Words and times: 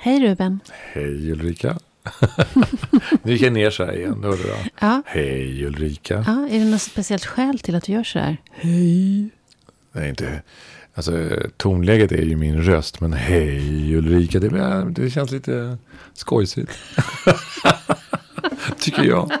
Hej 0.00 0.20
Ruben. 0.20 0.60
Hej 0.92 1.32
Ulrika. 1.32 1.78
nu 3.22 3.32
gick 3.32 3.42
jag 3.42 3.52
ner 3.52 3.70
så 3.70 3.84
här 3.84 3.96
igen, 3.96 4.20
det 4.20 4.28
var 4.28 4.36
bra. 4.36 4.56
Ja. 4.80 5.02
Hej 5.06 5.64
Ulrika. 5.64 6.24
ja, 6.26 6.48
är 6.50 6.58
det 6.58 6.64
något 6.70 6.82
speciellt 6.82 7.24
skäl 7.24 7.58
till 7.58 7.74
att 7.74 7.84
du 7.84 7.92
gör 7.92 8.04
så 8.04 8.18
här? 8.18 8.36
Hej. 8.50 9.28
Nej, 9.92 10.08
inte... 10.08 10.42
Alltså 10.94 11.28
tonläget 11.56 12.12
är 12.12 12.22
ju 12.22 12.36
min 12.36 12.62
röst, 12.62 13.00
men 13.00 13.12
hej 13.12 13.94
Ulrika, 13.94 14.40
det, 14.40 14.84
det 14.90 15.10
känns 15.10 15.30
lite 15.30 15.78
skojsigt. 16.14 16.72
Tycker 18.78 19.02
jag. 19.02 19.32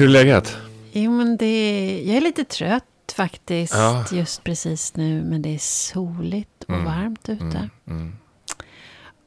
Hur 0.00 0.06
är 0.06 0.12
läget? 0.12 0.56
Jo, 0.92 1.10
men 1.12 1.36
det, 1.36 2.02
jag 2.06 2.16
är 2.16 2.20
lite 2.20 2.44
trött 2.44 2.84
faktiskt 3.16 3.74
Ja. 3.74 4.04
just 4.12 4.44
precis 4.44 4.96
nu. 4.96 5.22
Men 5.22 5.42
det 5.42 5.54
är 5.54 5.58
soligt 5.58 6.64
och 6.64 6.70
Mm. 6.74 6.84
varmt 6.84 7.28
ute. 7.28 7.44
Mm, 7.44 7.70
mm. 7.86 8.16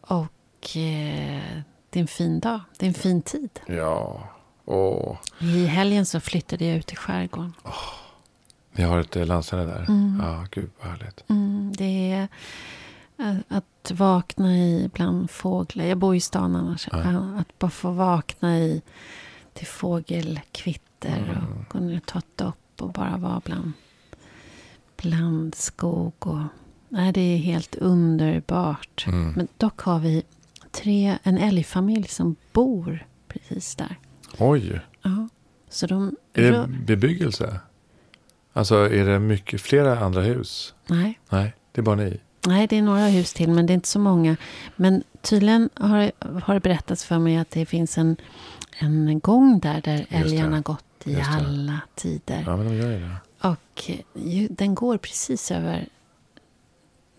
Och 0.01 0.77
eh, 0.77 1.41
det 1.89 1.99
är 1.99 2.01
en 2.01 2.07
fin 2.07 2.39
dag. 2.39 2.59
Det 2.79 2.85
är 2.85 2.87
en 2.87 2.93
fin 2.93 3.21
tid. 3.21 3.59
Ja, 3.67 4.29
åh. 4.65 5.17
I 5.39 5.65
helgen 5.65 6.05
så 6.05 6.19
flyttade 6.19 6.65
jag 6.65 6.77
ut 6.77 6.91
i 6.91 6.95
skärgården. 6.95 7.53
Ni 8.71 8.83
har 8.83 8.99
ett 8.99 9.15
eh, 9.15 9.25
landställe 9.25 9.63
där? 9.63 9.85
Mm. 9.89 10.21
Ja, 10.23 10.45
gud 10.51 10.69
vad 10.81 10.91
härligt. 10.91 11.23
Mm, 11.29 11.73
det 11.77 12.11
är 12.11 12.27
eh, 13.19 13.35
att 13.47 13.91
vakna 13.91 14.57
i 14.57 14.89
bland 14.93 15.29
fåglar. 15.31 15.85
Jag 15.85 15.97
bor 15.97 16.15
i 16.15 16.19
stan 16.19 16.55
annars. 16.55 16.87
Ja, 16.91 16.99
Att 17.39 17.59
bara 17.59 17.71
få 17.71 17.91
vakna 17.91 18.57
i 18.59 18.81
till 19.53 19.67
fågelkvitter 19.67 21.17
Mm. 21.17 21.29
och 21.37 21.69
gå 21.69 21.79
ner 21.79 21.97
och 21.97 22.05
ta 22.05 22.19
ett 22.19 22.37
dopp 22.37 22.81
och 22.81 22.91
bara 22.91 23.17
vara 23.17 23.41
bland, 23.45 23.71
bland 25.01 25.55
skog. 25.55 26.13
Och, 26.27 26.39
nej, 26.89 27.11
det 27.13 27.21
är 27.21 27.37
helt 27.37 27.75
underbart. 27.75 29.03
Mm. 29.07 29.31
Men 29.35 29.47
dock 29.57 29.79
har 29.81 29.99
vi 29.99 30.23
tre, 30.71 31.17
en 31.23 31.37
älgfamilj 31.37 32.07
som 32.07 32.35
bor 32.53 33.05
precis 33.27 33.75
där. 33.75 33.95
Oj, 34.37 34.79
Ja, 35.01 35.27
så 35.69 35.87
de... 35.87 36.15
är 36.33 36.51
det 36.51 36.67
bebyggelse? 36.85 37.59
Alltså 38.53 38.75
är 38.75 39.05
det 39.05 39.19
mycket 39.19 39.61
flera 39.61 39.99
andra 39.99 40.21
hus? 40.21 40.73
Nej. 40.87 41.19
Nej, 41.29 41.53
det 41.71 41.81
är 41.81 41.83
bara 41.83 41.95
ni. 41.95 42.19
Nej, 42.47 42.67
det 42.67 42.77
är 42.77 42.81
några 42.81 43.07
hus 43.07 43.33
till, 43.33 43.49
men 43.49 43.65
det 43.65 43.73
är 43.73 43.75
inte 43.75 43.87
så 43.87 43.99
många. 43.99 44.35
Men 44.75 45.03
tydligen 45.21 45.69
har, 45.75 46.11
har 46.41 46.53
det 46.53 46.59
berättats 46.59 47.05
för 47.05 47.19
mig 47.19 47.37
att 47.37 47.51
det 47.51 47.65
finns 47.65 47.97
en, 47.97 48.15
en 48.77 49.19
gång 49.19 49.59
där, 49.59 49.81
där 49.81 50.05
älgarna 50.09 50.61
gått 50.61 50.83
i 51.03 51.11
Just 51.13 51.31
det. 51.31 51.37
alla 51.37 51.79
tider. 51.95 52.43
Ja, 52.47 52.57
men 52.57 52.65
de 52.67 52.75
gör 52.75 52.91
ju 52.91 52.99
det. 52.99 53.15
Och 53.49 53.91
ju, 54.13 54.47
den 54.47 54.75
går 54.75 54.97
precis 54.97 55.51
över 55.51 55.87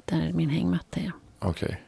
där 0.04 0.32
min 0.32 0.50
hängmatta 0.50 1.00
är. 1.00 1.12
Okej. 1.38 1.82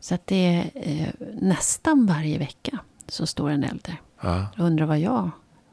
Så 0.00 0.14
att 0.14 0.26
det 0.26 0.36
är 0.46 0.70
eh, 0.74 1.08
nästan 1.40 2.06
varje 2.06 2.38
vecka 2.38 2.78
så 3.08 3.26
står 3.26 3.50
en 3.50 3.64
älg 3.64 3.78
där. 3.84 4.00
Ja, 4.20 4.46
Jag 4.56 4.66
undrar 4.66 4.86
vad 4.86 4.98
jag... 4.98 5.30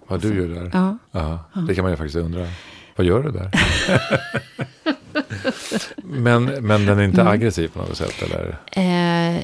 vad 0.07 0.21
du 0.21 0.35
gör 0.35 0.47
där. 0.47 0.69
Ja, 0.73 0.97
Ja, 1.11 1.43
det 1.67 1.75
kan 1.75 1.83
man 1.83 1.91
ju 1.91 1.97
faktiskt 1.97 2.15
undra. 2.17 2.47
Vad 2.95 3.05
gör 3.07 3.23
du 3.23 3.31
där? 3.31 3.51
men, 6.03 6.43
men 6.45 6.85
den 6.85 6.99
är 6.99 7.03
inte 7.03 7.21
Mm. 7.21 7.33
aggressiv 7.33 7.67
på 7.67 7.79
något 7.79 7.97
sätt? 7.97 8.21
Eller? 8.21 8.57
Eh, 8.71 9.43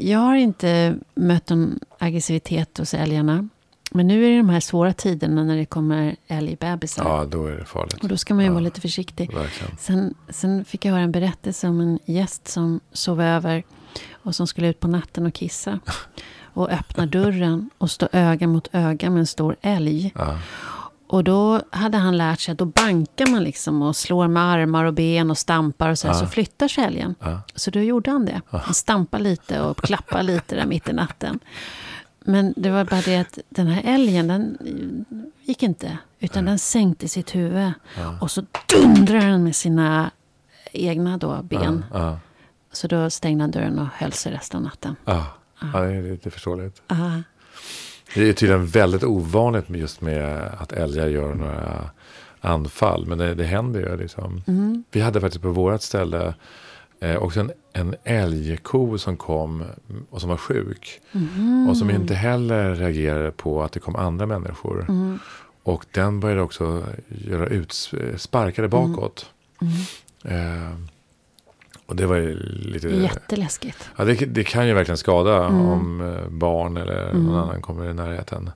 jag 0.00 0.18
har 0.18 0.36
inte 0.36 0.96
mött 1.14 1.48
någon 1.48 1.78
aggressivitet 1.98 2.78
hos 2.78 2.94
älgarna. 2.94 3.48
Men 3.92 4.06
nu 4.06 4.24
är 4.24 4.30
det 4.30 4.36
de 4.36 4.48
här 4.48 4.60
svåra 4.60 4.92
tiderna 4.92 5.44
när 5.44 5.56
det 5.56 5.64
kommer 5.66 6.16
älgbebisar. 6.26 7.04
Ja, 7.04 7.24
då 7.24 7.46
är 7.46 7.52
det 7.56 7.64
farligt. 7.64 8.02
Och 8.02 8.08
då 8.08 8.16
ska 8.16 8.34
man 8.34 8.44
ju 8.44 8.48
Ja. 8.48 8.52
vara 8.52 8.64
lite 8.64 8.80
försiktig. 8.80 9.34
Verkligen. 9.34 9.76
Sen, 9.78 10.14
sen 10.28 10.64
fick 10.64 10.84
jag 10.84 10.92
höra 10.92 11.02
en 11.02 11.12
berättelse 11.12 11.68
om 11.68 11.80
en 11.80 11.98
gäst 12.04 12.48
som 12.48 12.80
sov 12.92 13.20
över. 13.22 13.62
Och 14.12 14.34
som 14.34 14.46
skulle 14.46 14.68
ut 14.68 14.80
på 14.80 14.88
natten 14.88 15.26
och 15.26 15.34
kissa. 15.34 15.80
Och 16.54 16.70
öppna 16.70 17.06
dörren 17.06 17.70
och 17.78 17.90
stå 17.90 18.08
öga 18.12 18.46
mot 18.46 18.68
öga 18.72 19.10
med 19.10 19.20
en 19.20 19.26
stor 19.26 19.56
älg. 19.62 20.12
Ja. 20.14 20.38
Och 21.12 21.24
då 21.24 21.62
hade 21.70 21.98
han 21.98 22.16
lärt 22.16 22.40
sig 22.40 22.52
att 22.52 22.58
då 22.58 22.64
bankar 22.64 23.26
man 23.26 23.42
liksom 23.44 23.82
och 23.82 23.96
slår 23.96 24.28
med 24.28 24.42
armar 24.42 24.84
och 24.84 24.94
ben 24.94 25.30
och 25.30 25.38
stampar 25.38 25.90
och 25.90 25.98
så, 25.98 26.06
här, 26.08 26.14
Ja. 26.14 26.20
så 26.20 26.26
flyttar 26.26 26.68
sig 26.68 26.84
älgen. 26.84 27.14
Ja. 27.20 27.40
Så 27.54 27.70
då 27.70 27.80
gjorde 27.80 28.10
han 28.10 28.24
det. 28.24 28.40
Han 28.50 28.74
stampade 28.74 29.24
lite 29.24 29.60
och 29.60 29.76
klappade 29.76 30.22
lite 30.22 30.56
där 30.56 30.66
mitt 30.66 30.88
i 30.88 30.92
natten. 30.92 31.38
Men 32.24 32.54
det 32.56 32.70
var 32.70 32.84
bara 32.84 33.00
det 33.00 33.16
att 33.16 33.38
den 33.48 33.66
här 33.66 33.82
älgen, 33.94 34.28
den 34.28 34.58
gick 35.42 35.62
inte. 35.62 35.98
Utan 36.20 36.44
den 36.44 36.58
sänkte 36.58 37.08
sitt 37.08 37.34
huvud. 37.34 37.72
Och 38.20 38.30
så 38.30 38.42
dundrade 38.82 39.26
den 39.26 39.44
med 39.44 39.56
sina 39.56 40.10
egna 40.72 41.16
då 41.16 41.42
ben. 41.42 41.84
Ja. 41.92 42.18
Så 42.72 42.86
då 42.86 43.10
stängde 43.10 43.42
han 43.42 43.50
dörren 43.50 43.78
och 43.78 43.86
höll 43.94 44.12
sig 44.12 44.32
resten 44.32 44.56
av 44.56 44.62
natten. 44.62 44.96
Ja. 45.04 45.26
ja, 45.72 45.80
det 45.80 45.94
är 45.94 46.02
lite 46.02 46.30
förståeligt. 46.30 46.82
Ah, 46.86 47.10
Det 48.14 48.28
är 48.28 48.32
tydligen 48.32 48.66
väldigt 48.66 49.04
ovanligt 49.04 49.68
med 49.68 49.80
just 49.80 50.00
med 50.00 50.50
att 50.58 50.72
älgar 50.72 51.06
gör 51.06 51.34
några 51.34 51.90
anfall. 52.40 53.06
Men 53.06 53.18
det, 53.18 53.34
det 53.34 53.44
händer 53.44 53.80
ju 53.80 53.96
liksom. 53.96 54.42
mm, 54.46 54.84
Vi 54.90 55.00
hade 55.00 55.20
faktiskt 55.20 55.42
på 55.42 55.50
vårt 55.50 55.82
ställe 55.82 56.34
eh, 57.00 57.16
också 57.16 57.40
en, 57.40 57.52
en 57.72 57.94
älgko 58.04 58.98
som 58.98 59.16
kom 59.16 59.64
och 60.10 60.20
som 60.20 60.30
var 60.30 60.36
sjuk. 60.36 61.00
mhm, 61.12 61.68
Och 61.70 61.76
som 61.76 61.90
inte 61.90 62.14
heller 62.14 62.74
reagerade 62.74 63.30
på 63.30 63.62
att 63.62 63.72
det 63.72 63.80
kom 63.80 63.96
andra 63.96 64.26
människor. 64.26 64.86
mm, 64.88 65.18
Och 65.62 65.86
den 65.90 66.20
började 66.20 66.42
också 66.42 66.84
göra 67.08 67.46
ut, 67.46 67.90
sparkade 68.16 68.68
bakåt. 68.68 69.26
Eh, 70.24 70.70
och 71.90 71.96
det 71.96 72.06
var 72.06 72.16
ju 72.16 72.38
lite... 72.48 72.88
jätteläskigt. 72.88 73.90
Ja, 73.96 74.04
det, 74.04 74.14
det 74.14 74.44
kan 74.44 74.66
ju 74.66 74.74
verkligen 74.74 74.98
skada 74.98 75.44
Mm. 75.46 75.60
om 75.66 76.00
eh, 76.00 76.28
barn 76.28 76.76
eller 76.76 77.12
någon 77.12 77.36
annan 77.36 77.62
kommer 77.62 77.90
i 77.90 77.94
närheten. 77.94 78.50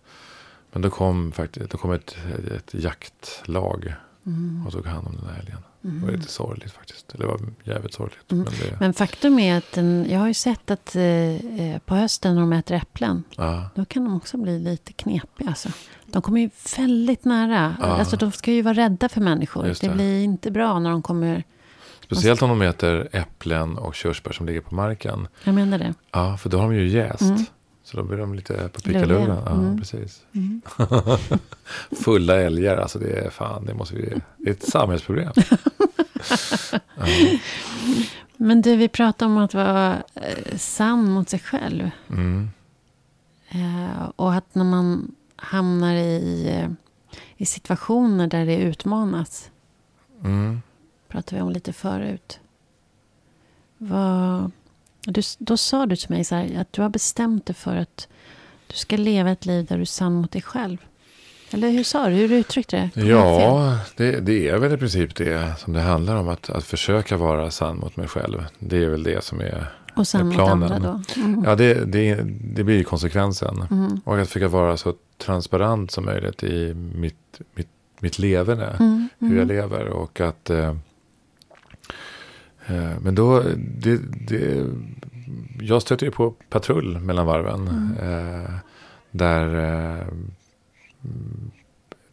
Men 0.73 0.83
då 0.83 0.91
kom, 0.91 1.33
faktiskt, 1.33 1.71
då 1.71 1.79
kom 1.79 1.93
ett, 1.93 2.17
ett 2.57 2.75
jaktlag 2.75 3.95
Mm. 4.27 4.67
och 4.67 4.73
tog 4.73 4.87
hand 4.87 5.07
om 5.07 5.17
den 5.17 5.31
här 5.35 5.41
älgen. 5.41 5.59
Det 5.81 6.07
var 6.07 6.13
lite 6.13 6.29
sorgligt 6.33 6.73
faktiskt. 6.73 7.15
Det 7.19 7.27
var 7.27 7.41
jävligt 7.65 7.95
sorgligt. 7.95 8.33
Mm. 8.33 8.45
Men 8.45 8.53
det, 8.61 8.77
Men 8.81 8.93
faktum 8.95 9.39
är 9.39 9.59
att 9.59 9.73
den, 9.73 10.07
jag 10.11 10.19
har 10.19 10.29
ju 10.29 10.35
sett 10.35 10.71
att 10.71 10.97
eh, 10.97 11.03
eh, 11.05 11.79
på 11.87 11.95
hösten 11.95 12.35
när 12.35 12.41
de 12.41 12.53
äter 12.53 12.77
äpplen. 12.77 13.25
ja, 13.37 13.69
Då 13.75 13.85
kan 13.85 14.05
de 14.05 14.17
också 14.17 14.37
bli 14.37 14.59
lite 14.59 14.93
knepiga. 14.93 15.49
Alltså. 15.49 15.69
De 16.07 16.23
kommer 16.23 16.41
ju 16.41 16.51
väldigt 16.77 17.25
nära. 17.25 17.77
Ja. 17.81 17.87
Alltså, 17.87 18.17
de 18.17 18.33
ska 18.33 18.53
ju 18.53 18.63
vara 18.63 18.75
rädda 18.75 19.09
för 19.09 19.21
människor. 19.21 19.63
Det. 19.63 19.81
det. 19.81 19.89
blir 19.95 20.25
inte 20.25 20.51
bra 20.51 20.79
när 20.79 20.91
de 20.91 21.03
kommer... 21.03 21.45
speciellt 22.15 22.43
om 22.43 22.49
de 22.49 22.63
äter 22.63 23.09
äpplen 23.13 23.79
och 23.79 23.95
körsbär 23.95 24.33
som 24.33 24.47
ligger 24.47 24.61
på 24.61 24.75
marken. 24.75 25.29
Jag 25.45 25.55
menar 25.55 25.79
det. 25.79 25.95
Ja, 26.13 26.37
för 26.37 26.49
då 26.51 26.59
har 26.59 26.65
de 26.71 26.77
ju 26.79 26.89
jäst. 26.89 27.21
Mm. 27.21 27.45
Så 27.85 27.97
då 27.97 28.03
blir 28.03 28.19
de 28.19 28.35
lite 28.35 28.55
på 28.55 28.81
Luriga. 28.85 29.01
pickalurven. 29.01 29.39
Ja, 29.47 29.53
Mm. 29.53 29.79
precis. 29.79 30.23
Mm. 30.35 30.63
Fulla 32.05 32.41
älgar, 32.41 32.77
alltså 32.77 32.99
det 32.99 33.13
är 33.27 33.31
fan, 33.31 33.67
det 33.67 33.75
måste 33.75 33.95
vi, 33.97 34.15
det 34.39 34.51
är 34.51 34.55
ett 34.55 34.69
samhällsproblem. 34.69 35.33
ja. 36.97 37.07
Men 38.37 38.63
du, 38.63 38.77
vi 38.77 38.89
pratade 38.89 39.33
om 39.33 39.39
att 39.39 39.55
vara 39.55 40.03
eh, 40.15 40.57
sann 40.57 41.11
mot 41.11 41.29
sig 41.29 41.39
själv. 41.41 41.91
mm. 42.11 42.51
Eh, 43.49 44.09
och 44.17 44.35
att 44.35 44.55
när 44.55 44.65
man 44.65 45.15
hamnar 45.37 45.95
i, 45.95 46.49
eh, 46.51 46.71
i 47.37 47.47
situationer 47.47 48.27
där 48.27 48.47
det 48.47 48.57
utmanas. 48.57 49.51
Mm. 50.25 50.63
Pratade 51.15 51.37
vi 51.37 51.43
om 51.43 51.51
lite 51.51 51.73
förut. 51.73 52.41
Vad, 53.79 54.51
du, 55.05 55.23
då 55.39 55.57
sa 55.57 55.87
du 55.87 55.97
till 55.97 56.11
mig 56.11 56.25
så 56.25 56.35
här, 56.35 56.61
att 56.61 56.73
du 56.73 56.83
har 56.83 56.89
bestämt 56.89 57.47
dig 57.47 57.55
för 57.57 57.77
att 57.77 58.09
du 58.67 58.75
ska 58.77 58.97
leva 58.97 59.31
ett 59.31 59.47
liv 59.47 59.65
där 59.65 59.77
du 59.77 59.83
är 59.83 59.87
sann 59.87 60.13
mot 60.15 60.31
dig 60.31 60.43
själv. 60.43 60.79
Eller 61.51 61.71
hur 61.71 61.85
sa 61.85 62.09
du? 62.09 62.15
Hur 62.15 62.33
uttryckte 62.33 62.91
det? 62.95 63.01
Jag 63.01 63.41
fel? 63.41 63.43
Ja, 63.49 63.79
det, 63.97 64.21
det 64.21 64.49
är 64.49 64.59
väl 64.59 64.73
i 64.73 64.77
princip 64.77 65.15
det 65.17 65.55
som 65.59 65.73
det 65.73 65.81
handlar 65.81 66.17
om. 66.17 66.29
Att, 66.29 66.51
att 66.51 66.65
försöka 66.65 67.17
vara 67.17 67.51
sann 67.51 67.77
mot 67.79 67.97
mig 67.97 68.09
själv. 68.09 68.45
Det 68.59 68.85
är 68.85 68.89
väl 68.89 69.03
det 69.03 69.25
som 69.25 69.41
är 69.41 69.67
Och 69.97 70.09
sann 70.09 70.27
mot 70.27 70.35
planen. 70.35 70.73
andra 70.73 70.79
då? 70.79 71.21
Mm. 71.21 71.45
Ja, 71.45 71.55
det, 71.55 71.75
det, 71.93 72.15
det 72.55 72.65
blir 72.65 72.77
ju 72.77 72.85
konsekvensen. 72.85 73.67
Mm. 73.71 74.01
Och 74.05 74.19
att 74.19 74.29
försöka 74.29 74.49
vara 74.49 74.77
så 74.77 74.95
transparent 75.19 75.91
som 75.91 76.05
möjligt 76.05 76.43
i 76.43 76.75
mitt, 76.75 77.41
mitt, 77.55 77.69
mitt 78.01 78.19
leverne. 78.19 78.77
Mm. 78.81 79.09
Hur 79.19 79.27
jag 79.29 79.35
Mm. 79.45 79.49
lever. 79.49 79.89
Och 79.89 80.21
att... 80.21 80.51
Eh, 80.51 80.77
men 83.01 83.15
då... 83.15 83.43
Det, 83.57 84.01
det, 84.27 84.67
jag 85.61 85.83
stöter 85.83 86.07
ju 86.07 86.13
på 86.13 86.31
patrull 86.31 87.01
mellan 87.01 87.27
varven. 87.27 87.69
Mm. 87.69 88.45
Eh, 88.45 88.51
där, 89.11 89.55
eh, 89.55 90.07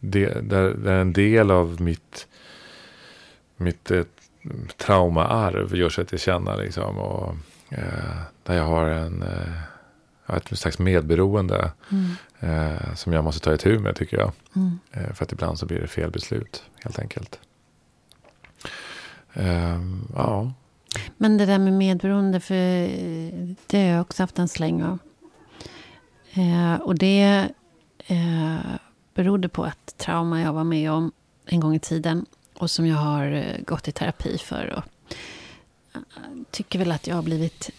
det, 0.00 0.50
där, 0.50 0.70
där 0.70 0.92
en 0.92 1.12
del 1.12 1.50
av 1.50 1.80
mitt, 1.80 2.26
mitt 3.56 3.90
eh, 3.90 4.04
traumaarv 4.76 5.76
gör 5.76 5.88
sig 5.88 6.06
till 6.06 6.18
känna. 6.18 6.56
Liksom, 6.56 6.98
och, 6.98 7.34
eh, 7.70 8.18
där 8.42 8.56
jag 8.56 8.64
har 8.64 8.86
en, 8.86 9.22
eh, 9.22 10.36
ett 10.36 10.58
slags 10.58 10.78
medberoende. 10.78 11.72
Mm. 11.90 12.14
Eh, 12.40 12.94
som 12.94 13.12
jag 13.12 13.24
måste 13.24 13.40
ta 13.40 13.54
itu 13.54 13.78
med 13.78 13.96
tycker 13.96 14.18
jag. 14.18 14.32
Mm. 14.56 14.78
Eh, 14.92 15.12
för 15.12 15.24
att 15.24 15.32
ibland 15.32 15.58
så 15.58 15.66
blir 15.66 15.80
det 15.80 15.86
fel 15.86 16.10
beslut 16.10 16.64
helt 16.84 16.98
enkelt. 16.98 17.40
Eh, 19.34 19.80
ja. 20.14 20.52
Men 21.16 21.38
det 21.38 21.46
där 21.46 21.58
med 21.58 21.72
medberoende, 21.72 22.40
för 22.40 22.54
det 23.66 23.78
har 23.78 23.86
jag 23.86 24.00
också 24.00 24.22
haft 24.22 24.38
en 24.38 24.48
släng 24.48 24.82
av. 24.82 24.98
Eh, 26.32 26.74
och 26.74 26.94
det 26.94 27.48
eh, 28.06 28.56
berodde 29.14 29.48
på 29.48 29.66
ett 29.66 29.96
trauma 29.96 30.42
jag 30.42 30.52
var 30.52 30.64
med 30.64 30.90
om 30.90 31.12
en 31.46 31.60
gång 31.60 31.74
i 31.74 31.78
tiden. 31.78 32.26
Och 32.54 32.70
som 32.70 32.86
jag 32.86 32.96
har 32.96 33.32
eh, 33.32 33.64
gått 33.66 33.88
i 33.88 33.92
terapi 33.92 34.38
för. 34.38 34.74
Och 34.76 35.14
tycker 36.50 36.78
väl 36.78 36.92
att 36.92 37.06
jag 37.06 37.14
har 37.14 37.22
blivit 37.22 37.70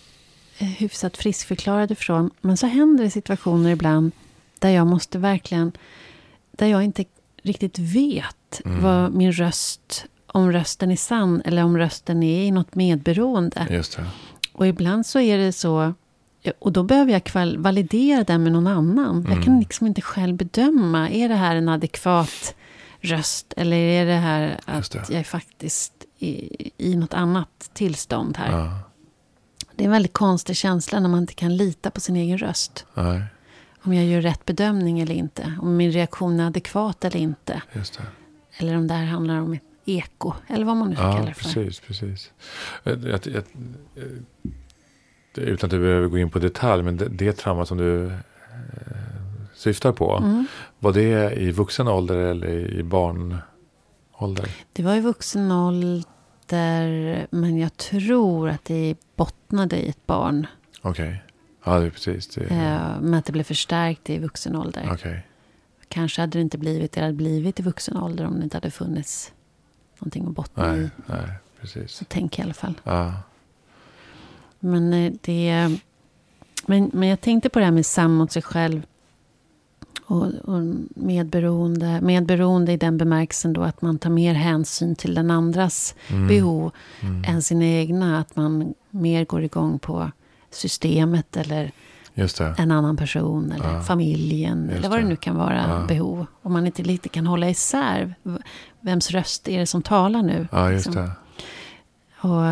eh, 0.58 0.68
hyfsat 0.68 1.18
friskförklarad 1.18 1.92
ifrån. 1.92 2.32
Men 2.42 2.58
så 2.58 2.68
händer 2.68 3.04
det 3.04 3.10
situationer 3.10 3.70
ibland 3.70 4.12
där 4.60 4.70
jag 4.70 4.88
måste 4.88 5.18
verkligen... 5.18 5.72
Där 6.52 6.68
jag 6.68 6.84
inte 6.84 7.06
riktigt 7.44 7.80
vet 7.80 8.62
mm. 8.66 8.84
vad 8.84 9.14
min 9.14 9.32
röst... 9.32 10.06
Om 10.36 10.52
rösten 10.52 10.92
är 10.92 10.96
sann 10.96 11.42
eller 11.46 11.64
om 11.64 11.78
rösten 11.78 12.24
är 12.24 12.44
i 12.44 12.52
något 12.52 12.76
medberoende. 12.76 13.68
Just 13.70 13.98
det. 13.98 14.06
Och 14.54 14.68
ibland 14.68 15.06
så 15.06 15.20
är 15.20 15.38
det 15.38 15.52
så... 15.52 15.94
Och 16.60 16.72
då 16.72 16.84
behöver 16.84 17.12
jag 17.12 17.58
validera 17.58 18.24
den 18.24 18.44
med 18.44 18.52
någon 18.52 18.68
annan. 18.68 19.18
Mm. 19.18 19.32
Jag 19.32 19.44
kan 19.44 19.60
liksom 19.60 19.88
inte 19.88 20.02
själv 20.02 20.36
bedöma. 20.36 21.10
Är 21.10 21.30
det 21.30 21.36
här 21.36 21.56
en 21.56 21.70
adekvat 21.70 22.56
röst? 23.02 23.54
Eller 23.58 23.78
är 23.78 24.06
det 24.06 24.14
här 24.14 24.60
att 24.66 24.92
det. 24.92 25.10
jag 25.10 25.20
är 25.20 25.24
faktiskt 25.24 25.94
i, 26.20 26.72
i 26.78 26.96
något 26.96 27.14
annat 27.14 27.70
tillstånd 27.74 28.38
här? 28.38 28.52
Ja. 28.52 28.80
Det 29.76 29.84
är 29.84 29.86
en 29.86 29.92
väldigt 29.92 30.14
konstig 30.14 30.56
känsla 30.56 31.00
när 31.00 31.10
man 31.10 31.20
inte 31.20 31.34
kan 31.34 31.58
lita 31.58 31.92
på 31.92 32.00
sin 32.00 32.16
egen 32.16 32.38
röst. 32.38 32.86
Nej. 32.94 33.24
Om 33.82 33.94
jag 33.94 34.06
gör 34.06 34.22
rätt 34.22 34.46
bedömning 34.46 35.00
eller 35.00 35.16
inte. 35.16 35.54
Om 35.62 35.78
min 35.78 35.92
reaktion 35.92 36.40
är 36.40 36.48
adekvat 36.48 37.06
eller 37.06 37.20
inte. 37.20 37.62
Eller 38.58 38.78
om 38.78 38.88
det 38.88 38.94
här 38.94 39.06
handlar 39.06 39.40
om 39.40 39.54
ett 39.54 39.64
eko. 39.86 40.34
Eller 40.48 40.66
vad 40.66 40.78
man 40.78 40.90
nu 40.90 40.96
ja, 40.96 41.14
kalla 41.14 41.26
det 41.26 41.34
för. 41.34 41.44
Precis, 41.44 41.80
precis. 41.80 42.32
Jag, 42.84 43.04
jag, 43.04 43.20
jag, 43.26 43.44
utan 45.36 45.68
att 45.68 45.72
du 45.72 45.80
behöver 45.80 46.08
gå 46.08 46.18
in 46.18 46.30
på 46.30 46.40
detalj. 46.40 46.84
Men 46.84 46.98
det, 46.98 47.10
det 47.10 47.34
trauma 47.34 47.66
som 47.66 47.78
du 47.78 48.06
eh, 48.06 48.14
syftar 49.54 49.92
på. 49.92 50.18
Mm. 50.18 50.46
Var 50.80 50.94
det 50.94 51.34
i 51.34 51.52
vuxen 51.52 51.88
ålder 51.88 52.18
eller 52.18 52.48
i 52.48 52.84
barnålder? 52.84 54.50
Det 54.74 54.84
var 54.84 54.96
i 54.96 55.00
vuxen 55.00 55.52
ålder. 55.52 56.04
Men 57.30 57.58
jag 57.58 57.78
tror 57.78 58.50
att 58.50 58.66
det 58.66 58.96
bottnade 59.16 59.86
i 59.86 59.90
ett 59.90 60.06
barn. 60.06 60.48
Okej. 60.82 61.08
Okay. 61.08 61.18
Ja, 61.66 61.80
det 61.80 61.86
är 61.86 61.90
precis. 61.90 62.28
Det 62.28 62.48
är... 62.50 63.00
Men 63.02 63.14
att 63.14 63.26
det 63.26 63.32
blev 63.32 63.44
förstärkt 63.44 64.10
i 64.10 64.18
vuxen 64.18 64.56
ålder. 64.56 64.92
Okay. 64.94 65.18
Kanske 65.88 66.22
hade 66.22 66.38
det 66.38 66.42
inte 66.42 66.58
blivit 66.58 66.92
det 66.92 67.02
hade 67.02 67.14
blivit 67.14 67.60
i 67.60 67.64
vuxen 67.64 67.98
ålder 67.98 68.26
om 68.26 68.38
det 68.38 68.44
inte 68.44 68.58
hade 68.58 68.72
funnits 68.72 69.34
någonting 70.04 70.28
att 70.28 70.36
bottna 70.36 70.68
nej, 70.68 70.82
i. 70.82 70.90
Nej, 71.06 71.30
precis. 71.62 71.92
Så 71.92 72.06
tänk 72.08 72.40
i 72.40 72.42
alla 72.42 72.54
fall. 72.54 72.74
Ja. 72.84 73.14
Men 74.60 74.94
eh, 74.94 75.14
det... 75.22 75.78
Men, 76.66 76.92
men 76.94 77.10
jag 77.10 77.22
tänkte 77.22 77.50
på 77.50 77.60
det 77.60 77.66
här 77.66 77.72
med 77.72 77.86
sam 77.86 78.16
mot 78.16 78.32
sig 78.32 78.42
själv. 78.42 78.86
Och, 80.06 80.26
och 80.26 80.76
medberoende, 80.96 82.02
medberoende 82.02 82.72
i 82.72 82.78
den 82.78 82.98
bemärkelsen 82.98 83.54
då 83.54 83.62
att 83.62 83.82
man 83.82 84.00
tar 84.00 84.10
mer 84.10 84.34
hänsyn 84.34 84.96
till 84.96 85.16
den 85.16 85.32
andras 85.32 85.96
mm. 86.08 86.28
behov 86.28 86.72
mm. 87.02 87.24
än 87.28 87.42
sina 87.42 87.66
egna. 87.66 88.20
Att 88.20 88.36
man 88.36 88.74
mer 88.90 89.26
går 89.26 89.44
igång 89.44 89.80
på 89.80 90.12
systemet 90.52 91.38
eller 91.38 91.72
en 92.58 92.72
annan 92.72 92.98
person 92.98 93.52
eller 93.52 93.74
ja. 93.74 93.82
familjen. 93.82 94.66
Just 94.66 94.78
eller 94.78 94.90
vad 94.90 95.00
det 95.00 95.06
nu 95.06 95.16
kan 95.16 95.36
vara 95.36 95.66
ja. 95.68 95.86
behov. 95.88 96.26
Om 96.42 96.54
man 96.54 96.66
inte 96.66 96.84
lite 96.84 97.10
kan 97.10 97.28
hålla 97.28 97.50
isär. 97.50 98.16
Vems 98.82 99.12
röst 99.12 99.48
är 99.48 99.60
det 99.60 99.66
som 99.66 99.82
talar 99.82 100.22
nu? 100.22 100.48
Ja, 100.52 100.72
just 100.72 100.86
liksom. 100.86 101.04
det. 101.04 101.12
Och 102.28 102.46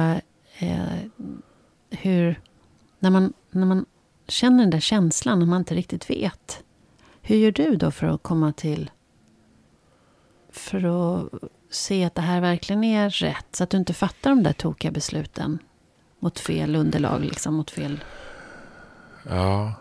eh, 0.66 0.82
hur... 1.90 2.40
När 3.00 3.10
man, 3.10 3.34
när 3.52 3.66
man 3.66 3.86
känner 4.28 4.60
den 4.60 4.70
där 4.70 4.80
känslan, 4.80 5.40
när 5.40 5.46
man 5.46 5.58
inte 5.62 5.76
riktigt 5.76 6.10
vet. 6.10 6.64
Hur 7.22 7.36
gör 7.36 7.52
du 7.52 7.76
då 7.76 7.92
för 7.92 8.08
att 8.08 8.24
komma 8.24 8.54
till... 8.54 8.92
För 10.52 10.84
att 10.86 11.30
se 11.70 12.04
att 12.04 12.16
det 12.16 12.22
här 12.22 12.42
verkligen 12.42 12.84
är 12.84 13.10
rätt. 13.10 13.46
Så 13.52 13.64
att 13.64 13.70
du 13.70 13.78
inte 13.78 13.94
fattar 13.94 14.30
de 14.30 14.44
där 14.44 14.54
tokiga 14.54 14.92
besluten 14.92 15.60
mot 16.20 16.40
fel 16.40 16.76
underlag, 16.76 17.22
liksom 17.22 17.56
mot 17.56 17.72
fel... 17.72 18.00
Ja. 19.30 19.74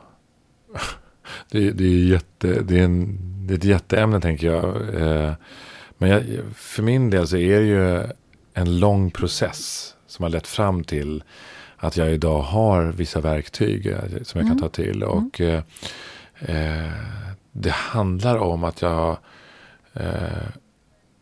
Det, 1.50 1.70
det, 1.70 1.84
är, 1.84 2.04
jätte, 2.04 2.62
det, 2.62 2.78
är, 2.78 2.84
en, 2.84 3.18
det 3.46 3.54
är 3.54 3.58
ett 3.58 3.64
jätteämne 3.64 4.20
tänker 4.20 4.46
jag. 4.46 4.94
Eh, 4.94 5.32
men 5.98 6.10
jag, 6.10 6.22
för 6.54 6.82
min 6.82 7.10
del 7.10 7.28
så 7.28 7.36
är 7.36 7.60
det 7.60 7.66
ju 7.66 8.06
en 8.54 8.78
lång 8.78 9.10
process 9.10 9.94
som 10.06 10.22
har 10.22 10.30
lett 10.30 10.46
fram 10.46 10.84
till 10.84 11.22
att 11.76 11.96
jag 11.96 12.10
idag 12.12 12.42
har 12.42 12.84
vissa 12.84 13.20
verktyg 13.20 13.86
eh, 13.86 13.98
som 14.22 14.40
jag 14.40 14.46
mm. 14.46 14.48
kan 14.48 14.58
ta 14.58 14.68
till. 14.68 15.02
Mm. 15.02 15.08
Och 15.08 15.40
mm. 15.40 15.62
eh, 16.38 16.92
det 17.52 17.70
handlar 17.70 18.36
om 18.38 18.64
att 18.64 18.82
jag, 18.82 19.16
eh, 19.92 20.48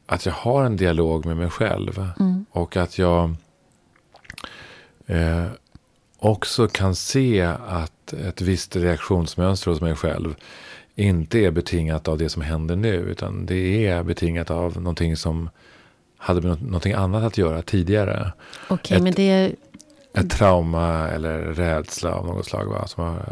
att 0.07 0.27
jag 0.27 0.33
har 0.33 0.65
en 0.65 0.77
dialog 0.77 1.27
med 1.27 1.37
mig 1.37 1.51
själv. 1.51 2.11
Mm. 2.21 2.47
Och 2.51 2.77
att 2.77 2.99
jag 2.99 3.35
eh, 5.07 5.47
också 6.19 6.69
kan 6.69 6.95
se 6.95 7.43
att 7.67 8.13
ett 8.13 8.41
visst 8.41 8.77
reaktionsmönster 8.77 9.71
hos 9.71 9.81
mig 9.81 9.95
själv 9.95 10.35
inte 10.95 11.39
är 11.39 11.51
betingat 11.51 12.09
av 12.09 12.19
det 12.19 12.29
som 12.29 12.43
händer 12.43 12.77
nu. 12.77 12.95
Utan 12.95 13.47
det 13.47 13.87
är 13.87 14.03
betingat 14.03 14.51
av 14.51 14.77
någonting 14.77 15.17
som 15.17 15.51
hade 16.17 16.41
med 16.41 16.63
någonting 16.63 16.93
annat 16.93 17.25
att 17.25 17.39
göra 17.39 17.63
tidigare. 17.63 18.33
Okej, 18.69 18.97
okay, 18.97 19.01
men 19.03 19.13
det 19.13 19.55
ett 20.13 20.31
trauma 20.31 21.09
eller 21.09 21.39
rädsla 21.39 22.15
av 22.15 22.27
något 22.27 22.47
slag 22.47 22.67
va? 22.67 22.87
Som, 22.87 23.05
har, 23.05 23.23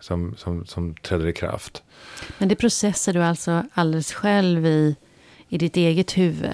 som, 0.00 0.34
som, 0.36 0.66
som 0.66 0.94
träder 0.94 1.26
i 1.26 1.32
kraft. 1.32 1.82
Men 2.38 2.48
det 2.48 2.56
processar 2.56 3.12
du 3.12 3.22
alltså 3.22 3.62
alldeles 3.74 4.12
själv 4.12 4.66
i, 4.66 4.96
i 5.52 5.58
ditt 5.58 5.76
eget 5.76 6.18
huvud? 6.18 6.50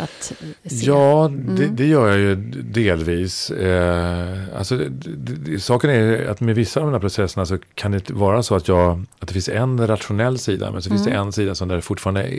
Att 0.00 0.32
se. 0.64 0.86
Ja, 0.86 1.26
mm. 1.26 1.56
det, 1.56 1.66
det, 1.66 1.86
gör 1.86 2.08
jag 2.08 2.18
ju 2.18 2.34
delvis. 2.62 3.50
Eh, 3.50 4.58
alltså, 4.58 4.76
det, 4.76 5.34
det, 5.34 5.60
saken 5.60 5.90
är 5.90 6.26
att 6.26 6.40
med 6.40 6.54
vissa 6.54 6.80
av 6.80 6.86
de 6.86 6.92
här 6.92 7.00
processerna 7.00 7.46
så 7.46 7.58
kan 7.74 7.92
det 7.92 8.10
vara 8.10 8.42
så 8.42 8.54
att, 8.54 8.68
jag, 8.68 9.04
att 9.18 9.28
det 9.28 9.32
finns 9.32 9.48
en 9.48 9.86
rationell 9.86 10.38
sida. 10.38 10.70
Men 10.70 10.82
så 10.82 10.88
mm. 10.88 10.96
finns 10.96 11.06
det 11.06 11.14
mm. 11.14 11.26
en 11.26 11.32
sida 11.32 11.54
som 11.54 11.68
där 11.68 11.80
fortfarande 11.80 12.30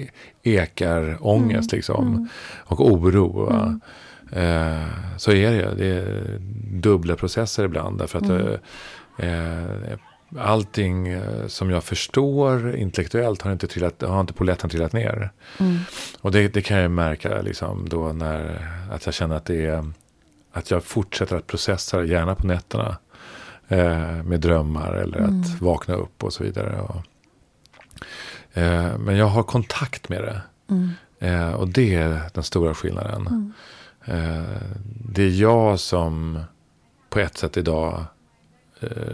ekar 0.44 1.18
ångest 1.22 1.74
mm. 1.74 1.78
liksom, 1.78 2.08
mm. 2.08 2.28
och 2.58 2.92
oro. 2.92 3.50
Mm. 3.50 3.82
Eh, 4.32 4.88
så 5.18 5.32
är 5.32 5.52
det. 5.52 5.74
Det 5.78 5.88
är 5.88 6.40
dubbla 6.72 7.16
processer 7.16 7.64
ibland. 7.64 8.00
Därför 8.00 8.18
att 8.18 8.30
mm. 8.30 8.48
eh, 9.18 9.98
allting 10.38 11.08
eh, 11.08 11.48
som 11.48 11.70
jag 11.70 11.84
förstår 11.84 12.76
intellektuellt 12.76 13.42
har 13.42 13.52
inte, 13.52 13.68
trillat, 13.68 14.02
har 14.02 14.22
inte 14.22 14.34
polletten 14.34 14.70
trillat 14.70 14.94
ner. 14.94 15.32
Mm. 15.60 15.78
Och 16.22 16.32
det, 16.32 16.48
det, 16.48 16.62
kan 16.62 16.78
jag 16.78 16.92
märka 16.92 17.42
liksom 17.42 17.90
då 17.90 18.14
när 18.14 18.68
att 18.92 19.06
jag 19.06 19.14
känner 19.14 19.36
att 19.36 19.46
det 19.46 19.66
är 19.66 19.92
att 20.52 20.72
jag 20.72 20.84
fortsätter 20.84 21.36
att 21.36 21.48
processa, 21.48 22.04
gärna 22.04 22.36
på 22.36 22.48
nätterna. 22.48 22.98
Eh, 23.68 24.24
med 24.24 24.40
drömmar 24.40 24.94
eller 24.94 25.18
mm. 25.18 25.42
att 25.42 25.62
vakna 25.62 25.94
upp 25.96 26.24
och 26.24 26.34
så 26.34 26.44
vidare. 26.44 26.82
Och, 26.82 27.02
eh, 28.58 28.98
men 28.98 29.18
jag 29.18 29.26
har 29.26 29.44
kontakt 29.44 30.10
med 30.10 30.22
det. 30.24 30.42
Mm. 30.70 30.92
Eh, 31.20 31.54
och 31.54 31.68
det 31.68 31.96
är 31.96 32.22
den 32.34 32.44
stora 32.44 32.74
skillnaden. 32.74 33.28
Mm. 33.28 33.54
Eh, 34.06 34.62
det 35.14 35.24
är 35.24 35.42
jag 35.42 35.80
som 35.80 36.40
på 37.10 37.20
ett 37.20 37.38
sätt 37.38 37.58
idag 37.58 38.04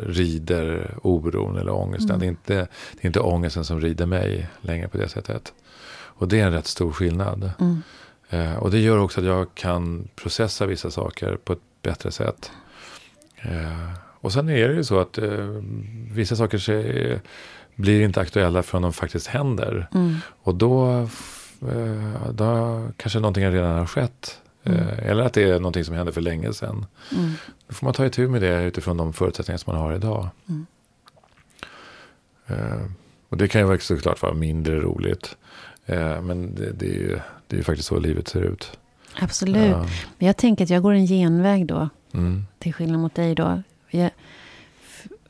rider 0.06 0.96
oron 1.04 1.58
eller 1.58 1.72
ångesten. 1.72 2.16
Mm. 2.16 2.20
Det, 2.20 2.26
är 2.26 2.30
inte, 2.30 2.54
det 2.94 3.02
är 3.02 3.06
inte 3.06 3.20
ångesten 3.20 3.66
som 3.66 3.82
rider 3.82 4.06
mig 4.06 4.48
längre 4.62 4.88
på 4.88 4.98
det 4.98 5.10
sättet. 5.10 5.54
Och 6.24 6.28
det 6.28 6.40
är 6.40 6.46
en 6.46 6.54
rätt 6.54 6.68
stor 6.68 6.92
skillnad. 6.92 7.52
Mm. 7.60 7.82
Eh, 8.30 8.56
och 8.56 8.72
det 8.72 8.80
gör 8.80 8.98
också 8.98 9.20
att 9.20 9.26
jag 9.26 9.56
kan 9.56 10.08
processa 10.16 10.66
vissa 10.66 10.92
saker 10.92 11.38
på 11.44 11.54
ett 11.54 11.60
bättre 11.82 12.12
sätt. 12.12 12.52
Eh, 13.36 13.92
och 14.20 14.34
sen 14.34 14.50
är 14.50 14.68
det 14.68 14.76
ju 14.76 14.84
så 14.84 15.00
att 15.00 15.18
eh, 15.18 15.48
vissa 16.12 16.36
saker 16.36 16.58
ser, 16.58 17.22
blir 17.76 18.02
inte 18.02 18.22
aktuella 18.22 18.64
förrän 18.64 18.82
de 18.82 18.94
faktiskt 18.94 19.28
händer. 19.28 19.88
Mm. 19.94 20.16
Och 20.44 20.56
då, 20.56 21.08
eh, 21.62 22.32
då 22.32 22.82
kanske 22.98 23.20
någonting 23.20 23.52
redan 23.52 23.80
har 23.80 23.86
skett 23.86 24.40
Mm. 24.64 24.80
Eh, 24.80 25.10
eller 25.10 25.24
att 25.24 25.34
det 25.34 25.44
är 25.44 25.60
någonting 25.60 25.86
som 25.86 25.96
hände 25.96 26.12
för 26.12 26.22
länge 26.22 26.54
sedan. 26.54 26.86
Mm. 27.12 27.32
Då 27.68 27.74
får 27.74 27.86
man 27.88 27.94
ta 27.94 28.06
itu 28.06 28.28
med 28.28 28.42
det 28.42 28.64
utifrån 28.64 28.98
de 28.98 29.14
förutsättningar 29.14 29.58
som 29.58 29.74
man 29.74 29.82
har 29.82 29.94
idag. 29.94 30.30
Mm. 30.50 30.66
Uh, 32.52 32.86
och 33.30 33.38
det 33.38 33.48
kan 33.48 33.72
ju 33.72 33.80
såklart 33.80 34.22
vara 34.22 34.34
mindre 34.34 34.80
roligt. 34.80 35.38
Uh, 35.90 36.22
men 36.22 36.56
det, 36.56 36.72
det, 36.72 36.86
är 36.86 37.00
ju, 37.00 37.20
det 37.48 37.56
är 37.56 37.58
ju 37.58 37.64
faktiskt 37.64 37.88
så 37.88 38.00
livet 38.00 38.28
ser 38.28 38.42
ut. 38.42 38.78
Absolut. 39.20 39.76
Uh. 39.76 39.88
Men 40.18 40.28
jag 40.28 40.38
tänker 40.38 40.64
att 40.64 40.70
jag 40.70 40.84
går 40.84 40.94
en 40.94 41.06
genväg 41.08 41.66
då. 41.66 41.90
Mm. 42.14 42.46
Till 42.60 42.74
skillnad 42.74 43.00
mot 43.00 43.16
dig 43.16 43.36
då. 43.36 43.62
Jag, 43.90 44.12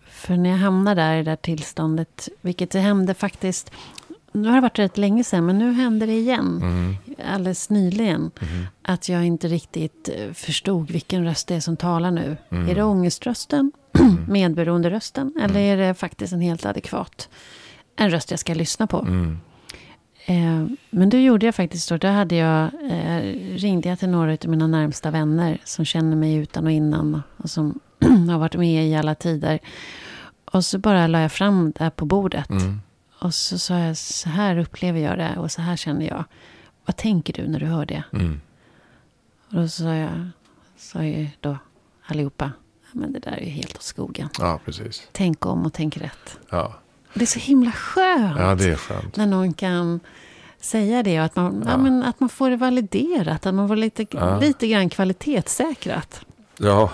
För 0.08 0.38
när 0.38 0.50
jag 0.50 0.58
hamnade 0.58 1.02
där 1.02 1.14
i 1.14 1.18
det 1.18 1.32
där 1.32 1.36
tillståndet, 1.36 2.30
vilket 2.42 2.72
det 2.72 2.80
hände 2.80 3.14
faktiskt 3.14 3.72
nu 4.34 4.48
har 4.48 4.56
det 4.56 4.62
varit 4.62 4.80
rätt 4.80 4.98
länge 4.98 5.24
sedan, 5.24 5.46
men 5.46 5.58
nu 5.58 5.72
hände 5.72 6.06
det 6.06 6.14
igen. 6.14 6.60
Mm. 6.62 6.96
Alldeles 7.26 7.70
nyligen. 7.70 8.32
Mm. 8.42 8.66
Att 8.82 9.10
jag 9.10 9.26
inte 9.26 9.48
riktigt 9.48 10.10
eh, 10.16 10.34
förstod 10.34 10.92
vilken 10.92 11.26
röst 11.26 11.48
det 11.48 11.56
är 11.56 11.60
som 11.60 11.78
talar 11.78 12.12
nu. 12.12 12.38
Mm. 12.50 12.70
Är 12.70 12.76
det 12.76 12.84
ångeströsten? 12.84 13.72
Mm. 14.00 14.26
Medberoende-rösten? 14.30 15.34
Eller 15.38 15.60
mm. 15.60 15.62
är 15.62 15.78
det 15.78 15.94
faktiskt 15.94 16.34
en 16.34 16.42
helt 16.42 16.66
adekvat 16.66 17.30
en 17.96 18.10
röst 18.10 18.32
jag 18.32 18.40
ska 18.40 18.54
lyssna 18.54 18.88
på? 18.88 19.00
Mm. 19.00 19.40
Eh, 20.26 20.76
men 20.90 21.10
då 21.10 21.18
gjorde 21.18 21.46
jag 21.46 21.56
faktiskt 21.56 21.88
så. 21.88 21.98
Då 21.98 22.08
hade 22.08 22.36
jag, 22.36 22.70
eh, 22.92 23.22
ringde 23.56 23.90
jag 23.90 24.00
till 24.00 24.10
några 24.10 24.32
av 24.32 24.48
mina 24.48 24.68
närmsta 24.68 25.12
vänner. 25.12 25.58
Som 25.64 25.86
känner 25.86 26.16
mig 26.16 26.36
utan 26.36 26.66
och 26.66 26.72
innan. 26.72 27.22
Och 27.38 27.50
som 27.50 27.80
har 28.30 28.38
varit 28.38 28.56
med 28.56 28.88
i 28.88 28.96
alla 28.96 29.16
tider. 29.16 29.60
Och 30.46 30.66
så 30.66 30.78
bara 30.78 31.08
la 31.08 31.22
jag 31.22 31.32
fram 31.32 31.72
det 31.72 31.84
här 31.84 31.90
på 31.90 32.06
bordet. 32.06 32.50
Och 33.20 33.34
så 33.34 33.58
sa 33.58 33.80
jag, 33.80 33.98
så 33.98 34.30
här 34.30 34.58
upplever 34.58 35.00
jag 35.00 35.18
det 35.18 35.38
och 35.38 35.52
så 35.52 35.62
här 35.62 35.76
känner 35.76 36.08
jag. 36.08 36.24
Vad 36.86 36.96
tänker 36.96 37.34
du 37.34 37.48
när 37.48 37.60
du 37.60 37.66
hör 37.66 37.86
det? 37.86 38.04
Mm. 38.14 38.42
Och 39.50 39.56
då 39.56 39.68
sa 39.68 39.96
jag, 39.96 40.30
sa 40.78 41.04
ju 41.04 41.28
då 41.40 41.58
allihopa, 42.06 42.52
men 42.92 43.14
det 43.14 43.20
där 43.20 43.32
är 43.32 43.42
ju 43.42 43.50
helt 43.50 43.76
åt 43.76 43.84
skogen. 43.84 44.30
Ja, 44.40 44.60
precis. 44.66 45.08
Tänk 45.12 45.46
om 45.46 45.66
och 45.66 45.74
tänk 45.74 45.98
rätt. 45.98 46.40
Ja. 46.50 46.74
Det 47.14 47.22
är 47.22 47.26
så 47.26 47.40
himla 47.40 47.72
skönt. 47.72 48.40
Ja, 48.40 48.56
det 48.56 48.66
är 48.66 48.76
skönt. 48.76 49.16
När 49.16 49.26
någon 49.26 49.54
kan 49.54 50.00
säga 50.60 51.04
det 51.04 51.20
och 51.20 51.26
att 51.26 51.36
man, 51.36 51.62
ja. 51.66 51.72
ja 51.72 51.78
men, 51.78 52.04
att 52.04 52.20
man 52.20 52.30
får 52.30 52.50
det 52.50 52.56
validerat. 52.56 53.46
Att 53.46 53.56
man 53.56 53.68
får 53.68 53.76
lite, 53.76 54.06
ja. 54.10 54.40
lite 54.40 54.68
grann 54.68 54.90
kvalitetssäkrat. 54.90 56.26
Ja, 56.58 56.92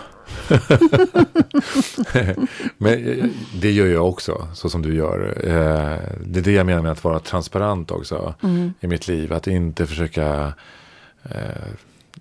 Men 2.78 3.08
eh, 3.08 3.26
det 3.62 3.72
gör 3.72 3.88
jag 3.88 4.10
också, 4.10 4.48
så 4.54 4.70
som 4.70 4.82
du 4.82 4.96
gör. 4.96 5.34
Eh, 5.44 5.98
det 6.26 6.40
är 6.40 6.44
det 6.44 6.52
jag 6.52 6.66
menar 6.66 6.82
med 6.82 6.92
att 6.92 7.04
vara 7.04 7.20
transparent 7.20 7.92
också 7.92 8.34
mm. 8.44 8.74
i 8.80 8.88
mitt 8.88 9.08
liv. 9.08 9.34
Att 9.34 9.48
inte 9.48 9.88
försöka... 9.88 10.54
Eh, 11.24 11.42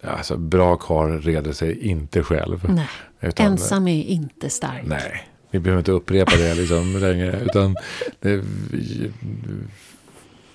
alltså, 0.03 0.37
bra 0.37 0.77
karl 0.77 1.21
reder 1.21 1.53
sig 1.53 1.87
inte 1.87 2.23
själv. 2.23 2.65
Nej. 2.69 2.89
Utan, 3.21 3.47
Ensam 3.47 3.89
är 3.89 4.03
inte 4.03 4.51
stark. 4.51 4.83
Nej, 4.85 5.29
vi 5.51 5.59
behöver 5.59 5.79
inte 5.79 5.93
upprepa 5.93 6.37
det 6.37 6.55
liksom 6.55 6.97
längre. 7.01 7.41
Utan 7.41 7.77
det, 8.21 8.45
vi, 8.71 9.11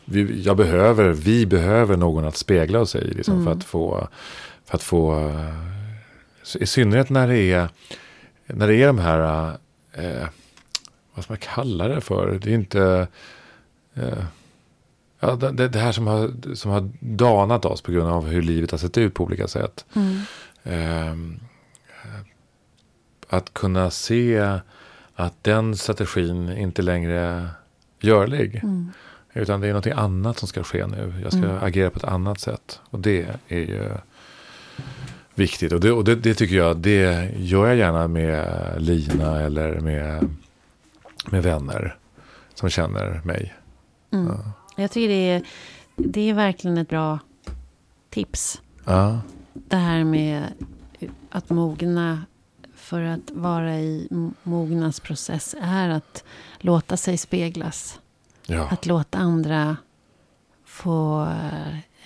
vi, 0.06 0.42
jag 0.42 0.58
behöver, 0.58 1.10
vi 1.10 1.46
behöver 1.46 1.98
någon 1.98 2.26
att 2.26 2.38
spegla 2.38 2.80
oss 2.80 2.96
i. 2.96 3.14
Liksom, 3.14 3.34
mm. 3.34 3.46
för, 3.46 3.52
att 3.52 3.64
få, 3.64 4.08
för 4.66 4.76
att 4.76 4.84
få 4.84 5.32
i 6.60 6.66
synnerhet 6.66 7.10
när 7.10 7.28
det 7.28 7.52
är, 7.52 7.70
när 8.46 8.68
det 8.68 8.76
är 8.76 8.88
de 8.88 9.00
här, 9.00 9.52
eh, 9.94 10.28
vad 11.14 11.24
ska 11.24 11.34
man 11.34 11.38
kalla 11.38 11.88
det 11.88 12.02
för? 12.02 12.40
Det 12.42 12.50
är 12.50 12.56
inte, 12.56 13.08
eh, 13.94 14.24
ja, 15.20 15.36
det, 15.36 15.68
det, 15.68 15.80
här 15.80 15.92
som 15.92 16.08
har, 16.08 16.56
som 16.56 16.72
har 16.72 16.90
danat 17.00 17.66
oss 17.66 17.82
på 17.82 17.92
grund 17.92 18.10
av 18.10 18.28
hur 18.28 18.42
livet 18.42 18.72
har 18.72 18.78
sett 18.78 18.98
ut 18.98 19.14
på 19.14 19.24
olika 19.24 19.48
sätt. 19.48 19.86
Mm. 19.96 20.20
Eh, 20.64 21.40
att 23.30 23.54
kunna 23.54 23.90
se 23.90 24.60
att 25.16 25.44
den 25.44 25.78
strategin 25.78 26.58
inte 26.58 26.82
längre 26.82 27.20
är 27.20 27.48
görlig. 28.00 28.56
Mm. 28.64 28.92
Utan 29.34 29.62
det 29.62 29.68
är 29.68 29.74
något 29.74 29.88
annat 29.88 30.38
som 30.38 30.48
ska 30.48 30.64
ske 30.64 30.88
nu. 30.88 31.14
Jag 31.24 31.32
ska 31.32 31.44
mm. 31.44 31.64
agera 31.64 31.90
på 31.90 31.98
ett 31.98 32.04
annat 32.04 32.40
sätt. 32.40 32.80
Och 32.84 33.00
det 33.00 33.28
är 33.48 33.60
ju 33.60 33.90
viktigt. 35.36 35.72
Och, 35.72 35.80
det, 35.80 35.92
och 35.92 36.04
det, 36.04 36.16
det, 36.16 36.34
tycker 36.34 36.56
jag, 36.56 36.78
det 36.78 37.32
gör 37.36 37.68
jag 37.68 37.75
gärna 37.75 38.08
med 38.08 38.75
Lina 38.78 39.42
eller 39.42 39.80
med, 39.80 40.30
med 41.32 41.44
vänner 41.44 41.98
som 42.54 42.70
känner 42.70 43.22
mig. 43.24 43.54
Mm. 44.12 44.28
Ja. 44.28 44.52
Jag 44.75 44.92
tycker 44.92 45.10
det 45.10 45.30
är, 45.30 45.44
det 45.96 46.30
är 46.30 46.34
verkligen 46.34 46.78
ett 46.78 46.90
bra 46.90 47.20
tips. 48.10 48.62
Ja. 48.86 49.22
Det 49.54 49.75
här 49.75 50.04
med 50.04 50.44
att 51.30 51.50
mogna 51.50 52.25
för 52.75 53.02
att 53.02 53.32
vara 53.32 53.80
i 53.80 54.08
mognadsprocess 54.44 55.56
är 55.62 55.90
att 55.90 56.24
låta 56.60 56.98
sig 56.98 57.18
speglas. 57.18 58.00
Ja. 58.48 58.68
Att 58.72 58.86
låta 58.86 59.18
andra 59.18 59.78
få 60.66 61.28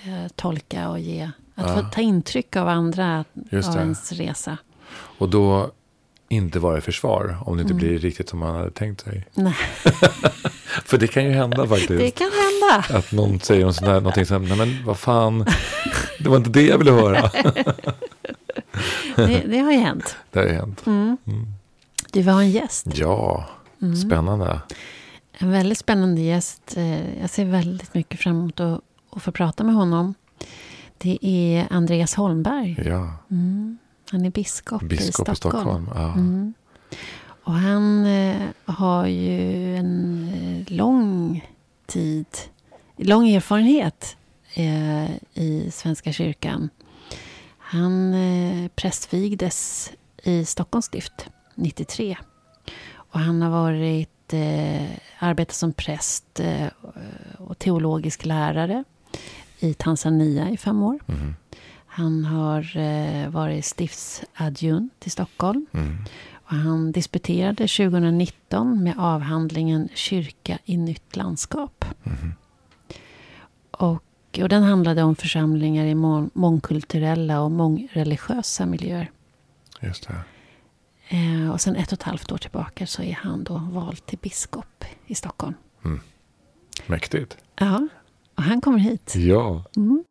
eh, 0.05 0.31
tolka 0.35 0.89
och 0.89 0.99
ge 0.99 1.29
att 1.55 1.69
ja. 1.69 1.75
få 1.75 1.89
ta 1.91 2.01
intryck 2.01 2.55
av 2.55 2.67
andra, 2.67 3.25
Just 3.49 3.69
av 3.69 3.75
det. 3.75 3.81
ens 3.81 4.11
resa. 4.11 4.57
Och 4.91 5.29
då 5.29 5.71
inte 6.29 6.59
vara 6.59 6.77
i 6.77 6.81
försvar 6.81 7.37
om 7.45 7.57
det 7.57 7.61
inte 7.61 7.73
mm. 7.73 7.87
blir 7.87 7.99
riktigt 7.99 8.29
som 8.29 8.39
man 8.39 8.55
hade 8.55 8.71
tänkt 8.71 9.01
sig. 9.01 9.25
Nej. 9.33 9.53
För 10.85 10.97
det 10.97 11.07
kan 11.07 11.25
ju 11.25 11.31
hända 11.31 11.67
faktiskt. 11.67 11.89
Det 11.89 12.11
kan 12.11 12.31
hända. 12.31 12.97
Att 12.99 13.11
någon 13.11 13.39
säger 13.39 13.65
något 13.65 13.75
sånt 13.75 13.87
där, 13.87 14.01
någonting 14.01 14.25
som, 14.25 14.45
nej 14.45 14.57
men 14.57 14.85
vad 14.85 14.97
fan, 14.97 15.45
det 16.19 16.29
var 16.29 16.37
inte 16.37 16.49
det 16.49 16.61
jag 16.61 16.77
ville 16.77 16.91
höra. 16.91 17.31
det, 19.15 19.43
det, 19.47 19.57
har 19.57 19.71
ju 19.71 19.79
hänt. 19.79 20.15
Det 20.31 20.39
har 20.39 20.45
ju 20.45 20.53
hänt. 20.53 20.83
Mm. 20.85 21.17
Mm. 21.27 21.45
Du 22.11 22.21
var 22.21 22.41
en 22.41 22.51
gäst. 22.51 22.87
Ja, 22.93 23.45
mm. 23.81 23.95
spännande. 23.95 24.61
En 25.37 25.51
väldigt 25.51 25.77
spännande 25.77 26.21
gäst. 26.21 26.77
Eh, 26.77 27.19
jag 27.19 27.29
ser 27.29 27.45
väldigt 27.45 27.93
mycket 27.93 28.19
fram 28.19 28.35
emot 28.35 28.59
att, 28.59 28.81
att 29.17 29.23
få 29.23 29.31
prata 29.31 29.63
med 29.63 29.75
honom. 29.75 30.13
Det 30.97 31.17
är 31.21 31.67
Andreas 31.69 32.15
Holmberg. 32.15 32.83
Ja. 32.85 33.13
Mm. 33.31 33.77
Han 34.11 34.25
är 34.25 34.29
biskop, 34.29 34.81
biskop 34.81 35.29
i 35.29 35.35
Stockholm. 35.35 35.83
I 35.83 35.85
Stockholm 35.85 35.89
ja. 35.95 36.13
mm. 36.13 36.53
Och 37.19 37.53
han 37.53 38.05
eh, 38.05 38.41
har 38.65 39.07
ju 39.07 39.75
en 39.75 40.27
eh, 40.33 40.73
lång 40.73 41.45
tid, 41.85 42.25
lång 42.97 43.29
erfarenhet 43.29 44.17
eh, 44.53 45.11
i 45.33 45.71
Svenska 45.71 46.13
kyrkan. 46.13 46.69
Han 47.57 48.13
eh, 48.13 48.67
prästvigdes 48.75 49.91
i 50.23 50.45
Stockholms 50.45 50.85
stift 50.85 51.29
93. 51.55 52.17
Och 52.93 53.19
han 53.19 53.41
har 53.41 53.49
varit, 53.49 54.33
eh, 54.33 54.87
arbetat 55.19 55.55
som 55.55 55.73
präst 55.73 56.39
eh, 56.39 56.67
och 57.37 57.59
teologisk 57.59 58.25
lärare 58.25 58.83
i 59.59 59.73
Tanzania 59.73 60.49
i 60.49 60.57
fem 60.57 60.83
år. 60.83 60.99
Mm. 61.07 61.35
Han 61.85 62.25
har 62.25 62.77
eh, 62.77 63.29
varit 63.29 63.65
stiftsadjunt 63.65 65.07
i 65.07 65.09
Stockholm. 65.09 65.65
Mm. 65.71 65.97
Och 66.33 66.55
han 66.55 66.91
disputerade 66.91 67.67
2019 67.67 68.83
med 68.83 68.93
avhandlingen 68.97 69.89
Kyrka 69.93 70.57
i 70.65 70.77
nytt 70.77 71.15
landskap. 71.15 71.85
Mm. 72.03 72.33
Och, 73.71 74.03
och 74.41 74.49
den 74.49 74.63
handlade 74.63 75.03
om 75.03 75.15
församlingar 75.15 75.85
i 75.85 75.95
mång 75.95 76.29
mångkulturella 76.33 77.41
och 77.41 77.51
mångreligiösa 77.51 78.65
miljöer. 78.65 79.11
Just 79.81 80.07
det. 80.07 80.23
Eh, 81.07 81.51
och 81.51 81.61
sen 81.61 81.75
ett 81.75 81.87
och 81.87 81.93
ett 81.93 82.03
halvt 82.03 82.31
år 82.31 82.37
tillbaka 82.37 82.87
så 82.87 83.03
är 83.03 83.13
han 83.13 83.43
då 83.43 83.57
vald 83.71 84.05
till 84.05 84.19
biskop 84.21 84.85
i 85.05 85.15
Stockholm. 85.15 85.53
Mm. 85.85 85.99
Mäktigt. 86.85 87.37
Ja. 87.55 87.87
Och 88.37 88.43
han 88.43 88.61
kommer 88.61 88.77
hit. 88.77 89.13
Ja. 89.15 89.63
Mm. 89.75 90.03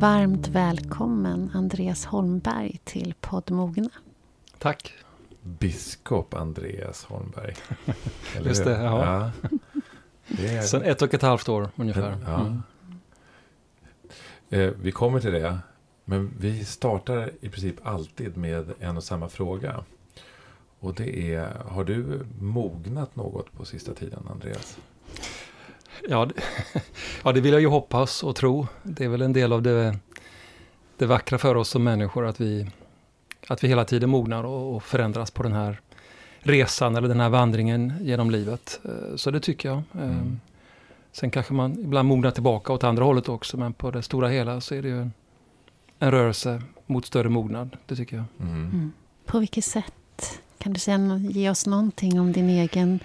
Varmt 0.00 0.48
välkommen 0.48 1.50
Andreas 1.54 2.04
Holmberg 2.04 2.80
till 2.84 3.14
podd 3.20 3.50
Mogna. 3.50 3.90
Tack. 4.58 4.94
Biskop 5.42 6.34
Andreas 6.34 7.04
Holmberg. 7.04 7.54
Just 8.44 8.64
det, 8.64 8.70
ja. 8.82 9.04
ja. 9.04 9.48
Det 10.28 10.48
är... 10.48 10.62
Sen 10.62 10.82
ett 10.82 11.02
och 11.02 11.14
ett 11.14 11.22
halvt 11.22 11.48
år 11.48 11.68
ungefär. 11.76 12.16
Ja. 12.26 12.40
Mm. 12.40 12.62
Eh, 14.50 14.70
vi 14.82 14.92
kommer 14.92 15.20
till 15.20 15.32
det. 15.32 15.58
Men 16.04 16.30
vi 16.38 16.64
startar 16.64 17.30
i 17.40 17.48
princip 17.48 17.76
alltid 17.82 18.36
med 18.36 18.72
en 18.80 18.96
och 18.96 19.04
samma 19.04 19.28
fråga. 19.28 19.84
Och 20.80 20.94
det 20.94 21.34
är, 21.34 21.48
har 21.68 21.84
du 21.84 22.20
mognat 22.40 23.16
något 23.16 23.52
på 23.52 23.64
sista 23.64 23.94
tiden, 23.94 24.28
Andreas? 24.30 24.78
Ja, 26.08 26.26
det, 26.26 26.34
ja, 27.24 27.32
det 27.32 27.40
vill 27.40 27.52
jag 27.52 27.60
ju 27.60 27.68
hoppas 27.68 28.22
och 28.22 28.36
tro. 28.36 28.66
Det 28.82 29.04
är 29.04 29.08
väl 29.08 29.22
en 29.22 29.32
del 29.32 29.52
av 29.52 29.62
det, 29.62 29.98
det 30.96 31.06
vackra 31.06 31.38
för 31.38 31.54
oss 31.54 31.68
som 31.68 31.84
människor, 31.84 32.26
att 32.26 32.40
vi, 32.40 32.70
att 33.48 33.64
vi 33.64 33.68
hela 33.68 33.84
tiden 33.84 34.10
mognar 34.10 34.44
och, 34.44 34.76
och 34.76 34.82
förändras 34.82 35.30
på 35.30 35.42
den 35.42 35.52
här 35.52 35.80
resan 36.40 36.96
eller 36.96 37.08
den 37.08 37.20
här 37.20 37.28
vandringen 37.28 37.92
genom 38.00 38.30
livet. 38.30 38.80
Eh, 38.84 39.16
så 39.16 39.30
det 39.30 39.40
tycker 39.40 39.68
jag. 39.68 39.82
Eh, 39.94 40.02
mm. 40.02 40.40
Sen 41.12 41.30
kanske 41.30 41.52
man 41.52 41.78
ibland 41.78 42.08
mognar 42.08 42.30
tillbaka 42.30 42.72
åt 42.72 42.84
andra 42.84 43.04
hållet 43.04 43.28
också, 43.28 43.56
men 43.56 43.72
på 43.72 43.90
det 43.90 44.02
stora 44.02 44.28
hela 44.28 44.60
så 44.60 44.74
är 44.74 44.82
det 44.82 44.88
ju 44.88 45.00
en 45.00 45.12
rörelse 46.10 46.62
mot 46.86 47.06
större 47.06 47.28
mognad. 47.28 47.76
Det 47.86 47.96
tycker 47.96 48.16
jag. 48.16 48.24
Mm. 48.40 48.54
Mm. 48.54 48.92
På 49.26 49.38
vilket 49.38 49.64
sätt? 49.64 50.40
Kan 50.58 50.72
du 50.72 50.80
säga, 50.80 51.16
ge 51.16 51.50
oss 51.50 51.66
någonting 51.66 52.20
om 52.20 52.32
din 52.32 52.48
egen 52.48 53.00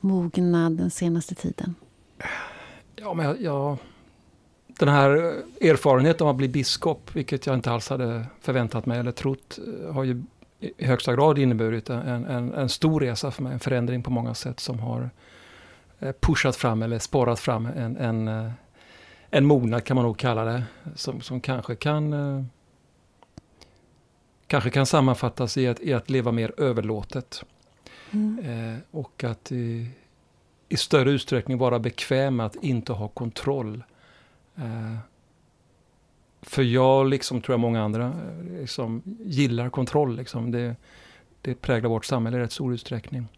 mognad 0.00 0.72
den 0.72 0.90
senaste 0.90 1.34
tiden? 1.34 1.74
Ja, 2.96 3.14
men 3.14 3.26
jag, 3.26 3.40
jag, 3.40 3.76
den 4.66 4.88
här 4.88 5.10
erfarenheten 5.60 6.26
av 6.26 6.30
att 6.30 6.36
bli 6.36 6.48
biskop, 6.48 7.10
vilket 7.16 7.46
jag 7.46 7.54
inte 7.54 7.70
alls 7.70 7.88
hade 7.88 8.26
förväntat 8.40 8.86
mig 8.86 8.98
eller 8.98 9.12
trott, 9.12 9.58
har 9.92 10.04
ju 10.04 10.22
i 10.60 10.84
högsta 10.84 11.14
grad 11.14 11.38
inneburit 11.38 11.90
en, 11.90 12.24
en, 12.24 12.54
en 12.54 12.68
stor 12.68 13.00
resa 13.00 13.30
för 13.30 13.42
mig. 13.42 13.52
En 13.52 13.60
förändring 13.60 14.02
på 14.02 14.10
många 14.10 14.34
sätt 14.34 14.60
som 14.60 14.78
har 14.78 15.10
eh, 15.98 16.12
pushat 16.20 16.56
fram 16.56 16.82
eller 16.82 16.98
sporrat 16.98 17.40
fram 17.40 17.66
en, 17.66 17.96
en, 17.96 18.28
eh, 18.28 18.50
en 19.30 19.46
mognad 19.46 19.84
kan 19.84 19.94
man 19.94 20.04
nog 20.04 20.18
kalla 20.18 20.44
det. 20.44 20.62
Som, 20.94 21.20
som 21.20 21.40
kanske 21.40 21.74
kan 21.74 22.12
eh, 22.12 22.44
kanske 24.46 24.70
kan 24.70 24.86
sammanfattas 24.86 25.56
i 25.56 25.68
att, 25.68 25.80
i 25.80 25.92
att 25.92 26.10
leva 26.10 26.32
mer 26.32 26.52
överlåtet. 26.56 27.44
Mm. 28.10 28.38
Eh, 28.38 28.78
och 28.90 29.24
att 29.24 29.52
i, 29.52 29.90
i, 30.68 30.76
större 30.76 31.10
utsträckning 31.10 31.58
vara 31.58 31.78
bekväm 31.78 32.36
med 32.36 32.46
att 32.46 32.56
inte 32.56 32.92
ha 32.92 33.08
kontroll. 33.08 33.82
Eh, 34.56 34.96
för 36.42 36.62
jag, 36.62 37.08
liksom 37.08 37.40
tror 37.40 37.52
jag 37.52 37.60
många 37.60 37.82
andra, 37.82 38.12
liksom, 38.60 39.02
gillar 39.24 39.70
kontroll. 39.70 40.16
Liksom. 40.16 40.50
Det, 40.50 40.76
det 41.42 41.54
präglar 41.54 41.90
vårt 41.90 42.04
samhälle 42.04 42.36
i 42.36 42.40
rätt 42.40 42.52
stor 42.52 42.74
utsträckning. 42.74 43.28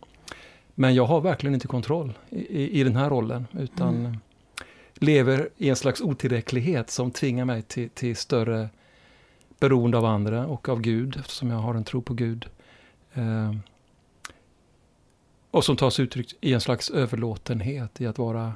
Men 0.74 0.94
jag 0.94 1.04
har 1.04 1.20
verkligen 1.20 1.54
inte 1.54 1.68
kontroll 1.68 2.12
i, 2.30 2.80
i 2.80 2.84
den 2.84 2.96
här 2.96 3.10
rollen. 3.10 3.46
Utan 3.52 3.96
mm. 3.96 4.16
Lever 5.02 5.48
i 5.56 5.68
en 5.68 5.76
slags 5.76 6.00
otillräcklighet 6.00 6.90
som 6.90 7.10
tvingar 7.10 7.44
mig 7.44 7.62
till, 7.62 7.90
till 7.90 8.16
större 8.16 8.68
beroende 9.58 9.98
av 9.98 10.04
andra 10.04 10.46
och 10.46 10.68
av 10.68 10.80
Gud, 10.80 11.16
eftersom 11.16 11.50
jag 11.50 11.58
har 11.58 11.74
en 11.74 11.84
tro 11.84 12.02
på 12.02 12.14
Gud. 12.14 12.46
Eh, 13.14 13.54
och 15.50 15.64
som 15.64 15.76
tar 15.76 15.90
sig 15.90 16.04
uttryck 16.04 16.34
i 16.40 16.52
en 16.52 16.60
slags 16.60 16.90
överlåtenhet, 16.90 18.00
i 18.00 18.06
att 18.06 18.18
vara 18.18 18.52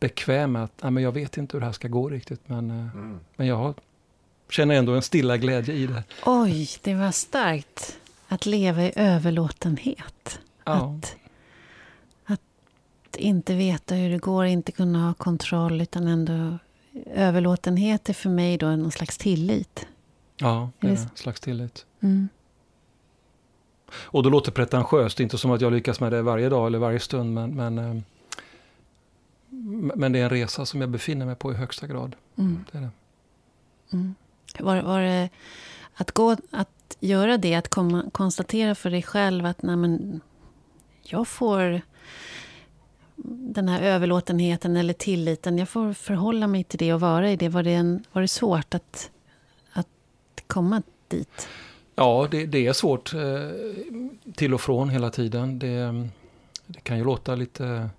bekväm 0.00 0.52
med 0.52 0.64
att 0.64 0.82
nej, 0.82 0.90
men 0.90 1.02
jag 1.02 1.12
vet 1.12 1.36
inte 1.36 1.56
hur 1.56 1.60
det 1.60 1.66
här 1.66 1.72
ska 1.72 1.88
gå 1.88 2.08
riktigt, 2.08 2.40
men, 2.48 2.70
eh, 2.70 2.96
mm. 2.96 3.20
men 3.36 3.46
jag 3.46 3.56
har, 3.56 3.74
känner 4.50 4.74
ändå 4.74 4.92
en 4.94 5.02
stilla 5.02 5.36
glädje 5.36 5.74
i 5.74 5.86
det. 5.86 6.02
Oj, 6.26 6.68
det 6.82 6.94
var 6.94 7.10
starkt. 7.10 7.98
Att 8.28 8.46
leva 8.46 8.82
i 8.82 8.92
överlåtenhet. 8.96 10.40
Ja. 10.64 10.72
Att, 10.72 11.16
att 13.14 13.20
inte 13.20 13.54
veta 13.54 13.94
hur 13.94 14.10
det 14.10 14.18
går, 14.18 14.44
inte 14.44 14.72
kunna 14.72 15.06
ha 15.06 15.14
kontroll, 15.14 15.80
utan 15.80 16.06
ändå 16.06 16.58
överlåtenhet 17.14 18.08
är 18.08 18.12
för 18.12 18.30
mig 18.30 18.58
då 18.58 18.66
någon 18.66 18.92
slags 18.92 19.18
tillit. 19.18 19.86
Ja, 20.36 20.70
det 20.80 20.86
är 20.86 20.90
en 20.90 21.08
slags 21.14 21.40
tillit. 21.40 21.86
Mm. 22.00 22.28
Och 23.92 24.22
då 24.22 24.30
låter 24.30 24.52
pretentiöst, 24.52 25.20
inte 25.20 25.38
som 25.38 25.50
att 25.50 25.60
jag 25.60 25.72
lyckas 25.72 26.00
med 26.00 26.12
det 26.12 26.22
varje 26.22 26.48
dag 26.48 26.66
eller 26.66 26.78
varje 26.78 27.00
stund, 27.00 27.34
men, 27.34 27.54
men, 27.56 27.78
eh, 27.78 28.02
men 29.96 30.12
det 30.12 30.18
är 30.18 30.24
en 30.24 30.30
resa 30.30 30.66
som 30.66 30.80
jag 30.80 30.90
befinner 30.90 31.26
mig 31.26 31.34
på 31.34 31.52
i 31.52 31.54
högsta 31.54 31.86
grad. 31.86 32.16
Mm. 32.38 32.64
Det 32.72 32.78
är 32.78 32.82
det. 32.82 32.90
Mm. 33.92 34.14
Var, 34.58 34.82
var 34.82 35.00
det 35.00 35.28
att, 35.94 36.12
gå, 36.12 36.36
att 36.50 36.96
göra 37.00 37.38
det, 37.38 37.54
att 37.54 37.68
komma, 37.68 38.04
konstatera 38.12 38.74
för 38.74 38.90
dig 38.90 39.02
själv 39.02 39.46
att 39.46 39.62
nej, 39.62 39.76
men, 39.76 40.20
jag 41.02 41.28
får 41.28 41.82
den 43.16 43.68
här 43.68 43.82
överlåtenheten 43.82 44.76
eller 44.76 44.92
tilliten, 44.92 45.58
jag 45.58 45.68
får 45.68 45.92
förhålla 45.92 46.46
mig 46.46 46.64
till 46.64 46.78
det 46.78 46.94
och 46.94 47.00
vara 47.00 47.30
i 47.30 47.36
det. 47.36 47.48
Var 47.48 47.62
det, 47.62 47.74
en, 47.74 48.04
var 48.12 48.22
det 48.22 48.28
svårt 48.28 48.74
att 48.74 49.10
komma 50.46 50.82
dit? 51.08 51.48
Ja, 51.94 52.28
det, 52.30 52.46
det 52.46 52.66
är 52.66 52.72
svårt 52.72 53.14
eh, 53.14 53.20
till 54.34 54.54
och 54.54 54.60
från 54.60 54.88
hela 54.88 55.10
tiden. 55.10 55.58
Det, 55.58 56.08
det, 56.66 56.80
kan 56.82 56.98
ju 56.98 57.04
låta 57.04 57.34
lite... 57.34 57.90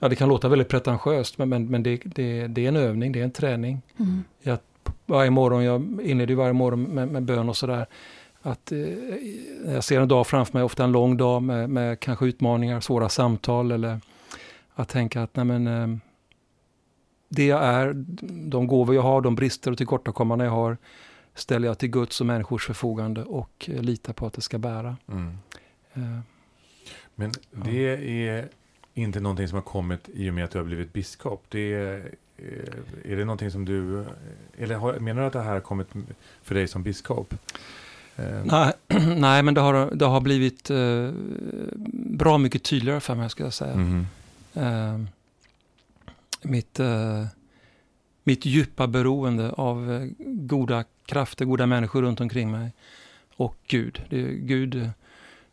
Ja, 0.00 0.08
det 0.08 0.16
kan 0.16 0.28
låta 0.28 0.48
väldigt 0.48 0.68
pretentiöst, 0.68 1.38
men, 1.38 1.48
men, 1.48 1.66
men 1.66 1.82
det, 1.82 2.00
det, 2.04 2.46
det 2.46 2.64
är 2.64 2.68
en 2.68 2.76
övning, 2.76 3.12
det 3.12 3.20
är 3.20 3.24
en 3.24 3.30
träning. 3.30 3.82
Mm. 3.98 4.24
Att 4.44 4.64
varje 5.06 5.30
morgon, 5.30 5.64
jag 5.64 6.00
inleder 6.02 6.34
varje 6.34 6.52
morgon 6.52 6.82
med, 6.82 7.08
med 7.08 7.22
bön 7.22 7.48
och 7.48 7.56
sådär. 7.56 7.86
Att 8.42 8.72
eh, 8.72 8.78
jag 9.64 9.84
ser 9.84 10.00
en 10.00 10.08
dag 10.08 10.26
framför 10.26 10.54
mig, 10.54 10.62
ofta 10.62 10.84
en 10.84 10.92
lång 10.92 11.16
dag 11.16 11.42
med, 11.42 11.70
med 11.70 12.00
kanske 12.00 12.26
utmaningar, 12.26 12.80
svåra 12.80 13.08
samtal 13.08 13.72
eller 13.72 14.00
att 14.80 14.88
tänka 14.88 15.22
att 15.22 15.36
nej 15.36 15.44
men, 15.44 15.66
eh, 15.66 15.98
det 17.28 17.46
jag 17.46 17.64
är, 17.64 17.92
de 18.48 18.66
gåvor 18.66 18.94
jag 18.94 19.02
har, 19.02 19.20
de 19.20 19.34
brister 19.34 19.70
och 19.70 19.78
tillkortakommanden 19.78 20.46
jag 20.46 20.54
har, 20.54 20.76
ställer 21.34 21.68
jag 21.68 21.78
till 21.78 21.90
Guds 21.90 22.20
och 22.20 22.26
människors 22.26 22.66
förfogande 22.66 23.22
och 23.22 23.70
eh, 23.72 23.82
litar 23.82 24.12
på 24.12 24.26
att 24.26 24.32
det 24.32 24.40
ska 24.40 24.58
bära. 24.58 24.96
Mm. 25.08 25.38
Uh, 25.96 26.18
Men 27.14 27.32
det 27.50 27.82
ja. 27.82 27.96
är 27.96 28.48
inte 28.94 29.20
någonting 29.20 29.48
som 29.48 29.54
har 29.54 29.62
kommit 29.62 30.08
i 30.14 30.30
och 30.30 30.34
med 30.34 30.44
att 30.44 30.50
du 30.50 30.58
har 30.58 30.64
blivit 30.64 30.92
biskop. 30.92 31.44
Det 31.48 31.72
är, 31.74 32.14
är 33.04 33.16
det 33.16 33.24
någonting 33.24 33.50
som 33.50 33.64
du, 33.64 34.04
eller 34.58 34.74
har, 34.74 34.98
menar 34.98 35.20
du 35.20 35.26
att 35.26 35.32
det 35.32 35.42
här 35.42 35.52
har 35.52 35.60
kommit 35.60 35.88
för 36.42 36.54
dig 36.54 36.68
som 36.68 36.82
biskop? 36.82 37.34
Nej, 38.44 38.72
nej, 39.16 39.42
men 39.42 39.54
det 39.54 39.60
har, 39.60 39.90
det 39.94 40.04
har 40.04 40.20
blivit 40.20 40.70
uh, 40.70 41.10
bra 41.94 42.38
mycket 42.38 42.62
tydligare 42.62 43.00
för 43.00 43.14
mig, 43.14 43.30
ska 43.30 43.44
jag 43.44 43.52
säga. 43.52 43.72
Mm. 43.72 44.06
Mitt, 46.42 46.80
mitt 48.24 48.46
djupa 48.46 48.86
beroende 48.86 49.52
av 49.52 50.08
goda 50.18 50.84
krafter, 51.06 51.44
goda 51.44 51.66
människor 51.66 52.02
runt 52.02 52.20
omkring 52.20 52.50
mig. 52.50 52.72
Och 53.36 53.56
Gud. 53.66 54.02
Det, 54.08 54.22
Gud 54.22 54.90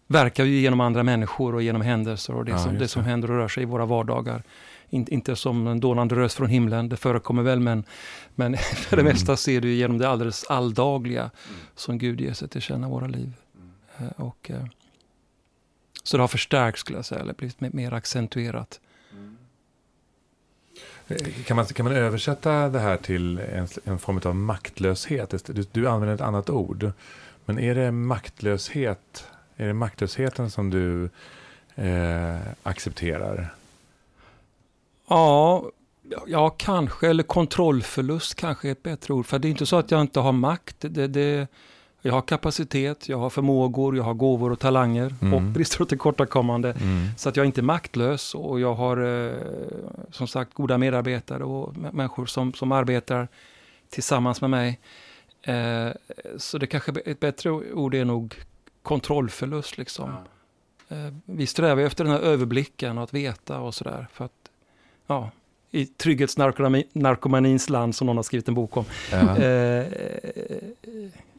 verkar 0.08 0.46
ju 0.46 0.60
genom 0.60 0.80
andra 0.80 1.04
människor 1.04 1.56
och 1.56 1.64
genom 1.64 1.82
händelser 1.82 2.36
och 2.36 2.46
det, 2.46 2.52
ja, 2.52 2.58
som, 2.58 2.78
det 2.78 2.88
som 2.88 3.04
händer 3.04 3.32
och 3.32 3.38
rör 3.38 3.48
sig 3.48 3.64
i 3.64 3.66
våra 3.66 3.86
vardagar. 3.86 4.44
In, 4.90 5.08
inte 5.08 5.36
som 5.36 5.68
en 5.68 5.80
dånande 5.80 6.16
röst 6.16 6.36
från 6.36 6.48
himlen, 6.48 6.90
det 6.90 6.98
förekommer 6.98 7.44
väl, 7.44 7.60
men, 7.60 7.84
men 8.36 8.58
för 8.76 8.96
det 8.96 9.02
mm. 9.02 9.14
mesta 9.14 9.38
ser 9.38 9.62
du 9.62 9.74
genom 9.74 9.98
det 9.98 10.10
alldeles 10.10 10.44
alldagliga 10.44 11.22
mm. 11.22 11.60
som 11.76 11.98
Gud 11.98 12.22
ger 12.22 12.34
sig 12.34 12.50
till 12.50 12.62
känna 12.62 12.90
våra 12.90 13.08
liv. 13.08 13.34
Mm. 13.56 13.72
Eh, 13.98 14.26
och, 14.26 14.52
eh, 14.52 14.66
så 16.04 16.18
det 16.18 16.24
har 16.24 16.28
förstärkts, 16.28 16.82
skulle 16.82 16.98
jag 16.98 17.06
säga, 17.06 17.22
eller 17.22 17.34
blivit 17.34 17.74
mer 17.74 17.94
accentuerat. 17.94 18.80
Kan 21.46 21.56
man, 21.58 21.66
kan 21.66 21.84
man 21.84 21.96
översätta 21.96 22.70
det 22.70 22.80
här 22.80 22.98
till 22.98 23.40
en, 23.40 23.68
en 23.84 24.00
form 24.00 24.20
av 24.26 24.36
maktlöshet? 24.36 25.46
Du, 25.46 25.66
du, 25.72 25.88
använder 25.88 26.16
ett 26.16 26.22
annat 26.22 26.50
ord. 26.50 26.92
Men 27.46 27.60
är 27.60 27.76
det 27.76 27.92
maktlöshet? 27.92 29.28
Är 29.56 29.68
det 29.68 29.74
maktlösheten 29.74 30.52
som 30.52 30.70
du 30.70 31.10
eh, 31.76 32.38
accepterar? 32.64 33.54
Ja, 35.10 35.64
ja, 36.28 36.50
kanske. 36.50 37.10
Eller 37.10 37.24
kontrollförlust 37.24 38.36
kanske 38.36 38.68
är 38.68 38.72
ett 38.72 38.84
bättre 38.84 39.14
ord. 39.14 39.26
För 39.26 39.40
det 39.40 39.48
är 39.48 39.50
inte 39.50 39.66
så 39.66 39.76
att 39.76 39.92
jag 39.92 40.02
inte 40.02 40.20
har 40.20 40.32
makt. 40.32 40.76
Det, 40.80 41.08
det, 41.08 41.48
jag 42.08 42.14
har 42.14 42.22
kapacitet, 42.22 43.10
jag 43.10 43.18
har 43.18 43.30
förmågor, 43.30 43.98
jag 43.98 44.04
har 44.04 44.14
gåvor 44.14 44.52
och 44.52 44.60
talanger 44.60 45.16
mm. 45.22 45.34
och 45.34 45.42
brister 45.42 45.82
och 45.82 45.90
tillkortakommande. 45.90 46.72
Mm. 46.72 47.08
Så 47.18 47.30
att 47.30 47.36
jag 47.36 47.44
är 47.44 47.48
inte 47.48 47.62
maktlös 47.62 48.36
och 48.36 48.60
jag 48.60 48.74
har 48.74 48.98
eh, 48.98 49.34
som 50.12 50.28
sagt 50.28 50.54
goda 50.54 50.78
medarbetare 50.78 51.44
och 51.44 51.78
människor 51.78 52.26
som, 52.26 52.54
som 52.54 52.72
arbetar 52.72 53.28
tillsammans 53.90 54.42
med 54.42 54.50
mig. 54.50 54.80
Eh, 55.42 55.90
så 56.38 56.58
det 56.58 56.68
kanske 56.68 56.92
ett 57.06 57.20
bättre 57.20 57.52
ord 57.52 57.96
är 57.96 58.06
nog 58.06 58.36
kontrollförlust. 58.84 59.78
Liksom. 59.78 60.16
Ja. 60.88 60.96
Eh, 60.96 61.14
vi 61.26 61.48
strävar 61.48 61.82
efter 61.82 62.04
den 62.04 62.14
här 62.14 62.20
överblicken 62.20 62.98
och 62.98 63.04
att 63.04 63.14
veta 63.14 63.60
och 63.60 63.74
sådär. 63.74 64.08
För 64.14 64.26
att, 64.26 64.52
ja, 65.08 65.32
i 65.72 65.86
trygghetsnarkomanins 65.86 67.70
land 67.70 67.96
som 67.96 68.08
någon 68.08 68.16
har 68.16 68.24
skrivit 68.24 68.48
en 68.48 68.54
bok 68.54 68.78
om. 68.78 68.86
Ja. 69.12 69.38
Eh, 69.38 69.86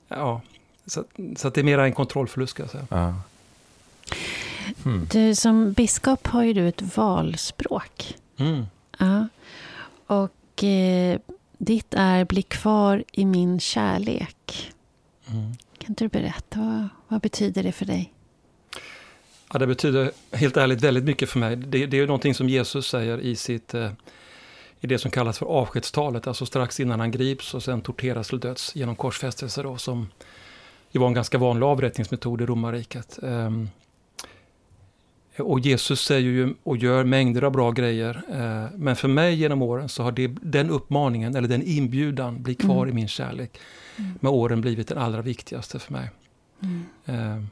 ja, 0.08 0.40
så, 0.88 1.04
så 1.36 1.50
det 1.50 1.60
är 1.60 1.64
mer 1.64 1.78
en 1.78 1.92
kontrollförlust 1.92 2.50
ska 2.50 2.62
jag 2.62 2.70
säga. 2.70 2.86
Ja. 2.90 3.14
Hmm. 4.84 5.08
Du, 5.10 5.34
som 5.34 5.72
biskop 5.72 6.26
har 6.26 6.42
ju 6.42 6.52
du 6.52 6.68
ett 6.68 6.96
valspråk. 6.96 8.16
Mm. 8.36 8.66
Ja. 8.98 9.28
Och 10.06 10.64
eh, 10.64 11.20
ditt 11.58 11.94
är 11.94 12.24
bli 12.24 12.42
kvar 12.42 13.04
i 13.12 13.24
min 13.24 13.60
kärlek. 13.60 14.72
Mm. 15.30 15.52
Kan 15.78 15.94
du 15.94 16.08
berätta, 16.08 16.60
vad, 16.60 16.88
vad, 17.08 17.20
betyder 17.20 17.62
det 17.62 17.72
för 17.72 17.84
dig? 17.84 18.12
Ja, 19.52 19.58
det 19.58 19.66
betyder 19.66 20.10
helt 20.32 20.56
ärligt 20.56 20.80
väldigt 20.80 21.04
mycket 21.04 21.28
för 21.28 21.38
mig. 21.38 21.56
Det, 21.56 21.86
det 21.86 21.98
är 21.98 22.06
någonting 22.06 22.34
som 22.34 22.48
Jesus 22.48 22.88
säger 22.88 23.20
i 23.20 23.36
sitt 23.36 23.74
eh, 23.74 23.90
i 24.80 24.86
det 24.86 24.98
som 24.98 25.10
kallas 25.10 25.38
för 25.38 25.46
avskedstalet, 25.46 26.26
alltså 26.26 26.46
strax 26.46 26.80
innan 26.80 27.00
han 27.00 27.10
grips 27.10 27.54
och 27.54 27.62
sen 27.62 27.80
torteras 27.80 28.28
till 28.28 28.40
döds 28.40 28.76
genom 28.76 28.96
korsfästelse 28.96 29.62
då, 29.62 29.76
som 29.76 30.08
det 30.92 30.98
var 30.98 31.06
en 31.06 31.14
ganska 31.14 31.38
vanlig 31.38 31.66
avrättningsmetod 31.66 32.40
i 32.40 32.46
romarriket. 32.46 33.18
Um, 33.22 33.70
och 35.38 35.60
Jesus 35.60 36.00
säger 36.00 36.30
ju 36.30 36.54
och 36.62 36.76
gör 36.76 37.04
mängder 37.04 37.42
av 37.42 37.52
bra 37.52 37.70
grejer. 37.70 38.22
Uh, 38.30 38.78
men 38.78 38.96
för 38.96 39.08
mig 39.08 39.34
genom 39.34 39.62
åren 39.62 39.88
så 39.88 40.02
har 40.02 40.12
det, 40.12 40.26
den 40.42 40.70
uppmaningen, 40.70 41.36
eller 41.36 41.48
den 41.48 41.62
inbjudan, 41.62 42.42
bli 42.42 42.54
kvar 42.54 42.82
mm. 42.82 42.88
i 42.88 42.92
min 42.92 43.08
kärlek, 43.08 43.60
mm. 43.96 44.18
med 44.20 44.32
åren 44.32 44.60
blivit 44.60 44.88
den 44.88 44.98
allra 44.98 45.22
viktigaste 45.22 45.78
för 45.78 45.92
mig. 45.92 46.10
Mm. 46.62 47.36
Uh, 47.36 47.44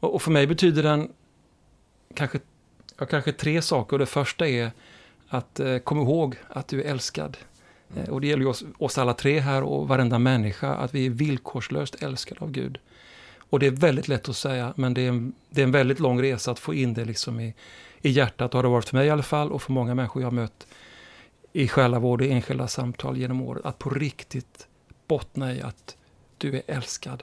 och, 0.00 0.22
för 0.22 0.30
mig 0.30 0.46
betyder 0.46 0.82
den 0.82 1.08
kanske, 2.14 2.38
kanske 3.10 3.32
tre 3.32 3.62
saker. 3.62 3.92
Och 3.92 3.98
det 3.98 4.06
första 4.06 4.48
är 4.48 4.70
att 5.28 5.60
eh, 5.60 5.78
kom 5.78 5.98
ihåg 5.98 6.36
att 6.48 6.68
du 6.68 6.82
är 6.82 6.90
älskad. 6.90 7.36
Eh, 7.96 8.08
och 8.08 8.20
det 8.20 8.26
gäller 8.26 8.42
ju 8.42 8.48
oss, 8.48 8.64
oss 8.78 8.98
alla 8.98 9.14
tre 9.14 9.40
här 9.40 9.62
och 9.62 9.88
varenda 9.88 10.18
människa, 10.18 10.74
att 10.74 10.94
vi 10.94 11.06
är 11.06 11.10
villkorslöst 11.10 12.02
älskade 12.02 12.40
av 12.40 12.50
Gud. 12.50 12.78
Och 13.38 13.58
det 13.58 13.66
är 13.66 13.70
väldigt 13.70 14.08
lätt 14.08 14.28
att 14.28 14.36
säga, 14.36 14.72
men 14.76 14.94
det 14.94 15.00
är 15.00 15.08
en, 15.08 15.32
det 15.50 15.60
är 15.60 15.64
en 15.64 15.72
väldigt 15.72 16.00
lång 16.00 16.22
resa 16.22 16.50
att 16.50 16.58
få 16.58 16.74
in 16.74 16.94
det 16.94 17.04
liksom 17.04 17.40
i, 17.40 17.54
i 18.02 18.10
hjärtat. 18.10 18.52
har 18.52 18.62
det 18.62 18.68
varit 18.68 18.88
för 18.88 18.96
mig 18.96 19.06
i 19.06 19.10
alla 19.10 19.22
fall 19.22 19.52
och 19.52 19.62
för 19.62 19.72
många 19.72 19.94
människor 19.94 20.22
jag 20.22 20.26
har 20.26 20.34
mött 20.34 20.66
i 21.52 21.68
själavård 21.68 22.20
och 22.20 22.26
enskilda 22.26 22.68
samtal 22.68 23.16
genom 23.16 23.40
året. 23.40 23.64
Att 23.66 23.78
på 23.78 23.90
riktigt 23.90 24.66
bottna 25.06 25.54
i 25.54 25.62
att 25.62 25.96
du 26.38 26.56
är 26.56 26.62
älskad 26.66 27.22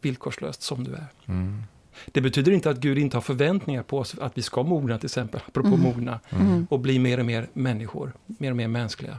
villkorslöst 0.00 0.62
som 0.62 0.84
du 0.84 0.92
är. 0.92 1.06
Mm. 1.26 1.62
Det 2.06 2.20
betyder 2.20 2.52
inte 2.52 2.70
att 2.70 2.78
Gud 2.78 2.98
inte 2.98 3.16
har 3.16 3.22
förväntningar 3.22 3.82
på 3.82 3.98
oss 3.98 4.18
att 4.20 4.38
vi 4.38 4.42
ska 4.42 4.62
mogna 4.62 4.98
till 4.98 5.06
exempel, 5.06 5.40
apropå 5.46 5.68
mm. 5.68 5.80
mogna, 5.80 6.20
mm. 6.30 6.66
och 6.70 6.80
bli 6.80 6.98
mer 6.98 7.18
och 7.18 7.26
mer 7.26 7.48
människor, 7.52 8.12
mer 8.26 8.50
och 8.50 8.56
mer 8.56 8.68
mänskliga. 8.68 9.18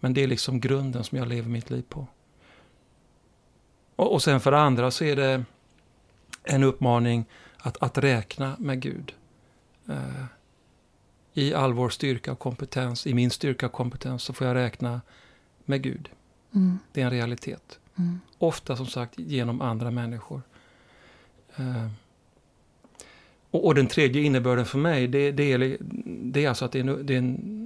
Men 0.00 0.14
det 0.14 0.22
är 0.22 0.26
liksom 0.26 0.60
grunden 0.60 1.04
som 1.04 1.18
jag 1.18 1.28
lever 1.28 1.48
mitt 1.48 1.70
liv 1.70 1.84
på. 1.88 2.06
Och, 3.96 4.12
och 4.12 4.22
sen 4.22 4.40
för 4.40 4.50
det 4.50 4.58
andra 4.58 4.90
så 4.90 5.04
är 5.04 5.16
det 5.16 5.44
en 6.44 6.62
uppmaning 6.62 7.24
att, 7.58 7.82
att 7.82 7.98
räkna 7.98 8.56
med 8.58 8.80
Gud. 8.80 9.14
Eh, 9.88 10.24
I 11.34 11.54
all 11.54 11.72
vår 11.72 11.88
styrka 11.88 12.32
och 12.32 12.38
kompetens, 12.38 13.06
i 13.06 13.14
min 13.14 13.30
styrka 13.30 13.66
och 13.66 13.72
kompetens, 13.72 14.22
så 14.22 14.32
får 14.32 14.46
jag 14.46 14.54
räkna 14.54 15.00
med 15.64 15.82
Gud. 15.82 16.08
Mm. 16.54 16.78
Det 16.92 17.00
är 17.00 17.04
en 17.04 17.10
realitet. 17.10 17.78
Mm. 17.98 18.20
Ofta 18.38 18.76
som 18.76 18.86
sagt 18.86 19.18
genom 19.18 19.60
andra 19.60 19.90
människor. 19.90 20.42
Eh, 21.56 21.86
och, 23.50 23.66
och, 23.66 23.74
den 23.74 23.86
tredje 23.86 24.22
innebörden 24.22 24.66
för 24.66 24.78
mig, 24.78 25.08
det, 25.08 25.32
det, 25.32 25.52
är, 25.52 25.76
det 26.04 26.44
är 26.44 26.48
alltså 26.48 26.64
att 26.64 26.72
det 26.72 26.78
är 26.78 26.88
en, 26.88 27.06
det 27.06 27.14
är 27.14 27.18
en, 27.18 27.60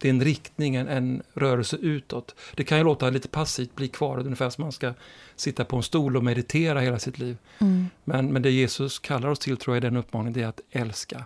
det 0.00 0.08
är 0.08 0.10
en 0.10 0.24
riktning, 0.24 0.74
en, 0.74 0.88
en, 0.88 1.22
rörelse 1.34 1.76
utåt. 1.76 2.34
Det 2.54 2.64
kan 2.64 2.78
ju 2.78 2.84
låta 2.84 3.10
lite 3.10 3.28
passivt, 3.28 3.74
bli 3.74 3.88
kvar, 3.88 4.18
ungefär 4.18 4.50
som 4.50 4.62
man 4.62 4.72
ska 4.72 4.94
sitta 5.36 5.64
på 5.64 5.76
en 5.76 5.82
stol 5.82 6.16
och 6.16 6.24
meditera 6.24 6.80
hela 6.80 6.98
sitt 6.98 7.18
liv. 7.18 7.36
Mm. 7.58 7.86
Men, 8.04 8.32
men 8.32 8.42
det 8.42 8.50
Jesus 8.50 8.98
kallar 8.98 9.28
oss 9.28 9.38
till, 9.38 9.56
tror 9.56 9.76
jag, 9.76 9.84
är 9.84 9.90
den 9.90 9.96
uppmaningen, 9.96 10.32
det 10.32 10.42
är 10.42 10.48
att 10.48 10.60
älska. 10.70 11.24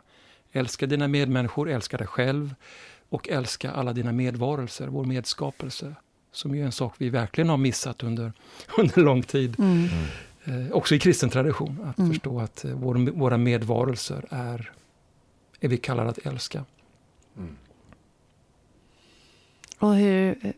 Älska 0.53 0.87
dina 0.87 1.09
medmänniskor, 1.09 1.71
älska 1.71 1.97
dig 1.97 2.07
själv 2.07 2.55
och 3.09 3.29
älska 3.29 3.71
alla 3.71 3.93
dina 3.93 4.13
medvarelser, 4.13 4.87
vår 4.87 5.05
medskapelse. 5.05 5.95
Som 6.33 6.55
ju 6.55 6.63
är 6.63 6.67
en 6.67 6.73
sak 6.73 6.95
vi 6.99 7.11
verkligen 7.11 7.49
har 7.49 7.57
missat 7.57 8.03
under, 8.03 8.33
under 8.79 9.03
lång 9.03 9.23
tid. 9.23 9.59
Mm. 9.59 9.89
Eh, 10.45 10.73
också 10.73 10.95
i 10.95 10.99
kristen 10.99 11.31
tradition, 11.31 11.81
att 11.85 11.99
mm. 11.99 12.11
förstå 12.11 12.41
att 12.41 12.65
eh, 12.65 12.71
vår, 12.71 12.95
våra 12.95 13.37
medvarelser 13.37 14.25
är, 14.31 14.73
är 15.61 15.69
vi 15.69 15.77
kallade 15.77 16.11
att 16.11 16.27
älska. 16.27 16.65
Mm. 17.37 17.57
Och 19.83 19.95
hur, 19.95 20.53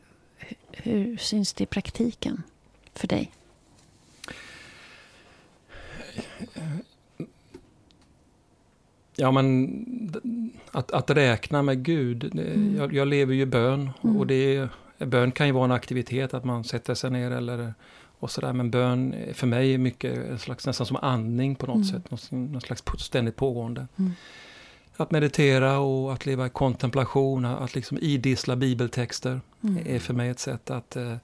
hur 0.72 1.16
syns 1.16 1.52
det 1.52 1.64
i 1.64 1.66
praktiken 1.66 2.42
för 2.94 3.08
dig? 3.08 3.32
Ja, 9.16 9.30
men 9.30 10.14
att, 10.70 10.92
att 10.92 11.10
räkna 11.10 11.62
med 11.62 11.84
Gud. 11.84 12.24
Mm. 12.24 12.76
Jag, 12.76 12.94
jag, 12.94 13.08
lever 13.08 13.34
ju 13.34 13.46
bön 13.46 13.90
mm. 14.02 14.16
och 14.16 14.26
det 14.26 14.68
bön 14.98 15.32
kan 15.32 15.46
ju 15.46 15.52
vara 15.52 15.64
en 15.64 15.72
aktivitet, 15.72 16.34
att 16.34 16.44
man 16.44 16.64
sätter 16.64 16.94
sig 16.94 17.10
ner 17.10 17.30
eller 17.30 17.74
och 18.18 18.30
sådär. 18.30 18.52
Men 18.52 18.70
bön 18.70 19.14
för 19.32 19.46
mig 19.46 19.74
är 19.74 19.78
mycket 19.78 20.18
en 20.18 20.38
slags, 20.38 20.66
nästan 20.66 20.87
som 20.87 20.96
andning 20.96 21.54
på 21.54 21.66
något 21.66 21.90
mm. 21.90 22.02
sätt. 22.02 22.30
Något 22.30 22.62
slags 22.62 22.82
ständigt 22.98 23.37
pågående. 23.37 23.87
Mm. 24.96 25.02
Att 25.02 25.11
meditera 25.11 25.78
och 25.78 26.12
att 26.12 26.26
leva 26.26 26.46
i 26.46 26.50
kontemplation, 26.50 27.44
att 27.44 27.74
liksom 27.74 27.98
idissla 27.98 28.57
bibeltexter 28.57 29.40
mm. 29.62 29.87
är 29.87 29.98
för 29.98 30.14
mig 30.14 30.28
ett 30.28 30.38
sätt 30.38 30.70
att 30.70 30.96
eh, 30.96 31.16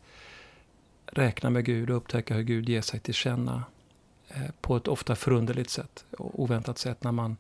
räkna 1.06 1.50
med 1.50 1.64
Gud 1.64 1.90
och 1.90 1.96
upptäcka 1.96 2.34
hur 2.34 2.42
Gud 2.42 2.68
ger 2.68 2.80
sig 2.80 3.00
till 3.00 3.14
känna 3.14 3.64
eh, 4.28 4.50
på 4.60 4.76
ett 4.76 4.88
ofta 4.88 5.16
förunderligt 5.16 5.70
sätt 5.70 6.04
oväntat 6.18 6.78
sätt 6.78 7.04
när 7.04 7.12
man 7.12 7.36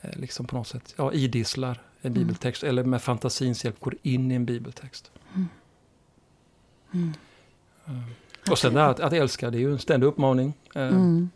eh, 0.00 0.16
liksom 0.16 0.46
på 0.46 0.56
något 0.56 0.68
sätt 0.68 0.94
ja, 0.96 1.12
idisslar 1.12 1.82
en 2.00 2.12
mm. 2.12 2.22
bibeltext 2.22 2.62
eller 2.62 2.84
med 2.84 3.02
fantasins 3.02 3.64
hjälp 3.64 3.80
går 3.80 3.94
in 4.02 4.32
i 4.32 4.34
en 4.34 4.44
bibeltext. 4.44 5.10
Mm. 5.34 5.48
Och 8.50 8.58
sen 8.58 8.76
att, 8.76 9.00
att 9.00 9.12
älska, 9.12 9.50
det 9.50 9.58
är 9.58 9.60
ju 9.60 9.72
en 9.72 9.78
ständig 9.78 10.06
uppmaning. 10.06 10.54
Eh, 10.74 10.88
mm. 10.88 11.30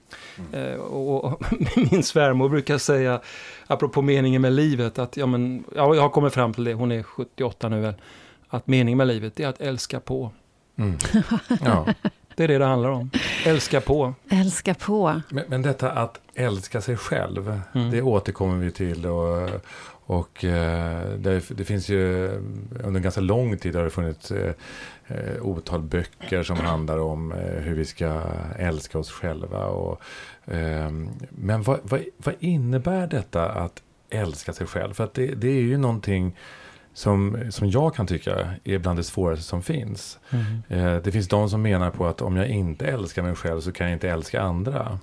Eh, 0.53 0.75
och, 0.75 1.25
och, 1.25 1.43
min 1.91 2.03
svärmor 2.03 2.49
brukar 2.49 2.79
säga, 2.79 3.21
apropå 3.67 4.03
meningen 4.03 4.43
med 4.43 4.53
livet, 4.53 4.99
att 4.99 5.17
ja, 5.17 5.27
men, 5.27 5.65
ja, 5.77 5.95
jag 5.95 6.03
har 6.03 6.09
kommit 6.09 6.35
fram 6.35 6.55
till 6.55 6.65
det, 6.65 6.75
hon 6.75 6.93
är 6.93 7.03
78 7.03 7.69
nu 7.69 7.81
väl, 7.81 7.95
att 8.49 8.67
meningen 8.67 8.99
med 8.99 9.07
livet 9.07 9.41
är 9.41 9.49
att 9.49 9.61
älska 9.61 10.01
på. 10.01 10.31
Mm. 10.77 10.99
Ja. 11.65 11.87
Det 12.37 12.45
är 12.45 12.49
det 12.49 12.59
det 12.59 12.65
handlar 12.65 12.91
om. 12.91 13.11
Älska 13.45 13.81
på. 13.81 14.15
Älska 14.31 14.75
på. 14.75 15.21
Men, 15.29 15.45
men 15.49 15.63
detta 15.63 15.91
att 15.91 16.21
älska 16.35 16.81
sig 16.81 16.97
själv, 16.97 17.61
mm. 17.75 17.91
det 17.91 18.03
återkommer 18.03 18.57
vi 18.57 18.71
till. 18.71 19.07
Och, 19.07 19.51
och 20.11 20.45
eh, 20.45 21.09
det, 21.19 21.43
det, 21.49 21.65
finns 21.65 21.89
ju, 21.89 22.29
under 22.85 23.01
ganska 23.01 23.21
lång 23.21 23.59
tid 23.59 23.77
har 23.77 23.85
det 23.85 23.91
funnits 23.91 24.31
eh, 24.31 24.55
eh, 25.07 25.43
otal 25.43 25.83
böcker 25.83 26.43
som 26.43 26.57
handlar 26.57 26.99
om 26.99 27.33
eh, 27.33 27.39
hur 27.39 27.75
vi 27.75 27.85
ska 27.85 28.23
älska 28.59 28.99
oss 28.99 29.11
själva. 29.11 29.67
Och, 29.67 30.01
eh, 30.45 30.91
men 31.31 31.63
vad, 31.63 31.81
vad, 31.83 32.01
vad, 32.17 32.35
innebär 32.41 33.07
detta 33.07 33.49
att 33.51 33.83
älska 34.11 34.53
sig 34.53 34.67
själv? 34.67 34.95
För 34.95 35.05
att 35.05 35.15
det, 35.15 35.27
det, 35.27 35.49
är 35.49 35.63
ju 35.63 35.79
någonting 35.79 36.37
som, 36.95 37.39
som 37.51 37.71
jag 37.71 37.95
kan 37.95 38.07
tycka 38.07 38.55
är 38.65 38.79
bland 38.79 38.99
det 38.99 39.05
svåraste 39.05 39.45
som 39.45 39.63
finns. 39.63 40.19
Mm. 40.31 40.63
Eh, 40.69 41.03
det 41.03 41.13
finns 41.13 41.29
de 41.29 41.51
som 41.51 41.63
menar 41.63 41.91
på 41.91 42.07
att 42.07 42.23
om 42.23 42.37
jag 42.37 42.49
inte 42.49 42.87
älskar 42.87 43.23
mig 43.23 43.35
själv 43.35 43.61
så 43.61 43.73
kan 43.73 43.87
jag 43.87 43.97
inte 43.97 44.11
älska 44.11 44.41
andra. 44.41 44.99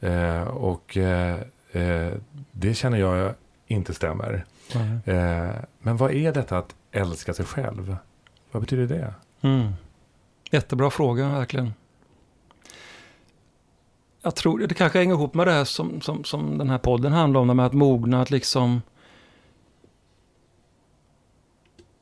Eh, 0.00 0.42
och 0.42 0.96
eh, 0.96 1.38
det 2.52 2.74
känner 2.74 2.98
jag 2.98 3.34
inte 3.74 3.94
stämmer. 3.94 4.44
Mm. 4.74 5.00
men 5.78 5.96
vad 5.96 6.12
är 6.12 6.32
detta 6.32 6.58
att 6.58 6.74
älska 6.92 7.34
sig 7.34 7.44
själv? 7.44 7.96
Vad 8.50 8.62
betyder 8.62 8.86
det? 8.86 9.14
Mm. 9.40 9.72
Jättebra 10.50 10.90
fråga, 10.90 11.28
verkligen. 11.28 11.72
Jag 14.22 14.36
tror 14.36 14.58
det 14.58 14.74
kanske 14.74 14.98
hänger 14.98 15.14
ihop 15.14 15.34
med 15.34 15.46
det 15.46 15.52
här 15.52 15.64
som, 15.64 16.00
som, 16.00 16.24
som 16.24 16.58
den 16.58 16.70
här 16.70 16.78
podden 16.78 17.12
handlar 17.12 17.40
om, 17.40 17.56
med 17.56 17.66
att 17.66 17.72
mogna, 17.72 18.22
att 18.22 18.30
liksom... 18.30 18.82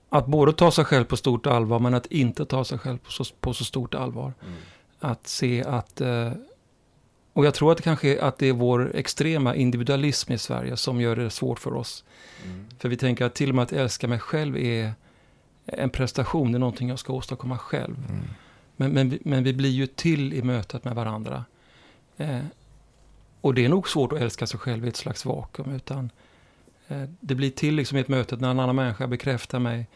Att 0.09 0.27
både 0.27 0.53
ta 0.53 0.71
sig 0.71 0.85
själv 0.85 1.05
på 1.05 1.17
stort 1.17 1.47
allvar, 1.47 1.79
men 1.79 1.95
att 1.95 2.07
inte 2.07 2.45
ta 2.45 2.65
sig 2.65 2.79
själv 2.79 2.99
på 2.99 3.11
så, 3.11 3.25
på 3.41 3.55
så 3.55 3.65
stort 3.65 3.95
allvar. 3.95 4.33
Mm. 4.43 4.55
Att 5.01 5.27
se 5.27 5.65
att... 5.65 6.01
Eh, 6.01 6.33
och 7.33 7.47
jag 7.47 7.55
tror 7.55 7.73
att 7.73 7.77
det 7.77 7.83
kanske 7.83 8.18
är, 8.18 8.23
att 8.23 8.38
det 8.38 8.49
är 8.49 8.53
vår 8.53 8.97
extrema 8.97 9.55
individualism 9.55 10.33
i 10.33 10.38
Sverige 10.38 10.77
som 10.77 11.01
gör 11.01 11.16
det 11.16 11.31
svårt 11.31 11.59
för 11.59 11.75
oss. 11.75 12.05
Mm. 12.45 12.66
För 12.79 12.88
vi 12.88 12.97
tänker 12.97 13.25
att 13.25 13.35
till 13.35 13.49
och 13.49 13.55
med 13.55 13.62
att 13.62 13.73
älska 13.73 14.09
mig 14.09 14.18
själv 14.18 14.57
är 14.57 14.92
en 15.66 15.90
prestation, 15.90 16.53
det 16.53 16.57
är 16.57 16.61
någonting 16.61 16.88
jag 16.88 16.99
ska 16.99 17.12
åstadkomma 17.12 17.59
själv. 17.59 17.97
Mm. 18.09 18.25
Men, 18.77 18.92
men, 18.92 19.18
men 19.23 19.45
vi 19.45 19.53
blir 19.53 19.71
ju 19.71 19.87
till 19.87 20.33
i 20.33 20.42
mötet 20.42 20.85
med 20.85 20.95
varandra. 20.95 21.45
Eh, 22.16 22.40
och 23.40 23.55
det 23.55 23.64
är 23.64 23.68
nog 23.68 23.88
svårt 23.88 24.12
att 24.12 24.21
älska 24.21 24.47
sig 24.47 24.61
själv 24.61 24.85
i 24.85 24.88
ett 24.88 24.97
slags 24.97 25.25
vakuum. 25.25 25.75
Utan 25.75 26.11
eh, 26.88 27.03
det 27.21 27.35
blir 27.35 27.51
till 27.51 27.75
liksom 27.75 27.99
i 27.99 28.01
ett 28.01 28.09
möte 28.09 28.37
när 28.37 28.51
en 28.51 28.61
annan 28.61 28.77
människa 28.77 29.07
bekräftar 29.07 29.59
mig, 29.59 29.87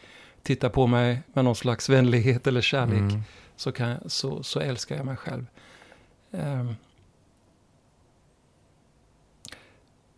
tittar 0.43 0.69
på 0.69 0.87
mig 0.87 1.23
med 1.33 1.45
någon 1.45 1.57
slags 1.57 1.89
vänlighet 1.89 2.47
eller 2.47 2.61
kärlek. 2.61 2.99
Mm. 2.99 3.23
Så, 3.57 3.73
kan, 3.73 4.11
så, 4.11 4.43
så 4.43 4.61
älskar 4.61 4.97
jag 4.97 5.07
mig 5.07 5.17
själv. 5.17 5.47
Eh, 6.33 6.71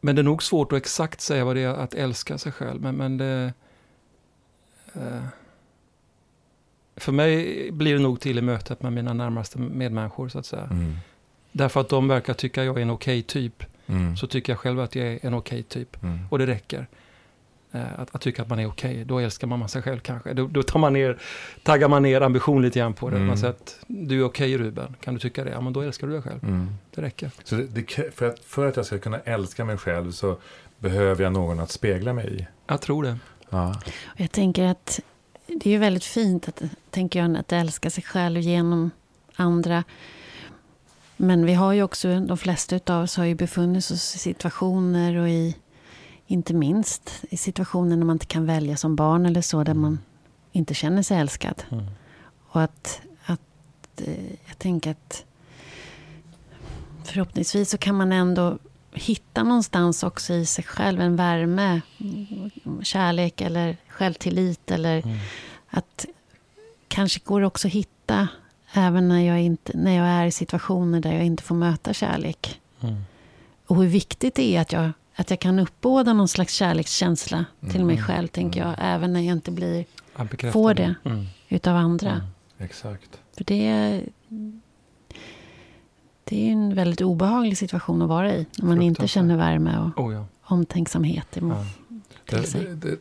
men 0.00 0.16
det 0.16 0.22
är 0.22 0.24
nog 0.24 0.42
svårt 0.42 0.72
att 0.72 0.76
exakt 0.76 1.20
säga 1.20 1.44
vad 1.44 1.56
det 1.56 1.62
är 1.62 1.68
att 1.68 1.94
älska 1.94 2.38
sig 2.38 2.52
själv. 2.52 2.82
Men, 2.82 2.96
men 2.96 3.18
det, 3.18 3.52
Eh, 4.98 5.22
för 6.96 7.12
mig 7.12 7.70
blir 7.72 7.94
det 7.94 8.02
nog 8.02 8.20
till 8.20 8.38
i 8.38 8.42
mötet 8.42 8.82
med 8.82 8.92
mina 8.92 9.12
närmaste 9.12 9.58
medmänniskor 9.58 10.28
så 10.28 10.38
att 10.38 10.46
säga. 10.46 10.68
Mm. 10.70 10.96
Därför 11.52 11.80
att 11.80 11.88
de 11.88 12.08
verkar 12.08 12.34
tycka 12.34 12.64
jag 12.64 12.78
är 12.78 12.82
en 12.82 12.90
okej 12.90 13.18
okay 13.18 13.22
typ. 13.22 13.64
Mm. 13.86 14.16
Så 14.16 14.26
tycker 14.26 14.52
jag 14.52 14.58
själv 14.58 14.80
att 14.80 14.94
jag 14.94 15.06
är 15.06 15.18
en 15.22 15.34
okej 15.34 15.60
okay 15.60 15.62
typ. 15.62 16.02
Mm. 16.02 16.18
Och 16.30 16.38
det 16.38 16.46
räcker. 16.46 16.86
Eh, 17.72 18.00
att, 18.00 18.14
att, 18.14 18.20
tycka 18.20 18.42
att 18.42 18.48
man 18.48 18.58
är 18.58 18.66
okej, 18.66 18.90
okay. 18.90 19.04
då 19.04 19.18
älskar 19.18 19.46
man 19.46 19.68
sig 19.68 19.82
själv 19.82 20.00
kanske. 20.00 20.32
Då, 20.32 20.46
då, 20.46 20.62
tar 20.62 20.78
man 20.78 20.92
ner, 20.92 21.18
taggar 21.62 21.88
man 21.88 22.02
ner 22.02 22.20
ambition 22.20 22.62
lite 22.62 22.78
grann 22.78 22.94
på 22.94 23.10
det. 23.10 23.18
Man 23.18 23.38
säger 23.38 23.52
att 23.52 23.76
du 23.86 24.20
är 24.20 24.24
okej 24.24 24.54
okay, 24.54 24.66
Ruben, 24.66 24.94
kan 25.00 25.14
du 25.14 25.20
tycka 25.20 25.44
det? 25.44 25.50
Ja 25.50 25.60
men 25.60 25.72
då 25.72 25.80
älskar 25.80 26.06
du 26.06 26.12
dig 26.12 26.22
själv. 26.22 26.44
Mm. 26.44 26.68
Det 26.94 27.02
räcker. 27.02 27.30
Så 27.44 27.54
det, 27.54 27.66
det, 27.66 28.14
för, 28.14 28.28
att, 28.28 28.38
för 28.38 28.66
att 28.66 28.76
jag 28.76 28.86
ska 28.86 28.98
kunna 28.98 29.18
älska 29.18 29.64
mig 29.64 29.76
själv 29.76 30.12
så 30.12 30.38
behöver 30.78 31.24
jag 31.24 31.32
någon 31.32 31.60
att 31.60 31.70
spegla 31.70 32.12
mig 32.12 32.40
i? 32.40 32.46
Jag 32.66 32.80
tror 32.80 33.02
det. 33.02 33.18
Ja. 33.50 33.80
Jag 34.16 34.32
tänker 34.32 34.64
att 34.64 35.00
det 35.46 35.74
är 35.74 35.78
väldigt 35.78 36.04
fint 36.04 36.48
att, 36.48 36.62
tänker 36.90 37.18
jag, 37.22 37.36
att 37.36 37.52
älska 37.52 37.90
sig 37.90 38.04
själv 38.04 38.40
genom 38.40 38.90
andra. 39.36 39.84
Men 41.16 41.46
vi 41.46 41.54
har 41.54 41.72
ju 41.72 41.82
också, 41.82 42.20
de 42.20 42.38
flesta 42.38 42.80
av 42.86 43.02
oss 43.02 43.16
har 43.16 43.24
ju 43.24 43.34
befunnit 43.34 43.90
oss 43.90 44.14
i 44.14 44.18
situationer 44.18 45.16
och 45.16 45.28
i, 45.28 45.56
Inte 46.30 46.54
minst 46.54 47.24
i 47.30 47.36
situationer 47.36 47.96
när 47.96 48.06
man 48.06 48.14
inte 48.16 48.26
kan 48.26 48.46
välja 48.46 48.76
som 48.76 48.96
barn 48.96 49.26
eller 49.26 49.40
så, 49.42 49.64
där 49.64 49.74
man 49.74 49.98
inte 50.52 50.74
känner 50.74 51.02
sig 51.02 51.18
älskad. 51.18 51.62
Mm. 51.70 51.84
Och 52.48 52.62
att, 52.62 53.00
att 53.24 53.40
eh, 54.04 54.32
jag 54.46 54.58
tänker 54.58 54.90
att 54.90 55.24
förhoppningsvis 57.04 57.70
så 57.70 57.78
kan 57.78 57.94
man 57.94 58.12
ändå 58.12 58.58
hitta 58.92 59.42
någonstans 59.42 60.02
också 60.02 60.34
i 60.34 60.46
sig 60.46 60.64
själv 60.64 61.00
en 61.00 61.16
värme, 61.16 61.80
kärlek 62.82 63.40
eller 63.40 63.76
självtillit. 63.88 64.70
Eller 64.70 65.02
Mm. 65.04 65.18
att 65.68 66.06
kanske 66.88 67.20
går 67.24 67.40
det 67.40 67.46
också 67.46 67.68
att 67.68 67.74
hitta 67.74 68.28
även 68.72 69.08
när 69.08 69.20
jag, 69.20 69.40
inte, 69.40 69.76
när 69.76 69.96
jag 69.96 70.06
är 70.06 70.26
i 70.26 70.30
situationer 70.30 71.00
där 71.00 71.12
jag 71.12 71.24
inte 71.24 71.42
får 71.42 71.54
möta 71.54 71.92
kärlek. 71.92 72.60
Mm. 72.80 72.96
Och 73.66 73.76
hur 73.76 73.86
viktigt 73.86 74.34
det 74.34 74.56
är 74.56 74.60
att 74.60 74.72
jag, 74.72 74.90
att 75.18 75.30
jag 75.30 75.40
kan 75.40 75.58
uppbåda 75.58 76.12
någon 76.12 76.28
slags 76.28 76.54
kärlekskänsla 76.54 77.44
till 77.70 77.84
mig 77.84 77.94
Mm. 77.96 78.06
själv, 78.06 78.28
tänker 78.28 78.60
jag. 78.60 78.74
Även 78.78 79.12
när 79.12 79.20
jag 79.20 79.32
inte 79.36 79.50
blir 79.50 79.84
Får 80.52 80.74
det. 80.74 80.94
Mm. 81.04 81.24
utav 81.48 81.76
andra. 81.76 82.10
Mm. 82.10 82.24
Exakt. 82.58 83.20
För 83.36 83.44
det 83.44 83.66
är, 83.66 84.02
det 86.24 86.48
är 86.48 86.52
en 86.52 86.74
väldigt 86.74 87.00
obehaglig 87.00 87.58
situation 87.58 88.02
att 88.02 88.08
vara 88.08 88.34
i. 88.34 88.46
När 88.58 88.66
man 88.66 88.82
inte 88.82 89.08
känner 89.08 89.36
värme 89.36 89.78
och 89.96 90.04
Oh, 90.04 90.14
ja. 90.14 90.26
omtänksamhet 90.42 91.36
emot, 91.36 91.56
Ja. 92.30 92.38
det, 92.52 92.74
det, 92.74 92.98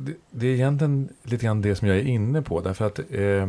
det, 0.00 0.14
det 0.30 0.46
är 0.46 0.54
egentligen 0.54 1.08
lite 1.22 1.44
grann 1.44 1.62
det 1.62 1.76
som 1.76 1.88
jag 1.88 1.96
är 1.96 2.02
inne 2.04 2.42
på. 2.42 2.60
Därför 2.60 2.86
att 2.86 2.98
eh, 2.98 3.46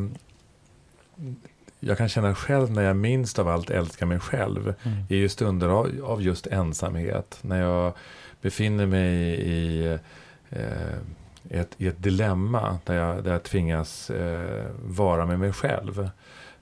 jag 1.80 1.98
kan 1.98 2.10
känna 2.10 2.36
själv 2.36 2.72
när 2.72 2.84
jag 2.84 2.96
minst 2.96 3.40
av 3.40 3.48
allt 3.48 3.70
älskar 3.70 4.06
mig 4.06 4.20
själv. 4.20 4.74
Mm. 4.84 4.98
är 5.10 5.16
ju 5.16 5.30
stunder 5.30 5.68
av, 5.68 5.92
av 6.04 6.22
just 6.22 6.48
ensamhet. 6.48 7.40
När 7.42 7.62
jag 7.62 7.94
befinner 8.42 8.86
mig 8.86 9.14
i, 9.42 9.86
eh, 10.50 10.94
ett, 11.50 11.70
i 11.78 11.88
ett 11.88 12.04
dilemma 12.04 12.78
där 12.86 12.96
jag, 12.96 13.24
där 13.24 13.32
jag 13.32 13.44
tvingas 13.44 14.10
eh, 14.10 14.66
vara 14.86 15.26
med 15.26 15.40
mig 15.40 15.54
själv. 15.54 16.10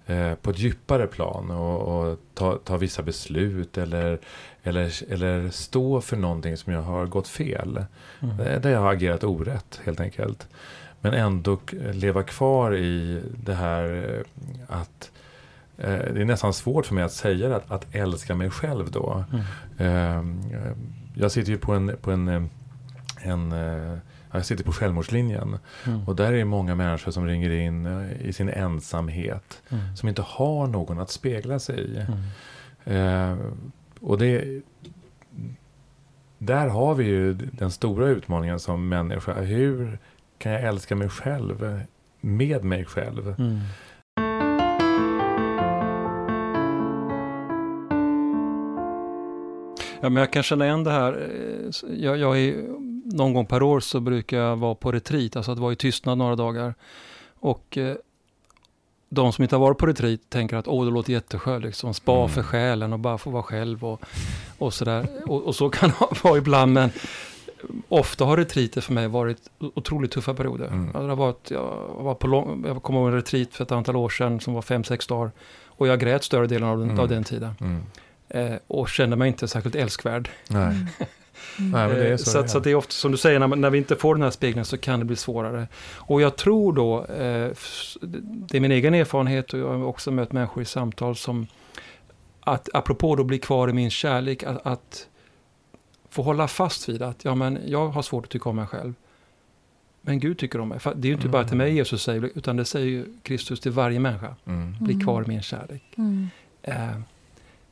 Eh, 0.08 0.36
på 0.36 0.50
ett 0.50 0.60
djupare 0.60 1.08
plan 1.08 1.52
och, 1.52 2.10
och 2.10 2.20
ta, 2.34 2.58
ta 2.58 2.78
vissa 2.78 3.02
beslut 3.02 3.78
eller, 3.78 4.20
eller, 4.64 5.12
eller 5.14 5.50
stå 5.50 6.02
för 6.02 6.18
någonting 6.18 6.58
som 6.58 6.74
jag 6.74 6.82
har 6.82 7.06
gått 7.06 7.28
fel. 7.28 7.86
Mm. 8.22 8.40
Eh, 8.40 8.62
Där 8.62 8.70
jag 8.70 8.80
har 8.80 8.94
agerat 8.94 9.24
orätt 9.24 9.82
helt 9.86 10.00
enkelt. 10.00 10.48
Men 11.06 11.14
ändå 11.14 11.60
leva 11.94 12.24
kvar 12.24 12.76
i 12.76 13.22
det 13.44 13.54
här 13.54 13.84
eh, 14.10 14.78
att 14.78 15.12
eh, 15.78 16.14
det 16.14 16.22
är 16.22 16.26
nästan 16.26 16.54
svårt 16.54 16.86
för 16.86 16.96
mig 16.96 17.04
att 17.04 17.12
säga 17.14 17.50
det, 17.50 17.56
att, 17.56 17.72
att 17.72 17.96
älska 17.96 18.36
mig 18.36 18.50
själv 18.50 18.92
då. 18.92 19.24
Mm. 19.32 19.44
Eh, 19.78 20.24
Jag 21.14 21.32
sitter 21.32 21.52
ju 21.52 21.58
på 21.58 21.74
en, 21.74 21.98
på 22.02 22.12
en, 22.12 22.50
en 23.22 23.54
jag 24.32 24.46
sitter 24.46 24.64
på 24.64 24.72
självmordslinjen. 24.72 25.58
Mm. 25.86 26.08
Och 26.08 26.16
där 26.16 26.34
är 26.34 26.38
det 26.38 26.46
många 26.46 26.76
människor 26.76 27.12
som 27.12 27.26
ringer 27.28 27.50
in 27.50 28.10
i 28.22 28.34
sin 28.34 28.50
ensamhet. 28.50 29.62
Mm. 29.70 29.96
Som 29.96 30.10
inte 30.10 30.22
har 30.22 30.68
någon 30.68 31.00
att 31.00 31.10
spegla 31.10 31.60
sig 31.60 31.80
i. 31.80 32.06
Eh, 32.94 33.38
och 34.00 34.18
det, 34.18 34.62
där 36.38 36.68
har 36.68 36.96
vi 36.96 37.04
ju 37.04 37.34
den 37.34 37.72
stora 37.72 38.08
utmaningen 38.08 38.60
som 38.60 38.90
människa. 38.90 39.34
Hur 39.34 40.00
kan 40.46 40.54
jag 40.54 40.64
älska 40.64 40.96
mig 40.96 41.10
själv 41.10 41.82
med 42.22 42.64
mig 42.64 42.86
själv? 42.86 43.36
Mm. 43.40 43.60
Ja, 50.02 50.10
men 50.10 50.16
jag 50.16 50.32
kan 50.34 50.44
känna 50.44 50.66
igen 50.66 50.84
det 50.84 50.92
här. 50.92 51.14
Eh, 51.14 51.90
Jag, 52.04 52.18
jag 52.18 52.40
är, 52.40 52.56
någon 53.18 53.34
gång 53.34 53.46
per 53.46 53.64
år 53.64 53.80
så 53.80 54.00
brukar 54.00 54.38
jag 54.38 54.56
vara 54.56 54.76
på 54.76 54.92
retreat, 54.92 55.36
alltså 55.36 55.52
att 55.52 55.60
vara 55.60 55.74
i 55.74 55.76
tystnad 55.76 56.18
några 56.18 56.36
dagar. 56.36 56.74
Och 57.40 57.78
eh, 57.78 57.96
de 59.10 59.34
som 59.34 59.42
inte 59.44 59.56
har 59.56 59.62
varit 59.62 59.78
på 59.78 59.86
retreat 59.86 60.20
tänker 60.30 60.58
att 60.58 60.68
åh, 60.68 60.86
det 60.86 60.92
låter 60.92 61.14
jätteskönt, 61.14 61.66
liksom 61.66 61.94
spa 61.94 62.16
Mm. 62.18 62.30
för 62.30 62.44
själen 62.44 62.94
och 62.94 63.00
bara 63.00 63.18
få 63.18 63.30
vara 63.30 63.44
själv 63.44 63.86
och, 63.86 64.02
och 64.58 64.74
sådär. 64.74 65.08
Och, 65.26 65.44
och 65.44 65.56
så 65.56 65.70
kan 65.70 65.90
det 66.00 66.24
vara 66.24 66.38
ibland, 66.38 66.74
men 66.74 66.90
ofta 67.90 68.26
har 68.26 68.38
retreater 68.38 68.82
för 68.82 68.94
mig 68.94 69.08
varit 69.08 69.38
otroligt 69.60 70.12
tuffa 70.12 70.34
perioder. 70.34 70.68
Mm. 70.68 70.92
Det 70.92 71.00
har 71.00 71.16
varit, 71.16 71.52
jag, 71.52 71.96
var 72.00 72.16
på 72.16 72.28
lång, 72.28 72.64
jag 72.68 72.84
kommer 72.84 73.00
ihåg 73.00 73.08
en 73.08 73.16
retreat 73.16 73.54
för 73.54 73.64
ett 73.64 73.72
antal 73.72 73.96
år 73.96 74.10
sedan 74.10 74.40
som 74.40 74.54
var 74.54 74.62
fem, 74.62 74.84
sex 74.84 75.08
dagar. 75.08 75.32
Och 75.66 75.88
jag 75.88 76.00
grät 76.00 76.24
större 76.24 76.48
delen 76.48 76.70
av 76.70 76.78
den, 76.80 76.90
Mm. 76.90 77.00
av 77.00 77.08
den 77.08 77.24
tiden. 77.24 77.54
Mm. 77.60 77.82
Eh, 78.30 78.60
och 78.68 78.90
kände 78.90 79.16
mig 79.16 79.28
inte 79.28 79.48
särskilt 79.48 79.76
älskvärd. 79.76 80.30
Nej. 80.48 80.76
Nej, 81.58 81.88
men 81.88 81.90
det 81.90 82.08
är 82.08 82.18
så, 82.18 82.30
så, 82.30 82.42
det 82.42 82.48
så 82.48 82.58
är. 82.58 82.60
att 82.60 82.64
det 82.64 82.72
är 82.72 82.76
ofta 82.76 82.92
som 82.92 83.12
du 83.12 83.18
säger, 83.18 83.40
när, 83.40 83.48
när 83.48 83.70
vi 83.70 83.78
inte 83.78 83.96
får 83.96 84.16
den 84.16 84.22
här 84.24 84.32
spegeln 84.32 84.66
så 84.66 84.78
kan 84.78 85.00
det 85.00 85.06
bli 85.06 85.16
svårare. 85.16 85.68
Och 85.96 86.22
jag 86.22 86.36
tror 86.36 86.74
då, 86.74 87.06
eh, 87.06 87.50
det 88.02 88.58
är 88.58 88.60
min 88.60 88.72
egen 88.72 88.94
erfarenhet 88.94 89.54
och 89.54 89.60
jag 89.60 89.68
har 89.68 89.84
också 89.86 90.12
mött 90.12 90.32
människor 90.32 90.64
i 90.64 90.66
samtal 90.66 91.16
som, 91.16 91.48
att 92.40 92.70
apropå 92.74 93.16
då 93.16 93.24
bli 93.24 93.40
kvar 93.40 93.70
i 93.70 93.74
min 93.74 93.90
kärlek, 93.90 94.44
att, 94.44 94.66
att 94.68 95.08
få 96.16 96.22
hålla 96.22 96.48
fast 96.48 96.90
vid 96.90 97.02
att 97.02 97.26
ja, 97.26 97.36
men 97.36 97.60
jag 97.66 97.88
har 97.88 98.02
svårt 98.02 98.24
att 98.24 98.30
tycka 98.32 98.50
om 98.50 98.56
mig 98.56 98.68
själv. 98.68 98.94
Men 100.02 100.20
Gud 100.20 100.38
tycker 100.38 100.60
om 100.60 100.70
mig. 100.70 100.80
För 100.80 100.96
Det 100.96 101.08
är 101.08 101.10
ju 101.10 101.16
inte 101.16 101.30
bara 101.30 101.48
till 101.48 101.58
mig 101.58 101.74
Jesus 101.76 102.04
säger, 102.04 102.30
utan 102.36 102.56
det 102.58 102.66
säger 102.66 102.88
ju 102.88 103.06
Kristus 103.24 103.60
till 103.60 103.72
varje 103.72 104.00
människa. 104.00 104.36
Mm. 104.46 104.76
Bli 104.82 104.94
Mm. 104.94 105.04
kvar 105.06 105.24
i 105.24 105.28
min 105.28 105.42
kärlek. 105.42 105.84
Mm. 105.98 106.28
Eh, 106.62 107.00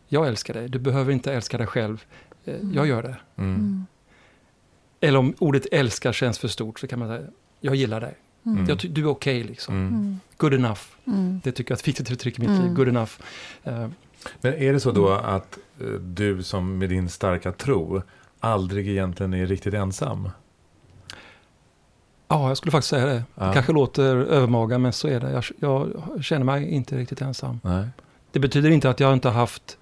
jag 0.08 0.27
älskar 0.27 0.53
dig, 0.53 0.69
du 0.69 0.79
behöver 0.79 1.13
inte 1.13 1.34
älska 1.34 1.58
dig 1.58 1.67
själv. 1.67 2.03
Eh, 2.45 2.56
jag 2.73 2.88
gör 2.88 3.03
det. 3.03 3.15
Mm. 3.36 3.56
Mm. 3.56 3.86
Eller 4.99 5.19
om 5.19 5.34
ordet 5.39 5.65
älskar 5.71 6.13
känns 6.13 6.39
för 6.39 6.47
stort 6.47 6.79
så 6.79 6.88
kan 6.88 6.99
man 6.99 7.08
säga, 7.08 7.27
jag 7.60 7.75
gillar 7.75 8.01
dig. 8.01 8.13
Mm. 8.45 8.65
Jag 8.69 8.77
du 8.89 9.01
är 9.01 9.08
okej 9.10 9.43
liksom. 9.43 9.75
Mm. 9.75 9.88
Mm. 9.93 10.19
Good 10.38 10.53
enough. 10.53 10.82
Mm. 11.08 11.41
Det 11.43 11.51
tycker 11.51 11.71
jag 11.71 11.75
är 11.77 11.82
ett 11.82 11.88
viktigt 11.88 12.12
uttryck 12.12 12.38
i 12.39 12.41
mitt 12.41 12.49
Mm. 12.49 12.62
liv. 12.63 12.73
Good 12.73 12.88
enough. 12.88 13.12
Eh, 13.63 13.88
Men 14.41 14.53
är 14.53 14.73
det 14.73 14.79
så 14.79 14.91
då 14.91 15.10
att 15.10 15.58
eh, 15.82 15.88
du 15.88 16.43
som 16.43 16.77
med 16.77 16.89
din 16.89 17.10
starka 17.10 17.51
tro 17.51 18.01
aldrig 18.43 18.88
egentligen 18.88 19.34
är 19.34 19.45
riktigt 19.45 19.73
ensam? 19.73 20.29
ja, 22.27 22.47
jag 22.47 22.58
skulle 22.58 22.71
faktiskt 22.71 22.89
säga 22.89 23.06
det. 23.06 23.23
Ja. 23.36 23.45
Det 23.45 23.53
kanske 23.53 23.71
låter 23.71 24.15
övermaga, 24.15 24.77
men 24.77 24.93
så 24.93 25.08
är 25.08 25.19
det. 25.19 25.32
Jag, 25.32 25.43
jag 25.60 26.23
känner 26.23 26.45
mig 26.45 26.69
inte 26.69 26.97
riktigt 26.97 27.21
ensam. 27.21 27.60
Nej. 27.63 27.88
Det 28.32 28.39
betyder 28.39 28.69
inte 28.69 28.89
att 28.89 28.99
jag 28.99 29.13
inte 29.13 29.27
har 29.29 29.36
haft 29.36 29.77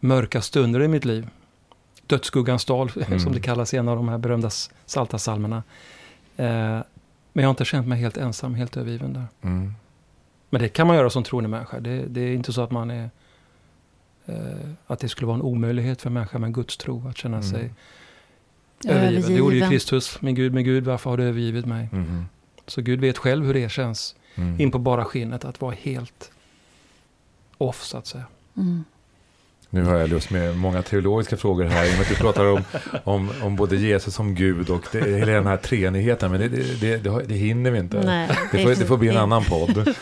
mörka 0.00 0.40
stunder 0.40 0.82
i 0.82 0.88
mitt 0.88 1.04
liv. 1.04 1.28
Dödsskuggans 2.06 2.64
dal, 2.64 2.90
Mm. 3.06 3.20
som 3.20 3.32
det 3.32 3.40
kallas 3.40 3.74
i 3.74 3.76
en 3.76 3.88
av 3.88 3.96
de 3.96 4.08
här 4.08 4.18
berömda 4.18 4.50
salta 4.86 5.18
salmerna. 5.18 5.62
Eh, 6.36 6.46
men 7.32 7.42
jag 7.42 7.44
har 7.44 7.50
inte 7.50 7.64
känt 7.64 7.86
mig 7.88 7.98
helt 7.98 8.16
ensam, 8.16 8.54
helt 8.54 8.76
övergiven 8.76 9.12
där. 9.12 9.26
Mm. 9.42 9.74
Men 10.50 10.60
det 10.62 10.68
kan 10.68 10.86
man 10.86 10.96
göra 10.96 11.10
som 11.10 11.22
troende 11.24 11.48
människa. 11.48 11.80
Det, 11.80 12.04
det 12.06 12.20
är 12.20 12.34
inte 12.34 12.52
så 12.52 12.62
att 12.62 12.70
man 12.70 12.90
är... 12.90 13.10
Eh, 14.30 14.68
att 14.86 14.98
det 15.00 15.08
skulle 15.08 15.26
vara 15.26 15.34
en 15.36 15.42
omöjlighet 15.42 16.02
för 16.02 16.08
en 16.08 16.14
människa 16.14 16.38
med 16.38 16.54
Guds 16.54 16.76
tro 16.76 17.08
att 17.08 17.16
känna 17.16 17.36
Mm. 17.36 17.50
sig 17.50 17.70
övergiven. 18.88 19.22
Det 19.22 19.28
gjorde 19.28 19.34
ju 19.34 19.44
Övergiven. 19.46 19.70
Kristus. 19.70 20.22
Min 20.22 20.34
Gud, 20.34 20.54
min 20.54 20.64
Gud, 20.64 20.84
varför 20.84 21.10
har 21.10 21.16
du 21.16 21.24
övergivit 21.24 21.66
mig? 21.66 21.88
Mhm. 21.92 22.24
Så 22.66 22.82
Gud 22.82 23.00
vet 23.00 23.18
själv 23.18 23.46
hur 23.46 23.54
det 23.54 23.68
känns. 23.72 24.14
Mm. 24.34 24.60
In 24.60 24.70
på 24.70 24.78
bara 24.78 25.04
skinnet 25.04 25.44
att 25.44 25.60
vara 25.60 25.74
helt 25.80 26.30
off, 27.58 27.82
så 27.82 27.96
att 27.96 28.06
säga. 28.06 28.24
Nu 29.72 29.84
har 29.84 29.96
jag 29.96 30.08
lust 30.10 30.30
med 30.30 30.56
många 30.56 30.82
teologiska 30.82 31.36
frågor 31.36 31.64
här. 31.64 31.84
I 31.84 31.88
och 31.88 31.92
med 31.92 32.00
att 32.00 32.08
du 32.08 32.14
pratar 32.14 32.44
om, 32.44 32.62
om, 33.04 33.30
om 33.42 33.56
både 33.56 33.76
Jesus 33.76 34.14
som 34.14 34.34
Gud 34.34 34.70
och 34.70 34.82
det, 34.92 34.98
hela 35.00 35.32
den 35.32 35.46
här 35.46 35.56
treenigheten. 35.56 36.30
Men 36.30 36.40
det, 36.40 36.48
det, 36.48 36.96
det, 36.96 37.22
det, 37.26 37.34
hinner 37.34 37.70
vi 37.70 37.78
inte. 37.78 38.02
Nej, 38.04 38.28
Det 38.52 38.58
får, 38.62 38.68
det 38.70 38.86
får 38.86 38.96
bli 38.96 39.08
en 39.08 39.16
annan 39.16 39.44
podd. 39.44 39.76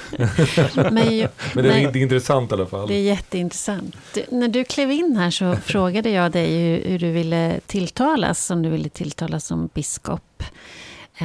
Men, 0.92 1.16
ju- 1.16 1.28
Men 1.54 1.64
det 1.64 1.70
är, 1.72 1.92
det 1.92 1.98
är 1.98 2.02
intressant 2.02 2.50
i 2.50 2.54
alla 2.54 2.66
fall. 2.66 2.88
Det 2.88 2.94
är 2.94 3.02
jätteintressant. 3.02 3.96
Du, 4.14 4.24
när 4.30 4.48
du 4.48 4.64
klev 4.64 4.90
in 4.90 5.16
här 5.16 5.30
så 5.30 5.56
frågade 5.64 6.10
jag 6.10 6.32
dig 6.32 6.58
hur, 6.62 6.90
hur 6.90 6.98
du 6.98 7.10
ville 7.12 7.60
tilltalas. 7.66 8.50
Om 8.50 8.62
du 8.62 8.68
ville 8.68 8.88
tilltalas 8.88 9.44
som 9.46 9.68
biskop 9.74 10.22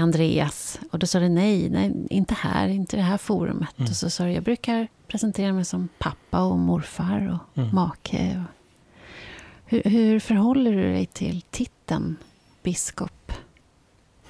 Andreas. 0.02 0.80
Och 0.92 1.00
då 1.00 1.08
sa 1.08 1.20
du 1.20 1.30
nej, 1.30 1.70
nej, 1.70 1.92
inte 2.10 2.34
här, 2.34 2.68
inte 2.68 2.96
i 2.96 3.00
det 3.00 3.06
här 3.06 3.18
forumet. 3.18 3.78
Mm. 3.80 3.92
Och 3.92 3.96
så 3.98 4.10
sa 4.10 4.24
du, 4.24 4.32
jag 4.32 4.44
brukar 4.44 4.88
presentera 5.08 5.54
mig 5.54 5.66
som 5.66 5.90
pappa 6.00 6.42
och 6.44 6.60
morfar 6.60 7.40
och 7.56 7.58
Mm. 7.64 7.76
make. 7.76 8.44
Och... 8.46 8.54
Hur, 9.66 9.84
hur 9.84 10.20
förhåller 10.20 10.72
du 10.72 10.82
dig 10.94 11.06
till 11.06 11.42
titeln 11.42 12.16
biskop? 12.64 13.32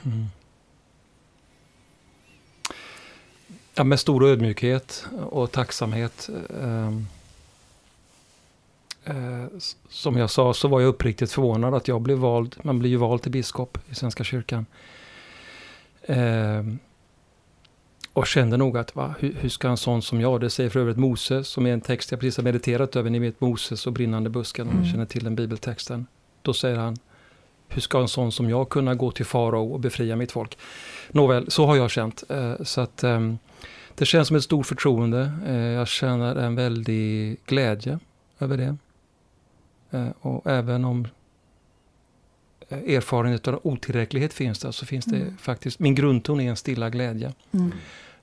Mm. 0.04 0.26
Ja, 3.76 3.84
med 3.84 3.99
stor 3.99 4.26
ödmjukhet 4.26 5.06
och 5.30 5.52
tacksamhet. 5.52 6.30
ehm, 6.62 7.08
eh, 9.04 9.45
som 9.89 10.17
jag 10.17 10.30
sa 10.30 10.54
så 10.54 10.67
var 10.67 10.82
jag 10.82 10.88
uppriktigt 10.88 11.32
förvånad 11.32 11.73
att 11.73 11.88
jag 11.88 12.02
blev 12.02 12.17
vald. 12.17 12.56
Man 12.63 12.80
blir 12.80 12.89
ju 12.89 12.97
vald 12.97 13.21
till 13.21 13.32
biskop 13.32 13.78
i 13.91 13.95
Svenska 13.95 14.23
kyrkan. 14.23 14.65
Ehm, 16.07 16.79
och 18.13 18.27
kände 18.27 18.57
nog 18.57 18.77
att 18.77 18.95
va, 18.95 19.15
hur, 19.19 19.33
hur 19.39 19.49
ska 19.49 19.67
en 19.69 19.77
sån 19.77 20.01
som 20.01 20.21
jag, 20.21 20.41
det 20.41 20.49
säger 20.49 20.69
för 20.69 20.79
övrigt 20.79 20.97
Moses, 20.97 21.47
som 21.47 21.65
är 21.65 21.73
en 21.73 21.81
text 21.81 22.11
jag 22.11 22.19
precis 22.19 22.37
har 22.37 22.43
mediterat 22.43 22.95
över, 22.95 23.09
ni 23.09 23.19
vet 23.19 23.41
Moses 23.41 23.87
och 23.87 23.93
brinnande 23.93 24.29
busken, 24.29 24.67
om 24.67 24.73
Mm. 24.73 24.83
ni 24.83 24.91
känner 24.91 25.05
till 25.05 25.23
den 25.23 25.35
bibeltexten. 25.35 26.07
Då 26.41 26.53
säger 26.53 26.77
han, 26.77 26.97
hur 27.67 27.81
ska 27.81 27.99
en 28.01 28.07
sån 28.07 28.31
som 28.31 28.49
jag 28.49 28.69
kunna 28.69 28.95
gå 28.95 29.11
till 29.11 29.25
farao 29.25 29.73
och 29.73 29.79
befria 29.79 30.15
mitt 30.15 30.31
folk? 30.31 30.57
Nåväl, 31.11 31.51
så 31.51 31.65
har 31.65 31.75
jag 31.75 31.91
känt. 31.91 32.23
Eh, 32.29 32.53
så 32.63 32.81
att 32.81 33.03
ehm, 33.03 33.37
det 33.95 34.05
känns 34.05 34.27
som 34.27 34.37
ett 34.37 34.43
stort 34.43 34.65
förtroende. 34.65 35.31
Eh, 35.47 35.55
jag 35.55 35.87
känner 35.87 36.35
en 36.35 36.55
väldig 36.55 37.39
glädje 37.45 37.99
över 38.39 38.57
det. 38.57 38.75
Eh, 39.91 40.07
och 40.21 40.47
även 40.51 40.85
om 40.85 41.07
erfarenhet 42.69 43.47
av 43.47 43.60
otillräcklighet 43.63 44.34
finns 44.34 44.60
där 44.60 44.71
så 44.71 44.86
finns 44.86 45.06
det 45.06 45.17
mm. 45.17 45.38
faktiskt, 45.38 45.80
min 45.80 45.95
grundton 45.95 46.39
är 46.39 46.49
en 46.49 46.56
stilla 46.56 46.89
glädje 46.89 47.34
mm. 47.52 47.71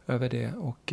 över 0.07 0.29
det. 0.29 0.53
Och 0.53 0.93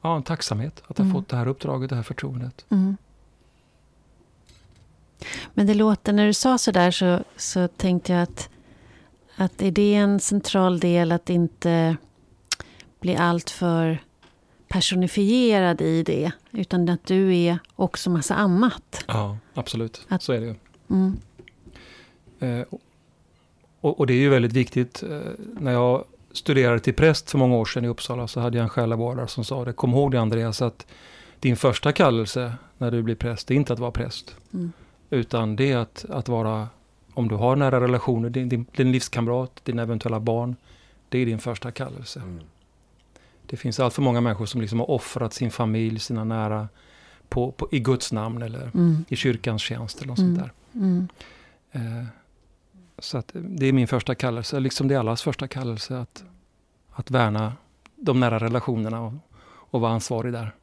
ja, 0.00 0.16
en 0.16 0.22
tacksamhet 0.22 0.82
att 0.86 0.98
ha 0.98 1.04
mm. 1.04 1.14
fått 1.14 1.28
det 1.28 1.36
här 1.36 1.48
uppdraget, 1.48 1.90
det 1.90 1.96
här 1.96 2.02
förtroendet. 2.02 2.64
Mm. 2.68 2.96
Men 5.54 5.66
det 5.66 5.74
låter, 5.74 6.12
när 6.12 6.26
du 6.26 6.34
sa 6.34 6.58
sådär 6.58 6.90
så, 6.90 7.24
så 7.36 7.68
tänkte 7.68 8.12
jag 8.12 8.22
att, 8.22 8.48
att 9.36 9.62
är 9.62 9.70
det 9.70 9.94
en 9.94 10.20
central 10.20 10.80
del 10.80 11.12
att 11.12 11.30
inte 11.30 11.96
bli 13.00 13.16
alltför 13.16 13.98
personifierad 14.68 15.80
i 15.80 16.02
det. 16.02 16.32
Utan 16.50 16.88
att 16.88 17.06
du 17.06 17.36
är 17.36 17.58
också 17.76 18.10
massa 18.10 18.34
annat. 18.34 19.04
Ja, 19.08 19.38
absolut. 19.54 20.06
Att, 20.08 20.22
så 20.22 20.32
är 20.32 20.40
det 20.40 20.46
ju. 20.46 20.54
Mm. 20.90 21.16
Eh, 22.40 22.66
och, 23.80 24.00
och, 24.00 24.06
det 24.06 24.12
är 24.12 24.18
ju 24.18 24.28
väldigt 24.28 24.52
viktigt. 24.52 25.02
Eh, 25.02 25.18
när 25.60 25.72
jag 25.72 26.04
studerade 26.32 26.80
till 26.80 26.94
präst 26.94 27.30
för 27.30 27.38
många 27.38 27.56
år 27.56 27.64
sedan 27.64 27.84
i 27.84 27.88
Uppsala 27.88 28.28
så 28.28 28.40
hade 28.40 28.56
jag 28.56 28.62
en 28.62 28.68
själavårdare 28.68 29.28
som 29.28 29.44
sa 29.44 29.64
det. 29.64 29.72
Kom 29.72 29.90
ihåg 29.90 30.12
det 30.12 30.20
Andreas 30.20 30.62
att 30.62 30.86
din 31.40 31.56
första 31.56 31.92
kallelse 31.92 32.54
när 32.78 32.90
du 32.90 33.02
blir 33.02 33.14
präst, 33.14 33.48
det 33.48 33.54
är 33.54 33.56
inte 33.56 33.72
att 33.72 33.78
vara 33.78 33.90
präst. 33.90 34.36
Mm. 34.52 34.72
Utan 35.10 35.56
det 35.56 35.72
är 35.72 35.76
att, 35.76 36.04
att 36.08 36.28
vara, 36.28 36.68
om 37.14 37.28
du 37.28 37.34
har 37.34 37.56
nära 37.56 37.80
relationer, 37.80 38.30
din, 38.30 38.48
din, 38.48 38.66
din 38.76 38.92
livskamrat, 38.92 39.60
dina 39.64 39.82
eventuella 39.82 40.20
barn. 40.20 40.56
Det 41.08 41.18
är 41.18 41.26
din 41.26 41.38
första 41.38 41.70
kallelse. 41.70 42.20
Mm. 42.20 42.40
Det 43.46 43.56
finns 43.56 43.80
allt 43.80 43.94
för 43.94 44.02
många 44.02 44.20
människor 44.20 44.46
som 44.46 44.60
liksom 44.60 44.78
har 44.78 44.90
offrat 44.90 45.34
sin 45.34 45.50
familj, 45.50 45.98
sina 45.98 46.24
nära, 46.24 46.68
på, 47.28 47.52
på, 47.52 47.68
i 47.70 47.80
Guds 47.80 48.12
namn 48.12 48.42
eller 48.42 48.70
mm. 48.74 49.04
i 49.08 49.16
kyrkans 49.16 49.62
tjänst 49.62 49.98
eller 49.98 50.08
något 50.08 50.18
mm. 50.18 50.36
sånt 50.36 50.46
där. 50.46 50.52
Mm. 50.74 51.08
Eh, 51.72 52.04
så 52.98 53.18
att 53.18 53.30
det 53.34 53.66
är 53.66 53.72
min 53.72 53.88
första 53.88 54.14
kallelse, 54.14 54.60
liksom 54.60 54.88
det 54.88 54.94
är 54.94 54.98
allas 54.98 55.22
första 55.22 55.48
kallelse, 55.48 55.98
att, 55.98 56.24
att 56.90 57.10
värna 57.10 57.52
de 57.96 58.20
nära 58.20 58.38
relationerna 58.38 59.00
och, 59.00 59.12
och 59.46 59.80
vara 59.80 59.92
ansvarig 59.92 60.32
där. 60.32 60.54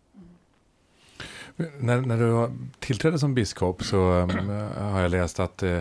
När, 1.80 2.02
när 2.02 2.18
du 2.18 2.52
tillträdde 2.80 3.20
som 3.20 3.34
biskop 3.34 3.84
så 3.84 4.12
um, 4.12 4.50
har 4.78 5.02
jag 5.02 5.12
läst 5.12 5.40
att 5.40 5.64
uh, 5.64 5.80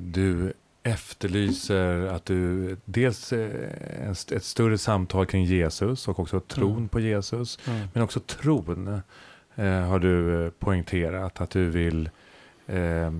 du 0.00 0.52
efterlyser 0.82 2.06
att 2.06 2.24
du 2.24 2.76
dels 2.84 3.32
uh, 3.32 4.10
ett 4.10 4.44
större 4.44 4.78
samtal 4.78 5.26
kring 5.26 5.44
Jesus 5.44 6.08
och 6.08 6.18
också 6.18 6.40
tron 6.40 6.76
mm. 6.76 6.88
på 6.88 7.00
Jesus. 7.00 7.58
Mm. 7.66 7.88
Men 7.92 8.02
också 8.02 8.20
tron 8.20 9.00
uh, 9.58 9.64
har 9.64 9.98
du 9.98 10.50
poängterat 10.58 11.40
att 11.40 11.50
du 11.50 11.70
vill 11.70 12.10
eh, 12.66 13.10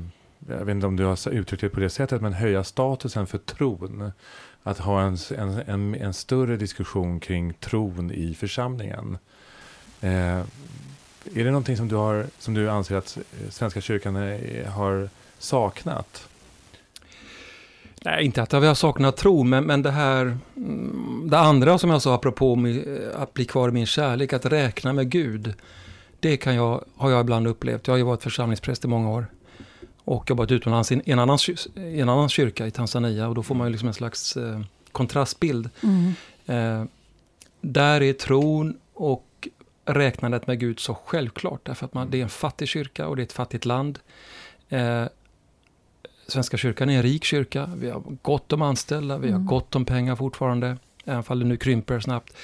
jag 0.48 0.64
vet 0.64 0.74
inte 0.74 0.86
om 0.86 0.96
du 0.96 1.04
har 1.04 1.28
uttryckt 1.28 1.60
det 1.60 1.68
på 1.68 1.80
det 1.80 1.90
sättet, 1.90 2.22
men 2.22 2.32
höja 2.32 2.64
statusen 2.64 3.26
för 3.26 3.38
tron. 3.38 4.12
Att 4.62 4.78
ha 4.78 5.00
en, 5.02 5.16
en, 5.36 5.62
en, 5.66 5.94
en 5.94 6.14
större 6.14 6.56
diskussion 6.56 7.20
kring 7.20 7.54
tron 7.54 8.10
i 8.10 8.34
församlingen. 8.34 9.18
Eh, 10.00 10.38
är 11.34 11.44
det 11.44 11.44
någonting 11.44 11.76
som 11.76 11.88
du, 11.88 11.96
har, 11.96 12.26
som 12.38 12.54
du 12.54 12.70
anser 12.70 12.96
att 12.96 13.16
eh, 13.16 13.50
Svenska 13.50 13.80
kyrkan 13.80 14.16
eh, 14.16 14.66
har 14.66 15.08
saknat? 15.38 16.28
Nej, 18.04 18.24
inte 18.24 18.42
att 18.42 18.54
vi 18.54 18.66
har 18.66 18.74
saknat 18.74 19.16
tro, 19.16 19.42
men, 19.42 19.64
men 19.64 19.82
det 19.82 19.90
här, 19.90 20.38
mm, 20.56 21.24
det 21.30 21.38
andra 21.38 21.78
som 21.78 21.90
jag 21.90 22.02
sa 22.02 22.14
apropå 22.14 22.58
att 23.14 23.34
bli 23.34 23.44
kvar 23.44 23.68
i 23.68 23.72
min 23.72 23.86
kärlek, 23.86 24.32
att 24.32 24.46
räkna 24.46 24.92
med 24.92 25.10
Gud. 25.10 25.54
Det 26.24 26.36
kan 26.36 26.54
jag, 26.54 26.84
har 26.96 27.10
jag 27.10 27.20
ibland 27.20 27.46
upplevt. 27.46 27.86
Jag 27.86 27.92
har 27.92 27.98
ju 27.98 28.04
varit 28.04 28.22
församlingspräst 28.22 28.84
i 28.84 28.88
många 28.88 29.10
år 29.10 29.26
och 30.04 30.30
jobbat 30.30 30.50
utomlands 30.50 30.92
i 30.92 31.02
en 31.04 31.18
annan, 31.18 31.38
i 31.76 32.00
en 32.00 32.08
annan 32.08 32.28
kyrka 32.28 32.66
i 32.66 32.70
Tanzania 32.70 33.28
och 33.28 33.34
då 33.34 33.42
får 33.42 33.54
man 33.54 33.66
ju 33.66 33.70
liksom 33.70 33.88
en 33.88 33.94
slags 33.94 34.36
eh, 34.36 34.60
kontrastbild. 34.92 35.70
Mm. 35.82 36.12
Eh, 36.46 36.86
där 37.60 38.02
är 38.02 38.12
tron 38.12 38.76
och 38.94 39.48
räknandet 39.84 40.46
med 40.46 40.60
Gud 40.60 40.80
så 40.80 40.94
självklart 40.94 41.60
därför 41.62 41.86
att 41.86 41.94
man, 41.94 42.10
det 42.10 42.18
är 42.18 42.22
en 42.22 42.28
fattig 42.28 42.68
kyrka 42.68 43.08
och 43.08 43.16
det 43.16 43.22
är 43.22 43.24
ett 43.24 43.32
fattigt 43.32 43.64
land. 43.64 43.98
Eh, 44.68 45.04
Svenska 46.26 46.56
kyrkan 46.56 46.90
är 46.90 46.96
en 46.96 47.02
rik 47.02 47.24
kyrka, 47.24 47.70
vi 47.76 47.90
har 47.90 48.02
gott 48.22 48.52
om 48.52 48.62
anställda, 48.62 49.18
vi 49.18 49.28
har 49.28 49.36
mm. 49.36 49.46
gott 49.46 49.74
om 49.74 49.84
pengar 49.84 50.16
fortfarande, 50.16 50.76
även 51.04 51.24
om 51.28 51.38
det 51.38 51.44
nu 51.44 51.56
krymper 51.56 52.00
snabbt. 52.00 52.36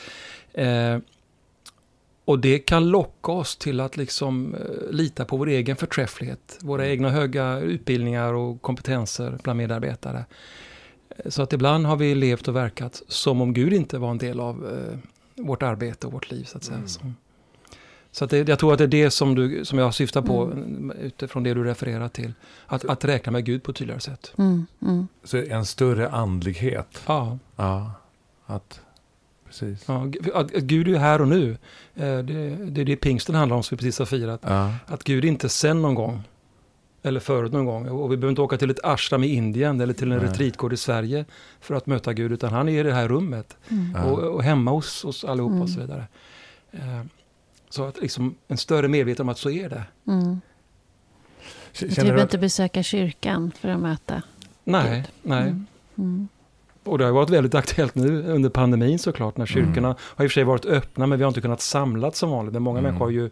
Och 2.31 2.39
det 2.39 2.59
kan 2.59 2.89
locka 2.89 3.33
oss 3.33 3.57
till 3.57 3.81
att 3.81 3.97
liksom 3.97 4.55
eh, 4.55 4.91
lita 4.91 5.25
på 5.25 5.37
vår 5.37 5.49
egen 5.49 5.77
förträfflighet, 5.77 6.59
våra 6.61 6.83
mm. 6.83 6.93
egna 6.93 7.11
höga 7.11 7.59
utbildningar 7.59 8.33
och 8.33 8.63
kompetenser 8.63 9.39
bland 9.43 9.57
medarbetare. 9.57 10.25
Eh, 11.09 11.31
så 11.31 11.43
att 11.43 11.53
ibland 11.53 11.87
har 11.87 11.97
vi 11.97 12.15
levt 12.15 12.49
och 12.49 12.57
verkat 12.57 13.03
som 13.09 13.41
om 13.41 13.53
Gud 13.55 13.73
inte 13.73 13.99
var 13.99 14.11
en 14.11 14.19
del 14.19 14.41
av 14.41 14.67
eh, 14.67 14.99
vårt 15.45 15.63
arbete 15.63 16.07
och 16.07 16.13
vårt 16.13 16.31
liv. 16.31 16.45
Så 16.45 16.57
att 16.57 16.65
säga. 16.65 16.79
Mm. 16.79 17.15
Så 18.11 18.25
att 18.25 18.31
det, 18.31 18.49
jag 18.49 18.59
tror 18.59 18.73
att 18.73 18.79
det 18.79 18.85
är 18.85 18.89
det 18.89 19.11
som, 19.11 19.35
du, 19.35 19.65
som 19.65 19.79
jag 19.79 19.95
syftar 19.95 20.23
på 20.23 20.45
mm. 20.45 20.91
utifrån 20.91 21.43
det 21.43 21.55
du 21.55 21.65
refererar 21.65 22.09
till. 22.09 22.33
Att, 22.67 22.85
att 22.85 23.05
räkna 23.05 23.33
med 23.33 23.45
Gud 23.45 23.63
på 23.63 23.71
ett 23.71 23.77
tydligare 23.77 24.01
sätt. 24.01 24.33
Mm. 24.39 24.67
Mm. 24.83 25.09
Så 25.25 25.37
en 25.37 25.67
större 25.67 26.11
andlighet? 26.11 27.03
Ja. 27.07 27.39
ja 27.57 27.93
att, 28.47 28.81
precis. 29.51 29.85
Ja, 29.87 30.07
att, 30.35 30.57
att 30.57 30.63
Gud 30.63 30.89
är 30.89 30.99
här 30.99 31.21
och 31.21 31.29
nu. 31.29 31.51
Eh, 31.95 32.19
det, 32.19 32.57
det 32.71 32.81
är 32.81 32.85
det 32.85 32.97
pingsten 32.97 33.35
handlar 33.35 33.57
om 33.57 33.63
som 33.63 33.77
vi 33.77 33.79
precis 33.79 33.99
har 33.99 34.07
firat. 34.07 34.41
Ja. 34.45 34.75
Att 34.87 35.05
Gud 35.05 35.25
inte 35.25 35.49
sen 35.49 35.83
någon 35.83 35.95
gång. 35.95 36.23
Eller 37.03 37.21
förut 37.21 37.53
någon 37.53 37.65
gång. 37.65 37.89
Och 37.89 38.13
vi 38.13 38.17
behöver 38.17 38.31
inte 38.31 38.43
åka 38.43 38.57
till 38.57 38.71
ett 38.71 38.85
ashram 38.85 39.25
i 39.25 39.35
Indien 39.35 39.81
eller 39.81 39.95
till 39.95 40.13
en 40.13 40.21
retreatgård 40.21 40.73
i 40.73 40.77
Sverige 40.77 41.25
för 41.61 41.75
att 41.75 41.87
möta 41.87 42.13
Gud. 42.13 42.33
Utan 42.33 42.53
han 42.53 42.69
är 42.69 42.81
i 42.81 42.83
det 42.83 42.95
här 42.95 43.09
rummet. 43.09 43.57
Mm. 43.69 44.05
Och, 44.05 44.19
och, 44.19 44.43
hemma 44.43 44.71
hos 44.71 45.05
oss 45.05 45.25
allihopa 45.25 45.63
och 45.63 45.71
så 45.71 45.81
vidare. 45.81 46.07
Eh, 46.73 47.03
så 47.71 47.85
att 47.85 48.01
liksom 48.01 48.35
en 48.49 48.57
större 48.57 48.89
medvetenhet 48.89 49.21
om 49.21 49.29
att 49.29 49.39
så 49.39 49.51
är 49.51 49.69
det. 49.69 49.85
Mm. 50.07 50.41
Du 51.81 51.89
behöver 51.89 52.23
inte 52.23 52.39
besöka 52.39 52.83
kyrkan 52.83 53.53
för 53.61 53.69
att 53.69 53.81
möta 53.81 54.23
Nej, 54.65 54.97
Gud. 54.97 55.11
nej. 55.23 55.43
Mm. 55.43 55.67
Mm. 55.99 56.29
Och 56.91 56.99
det 56.99 57.05
har 57.05 57.13
varit 57.13 57.31
väldigt 57.31 57.55
aktuellt 57.55 57.95
nu 57.95 58.23
under 58.23 58.51
pandemin 58.51 58.99
såklart, 58.99 59.37
när 59.37 59.53
mm. 59.53 59.67
kyrkorna 59.67 59.97
har 60.01 60.25
i 60.25 60.29
och 60.29 60.31
för 60.31 60.35
sig 60.35 60.45
varit 60.45 60.65
öppna, 60.65 61.07
men 61.07 61.19
vi 61.19 61.25
har 61.25 61.29
inte 61.29 61.41
kunnat 61.41 61.61
samlas 61.61 62.19
som 62.19 62.31
vanligt. 62.31 62.53
Men 62.53 62.63
många 62.63 62.79
mm. 62.79 62.89
människor 62.89 63.05
har 63.05 63.13
ju 63.13 63.31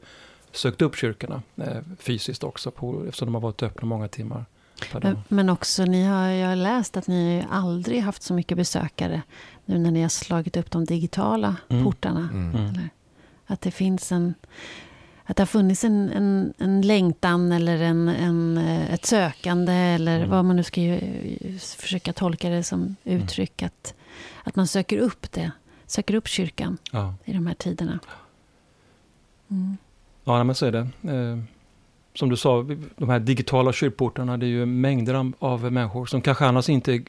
sökt 0.52 0.82
upp 0.82 0.96
kyrkorna 0.96 1.42
eh, 1.56 1.76
fysiskt 1.98 2.44
också, 2.44 2.70
på, 2.70 3.04
eftersom 3.08 3.26
de 3.26 3.34
har 3.34 3.40
varit 3.40 3.62
öppna 3.62 3.88
många 3.88 4.08
timmar. 4.08 4.44
Men, 4.92 5.18
men 5.28 5.48
också, 5.48 5.84
ni 5.84 6.04
har, 6.04 6.28
jag 6.28 6.48
har 6.48 6.56
läst 6.56 6.96
att 6.96 7.06
ni 7.06 7.46
aldrig 7.50 8.02
haft 8.02 8.22
så 8.22 8.34
mycket 8.34 8.56
besökare 8.56 9.22
nu 9.64 9.78
när 9.78 9.90
ni 9.90 10.02
har 10.02 10.08
slagit 10.08 10.56
upp 10.56 10.70
de 10.70 10.84
digitala 10.84 11.56
mm. 11.68 11.84
portarna. 11.84 12.28
Mm. 12.32 12.56
Eller? 12.56 12.88
Att 13.46 13.60
det 13.60 13.70
finns 13.70 14.12
en... 14.12 14.34
Att 15.30 15.36
det 15.36 15.40
har 15.40 15.46
funnits 15.46 15.84
en, 15.84 16.12
en, 16.12 16.54
en 16.58 16.80
längtan 16.80 17.52
eller 17.52 17.80
en, 17.80 18.08
en, 18.08 18.58
eh, 18.58 18.94
ett 18.94 19.06
sökande 19.06 19.72
eller 19.72 20.16
mm. 20.16 20.30
vad 20.30 20.44
man 20.44 20.56
nu 20.56 20.62
ska 20.62 20.80
ju, 20.80 21.00
försöka 21.58 22.12
tolka 22.12 22.48
det 22.48 22.62
som 22.62 22.96
mm. 23.04 23.22
uttryck. 23.22 23.62
Mm. 23.62 23.66
Att, 23.66 23.94
att 24.42 24.56
man 24.56 24.66
söker 24.66 24.98
upp 24.98 25.32
det. 25.32 25.52
Söker 25.86 26.14
upp 26.14 26.28
kyrkan 26.28 26.78
ja. 26.92 27.14
i 27.24 27.32
de 27.32 27.46
här 27.46 27.54
tiderna. 27.54 27.98
Mm. 29.50 29.76
Ja, 30.24 30.44
men 30.44 30.54
så 30.54 30.66
är 30.66 30.72
det. 30.72 30.88
Eh, 31.12 31.38
som 32.14 32.28
du 32.28 32.36
sa, 32.36 32.66
de 32.96 33.08
här 33.08 33.18
digitala 33.18 33.72
kyrkportarna, 33.72 34.36
det 34.36 34.46
är 34.46 34.48
ju 34.48 34.66
mängder 34.66 35.32
av 35.38 35.72
människor 35.72 36.06
som 36.06 36.22
kanske 36.22 36.46
annars 36.46 36.68
inte 36.68 37.02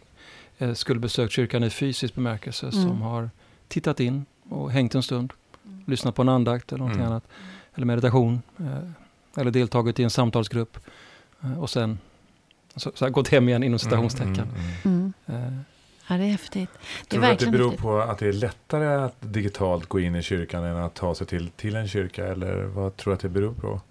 eh, 0.58 0.74
skulle 0.74 1.00
besökt 1.00 1.34
kyrkan 1.34 1.64
i 1.64 1.70
fysisk 1.70 2.16
bemärkelse, 2.16 2.66
mm. 2.66 2.84
som 2.84 3.02
har 3.02 3.30
tittat 3.68 4.00
in 4.00 4.26
och 4.50 4.72
hängt 4.72 4.96
en 4.96 5.04
stund 5.04 5.34
lyssnat 5.86 6.16
på 6.16 6.22
en 6.22 6.30
andakt 6.30 6.72
eller 6.72 6.80
någonting 6.80 7.02
mm. 7.02 7.12
annat. 7.12 7.28
Eller 7.80 7.86
meditation. 7.86 8.42
Eh, 8.60 9.42
eller 9.42 9.52
deltagit 9.52 10.00
i 10.00 10.04
en 10.04 10.10
samtalsgrupp. 10.10 10.78
Eh, 11.44 11.60
och 11.60 11.70
sen 11.70 12.00
så, 12.76 12.92
så 12.96 13.10
gått 13.10 13.28
hem 13.28 13.50
igen 13.50 13.64
inom 13.64 13.68
mm, 13.68 13.80
citationstecken. 13.80 14.48
Mm, 14.84 15.14
mm, 15.26 15.44
mm. 15.44 15.60
Ja, 16.08 16.18
det 16.18 16.24
är 16.24 16.32
häftigt. 16.32 16.70
Det 17.08 17.10
Tror 17.10 17.22
du 17.22 17.28
att 17.28 17.40
det 17.40 17.52
beror 17.52 17.72
på 17.72 18.02
att 18.02 18.18
det 18.18 18.28
är 18.28 18.34
lättare 18.34 19.04
att 19.04 19.16
digitalt 19.20 19.86
gå 19.86 20.00
in 20.00 20.16
i 20.16 20.24
kyrkan 20.24 20.64
än 20.64 20.78
att 20.78 20.94
ta 20.94 21.16
sig 21.16 21.28
till, 21.28 21.50
till 21.50 21.76
en 21.76 21.88
kyrka? 21.88 22.28
Eller 22.28 22.64
vad 22.64 22.98
tror 22.98 23.12
du 23.12 23.16
att 23.16 23.22
det 23.22 23.30
beror 23.30 23.54
på? 23.54 23.82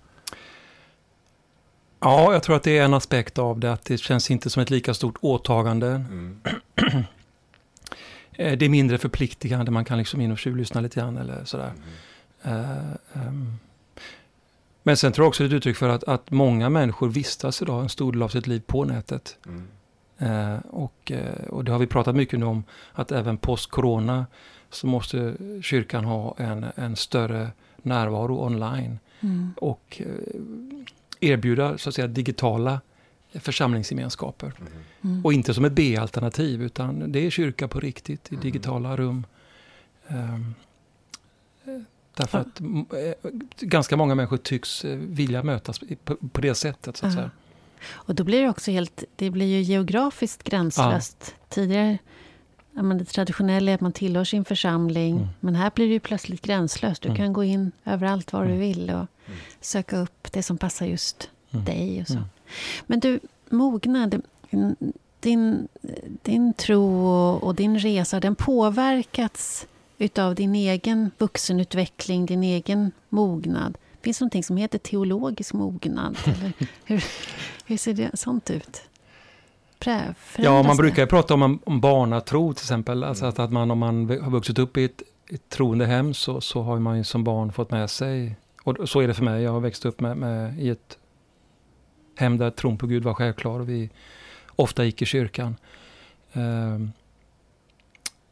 Ja, 2.01 2.32
jag 2.32 2.43
tror 2.43 2.57
att 2.57 2.62
det 2.62 2.78
är 2.78 2.84
en 2.84 2.95
aspekt 2.95 3.39
av 3.39 3.61
det. 3.61 3.72
Att 3.72 3.84
det 3.84 3.99
känns 3.99 4.30
inte 4.30 4.51
som 4.51 4.62
ett 4.62 4.70
lika 4.70 4.95
stort 4.95 5.16
åtagande. 5.20 5.89
Mm. 5.89 6.41
Eh, 8.32 8.59
det 8.59 8.64
är 8.64 8.68
mindre 8.68 8.99
förpliktigande, 8.99 9.70
man 9.70 9.84
kan 9.84 9.99
liksom 9.99 10.20
in 10.20 10.32
och 10.32 10.39
tjuvlyssna 10.39 10.80
lite 10.80 11.01
grann 11.01 11.16
eller 11.16 11.45
sådär. 11.45 11.72
Mm. 12.43 12.61
Uh, 12.61 12.95
um. 13.12 13.59
Men 14.89 14.97
sen 14.97 15.12
tror 15.12 15.24
jag 15.24 15.28
också 15.28 15.43
det 15.43 15.47
är 15.47 15.49
ett 15.49 15.57
uttryck 15.57 15.76
för 15.76 15.89
att, 15.89 16.05
att 16.05 16.30
många 16.30 16.68
människor 16.68 17.09
vistas 17.09 17.62
idag 17.62 17.82
en 17.82 17.89
stor 17.89 18.12
del 18.12 18.22
av 18.22 18.28
sitt 18.28 18.47
liv 18.47 18.62
på 18.66 18.84
nätet. 18.84 19.36
Mm. 19.47 19.68
Eh, 20.18 20.61
och, 20.70 21.12
eh, 21.12 21.45
och 21.49 21.64
det 21.64 21.72
har 21.72 21.78
vi 21.78 21.86
pratat 21.86 22.16
mycket 22.16 22.39
nu 22.39 22.47
om, 22.47 22.64
att 22.93 23.12
även 23.12 23.39
post-corona 23.39 24.26
så 24.70 24.86
måste 24.86 25.34
kyrkan 25.62 26.05
ha 26.05 26.34
en, 26.39 26.66
en 26.74 26.97
större 26.97 27.51
närvaro 27.76 28.47
online. 28.47 28.99
Mm. 29.20 29.55
Och 29.57 30.03
eh, 30.07 30.41
erbjuda 31.20 31.78
så 31.78 31.89
att 31.89 31.95
säga 31.95 32.07
digitala 32.07 32.80
församlingsgemenskaper. 33.34 34.53
Mm. 34.61 34.72
mm. 35.05 35.24
Och 35.24 35.32
inte 35.32 35.55
som 35.55 35.64
ett 35.64 35.72
B-alternativ 35.72 36.62
utan 36.62 37.12
det 37.12 37.26
är 37.26 37.30
kyrka 37.30 37.68
på 37.68 37.80
riktigt 37.80 38.32
i 38.32 38.34
mm. 38.34 38.43
digitala 38.43 38.97
rum. 38.97 39.26
Um, 40.09 40.55
därför 42.19 42.39
att 42.39 42.61
äh, 42.61 43.31
ganska 43.61 43.97
många 43.97 44.14
människor 44.14 44.37
tycks 44.37 44.85
eh, 44.85 44.97
vilja 44.97 45.43
mötas 45.43 45.81
på, 46.05 46.16
på 46.33 46.41
det 46.41 46.55
sättet. 46.55 46.97
Så 46.97 47.07
att 47.07 47.12
säga. 47.12 47.31
Och 47.93 48.14
då 48.14 48.25
blir 48.25 48.43
det 48.43 48.49
också 48.49 48.71
helt, 48.71 49.05
det 49.16 49.31
blir 49.31 49.47
ju 49.47 49.62
geografiskt 49.62 50.43
gränslöst. 50.43 51.16
Ja. 51.21 51.45
Tidigare, 51.49 51.99
det 52.99 53.05
traditionella 53.05 53.71
är 53.71 53.75
att 53.75 53.81
man 53.81 53.93
tillhör 53.93 54.25
sin 54.25 54.45
församling. 54.45 55.16
Mm. 55.16 55.29
Men 55.41 55.55
här 55.55 55.71
blir 55.75 55.87
det 55.87 55.93
ju 55.93 56.01
plötsligt 56.01 56.43
gränslöst. 56.43 57.03
Du 57.03 57.09
mm. 57.09 57.16
kan 57.16 57.33
gå 57.33 57.45
in 57.45 57.73
överallt 57.85 58.33
var 58.33 58.45
du 58.45 58.49
mm. 58.49 58.61
vill 58.61 58.91
och 58.91 58.97
mm. 58.97 59.39
söka 59.61 59.99
upp 59.99 60.33
det 60.33 60.43
som 60.43 60.59
passar 60.59 60.87
just 60.87 61.31
mm. 61.51 61.64
dig. 61.64 62.01
Och 62.01 62.09
så. 62.09 62.19
Men 62.87 63.01
du, 63.01 63.21
mognad, 63.51 64.23
din, 65.21 65.69
din 66.23 66.53
tro 66.53 67.11
och 67.43 67.55
din 67.55 67.79
resa, 67.79 68.21
den 68.21 68.35
påverkats 68.35 69.66
utav 69.99 70.35
din 70.35 70.55
egen 70.55 71.11
vuxenutveckling, 71.19 72.27
din 72.27 72.43
egen 72.43 72.93
mognad. 73.09 73.79
Finns 74.03 74.19
det 74.19 74.23
någonting 74.23 74.45
som 74.45 74.57
heter 74.57 74.79
teologisk 74.79 75.53
mognad? 75.53 76.19
Eller 76.25 76.53
hur, 76.85 77.05
hur 77.67 77.77
ser 77.77 77.95
det 77.95 78.11
sånt 78.19 78.51
ut? 78.51 78.83
Prä, 79.79 80.15
ja, 80.39 80.63
man 80.63 80.77
brukar 80.77 81.03
ju 81.03 81.07
prata 81.07 81.35
om, 81.35 81.59
om 81.65 81.81
barnatro 81.81 82.53
till 82.53 82.63
exempel. 82.63 83.05
Alltså 83.05 83.27
att, 83.27 83.39
att 83.39 83.53
man, 83.53 83.71
om 83.71 83.79
man 83.79 84.09
har 84.09 84.31
vuxit 84.31 84.59
upp 84.59 84.77
i 84.77 84.85
ett, 84.85 85.03
ett 85.31 85.49
troende 85.49 85.87
hem 85.87 86.15
så, 86.15 86.41
så 86.41 86.63
har 86.63 86.79
man 86.79 86.97
ju 86.97 87.05
som 87.05 87.25
barn 87.25 87.53
fått 87.53 87.71
med 87.71 87.91
sig, 87.91 88.37
och 88.63 88.89
så 88.89 89.01
är 89.01 89.09
det 89.09 89.15
för 89.15 89.25
mig, 89.25 89.43
jag 89.43 89.53
har 89.53 89.61
växt 89.61 89.85
upp 89.85 90.01
med, 90.01 90.17
med 90.17 90.59
i 90.61 90.69
ett 90.69 90.99
hem 92.17 92.39
där 92.39 92.51
tron 92.51 92.79
på 92.79 92.87
Gud 92.87 93.05
var 93.05 93.15
självklar 93.15 93.61
och 93.61 93.69
vi 93.69 93.91
ofta 94.47 94.85
gick 94.85 95.03
i 95.03 95.07
kyrkan. 95.07 95.57
Um, 96.33 96.93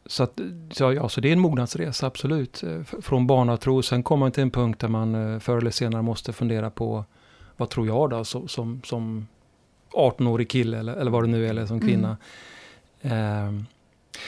så, 0.07 0.23
att, 0.23 0.41
så, 0.71 0.93
ja, 0.93 1.09
så 1.09 1.21
det 1.21 1.29
är 1.29 1.33
en 1.33 1.41
mognadsresa, 1.41 2.07
absolut. 2.07 2.63
Eh, 2.63 2.83
från 3.01 3.27
barnatro, 3.27 3.83
sen 3.83 4.03
kommer 4.03 4.21
man 4.21 4.33
till 4.33 4.43
en 4.43 4.51
punkt 4.51 4.81
där 4.81 4.89
man 4.89 5.15
eh, 5.15 5.39
förr 5.39 5.59
eller 5.59 5.71
senare 5.71 6.03
måste 6.03 6.33
fundera 6.33 6.71
på 6.71 7.05
vad 7.57 7.71
tror 7.71 7.87
jag 7.87 8.11
då 8.11 8.25
som, 8.25 8.49
som, 8.49 8.81
som 8.85 9.27
18-årig 9.93 10.51
kille 10.51 10.79
eller, 10.79 10.95
eller 10.95 11.11
vad 11.11 11.23
det 11.25 11.29
nu 11.29 11.47
är, 11.47 11.51
eller 11.51 11.67
som 11.67 11.81
kvinna. 11.81 12.17
Mm. 13.03 13.49
Um, 13.49 13.67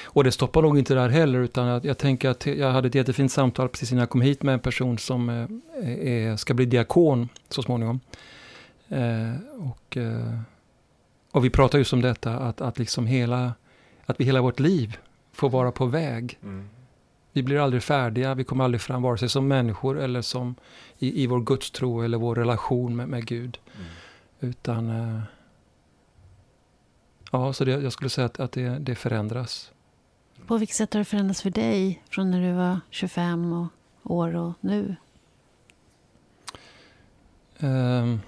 och 0.04 0.24
det 0.24 0.32
stoppar 0.32 0.62
nog 0.62 0.78
inte 0.78 0.94
där 0.94 1.08
heller, 1.08 1.38
utan 1.38 1.66
jag, 1.66 1.84
jag, 1.84 1.98
tänker 1.98 2.28
att 2.28 2.46
jag 2.46 2.72
hade 2.72 2.88
ett 2.88 2.94
jättefint 2.94 3.32
samtal 3.32 3.68
precis 3.68 3.92
innan 3.92 4.00
jag 4.00 4.10
kom 4.10 4.20
hit 4.20 4.42
med 4.42 4.54
en 4.54 4.60
person 4.60 4.98
som 4.98 5.28
eh, 5.28 5.48
är, 6.08 6.36
ska 6.36 6.54
bli 6.54 6.64
diakon 6.64 7.28
så 7.48 7.62
småningom. 7.62 8.00
Eh, 8.88 9.34
och, 9.58 9.96
eh, 9.96 10.40
och 11.32 11.44
vi 11.44 11.50
pratar 11.50 11.78
just 11.78 11.92
om 11.92 12.02
detta, 12.02 12.38
att, 12.38 12.60
att, 12.60 12.78
liksom 12.78 13.06
hela, 13.06 13.52
att 14.06 14.20
vi 14.20 14.24
hela 14.24 14.40
vårt 14.40 14.60
liv 14.60 14.98
får 15.38 15.50
vara 15.50 15.72
på 15.72 15.86
väg. 15.86 16.38
Mm. 16.42 16.68
Vi 17.32 17.42
blir 17.42 17.58
aldrig 17.58 17.82
färdiga, 17.82 18.34
vi 18.34 18.44
kommer 18.44 18.64
aldrig 18.64 18.80
fram 18.80 19.02
vare 19.02 19.18
sig 19.18 19.28
som 19.28 19.48
människor 19.48 19.98
eller 19.98 20.22
som 20.22 20.54
i, 20.98 21.22
i 21.22 21.26
vår 21.26 21.40
gudstro 21.40 22.02
eller 22.02 22.18
vår 22.18 22.34
relation 22.34 22.96
med, 22.96 23.08
med 23.08 23.26
Gud. 23.26 23.58
Mm. 23.76 23.86
Utan, 24.40 24.90
eh, 24.90 25.20
ja, 27.32 27.52
så 27.52 27.64
det, 27.64 27.70
jag 27.70 27.92
skulle 27.92 28.10
säga 28.10 28.24
att, 28.24 28.40
att 28.40 28.52
det, 28.52 28.68
det 28.68 28.94
förändras. 28.94 29.72
På 30.46 30.56
vilket 30.56 30.76
sätt 30.76 30.94
har 30.94 30.98
det 30.98 31.04
förändrats 31.04 31.42
för 31.42 31.50
dig 31.50 32.02
från 32.10 32.30
när 32.30 32.42
du 32.42 32.52
var 32.52 32.80
25 32.90 33.52
och, 33.52 33.68
år 34.02 34.36
och 34.36 34.52
nu? 34.60 34.96
Um, 37.58 38.20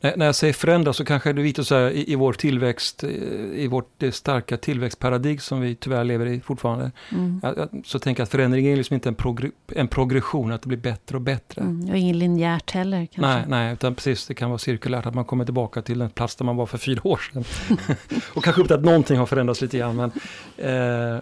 när, 0.00 0.26
jag 0.26 0.34
säger 0.34 0.52
förändra 0.52 0.92
så 0.92 1.04
kanske 1.04 1.32
det 1.32 1.40
är 1.40 1.42
viktigt 1.42 1.60
att 1.60 1.66
säga 1.66 1.90
i, 1.90 2.12
i 2.12 2.14
vår 2.14 2.32
tillväxt, 2.32 3.04
eh, 3.04 3.10
i 3.54 3.66
vårt 3.70 3.90
det 3.98 4.12
starka 4.12 4.56
tillväxtparadigm 4.56 5.38
som 5.38 5.60
vi 5.60 5.74
tyvärr 5.74 6.04
lever 6.04 6.26
i 6.26 6.40
fortfarande. 6.40 6.90
Mm. 7.12 7.40
så 7.84 7.98
tänker 7.98 8.20
jag 8.20 8.24
att 8.24 8.30
förändring 8.30 8.66
är 8.66 8.76
liksom 8.76 8.94
inte 8.94 9.08
en, 9.08 9.14
progr 9.14 9.50
en 9.68 9.88
progression, 9.88 10.52
att 10.52 10.62
det 10.62 10.68
blir 10.68 10.78
bättre 10.78 11.16
och 11.16 11.22
bättre. 11.22 11.62
Mm, 11.62 11.90
och 11.90 11.96
ingen 11.96 12.18
linjärt 12.18 12.70
heller 12.70 13.06
kanske? 13.06 13.20
Nej, 13.20 13.44
nej, 13.48 13.72
utan 13.72 13.94
precis 13.94 14.26
det 14.26 14.34
kan 14.34 14.50
vara 14.50 14.58
cirkulärt, 14.58 15.06
att 15.06 15.14
man 15.14 15.24
kommer 15.24 15.44
tillbaka 15.44 15.82
till 15.82 15.98
den 15.98 16.10
plats 16.10 16.36
där 16.36 16.44
man 16.44 16.56
var 16.56 16.66
för 16.66 16.78
fyra 16.78 17.00
år 17.04 17.20
sedan. 17.32 17.44
och 18.34 18.44
kanske 18.44 18.62
upp 18.62 18.70
att 18.70 18.84
någonting 18.84 19.18
har 19.18 19.26
förändrats 19.26 19.60
lite 19.60 19.78
grann. 19.78 19.96
Men, 19.96 20.10
eh, 20.56 21.20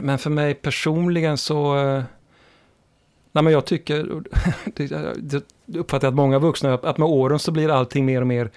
men 0.00 0.18
för 0.18 0.30
mig 0.30 0.54
personligen 0.54 1.38
så 1.38 1.78
eh, 1.78 2.02
Nej, 3.34 3.44
men 3.44 3.52
jag 3.52 3.64
tycker, 3.64 4.22
det, 5.16 5.44
uppfattar 5.78 6.06
jag 6.06 6.12
att 6.12 6.16
många 6.16 6.38
vuxna, 6.38 6.74
att 6.74 6.98
med 6.98 7.08
åren 7.08 7.38
så 7.38 7.52
blir 7.52 7.68
allting 7.68 8.06
mer 8.06 8.20
och 8.20 8.26
mer 8.26 8.50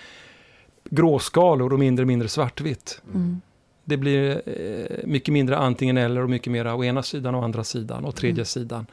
gråskalor 0.90 1.74
och 1.74 1.80
mindre 1.80 2.04
och 2.04 2.08
mindre 2.08 2.28
svartvitt. 2.28 3.02
Mm. 3.14 3.42
Det 3.84 3.98
blir 3.98 4.42
eh, 4.46 5.08
mycket 5.08 5.34
mindre 5.34 5.58
antingen 5.58 5.98
eller 5.98 6.24
och 6.24 6.30
mycket 6.30 6.52
mer 6.52 6.74
å 6.74 6.84
ena 6.84 7.04
sidan 7.04 7.36
och 7.36 7.44
andra 7.44 7.64
sidan 7.64 8.06
och 8.06 8.16
tredje 8.16 8.36
mm. 8.36 8.46
sidan. 8.46 8.86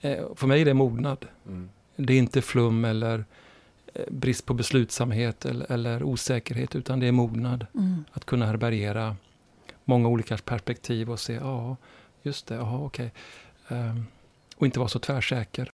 Eh, 0.00 0.18
för 0.34 0.46
mig 0.46 0.60
är 0.60 0.64
det 0.64 0.74
mognad. 0.74 1.26
Mm. 1.46 1.68
Det 1.96 2.12
är 2.12 2.18
inte 2.18 2.42
flum 2.42 2.84
eller 2.84 3.24
eh, 3.94 4.02
brist 4.10 4.46
på 4.46 4.54
beslutsamhet 4.54 5.44
eller, 5.44 5.72
eller, 5.72 6.02
osäkerhet, 6.02 6.76
utan 6.76 7.00
det 7.00 7.06
är 7.06 7.12
mognad. 7.12 7.66
Mm. 7.74 8.04
Att 8.12 8.24
kunna 8.24 8.46
härbärgera 8.46 9.16
många 9.84 10.08
olika 10.08 10.36
perspektiv 10.36 11.10
och 11.10 11.20
se, 11.20 11.34
ja, 11.34 11.76
just 12.22 12.46
det, 12.46 12.54
ja, 12.54 12.78
okej. 12.78 13.12
Okay. 13.66 13.78
Um, 13.78 14.06
och 14.60 14.66
inte 14.66 14.78
vara 14.78 14.88
så 14.88 14.98
tvärsäker. 14.98 15.70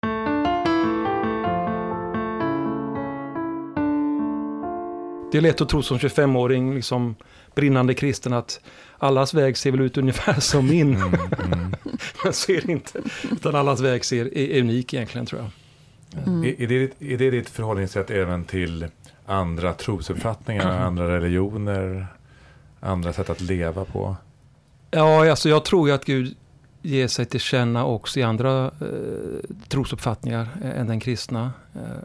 Det 5.32 5.38
är 5.38 5.40
lätt 5.40 5.60
att 5.60 5.68
tro 5.68 5.82
som 5.82 5.98
25-åring, 5.98 6.74
liksom 6.74 7.14
brinnande 7.54 7.94
kristen, 7.94 8.32
att 8.32 8.60
allas 8.98 9.34
väg 9.34 9.56
ser 9.56 9.70
väl 9.70 9.80
ut 9.80 9.96
ungefär 9.96 10.34
som 10.40 10.66
min. 10.66 10.96
Mm, 10.96 11.14
mm. 11.44 11.74
Men 12.24 12.32
så 12.32 12.52
är 12.52 12.60
det 12.60 12.72
inte. 12.72 13.02
Utan 13.32 13.54
allas 13.54 13.80
väg 13.80 14.04
ser, 14.04 14.38
är, 14.38 14.60
unik 14.60 14.94
egentligen, 14.94 15.26
tror 15.26 15.40
jag. 15.40 15.50
Mm. 16.26 16.44
Är, 16.44 16.62
är, 16.62 16.66
det, 16.66 17.12
är 17.12 17.18
det 17.18 17.30
ditt 17.30 17.48
förhållningssätt 17.48 18.10
även 18.10 18.44
till 18.44 18.86
andra 19.26 19.72
trosuppfattningar, 19.72 20.70
mm. 20.70 20.82
andra 20.82 21.16
religioner, 21.16 22.06
andra 22.80 23.12
sätt 23.12 23.30
att 23.30 23.40
leva 23.40 23.84
på? 23.84 24.16
Ja, 24.90 25.30
alltså 25.30 25.48
jag 25.48 25.64
tror 25.64 25.88
ju 25.88 25.94
att 25.94 26.04
Gud 26.04 26.36
ge 26.84 27.08
sig 27.08 27.26
till 27.26 27.40
känna 27.40 27.84
också 27.84 28.20
i 28.20 28.22
andra 28.22 28.64
eh, 28.66 29.50
trosuppfattningar 29.68 30.48
eh, 30.62 30.80
än 30.80 30.86
den 30.86 31.00
kristna. 31.00 31.52
Eh, 31.74 32.02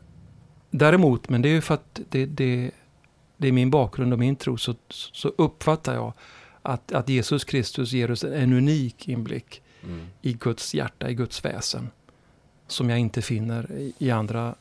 däremot, 0.70 1.30
men 1.30 1.42
det 1.42 1.50
är 1.50 1.54
ju 1.54 1.62
för 1.62 1.74
att 1.74 2.00
det, 2.10 2.26
det, 2.26 2.72
det 3.38 3.48
är 3.48 3.52
min 3.52 3.70
bakgrund 3.70 4.14
och 4.14 4.20
min 4.20 4.36
tro, 4.36 4.58
så, 4.58 4.76
så 4.90 5.32
uppfattar 5.38 5.94
jag 5.94 6.14
att, 6.62 6.92
att 6.92 7.10
Jesus 7.10 7.44
Kristus 7.44 7.92
ger 7.92 8.12
oss 8.12 8.24
en 8.24 8.54
unik 8.54 9.08
inblick 9.08 9.62
mm. 9.84 10.08
i 10.22 10.34
Guds 10.34 10.74
hjärta, 10.74 11.10
i 11.10 11.14
Guds 11.14 11.46
väsen. 11.46 11.90
Som 12.68 12.90
jag 12.90 13.00
inte 13.00 13.22
finner 13.22 13.72
i, 13.72 13.94
i 13.98 14.12
andra 14.12 14.56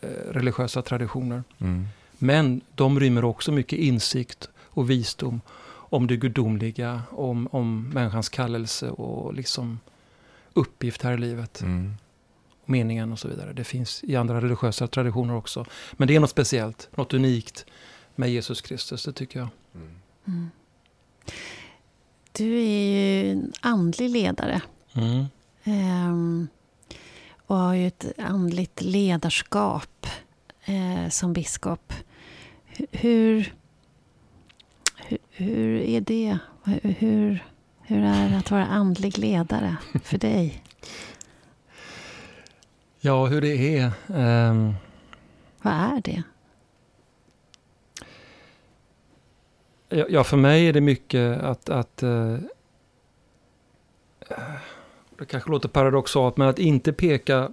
eh, 0.00 0.08
religiösa 0.30 0.82
traditioner. 0.82 1.42
Mm. 1.58 1.86
Men 2.18 2.60
de 2.74 3.00
rymmer 3.00 3.24
också 3.24 3.52
mycket 3.52 3.78
insikt 3.78 4.48
och 4.56 4.90
visdom 4.90 5.40
om 5.94 6.06
det 6.06 6.16
gudomliga, 6.16 7.02
om, 7.10 7.48
om 7.50 7.88
människans 7.88 8.28
kallelse 8.28 8.90
och 8.90 9.34
liksom 9.34 9.80
uppgift 10.52 11.02
här 11.02 11.12
i 11.12 11.18
livet. 11.18 11.60
Mm. 11.60 11.94
Meningen 12.64 13.12
och 13.12 13.18
så 13.18 13.28
vidare. 13.28 13.52
Det 13.52 13.64
finns 13.64 14.04
i 14.04 14.16
andra 14.16 14.40
religiösa 14.40 14.86
traditioner 14.86 15.34
också. 15.34 15.66
Men 15.92 16.08
det 16.08 16.16
är 16.16 16.20
något 16.20 16.30
speciellt, 16.30 16.88
något 16.96 17.14
unikt 17.14 17.66
med 18.14 18.30
Jesus 18.30 18.60
Kristus, 18.60 19.04
det 19.04 19.12
tycker 19.12 19.38
jag. 19.38 19.48
Mm. 19.74 19.88
Mm. 20.26 20.50
Du 22.32 22.58
är 22.58 22.92
ju 22.92 23.30
en 23.30 23.52
andlig 23.60 24.10
ledare. 24.10 24.60
Um, 25.64 26.48
och 27.46 27.56
har 27.56 27.74
ju 27.74 27.86
ett 27.86 28.12
andligt 28.18 28.82
ledarskap 28.82 30.06
eh, 30.64 31.08
som 31.10 31.32
biskop. 31.32 31.92
Hur, 32.90 33.54
hur, 35.30 35.80
är 35.80 36.00
det? 36.00 36.38
Hur, 36.98 37.44
hur 37.80 38.04
är 38.04 38.28
det 38.30 38.36
att 38.36 38.50
vara 38.50 38.66
andlig 38.66 39.18
ledare 39.18 39.76
för 40.02 40.18
dig? 40.18 40.62
Ja, 43.00 43.26
hur 43.26 43.40
det 43.40 43.78
är? 43.78 43.92
Um... 44.06 44.74
Vad 45.62 45.74
är 45.74 46.00
det? 46.04 46.22
Ja, 50.08 50.24
för 50.24 50.36
mig 50.36 50.68
är 50.68 50.72
det 50.72 50.80
mycket 50.80 51.40
att, 51.40 51.68
att 51.68 52.02
uh, 52.02 52.38
det 55.18 55.24
kanske 55.24 55.50
låter 55.50 55.68
paradoxalt, 55.68 56.36
men 56.36 56.48
att 56.48 56.58
inte 56.58 56.92
peka 56.92 57.50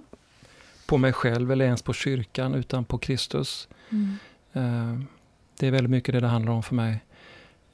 på 0.86 0.98
mig 0.98 1.12
själv 1.12 1.52
eller 1.52 1.64
ens 1.64 1.82
på 1.82 1.92
kyrkan 1.92 2.54
utan 2.54 2.84
på 2.84 2.98
Kristus. 2.98 3.68
Mm. 3.90 4.16
Eh, 4.52 5.04
det 5.58 5.66
är 5.66 5.70
väldigt 5.70 5.90
mycket 5.90 6.14
det 6.14 6.20
det 6.20 6.26
handlar 6.26 6.52
om 6.52 6.62
för 6.62 6.74
mig. 6.74 7.04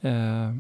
Eh, 0.00 0.54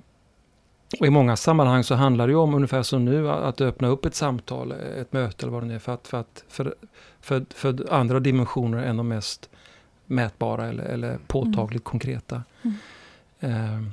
och 1.00 1.06
I 1.06 1.10
många 1.10 1.36
sammanhang 1.36 1.84
så 1.84 1.94
handlar 1.94 2.28
det 2.28 2.34
om, 2.34 2.54
ungefär 2.54 2.82
som 2.82 3.04
nu, 3.04 3.30
att 3.30 3.60
öppna 3.60 3.88
upp 3.88 4.06
ett 4.06 4.14
samtal, 4.14 4.72
ett 4.72 5.12
möte 5.12 5.46
eller 5.46 5.52
vad 5.52 5.68
det 5.68 5.74
är, 5.74 5.78
för, 5.78 5.94
att, 5.94 6.08
för, 6.08 6.20
att, 6.20 6.44
för, 6.48 6.74
för, 7.20 7.46
för 7.54 7.92
andra 7.92 8.20
dimensioner 8.20 8.78
än 8.78 8.96
de 8.96 9.08
mest 9.08 9.50
mätbara 10.06 10.66
eller, 10.66 10.84
eller 10.84 11.18
påtagligt 11.26 11.82
mm. 11.82 11.90
konkreta. 11.90 12.42
Mm. 12.62 12.76
Eh, 13.40 13.90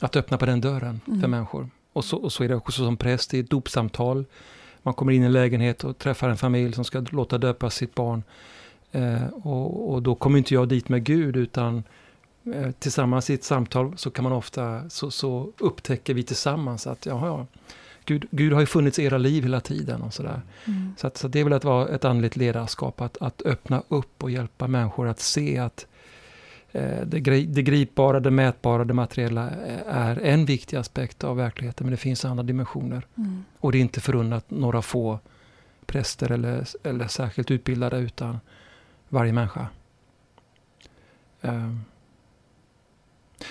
att 0.00 0.16
öppna 0.16 0.38
på 0.38 0.46
den 0.46 0.60
dörren 0.60 1.00
mm. 1.06 1.20
för 1.20 1.28
människor. 1.28 1.68
Och 1.92 2.04
så, 2.04 2.16
och 2.16 2.32
så 2.32 2.44
är 2.44 2.48
det 2.48 2.54
också 2.54 2.84
som 2.84 2.96
präst 2.96 3.34
i 3.34 3.38
ett 3.38 3.50
dopsamtal. 3.50 4.24
Man 4.82 4.94
kommer 4.94 5.12
in 5.12 5.22
i 5.22 5.26
en 5.26 5.32
lägenhet 5.32 5.84
och 5.84 5.98
träffar 5.98 6.28
en 6.28 6.36
familj 6.36 6.72
som 6.72 6.84
ska 6.84 7.04
låta 7.10 7.38
döpa 7.38 7.70
sitt 7.70 7.94
barn. 7.94 8.22
Eh, 8.92 9.26
och, 9.26 9.92
och, 9.92 10.02
då 10.02 10.14
kommer 10.14 10.38
inte 10.38 10.54
jag 10.54 10.68
dit 10.68 10.88
med 10.88 11.04
Gud 11.04 11.36
utan 11.36 11.84
tillsammans 12.78 13.30
i 13.30 13.34
ett 13.34 13.44
samtal 13.44 13.92
så 13.96 14.10
kan 14.10 14.22
man 14.22 14.32
ofta, 14.32 14.90
så, 14.90 15.10
så 15.10 15.52
upptäcker 15.58 16.14
vi 16.14 16.22
tillsammans 16.22 16.86
att 16.86 17.06
jaha, 17.06 17.26
ja, 17.26 17.46
Gud, 18.04 18.26
Gud 18.30 18.52
har 18.52 18.60
ju 18.60 18.66
funnits 18.66 18.98
i 18.98 19.04
era 19.04 19.18
liv 19.18 19.42
hela 19.42 19.60
tiden. 19.60 20.02
och 20.02 20.14
sådär. 20.14 20.42
Mm. 20.64 20.94
Så, 20.98 21.06
att, 21.06 21.16
så 21.16 21.28
det 21.28 21.40
är 21.40 21.44
väl 21.44 21.52
att 21.52 21.64
vara 21.64 21.88
ett 21.88 22.04
andligt 22.04 22.36
ledarskap, 22.36 23.00
att, 23.00 23.16
att 23.20 23.42
öppna 23.42 23.82
upp 23.88 24.22
och 24.22 24.30
hjälpa 24.30 24.66
människor 24.66 25.08
att 25.08 25.20
se 25.20 25.58
att 25.58 25.86
eh, 26.72 27.06
det, 27.06 27.20
det 27.44 27.62
gripbara, 27.62 28.20
det 28.20 28.30
mätbara, 28.30 28.84
det 28.84 28.94
materiella 28.94 29.50
är 29.86 30.18
en 30.18 30.44
viktig 30.44 30.76
aspekt 30.76 31.24
av 31.24 31.36
verkligheten, 31.36 31.86
men 31.86 31.90
det 31.90 31.96
finns 31.96 32.24
andra 32.24 32.42
dimensioner. 32.42 33.06
Mm. 33.16 33.44
Och 33.58 33.72
det 33.72 33.78
är 33.78 33.80
inte 33.82 34.00
förunnat 34.00 34.50
några 34.50 34.82
få 34.82 35.18
präster 35.86 36.32
eller, 36.32 36.66
eller 36.82 37.06
särskilt 37.06 37.50
utbildade, 37.50 37.98
utan 37.98 38.40
varje 39.08 39.32
människa. 39.32 39.66
Um, 41.40 41.84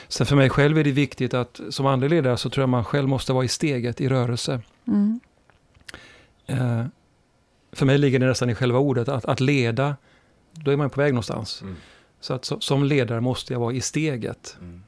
Sen 0.07 0.25
för 0.25 0.35
mig 0.35 0.49
själv 0.49 0.77
är 0.77 0.83
det 0.83 0.91
viktigt 0.91 1.33
att 1.33 1.61
som 1.69 1.85
andlig 1.85 2.09
ledare 2.09 2.37
så 2.37 2.49
tror 2.49 2.61
jag 2.61 2.69
man 2.69 2.83
själv 2.83 3.09
måste 3.09 3.33
vara 3.33 3.45
i 3.45 3.47
steget, 3.47 4.01
i 4.01 4.09
rörelse. 4.09 4.61
Mm. 4.87 5.19
Uh, 6.49 6.85
för 7.71 7.85
mig 7.85 7.97
ligger 7.97 8.19
det 8.19 8.25
nästan 8.25 8.49
i 8.49 8.55
själva 8.55 8.79
ordet, 8.79 9.09
att, 9.09 9.25
att 9.25 9.39
leda, 9.39 9.95
då 10.51 10.71
är 10.71 10.77
man 10.77 10.89
på 10.89 11.01
väg 11.01 11.13
någonstans. 11.13 11.61
Mm. 11.61 11.75
Så 12.19 12.33
att 12.33 12.45
så, 12.45 12.59
som 12.59 12.83
ledare 12.83 13.21
måste 13.21 13.53
jag 13.53 13.59
vara 13.59 13.73
i 13.73 13.81
steget. 13.81 14.57
Mm. 14.59 14.83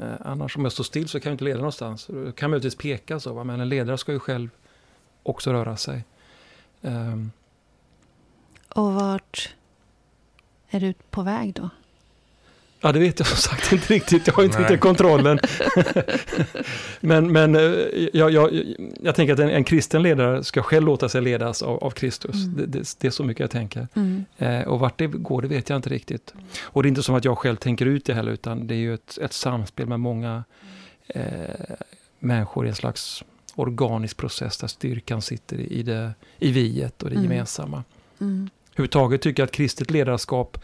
Uh, 0.00 0.14
annars 0.20 0.56
om 0.56 0.64
jag 0.64 0.72
står 0.72 0.84
still 0.84 1.08
så 1.08 1.20
kan 1.20 1.30
jag 1.30 1.34
inte 1.34 1.44
leda 1.44 1.58
någonstans. 1.58 2.08
Jag 2.08 2.36
kan 2.36 2.50
möjligtvis 2.50 2.74
peka 2.74 3.20
så, 3.20 3.32
va? 3.32 3.44
men 3.44 3.60
en 3.60 3.68
ledare 3.68 3.98
ska 3.98 4.12
ju 4.12 4.18
själv 4.18 4.50
också 5.22 5.52
röra 5.52 5.76
sig. 5.76 6.04
Um. 6.80 7.32
Och 8.68 8.94
vart 8.94 9.54
är 10.70 10.80
du 10.80 10.94
på 11.10 11.22
väg 11.22 11.54
då? 11.54 11.70
Ja, 12.84 12.92
det 12.92 12.98
vet 12.98 13.18
jag 13.18 13.28
som 13.28 13.36
sagt 13.36 13.72
inte 13.72 13.94
riktigt. 13.94 14.26
Jag 14.26 14.34
har 14.34 14.44
inte 14.44 14.58
riktigt 14.58 14.80
kontrollen. 14.80 15.38
men 17.00 17.32
men 17.32 17.56
eh, 17.56 17.62
jag, 18.12 18.30
jag, 18.30 18.62
jag 19.02 19.14
tänker 19.14 19.32
att 19.32 19.38
en, 19.38 19.50
en, 19.50 19.64
kristen 19.64 20.02
ledare 20.02 20.44
ska 20.44 20.62
själv 20.62 20.86
låta 20.86 21.08
sig 21.08 21.22
ledas 21.22 21.62
av, 21.62 21.84
av 21.84 21.90
Kristus. 21.90 22.34
Mm. 22.34 22.56
Det, 22.56 22.66
det, 22.66 22.96
det, 22.98 23.06
är 23.06 23.10
så 23.10 23.24
mycket 23.24 23.40
jag 23.40 23.50
tänker. 23.50 23.88
Mm. 23.94 24.24
Eh, 24.38 24.62
och 24.62 24.80
vart 24.80 24.98
det 24.98 25.06
går, 25.06 25.42
det 25.42 25.48
vet 25.48 25.68
jag 25.68 25.76
inte 25.76 25.90
riktigt. 25.90 26.34
Och 26.62 26.82
det 26.82 26.86
är 26.86 26.88
inte 26.88 27.02
som 27.02 27.14
att 27.14 27.24
jag 27.24 27.38
själv 27.38 27.56
tänker 27.56 27.86
ut 27.86 28.04
det 28.04 28.14
heller, 28.14 28.32
utan 28.32 28.66
det 28.66 28.74
är 28.74 28.78
ju 28.78 28.94
ett, 28.94 29.18
ett 29.18 29.32
samspel 29.32 29.86
med 29.86 30.00
många 30.00 30.44
eh, 31.06 31.22
människor 32.18 32.66
i 32.66 32.68
en 32.68 32.74
slags 32.74 33.24
organisk 33.54 34.16
process 34.16 34.58
där 34.58 34.68
styrkan 34.68 35.22
sitter 35.22 35.60
i, 35.60 35.82
det, 35.82 36.14
i 36.38 36.52
viet 36.52 37.02
och 37.02 37.10
det 37.10 37.16
mm. 37.16 37.30
gemensamma. 37.30 37.84
Mm. 38.20 38.50
Överhuvudtaget 38.72 39.22
tycker 39.22 39.42
jag 39.42 39.46
att 39.46 39.52
kristet 39.52 39.90
ledarskap 39.90 40.58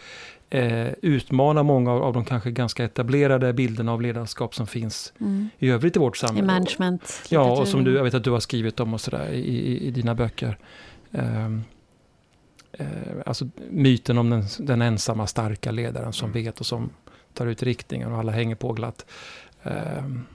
eh, 0.50 0.92
utmana 1.02 1.62
många 1.62 1.92
av, 1.92 2.12
de 2.12 2.24
kanske 2.24 2.50
ganska 2.50 2.84
etablerade 2.84 3.52
bilderna 3.52 3.92
av 3.92 4.02
ledarskap 4.02 4.54
som 4.54 4.66
finns 4.66 5.12
mm. 5.20 5.48
i 5.58 5.70
övrigt 5.70 5.96
i 5.96 5.98
vårt 5.98 6.16
samhälle. 6.16 6.44
I 6.44 6.46
management. 6.46 7.22
Ja, 7.28 7.60
och 7.60 7.68
som 7.68 7.84
du, 7.84 7.94
jag 7.94 8.04
vet 8.04 8.14
att 8.14 8.24
du 8.24 8.30
har 8.30 8.40
skrivit 8.40 8.80
om 8.80 8.94
och 8.94 9.00
sådär 9.00 9.28
i, 9.28 9.38
i, 9.38 9.86
i, 9.86 9.90
dina 9.90 10.14
böcker. 10.14 10.58
Um, 11.10 11.64
eh, 12.72 12.86
alltså 13.26 13.48
myten 13.70 14.18
om 14.18 14.30
den, 14.30 14.44
den, 14.58 14.82
ensamma 14.82 15.26
starka 15.26 15.70
ledaren 15.70 16.12
som 16.12 16.30
mm. 16.30 16.44
vet 16.44 16.60
och 16.60 16.66
som 16.66 16.90
tar 17.34 17.46
ut 17.46 17.62
riktningen 17.62 18.12
och 18.12 18.18
alla 18.18 18.32
hänger 18.32 18.54
på 18.54 18.72
glatt. 18.72 19.06
Um, 19.62 20.26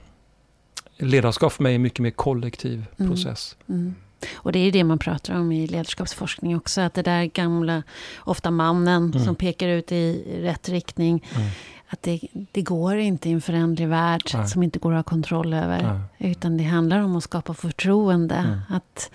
ledarskap 0.96 1.52
för 1.52 1.62
mig 1.62 1.74
är 1.74 1.78
mycket 1.78 2.00
mer 2.00 2.10
kollektiv 2.10 2.86
mm. 2.96 3.10
process. 3.10 3.56
Mm. 3.68 3.94
Och 4.34 4.52
det 4.52 4.58
är 4.58 4.72
det 4.72 4.84
man 4.84 4.98
pratar 4.98 5.34
om 5.34 5.52
i 5.52 5.66
ledarskapsforskning 5.66 6.56
också. 6.56 6.80
Att 6.80 6.94
det 6.94 7.02
där 7.02 7.24
gamla, 7.24 7.82
ofta 8.18 8.50
mannen 8.50 9.04
mm. 9.04 9.24
som 9.24 9.34
pekar 9.34 9.68
ut 9.68 9.92
i 9.92 10.24
rätt 10.42 10.68
riktning. 10.68 11.24
Mm. 11.34 11.48
Att 11.88 12.02
det, 12.02 12.20
det, 12.52 12.62
går 12.62 12.96
inte 12.96 13.28
i 13.28 13.32
en 13.32 13.40
förändlig 13.40 13.88
värld 13.88 14.22
Nej. 14.34 14.48
som 14.48 14.62
inte 14.62 14.78
går 14.78 14.92
att 14.92 14.98
ha 14.98 15.02
kontroll 15.02 15.54
över. 15.54 15.82
Nej. 16.18 16.30
Utan 16.30 16.56
det 16.56 16.64
handlar 16.64 17.00
om 17.00 17.16
att 17.16 17.24
skapa 17.24 17.54
förtroende. 17.54 18.34
Mm. 18.34 18.60
Att, 18.68 19.10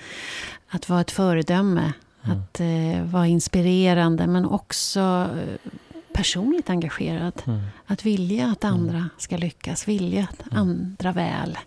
att 0.70 0.90
vara 0.90 1.02
ett 1.02 1.12
föredöme. 1.12 1.94
Mm. 2.24 2.38
Att 2.38 2.60
eh, 2.60 3.12
vara 3.12 3.28
inspirerande 3.28 4.28
men 4.28 4.46
också 4.46 5.00
eh, 5.00 5.72
personligt 6.14 6.70
engagerad. 6.70 7.42
Mm. 7.46 7.60
Att 7.86 8.06
vilja 8.06 8.48
att 8.48 8.64
mm. 8.64 8.76
andra 8.76 9.10
ska 9.18 9.38
lyckas, 9.38 9.88
vilja 9.88 10.28
att 10.32 10.58
andra 10.58 11.12
väl. 11.12 11.58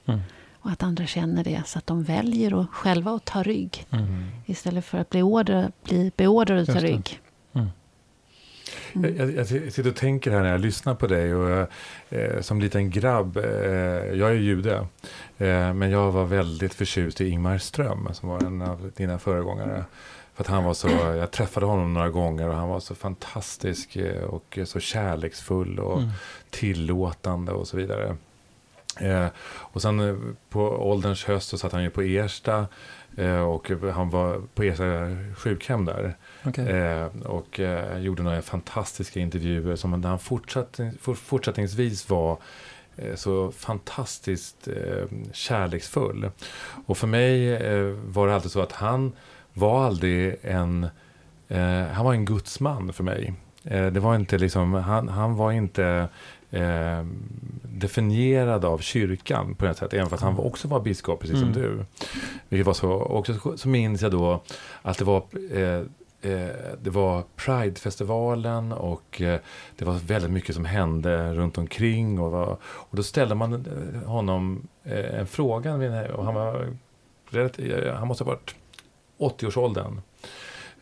Och 0.63 0.71
att 0.71 0.83
andra 0.83 1.07
känner 1.07 1.45
det 1.45 1.63
så 1.67 1.79
att 1.79 1.87
de 1.87 2.03
väljer 2.03 2.61
att 2.61 2.71
själva 2.71 3.11
att 3.11 3.25
ta 3.25 3.43
rygg. 3.43 3.87
Mm. 3.91 4.27
Istället 4.47 4.85
för 4.85 4.99
att 4.99 5.11
bli, 5.11 5.23
order, 5.23 5.73
bli 5.85 6.13
beordrade 6.17 6.63
att 6.63 6.73
ta 6.73 6.81
rygg. 6.81 7.21
Mm. 7.53 7.69
Mm. 8.93 9.17
Jag, 9.17 9.35
jag, 9.35 9.47
sitter 9.47 9.91
och 9.91 9.97
tänker 9.97 10.31
här 10.31 10.43
när 10.43 10.51
jag 10.51 10.61
lyssnar 10.61 10.95
på 10.95 11.07
dig. 11.07 11.35
Och 11.35 11.51
jag, 11.51 11.67
eh, 12.09 12.41
som 12.41 12.61
liten 12.61 12.91
grabb, 12.91 13.37
eh, 13.37 13.45
jag 13.45 14.31
är 14.31 14.35
jude. 14.35 14.87
Eh, 15.39 15.75
men 15.75 15.91
jag 15.91 16.13
var 16.13 16.25
väldigt 16.25 16.75
förtjust 16.75 17.21
i 17.21 17.29
Ingmar 17.29 17.59
Ström. 17.59 18.09
Som 18.13 18.29
var 18.29 18.45
en 18.45 18.63
av 18.63 18.91
dina 18.97 19.19
föregångare. 19.19 19.85
För 20.35 20.45
att 20.45 20.49
han 20.49 20.65
var 20.65 20.75
så, 20.75 20.89
jag 20.89 21.31
träffade 21.31 21.67
honom 21.67 21.95
några 21.95 22.11
gånger 22.11 22.49
och 22.49 22.55
han 22.55 22.69
var 22.69 22.81
så 22.81 22.95
fantastisk 22.95 23.97
eh, 23.97 24.25
och 24.25 24.59
så 24.65 24.81
kärleksfull 24.81 25.79
och 25.79 25.99
mm. 25.99 26.11
tillåtande 26.51 27.53
och 27.53 27.69
så 27.69 27.77
vidare. 27.77 28.17
Eh, 29.01 29.27
och 29.45 29.83
sen 29.83 30.01
eh, 30.01 30.17
på 30.49 30.61
ålderns 30.61 31.25
höst 31.25 31.49
så 31.49 31.59
satt 31.59 31.73
han 31.73 31.83
ju 31.83 31.91
på 31.91 32.03
Ersta 32.03 32.67
eh, 33.17 33.41
och 33.41 33.71
han 33.95 34.11
var 34.11 34.43
på 34.55 34.63
Ersta 34.63 34.85
sjukhem 35.37 35.85
där. 35.85 36.17
Okay. 36.45 36.67
Eh, 36.67 37.07
och 37.25 37.61
eh, 37.61 37.99
gjorde 37.99 38.23
några 38.23 38.43
fantastiska 38.43 39.21
intervjuer 39.21 39.77
som 39.77 40.01
där 40.01 40.09
han 40.09 40.19
fortsatt, 40.19 40.81
fortsättningsvis 41.15 42.11
var 42.11 42.39
eh, 42.97 43.15
så 43.15 43.53
fantastiskt 43.53 44.69
kärleksfull. 45.33 46.31
Och 46.87 46.99
för 46.99 47.07
mig 47.07 47.59
var 47.95 48.27
det 48.27 48.35
alltid 48.35 48.51
så 48.51 48.61
att 48.61 48.73
han 48.73 49.13
var 49.53 49.87
aldrig 49.87 50.37
en, 50.43 50.87
han 51.93 52.05
var 52.05 52.13
en 52.13 52.25
gudsman 52.25 52.93
för 52.93 53.05
mig. 53.05 53.35
det 53.63 54.01
var 54.01 54.15
inte 54.15 54.39
liksom, 54.39 54.75
han, 54.75 55.09
han 55.09 55.37
var 55.37 55.53
inte 55.53 56.09
eh, 56.53 57.05
definierad 57.63 58.65
av 58.65 58.79
kyrkan 58.79 59.55
på 59.55 59.67
ett 59.67 59.79
sätt. 59.79 59.95
Även 59.95 60.11
fast 60.11 60.23
han 60.23 60.39
också 60.39 60.69
var 60.69 60.81
biskop, 60.81 61.21
precis 61.21 61.37
mm. 61.37 61.53
som 61.53 61.63
du. 61.63 61.85
Vilket 62.49 62.67
var 62.67 62.75
så, 62.75 62.93
också 62.93 63.57
så 63.57 63.69
minns 63.69 64.03
jag 64.03 64.11
då 64.11 64.43
att 64.83 64.99
det 64.99 65.05
var 65.05 65.25
eh, 65.53 65.83
eh, 66.23 66.55
det 66.83 66.91
var 66.91 67.25
Pridefestivalen 67.37 68.73
och 68.73 69.21
eh, 69.21 69.41
det 69.77 69.85
var 69.85 69.95
väldigt 69.95 70.31
mycket 70.31 70.55
som 70.55 70.65
hände 70.65 71.35
runt 71.35 71.59
omkring. 71.59 72.21
Och, 72.21 72.31
var, 72.31 72.57
och 72.63 72.97
då 72.97 73.03
ställde 73.03 73.35
man 73.35 73.53
eh, 73.53 74.09
honom 74.09 74.69
en 74.85 75.27
fråga. 75.27 75.75
Och 76.15 76.25
han, 76.25 76.35
var, 76.35 76.67
han 77.95 78.09
måste 78.09 78.25
ha 78.25 78.31
varit 78.31 78.55
80-årsåldern. 79.19 80.01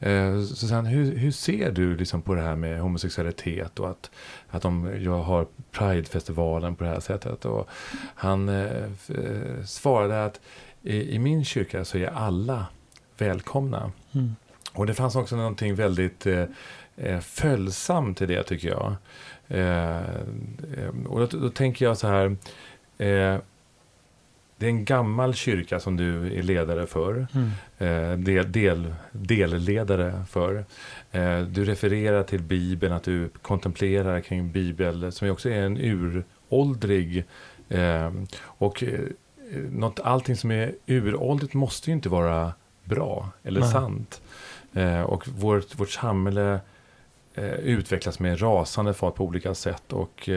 Eh, 0.01 0.43
så 0.43 0.69
sen, 0.69 0.87
hur, 0.87 1.17
hur 1.17 1.31
ser 1.31 1.71
du 1.71 1.97
liksom 1.97 2.23
på 2.23 2.35
det 2.35 2.43
här 2.43 2.57
med 2.57 2.81
homosexualitet 2.81 3.79
och 3.79 3.91
att, 3.91 4.11
att 4.49 4.63
de, 4.63 5.03
jag 5.03 5.23
har 5.23 5.47
Pridefestivalen 5.71 6.77
på 6.77 6.85
det 6.85 6.91
här 6.91 7.01
sättet? 7.01 7.45
Och 7.45 7.69
han 8.15 8.49
eh, 8.49 8.85
eh, 9.09 9.65
svarade 9.65 10.25
att 10.25 10.41
i, 10.83 11.15
i, 11.15 11.19
min 11.19 11.45
kyrka 11.45 11.85
så 11.85 11.99
är 11.99 12.07
alla 12.07 12.67
välkomna. 13.19 13.93
Mm. 14.13 14.37
Och 14.73 14.87
det 14.87 14.95
fanns 14.95 15.17
också 15.17 15.37
någonting 15.37 15.75
väldigt 15.75 16.27
eh, 16.27 16.45
eh 16.97 17.21
följsamt 17.21 18.23
i 18.23 18.27
det 18.27 18.43
tycker 18.43 18.69
jag. 18.69 18.95
Eh, 19.49 20.01
och 21.09 21.21
då, 21.21 21.27
då, 21.27 21.51
tänker 21.51 21.85
jag 21.85 21.99
så 21.99 22.09
här. 22.09 22.37
Det 24.61 24.67
är 24.67 24.71
en 24.71 24.85
gammal 24.85 25.35
kyrka 25.35 25.81
som 25.81 25.97
du 25.97 26.39
är 26.39 26.43
ledare 26.43 26.87
för. 26.87 27.27
Mm. 27.35 27.51
Eh, 27.79 28.19
del, 28.19 28.53
del, 28.53 28.95
delledare 29.13 30.25
för. 30.29 30.65
Eh, 31.13 31.41
du 31.41 31.65
refererar 31.65 32.23
till 32.23 32.43
Bibeln, 32.43 32.93
att 32.93 33.03
du 33.03 33.29
kontemplerar 33.43 34.21
kring 34.21 34.53
Bibeln, 34.53 35.13
som 35.13 35.31
också 35.31 35.49
är 35.51 35.63
en 35.63 35.77
uråldrig... 35.77 37.25
Eh, 37.69 38.13
och 38.43 38.85
något, 39.71 40.01
allting 40.01 40.37
som 40.37 40.51
är 40.51 40.75
uråldrigt 40.87 41.55
måste 41.55 41.91
ju 41.91 41.95
inte 41.95 42.09
vara 42.09 42.53
bra 42.85 43.31
eller 43.43 43.61
Nej. 43.61 43.71
sant. 43.71 44.23
Och 45.07 45.29
vårt, 45.29 45.81
vårt 45.81 45.91
samhälle 45.91 46.61
utvecklas 47.63 48.19
med 48.19 48.43
rasande 48.43 48.95
fart 48.95 49.15
på 49.15 49.25
olika 49.25 49.55
sätt. 49.55 49.93
Och 49.93 50.29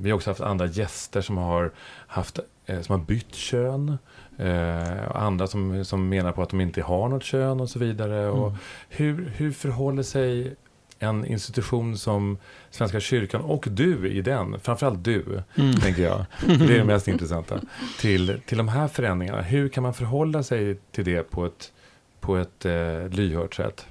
vi 0.00 0.10
har 0.10 0.12
också 0.12 0.30
haft 0.30 0.40
andra 0.40 0.66
gäster 0.66 1.20
som 1.20 1.36
har, 1.36 1.70
haft, 2.06 2.40
som 2.82 3.00
har 3.00 3.06
bytt 3.06 3.34
kön. 3.34 3.98
Eh, 4.38 5.04
och 5.08 5.22
andra 5.22 5.46
som, 5.46 5.84
som 5.84 6.08
menar 6.08 6.32
på 6.32 6.42
att 6.42 6.50
de 6.50 6.60
inte 6.60 6.82
har 6.82 7.08
något 7.08 7.24
kön 7.24 7.60
och 7.60 7.70
så 7.70 7.78
vidare. 7.78 8.22
Mm. 8.22 8.34
Och 8.34 8.52
hur, 8.88 9.32
hur 9.36 9.52
förhåller 9.52 10.02
sig 10.02 10.56
en 10.98 11.24
institution 11.24 11.98
som 11.98 12.38
Svenska 12.70 13.00
kyrkan 13.00 13.40
och 13.40 13.66
du 13.70 14.08
i 14.08 14.22
den, 14.22 14.60
framförallt 14.60 15.04
du, 15.04 15.42
mm. 15.54 15.74
tänker 15.74 16.02
jag, 16.02 16.26
det 16.46 16.74
är 16.74 16.78
det 16.78 16.84
mest 16.84 17.08
intressanta, 17.08 17.60
till, 18.00 18.40
till 18.46 18.58
de 18.58 18.68
här 18.68 18.88
förändringarna. 18.88 19.42
Hur 19.42 19.68
kan 19.68 19.82
man 19.82 19.94
förhålla 19.94 20.42
sig 20.42 20.78
till 20.90 21.04
det 21.04 21.22
på 21.22 21.46
ett, 21.46 21.72
på 22.20 22.36
ett 22.36 22.64
eh, 22.64 23.08
lyhört 23.08 23.54
sätt? 23.54 23.86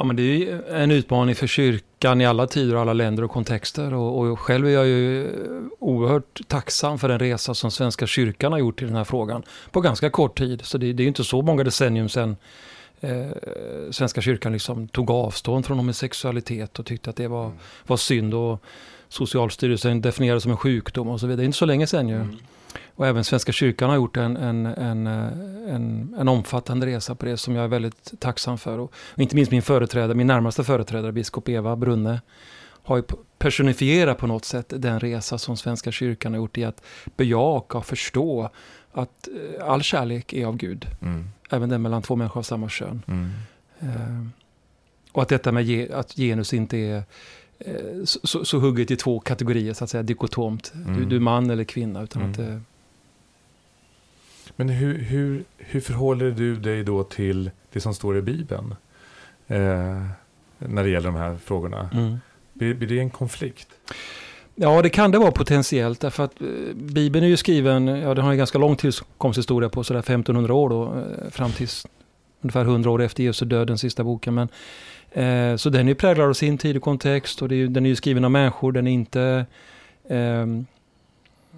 Ja, 0.00 0.04
men 0.04 0.16
det 0.16 0.22
är 0.22 0.74
en 0.74 0.90
utmaning 0.90 1.34
för 1.34 1.46
kyrkan 1.46 2.20
i 2.20 2.26
alla 2.26 2.46
tider, 2.46 2.76
alla 2.76 2.92
länder 2.92 3.24
och 3.24 3.30
kontexter. 3.30 3.94
Och, 3.94 4.18
och, 4.18 4.40
själv 4.40 4.66
är 4.66 4.70
jag 4.70 4.86
ju 4.86 5.28
oerhört 5.78 6.40
tacksam 6.48 6.98
för 6.98 7.08
den 7.08 7.18
resa 7.18 7.54
som 7.54 7.70
Svenska 7.70 8.06
kyrkan 8.06 8.52
har 8.52 8.58
gjort 8.58 8.82
i 8.82 8.84
den 8.84 8.96
här 8.96 9.04
frågan 9.04 9.42
på 9.70 9.80
ganska 9.80 10.10
kort 10.10 10.38
tid. 10.38 10.62
Så 10.64 10.78
det, 10.78 10.92
det 10.92 11.02
är 11.02 11.06
inte 11.06 11.24
så 11.24 11.42
många 11.42 11.64
decennium 11.64 12.08
sedan 12.08 12.36
eh, 13.00 13.30
Svenska 13.90 14.20
kyrkan 14.20 14.52
liksom 14.52 14.88
tog 14.88 15.10
avstånd 15.10 15.66
från 15.66 15.76
homosexualitet 15.76 16.78
och 16.78 16.86
tyckte 16.86 17.10
att 17.10 17.16
det 17.16 17.28
var, 17.28 17.44
mm. 17.44 17.58
var 17.86 17.96
synd. 17.96 18.34
Och 18.34 18.62
Socialstyrelsen 19.08 20.00
definierade 20.00 20.36
det 20.36 20.40
som 20.40 20.50
en 20.50 20.56
sjukdom 20.56 21.08
och 21.08 21.20
så 21.20 21.26
vidare. 21.26 21.36
Det 21.36 21.42
är 21.42 21.46
inte 21.46 21.58
så 21.58 21.66
länge 21.66 21.86
sedan 21.86 22.08
ju. 22.08 22.14
Mm. 22.14 22.36
Och 23.00 23.06
även 23.06 23.24
Svenska 23.24 23.52
kyrkan 23.52 23.90
har 23.90 23.96
gjort 23.96 24.16
en, 24.16 24.36
en, 24.36 24.66
en, 24.66 25.06
en, 25.06 26.14
en 26.18 26.28
omfattande 26.28 26.86
resa 26.86 27.14
på 27.14 27.26
det 27.26 27.36
som 27.36 27.54
jag 27.54 27.64
är 27.64 27.68
väldigt 27.68 28.20
tacksam 28.20 28.58
för. 28.58 28.78
Och, 28.78 28.92
och 28.94 29.18
inte 29.18 29.36
minst 29.36 29.52
min 29.52 29.62
företrädare, 29.62 30.14
min 30.14 30.26
närmaste 30.26 30.64
företrädare, 30.64 31.12
biskop 31.12 31.48
Eva 31.48 31.76
Brunne, 31.76 32.20
har 32.82 32.96
ju 32.96 33.02
personifierat 33.38 34.18
på 34.18 34.26
något 34.26 34.44
sätt 34.44 34.72
den 34.76 35.00
resa 35.00 35.38
som 35.38 35.56
Svenska 35.56 35.92
kyrkan 35.92 36.32
har 36.32 36.38
gjort 36.38 36.58
i 36.58 36.64
att 36.64 36.82
bejaka 37.16 37.78
och 37.78 37.86
förstå 37.86 38.50
att 38.92 39.28
eh, 39.28 39.68
all 39.68 39.82
kärlek 39.82 40.32
är 40.32 40.46
av 40.46 40.56
Gud. 40.56 40.86
Mm. 41.02 41.28
Även 41.50 41.68
den 41.68 41.82
mellan 41.82 42.02
två 42.02 42.16
människor 42.16 42.40
av 42.40 42.42
samma 42.42 42.68
kön. 42.68 43.02
Mm. 43.06 43.30
Uh, 43.82 44.26
och 45.12 45.22
att 45.22 45.28
detta 45.28 45.52
med 45.52 45.64
ge, 45.64 45.92
att 45.92 46.12
genus 46.12 46.54
inte 46.54 46.76
är 46.76 47.02
uh, 47.68 48.04
så, 48.04 48.44
så, 48.44 48.58
hugget 48.58 48.90
i 48.90 48.96
två 48.96 49.20
kategorier, 49.20 49.74
så 49.74 49.84
att 49.84 49.90
säga, 49.90 50.02
dikotomt. 50.02 50.72
Mm. 50.74 50.96
Du, 50.96 51.04
du 51.04 51.16
är 51.16 51.20
man 51.20 51.50
eller 51.50 51.64
kvinna. 51.64 52.02
Utan 52.02 52.30
att, 52.30 52.38
uh, 52.38 52.58
Men 54.60 54.68
hur, 54.68 54.98
hur, 54.98 55.44
hur 55.58 55.80
förhåller 55.80 56.30
du 56.30 56.56
dig 56.56 56.84
då 56.84 57.04
till 57.04 57.50
det 57.72 57.80
som 57.80 57.94
står 57.94 58.16
i 58.16 58.22
Bibeln? 58.22 58.74
när 60.58 60.82
det 60.82 60.88
gäller 60.88 61.06
de 61.06 61.14
här 61.14 61.36
frågorna. 61.44 61.90
Mm. 61.92 62.16
Blir, 62.52 62.74
blir 62.74 62.88
det 62.88 63.00
en 63.00 63.10
konflikt? 63.10 63.68
Ja, 64.54 64.82
det 64.82 64.90
kan 64.90 65.10
det 65.10 65.18
vara 65.18 65.30
potentiellt 65.30 66.00
därför 66.00 66.24
att 66.24 66.40
eh, 66.40 66.46
Bibeln 66.74 67.24
är 67.24 67.28
ju 67.28 67.36
skriven, 67.36 67.86
ja 67.86 68.14
den 68.14 68.24
har 68.24 68.32
en 68.32 68.38
ganska 68.38 68.58
lång 68.58 68.76
tillkomsthistoria 68.76 69.68
på 69.68 69.84
sådär 69.84 70.00
1500 70.00 70.54
år 70.54 70.68
då, 70.68 70.84
eh, 70.84 71.30
fram 71.30 71.52
till 71.52 71.68
ungefär 72.40 72.64
100 72.64 72.90
år 72.90 73.02
efter 73.02 73.22
Jesu 73.22 73.46
död, 73.46 73.66
den 73.66 73.78
sista 73.78 74.04
boken. 74.04 74.34
Men, 74.34 74.48
eh, 75.10 75.56
så 75.56 75.70
den 75.70 75.86
är 75.86 75.88
ju 75.88 75.94
präglad 75.94 76.28
av 76.28 76.34
sin 76.34 76.58
tid 76.58 76.76
och 76.76 76.82
kontext 76.82 77.42
och 77.42 77.48
det 77.48 77.54
är, 77.54 77.66
den 77.66 77.86
är 77.86 77.90
ju 77.90 77.96
skriven 77.96 78.24
av 78.24 78.30
människor, 78.30 78.72
den 78.72 78.86
är 78.86 78.92
inte, 78.92 79.46
eh, 80.08 80.46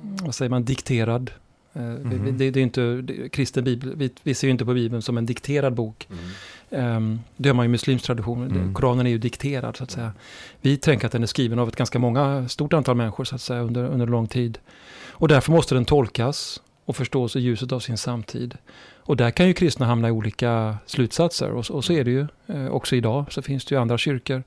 vad 0.00 0.34
säger 0.34 0.50
man, 0.50 0.64
dikterad. 0.64 1.30
Mm 1.74 2.02
-hmm. 2.02 2.32
det, 2.32 2.50
det, 2.50 2.60
är 2.60 2.62
inte, 2.62 3.28
kristen 3.28 3.64
bibel, 3.64 3.96
vi, 3.96 4.10
vi 4.22 4.34
ser 4.34 4.46
ju 4.46 4.50
inte 4.50 4.64
på 4.64 4.74
Bibeln 4.74 5.02
som 5.02 5.18
en 5.18 5.26
dikterad 5.26 5.74
bok. 5.74 6.08
Mm. 6.10 6.96
Um, 6.96 7.20
det 7.36 7.48
gör 7.48 7.54
man 7.54 7.64
ju 7.64 7.68
i 7.68 7.70
muslimsk 7.70 8.04
tradition. 8.04 8.50
Mm. 8.50 8.74
Koranen 8.74 9.06
är 9.06 9.10
ju 9.10 9.18
dikterad 9.18 9.76
så 9.76 9.84
att 9.84 9.90
säga. 9.90 10.12
Vi 10.60 10.76
tänker 10.76 11.06
att 11.06 11.12
den 11.12 11.22
är 11.22 11.26
skriven 11.26 11.58
av 11.58 11.68
ett 11.68 11.76
ganska 11.76 11.98
många, 11.98 12.48
stort 12.48 12.72
antal 12.72 12.96
människor 12.96 13.24
så 13.24 13.34
att 13.34 13.40
säga 13.40 13.60
under, 13.60 13.84
under 13.84 14.06
lång 14.06 14.26
tid. 14.26 14.58
Och 15.06 15.28
därför 15.28 15.52
måste 15.52 15.74
den 15.74 15.84
tolkas 15.84 16.62
och 16.84 16.96
förstås 16.96 17.36
i 17.36 17.40
ljuset 17.40 17.72
av 17.72 17.80
sin 17.80 17.98
samtid. 17.98 18.56
Och 19.04 19.16
där 19.16 19.30
kan 19.30 19.46
ju 19.46 19.54
kristna 19.54 19.86
hamna 19.86 20.08
i 20.08 20.10
olika 20.10 20.76
slutsatser 20.86 21.50
och, 21.50 21.70
och 21.70 21.84
så 21.84 21.92
är 21.92 22.04
det 22.04 22.10
ju 22.10 22.26
eh, 22.46 22.66
också 22.66 22.96
idag. 22.96 23.32
Så 23.32 23.42
finns 23.42 23.64
det 23.64 23.74
ju 23.74 23.80
andra 23.80 23.98
kyrkor 23.98 24.42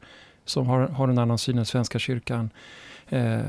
som 0.46 0.68
har, 0.68 0.88
har 0.88 1.08
en 1.08 1.18
annan 1.18 1.38
syn 1.38 1.58
än 1.58 1.66
Svenska 1.66 2.00
kyrkan. 2.00 2.50
Eh, 3.10 3.42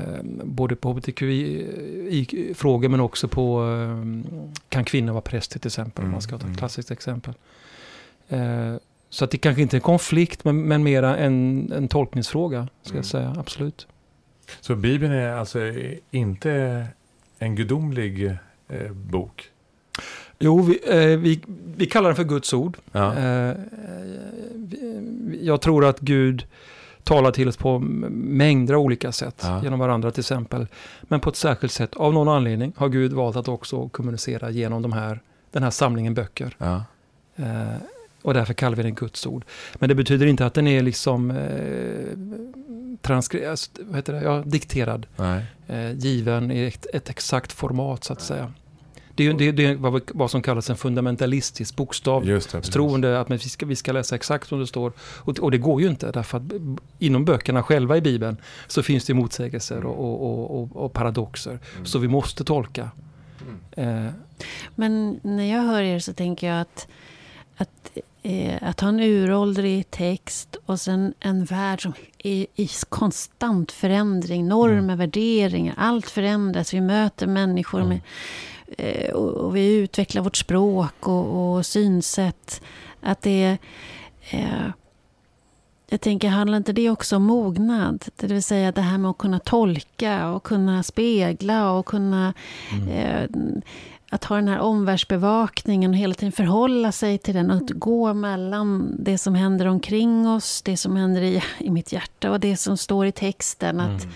både 0.43 0.75
på 0.75 0.89
hbtqi-frågor 0.89 2.89
men 2.89 2.99
också 2.99 3.27
på 3.27 3.63
eh, 3.63 3.97
kan 4.69 4.85
kvinnor 4.85 5.13
vara 5.13 5.21
präster 5.21 5.59
till 5.59 5.69
exempel, 5.69 6.01
mm. 6.01 6.09
om 6.09 6.11
man 6.11 6.21
ska 6.21 6.31
ta 6.31 6.37
ett 6.37 6.43
mm. 6.43 6.57
klassiskt 6.57 6.91
exempel. 6.91 7.33
Eh, 8.29 8.75
så 9.09 9.25
att 9.25 9.31
det 9.31 9.37
kanske 9.37 9.61
inte 9.61 9.75
är 9.75 9.79
en 9.79 9.81
konflikt, 9.81 10.43
men, 10.43 10.61
men 10.61 10.83
mera 10.83 11.17
en, 11.17 11.71
en 11.71 11.87
tolkningsfråga, 11.87 12.67
ska 12.81 12.91
mm. 12.91 12.97
jag 12.97 13.05
säga. 13.05 13.35
Absolut. 13.37 13.87
Så 14.61 14.75
Bibeln 14.75 15.13
är 15.13 15.31
alltså 15.31 15.59
inte 16.11 16.85
en 17.39 17.55
gudomlig 17.55 18.37
bok? 18.91 19.51
Jo, 20.39 20.61
vi, 20.61 20.79
eh, 20.85 21.17
vi, 21.17 21.41
vi, 21.77 21.85
kallar 21.85 22.09
den 22.09 22.15
för 22.15 22.23
Guds 22.23 22.53
ord. 22.53 22.77
Ja. 22.91 23.17
Eh, 23.17 23.55
jag 25.41 25.61
tror 25.61 25.85
att 25.85 25.99
Gud 25.99 26.45
talar 27.07 27.31
till 27.31 27.47
oss 27.47 27.57
på 27.57 27.79
mängder 27.79 28.73
av 28.73 28.81
olika 28.81 29.11
sätt, 29.11 29.41
ja. 29.43 29.63
genom 29.63 29.79
varandra 29.79 30.11
till 30.11 30.21
exempel. 30.21 30.67
Men 31.01 31.19
på 31.19 31.29
ett 31.29 31.35
särskilt 31.35 31.73
sätt, 31.73 31.95
av 31.95 32.13
någon 32.13 32.27
anledning, 32.27 32.73
har 32.77 32.89
Gud 32.89 33.13
valt 33.13 33.35
att 33.35 33.47
också 33.47 33.89
kommunicera 33.89 34.49
genom 34.49 34.81
de 34.81 34.93
här, 34.93 35.19
den 35.51 35.63
här 35.63 35.69
samlingen 35.69 36.13
böcker. 36.13 36.55
Ja. 36.57 36.83
Eh, 37.35 37.75
och 38.21 38.33
därför 38.33 38.53
kallar 38.53 38.77
vi 38.77 38.83
den 38.83 38.95
Guds 38.95 39.25
ord. 39.25 39.45
Men 39.75 39.89
det 39.89 39.95
betyder 39.95 40.25
inte 40.25 40.45
att 40.45 40.53
den 40.53 40.67
är 40.67 40.81
liksom 40.81 41.31
eh, 41.31 41.37
transkri- 43.01 43.49
alltså, 43.49 43.71
vad 43.79 43.95
heter 43.95 44.13
det? 44.13 44.21
Ja, 44.21 44.43
dikterad. 44.45 45.05
Eh, 45.67 45.91
given 45.91 46.51
i 46.51 46.63
ett, 46.63 46.85
ett, 46.93 47.09
exakt 47.09 47.51
format 47.51 48.03
så 48.03 48.13
att 48.13 48.21
säga. 48.21 48.51
Det 49.17 49.27
är, 49.27 49.33
det, 49.33 49.51
det 49.51 49.65
är 49.65 49.75
vad, 49.75 50.01
vad, 50.13 50.31
som 50.31 50.41
kallas 50.41 50.69
en 50.69 50.77
fundamentalistisk 50.77 51.75
bokstavstroende. 51.75 53.19
Att 53.19 53.31
vi 53.31 53.37
ska, 53.39 53.65
vi 53.65 53.75
ska 53.75 53.91
läsa 53.91 54.15
exakt 54.15 54.47
som 54.47 54.59
det 54.59 54.67
står. 54.67 54.93
Och, 54.99 55.39
och, 55.39 55.51
det 55.51 55.57
går 55.57 55.81
ju 55.81 55.89
inte 55.89 56.11
därför 56.11 56.37
att 56.37 56.43
inom 56.99 57.25
böckerna 57.25 57.63
själva 57.63 57.97
i 57.97 58.01
Bibeln 58.01 58.37
så 58.67 58.83
finns 58.83 59.05
det 59.05 59.13
motsägelser 59.13 59.85
och, 59.85 60.23
och, 60.23 60.61
och, 60.61 60.85
och 60.85 60.93
paradoxer. 60.93 61.59
Mm. 61.73 61.85
Så 61.85 61.99
vi 61.99 62.07
måste 62.07 62.43
tolka. 62.43 62.91
Mm. 63.75 64.05
Eh. 64.05 64.11
Men 64.75 65.19
när 65.23 65.53
jag 65.53 65.61
hör 65.61 65.81
er 65.81 65.99
så 65.99 66.13
tänker 66.13 66.47
jag 66.47 66.61
att 66.61 66.87
att, 67.57 67.97
eh, 68.23 68.57
att 68.61 68.79
ha 68.79 68.89
en 68.89 68.99
uråldrig 68.99 69.91
text 69.91 70.57
och 70.65 70.79
sen 70.79 71.13
en 71.19 71.45
värld 71.45 71.81
som 71.81 71.93
är 72.17 72.45
i 72.55 72.69
konstant 72.89 73.71
förändring. 73.71 74.47
Normer, 74.47 74.77
mm. 74.77 74.97
värderingar, 74.97 75.73
allt 75.77 76.09
förändras. 76.09 76.73
Vi 76.73 76.81
möter 76.81 77.27
människor 77.27 77.79
mm. 77.79 77.89
med, 77.89 78.01
och, 79.13 79.33
och, 79.33 79.55
vi 79.55 79.75
utvecklar 79.75 80.21
vårt 80.21 80.37
språk 80.37 81.07
och, 81.07 81.55
och 81.55 81.65
synsätt. 81.65 82.61
Att 83.01 83.21
det. 83.21 83.57
Eh, 84.29 84.69
jag 85.89 86.01
tänker, 86.01 86.29
handlar 86.29 86.57
inte 86.57 86.73
det 86.73 86.89
också 86.89 87.15
om 87.15 87.23
mognad? 87.23 88.05
Det 88.15 88.27
vill 88.27 88.43
säga 88.43 88.71
det 88.71 88.81
här 88.81 88.97
med 88.97 89.11
att 89.11 89.17
kunna 89.17 89.39
tolka 89.39 90.29
och 90.29 90.43
kunna 90.43 90.83
spegla 90.83 91.71
och 91.71 91.85
kunna 91.85 92.33
mm. 92.73 92.89
eh, 92.89 93.29
att 94.09 94.23
ha 94.23 94.35
den 94.35 94.47
här 94.47 94.59
omvärldsbevakningen 94.59 95.91
och 95.91 95.97
hela 95.97 96.13
tiden 96.13 96.31
förhålla 96.31 96.91
sig 96.91 97.17
till 97.17 97.33
den 97.33 97.51
och 97.51 97.57
att 97.57 97.69
gå 97.69 98.13
mellan 98.13 98.95
det 98.99 99.17
som 99.17 99.35
händer 99.35 99.65
omkring 99.65 100.27
oss, 100.27 100.61
det 100.61 100.77
som 100.77 100.95
händer 100.95 101.21
i, 101.21 101.43
i 101.57 101.69
mitt 101.69 101.93
hjärta 101.93 102.31
och 102.31 102.39
det 102.39 102.57
som 102.57 102.77
står 102.77 103.05
i 103.05 103.11
texten. 103.11 103.79
Att, 103.79 104.03
mm. 104.03 104.13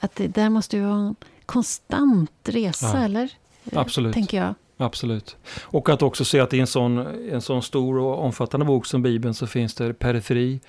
att 0.00 0.14
det 0.14 0.28
där 0.28 0.50
måste 0.50 0.76
ju 0.76 0.82
vara 0.82 0.94
en 0.94 1.16
konstant 1.46 2.30
resa, 2.44 2.90
ja. 2.94 3.04
eller? 3.04 3.30
Absolut. 3.72 4.14
Tänker 4.14 4.38
jag. 4.38 4.54
Absolut. 4.76 5.36
Och 5.62 5.88
att 5.88 6.02
också 6.02 6.24
se 6.24 6.40
att 6.40 6.54
i 6.54 6.60
en 6.60 6.66
sån, 6.66 6.98
en 7.30 7.40
sån 7.40 7.62
stor 7.62 7.98
och 7.98 8.24
omfattande 8.24 8.66
bok 8.66 8.86
som 8.86 9.02
Bibeln 9.02 9.34
så 9.34 9.46
finns 9.46 9.74
det 9.74 9.94
periferi 9.94 10.60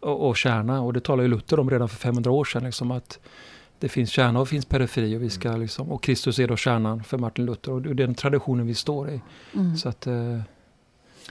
och, 0.00 0.28
och 0.28 0.36
kärna. 0.36 0.80
Och 0.80 0.92
det 0.92 1.00
talar 1.00 1.22
ju 1.22 1.28
Luther 1.28 1.60
om 1.60 1.70
redan 1.70 1.88
för 1.88 1.96
500 1.96 2.30
år 2.30 2.44
sedan. 2.44 2.64
Liksom 2.64 2.90
att 2.90 3.18
det 3.78 3.88
finns 3.88 4.10
kärna 4.10 4.40
och 4.40 4.48
finns 4.48 4.64
periferi 4.64 5.16
och, 5.16 5.22
vi 5.22 5.30
ska 5.30 5.48
mm. 5.48 5.60
liksom, 5.60 5.92
och 5.92 6.02
Kristus 6.02 6.38
är 6.38 6.48
då 6.48 6.56
kärnan 6.56 7.04
för 7.04 7.18
Martin 7.18 7.46
Luther 7.46 7.72
och 7.72 7.82
det 7.82 7.90
är 7.90 7.94
den 7.94 8.14
traditionen 8.14 8.66
vi 8.66 8.74
står 8.74 9.10
i. 9.10 9.20
Mm. 9.54 9.76
Så 9.76 9.88
att, 9.88 10.06
eh, 10.06 10.40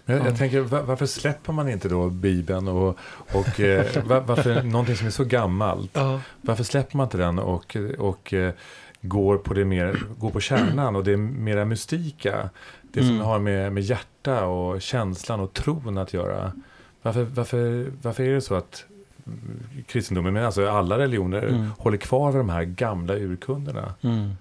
jag, 0.05 0.25
jag, 0.25 0.37
tänker, 0.37 0.59
varför 0.61 1.05
släpper 1.05 1.53
man 1.53 1.69
inte 1.69 1.89
då 1.89 2.09
Bibeln 2.09 2.67
och, 2.67 2.97
och 3.33 3.59
eh, 3.59 4.03
varför 4.05 4.63
någonting 4.63 4.95
som 4.95 5.07
är 5.07 5.11
så 5.11 5.23
gammalt, 5.23 5.97
varför 6.41 6.63
släpper 6.63 6.97
man 6.97 7.05
inte 7.05 7.17
den 7.17 7.39
och, 7.39 7.77
och 7.97 8.33
eh, 8.33 8.53
går 9.01 9.37
på 9.37 9.53
det 9.53 9.65
mer, 9.65 9.99
går 10.17 10.29
på 10.29 10.39
kärnan 10.39 10.95
och 10.95 11.03
det 11.03 11.11
är 11.11 11.17
mera 11.17 11.65
mystika, 11.65 12.49
det 12.81 13.01
som 13.01 13.09
mm. 13.09 13.25
har 13.25 13.39
med, 13.39 13.73
med 13.73 13.83
hjärta 13.83 14.45
och 14.45 14.81
känslan 14.81 15.39
och 15.39 15.53
tron 15.53 15.97
att 15.97 16.13
göra. 16.13 16.51
Varför, 17.01 17.23
varför, 17.23 17.91
varför 18.01 18.23
är 18.23 18.33
det 18.33 18.41
så 18.41 18.55
att 18.55 18.85
kristendomen, 19.85 20.33
men 20.33 20.45
alltså 20.45 20.69
alla 20.69 20.97
religioner, 20.97 21.41
mm. 21.43 21.67
håller 21.77 21.97
kvar 21.97 22.31
vid 22.31 22.39
de 22.39 22.49
här 22.49 22.63
gamla 22.63 23.13
urkunderna. 23.13 23.93
Mm. 24.01 24.31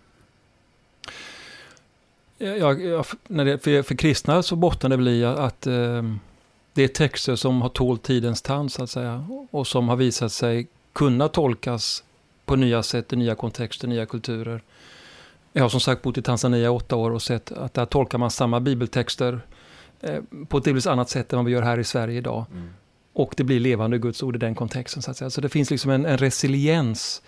Ja, 2.38 2.72
ja, 2.72 3.04
när 3.26 3.44
det, 3.44 3.58
för, 3.58 3.82
för 3.82 3.94
kristna 3.94 4.42
så 4.42 4.56
bottnar 4.56 4.90
det 4.90 4.96
väl 4.96 5.08
i 5.08 5.24
att 5.24 5.66
eh, 5.66 6.02
det 6.72 6.82
är 6.82 6.88
texter 6.88 7.36
som 7.36 7.62
har 7.62 7.68
tålt 7.68 8.02
tidens 8.02 8.42
tand 8.42 8.72
så 8.72 8.82
att 8.82 8.90
säga. 8.90 9.26
Och 9.50 9.66
som 9.66 9.88
har 9.88 9.96
visat 9.96 10.32
sig 10.32 10.68
kunna 10.92 11.28
tolkas 11.28 12.04
på 12.48 12.56
nya 12.56 12.82
sätt, 12.82 13.12
i 13.12 13.16
nya 13.16 13.34
kontexter, 13.34 13.88
nya 13.88 14.06
kulturer. 14.06 14.62
Jag 15.52 15.64
har 15.64 15.68
som 15.68 15.80
sagt 15.80 16.02
bott 16.02 16.18
i 16.18 16.22
Tanzania 16.22 16.64
i 16.64 16.68
åtta 16.68 16.96
år 16.96 17.10
och 17.10 17.22
sett 17.22 17.52
att 17.52 17.74
där 17.74 17.86
tolkar 17.86 18.18
man 18.18 18.30
samma 18.30 18.60
bibeltexter 18.60 19.40
eh, 20.00 20.20
på 20.48 20.58
ett 20.58 20.64
delvis 20.64 20.86
annat 20.86 21.10
sätt 21.10 21.32
än 21.32 21.36
vad 21.36 21.46
vi 21.46 21.52
gör 21.52 21.62
här 21.62 21.78
i 21.78 21.84
Sverige 21.84 22.18
idag. 22.18 22.44
Mm. 22.52 22.68
Och 23.12 23.34
det 23.36 23.44
blir 23.44 23.60
levande 23.60 23.98
Guds 23.98 24.22
ord 24.22 24.36
i 24.36 24.38
den 24.38 24.54
kontexten. 24.54 25.02
Så, 25.02 25.10
att 25.10 25.16
säga. 25.16 25.30
så 25.30 25.40
det 25.40 25.48
finns 25.48 25.70
liksom 25.70 25.90
en, 25.90 26.06
en 26.06 26.18
resiliens 26.18 27.22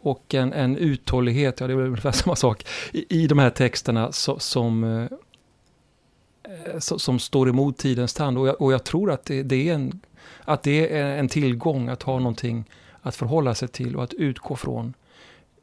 och 0.00 0.34
en, 0.34 0.52
en 0.52 0.76
uthållighet, 0.76 1.60
ja 1.60 1.66
det 1.66 1.72
är 1.72 1.76
väl 1.76 1.86
ungefär 1.86 2.12
samma 2.22 2.36
sak, 2.36 2.66
i, 2.92 3.22
i 3.22 3.26
de 3.26 3.38
här 3.38 3.50
texterna 3.50 4.12
so, 4.12 4.38
som, 4.38 4.84
eh, 4.84 6.78
so, 6.78 6.98
som 6.98 7.18
står 7.18 7.48
emot 7.48 7.78
tidens 7.78 8.14
tand. 8.14 8.38
Och 8.38 8.48
jag, 8.48 8.60
och 8.60 8.72
jag 8.72 8.84
tror 8.84 9.10
att 9.10 9.24
det, 9.24 9.42
det, 9.42 9.68
är 9.68 9.74
en, 9.74 10.00
att 10.44 10.62
det 10.62 10.98
är 10.98 11.18
en 11.18 11.28
tillgång 11.28 11.88
att 11.88 12.02
ha 12.02 12.18
någonting 12.18 12.64
att 13.04 13.16
förhålla 13.16 13.54
sig 13.54 13.68
till 13.68 13.96
och 13.96 14.04
att 14.04 14.14
utgå 14.14 14.56
från 14.56 14.94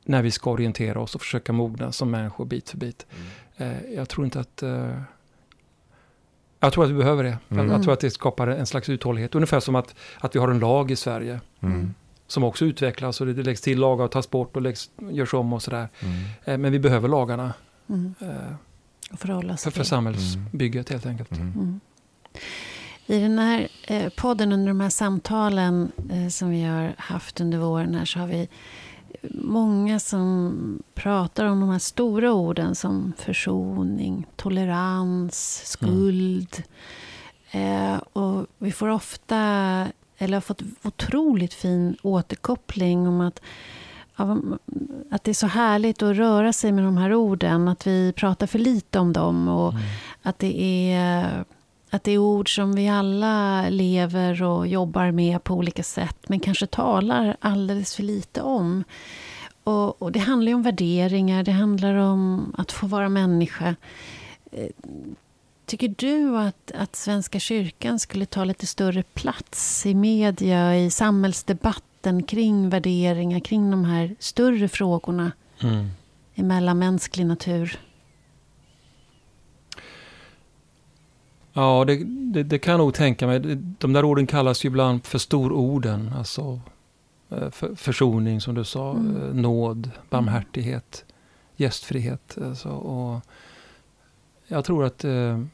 när 0.04 0.22
vi 0.22 0.32
ska 0.32 0.52
orientera 0.52 1.00
oss 1.00 1.16
och 1.16 1.22
försöka 1.22 1.54
mogna 1.54 1.92
som 1.92 2.12
människor 2.12 2.46
bit 2.46 2.70
för 2.70 2.78
bit. 2.78 3.06
Mm. 3.58 3.76
Eh, 3.76 3.94
jag 3.96 4.10
tror 4.10 4.26
inte 4.26 4.40
att 4.40 4.64
eh, 4.64 5.02
jag 6.60 6.74
tror 6.74 6.84
att 6.84 6.90
vi 6.90 6.94
behöver 6.94 7.24
det. 7.24 7.38
Mm. 7.50 7.70
Jag, 7.70 7.84
tror 7.84 7.94
att 7.94 8.00
det 8.00 8.12
skapar 8.12 8.48
en 8.48 8.66
slags 8.66 8.90
uthållighet. 8.90 9.36
Ungefär 9.36 9.60
som 9.60 9.76
att, 9.76 9.96
att 10.20 10.36
vi 10.36 10.40
har 10.40 10.50
en 10.50 10.60
lag 10.60 10.92
i 10.92 10.96
Sverige. 10.96 11.40
Mm. 11.60 11.94
Som 12.28 12.44
också 12.44 12.66
utvecklas 12.66 13.22
och 13.22 13.28
det 13.28 13.44
läggs 13.44 13.62
till 13.62 13.80
lagar 13.80 14.06
och 14.06 14.12
tas 14.12 14.30
bort 14.30 14.56
och 14.56 14.62
läggs, 14.62 14.90
görs 15.12 15.34
om 15.34 15.54
och 15.54 15.62
sådär. 15.62 15.90
Mm. 16.00 16.16
Eh, 16.44 16.58
men 16.58 16.72
vi 16.72 16.80
behöver 16.80 17.08
lagarna. 17.08 17.54
Mm. 17.90 18.16
Eh, 18.20 18.56
för, 19.18 19.72
för 19.72 19.84
samhällsbygget 19.84 20.90
helt 20.90 21.06
enkelt. 21.06 21.32
I 23.12 23.20
den 23.20 23.40
här 23.40 23.68
eh, 23.84 24.10
podden, 24.10 24.52
under 24.52 24.68
de 24.68 24.80
här 24.80 24.90
samtalen 24.90 25.92
eh, 26.12 26.28
som 26.28 26.50
vi 26.50 26.64
har 26.64 26.96
haft 26.98 27.42
under 27.42 27.58
våren 27.58 27.96
här, 27.96 28.06
så 28.06 28.20
har 28.20 28.28
vi 28.28 28.50
många 29.34 30.00
som 30.00 30.84
pratar 30.94 31.46
om 31.46 31.60
de 31.60 31.70
här 31.70 31.80
stora 31.80 32.34
orden 32.34 32.76
som 32.76 33.14
försoning, 33.18 34.28
tolerans, 34.36 35.62
skuld. 35.66 36.64
Mm. 37.52 37.94
Eh, 37.94 38.02
och 38.14 38.48
vi 38.58 38.72
får 38.72 38.88
ofta, 38.88 39.38
eller 40.18 40.34
har 40.34 40.42
fått 40.42 40.62
otroligt 40.84 41.54
fin 41.54 41.96
återkoppling 42.02 43.08
om 43.08 43.22
att 43.22 43.42
att 45.12 45.24
det 45.24 45.32
är 45.32 45.34
så 45.34 45.48
härligt 45.48 46.02
att 46.02 46.16
röra 46.16 46.54
sig 46.54 46.72
med 46.72 46.84
de 46.84 46.98
här 46.98 47.14
orden. 47.14 47.68
Att 47.68 47.88
vi 47.88 48.14
pratar 48.14 48.48
för 48.48 48.60
lite 48.60 49.00
om 49.00 49.14
dem. 49.14 49.48
Och 49.48 49.72
mm. 49.72 49.84
att, 50.22 50.40
det 50.40 50.62
är, 50.94 51.46
att 51.94 52.04
det 52.04 52.12
är 52.12 52.18
ord 52.18 52.56
som 52.56 52.76
vi 52.76 52.90
alla 52.90 53.70
lever 53.70 54.44
och 54.44 54.68
jobbar 54.68 55.12
med 55.12 55.44
på 55.44 55.54
olika 55.54 55.84
sätt. 55.84 56.18
Men 56.28 56.40
kanske 56.40 56.68
talar 56.68 57.38
alldeles 57.40 57.96
för 57.96 58.04
lite 58.04 58.42
om. 58.42 58.84
Och, 59.64 60.02
och, 60.02 60.12
det 60.12 60.20
handlar 60.20 60.50
ju 60.50 60.54
om 60.54 60.62
värderingar, 60.62 61.44
det 61.44 61.52
handlar 61.52 61.96
om 61.96 62.56
att 62.58 62.72
få 62.72 62.88
vara 62.88 63.10
människa. 63.10 63.76
Eh, 64.52 64.68
tycker 65.66 65.96
du 65.98 66.38
att, 66.38 66.72
att 66.76 66.96
Svenska 66.96 67.40
kyrkan 67.40 68.00
skulle 68.00 68.26
ta 68.26 68.44
lite 68.44 68.66
större 68.66 69.04
plats 69.04 69.86
i 69.86 69.94
media, 69.94 70.78
i 70.78 70.92
samhällsdebatten 70.92 72.24
kring 72.24 72.70
värderingar, 72.70 73.40
kring 73.40 73.72
de 73.72 73.86
här 73.86 74.16
större 74.20 74.68
frågorna 74.68 75.32
mm. 75.62 75.90
i 76.36 76.44
mellanmänsklig 76.44 77.26
natur? 77.26 77.80
Ja, 81.54 81.84
det, 81.88 82.04
det, 82.34 82.44
det, 82.44 82.60
kan 82.60 82.72
jag 82.72 82.78
nog 82.78 82.94
tänka 82.94 83.28
mig. 83.28 83.40
De 83.78 83.94
där 83.94 84.06
orden 84.06 84.28
kallas 84.28 84.66
ju 84.66 84.68
ibland 84.68 85.06
för 85.06 85.18
stororden. 85.18 86.14
Alltså 86.18 86.62
Eh, 87.32 87.50
för, 87.50 87.76
försoning 87.76 88.42
som 88.42 88.56
du 88.56 88.64
sa, 88.64 88.92
mm. 88.92 89.16
Eh, 89.16 89.34
nåd, 89.34 89.92
barmhärtighet, 90.10 91.06
gästfrihet. 91.56 92.38
Alltså, 92.46 92.70
och 92.70 93.22
jag 94.48 94.66
tror 94.66 94.86
att, 94.86 95.04
eh, 95.04 95.12
jag 95.12 95.48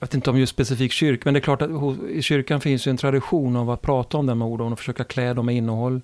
vet 0.00 0.14
inte 0.14 0.30
om 0.30 0.38
just 0.38 0.52
specifik 0.52 0.92
kyrka, 0.92 1.22
men 1.24 1.34
det 1.34 1.40
är 1.40 1.42
klart 1.42 1.62
att 1.62 1.70
i 2.10 2.22
kyrkan 2.22 2.60
finns 2.60 2.86
ju 2.86 2.90
en 2.90 2.96
tradition 2.96 3.56
av 3.56 3.70
att 3.70 3.82
prata 3.82 4.18
om 4.18 4.26
de 4.26 4.42
orden 4.42 4.72
och 4.72 4.78
försöka 4.78 5.04
klä 5.04 5.34
dem 5.34 5.46
med 5.46 5.56
innehåll 5.56 6.00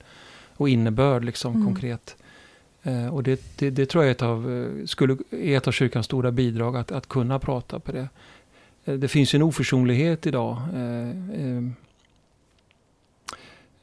och 0.56 0.68
innebörd 0.68 1.24
liksom 1.24 1.54
mm. 1.54 1.66
konkret. 1.66 2.16
och 3.12 3.22
det, 3.22 3.40
det, 3.58 3.70
det, 3.70 3.86
tror 3.86 4.04
jag 4.04 4.08
är 4.08 4.14
ett, 4.14 4.22
av, 4.22 4.82
skulle, 4.86 5.16
är 5.30 5.56
ett 5.56 5.68
av 5.68 5.72
kyrkans 5.72 6.06
stora 6.06 6.32
bidrag, 6.32 6.76
att, 6.76 6.92
att 6.92 7.08
kunna 7.08 7.38
prata 7.38 7.80
på 7.80 7.92
det. 7.92 8.08
Det 8.86 9.08
finns 9.08 9.34
en 9.34 9.42
oförsonlighet 9.42 10.26
idag. 10.26 10.62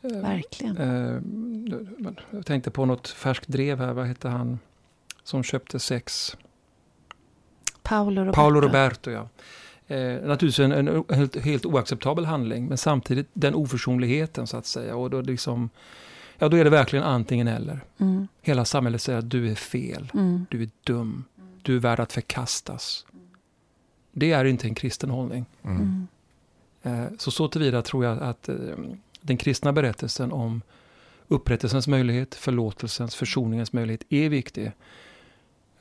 Verkligen. 0.04 0.78
Eh, 0.78 1.22
jag 2.32 2.46
tänkte 2.46 2.72
på 2.72 2.86
något 2.86 3.08
färskt 3.08 3.48
drev 3.48 3.80
här. 3.80 3.94
Vad 3.94 4.06
hette 4.06 4.30
han 4.30 4.60
som 5.24 5.44
köpte 5.44 5.80
sex? 5.80 6.38
Paolo 7.84 8.22
Roberto. 8.22 8.36
Paolo 8.36 8.62
Roberto, 8.62 9.12
ja. 9.12 9.30
Eh, 9.88 10.28
naturligtvis 10.28 10.60
en, 10.60 10.72
en 10.72 11.04
helt, 11.10 11.36
helt, 11.36 11.66
oacceptabel 11.66 12.26
handling, 12.26 12.66
men 12.66 12.78
samtidigt 12.78 13.28
den 13.34 13.56
oförsonligheten 13.56 14.48
så 14.48 14.58
att 14.58 14.66
säga. 14.66 14.96
Och 14.96 15.10
då, 15.10 15.22
liksom, 15.22 15.70
ja, 16.38 16.50
då 16.50 16.58
är 16.58 16.64
det 16.64 16.70
verkligen 16.70 17.06
antingen 17.06 17.48
eller. 17.48 17.80
Mm. 17.98 18.28
Hela 18.42 18.66
samhället 18.66 19.02
säger 19.02 19.20
att 19.20 19.30
du 19.30 19.52
är 19.52 19.56
fel, 19.56 20.12
mm. 20.14 20.46
du 20.50 20.64
är 20.64 20.70
dum, 20.84 21.24
du 21.62 21.76
är 21.76 21.80
värd 21.80 22.00
att 22.00 22.14
förkastas. 22.14 23.06
Det 24.14 24.32
är 24.32 24.46
inte 24.46 24.68
en 24.68 24.76
kristen 24.76 25.10
hållning. 25.10 25.46
Mm. 25.64 26.08
Eh, 26.84 27.06
så 27.18 27.32
så 27.32 27.48
tillvida 27.48 27.82
tror 27.82 28.06
jag 28.06 28.20
att 28.20 28.50
eh, 28.50 28.56
den 29.22 29.38
kristna 29.38 29.74
berättelsen 29.74 30.32
om 30.32 30.62
upprättelsens 31.28 31.88
möjlighet, 31.88 32.36
förlåtelsens, 32.36 33.16
försoningens 33.16 33.74
möjlighet 33.74 34.04
är 34.10 34.30
viktig. 34.30 34.72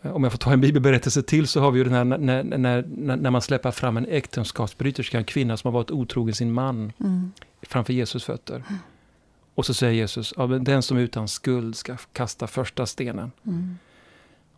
Eh, 0.02 0.12
om 0.12 0.22
jag 0.22 0.32
får 0.32 0.38
ta 0.38 0.52
en 0.52 0.60
bibelberättelse 0.60 1.22
till 1.22 1.48
så 1.48 1.60
har 1.60 1.70
vi 1.70 1.78
ju 1.78 1.84
den 1.84 1.92
här 1.92 2.04
när, 2.04 2.42
när, 2.58 2.84
när 3.16 3.30
man 3.30 3.42
släpper 3.42 3.70
fram 3.70 3.96
en 3.96 4.06
äktenskapsbryterska, 4.06 5.18
en 5.18 5.24
kvinna 5.24 5.56
som 5.56 5.68
har 5.68 5.72
varit 5.72 5.90
otrogen 5.90 6.34
sin 6.34 6.52
man 6.52 6.92
mm. 7.00 7.32
framför 7.62 7.92
Jesus 7.92 8.24
fötter. 8.24 8.54
Mm. 8.54 8.78
Och 9.54 9.66
så 9.66 9.74
säger 9.74 9.92
Jesus, 9.92 10.34
ja, 10.36 10.46
den 10.46 10.82
som 10.82 10.96
är 10.96 11.00
utan 11.00 11.28
skuld 11.28 11.76
ska 11.76 11.96
kasta 12.12 12.46
första 12.46 12.86
stenen. 12.86 13.32
Mm. 13.46 13.78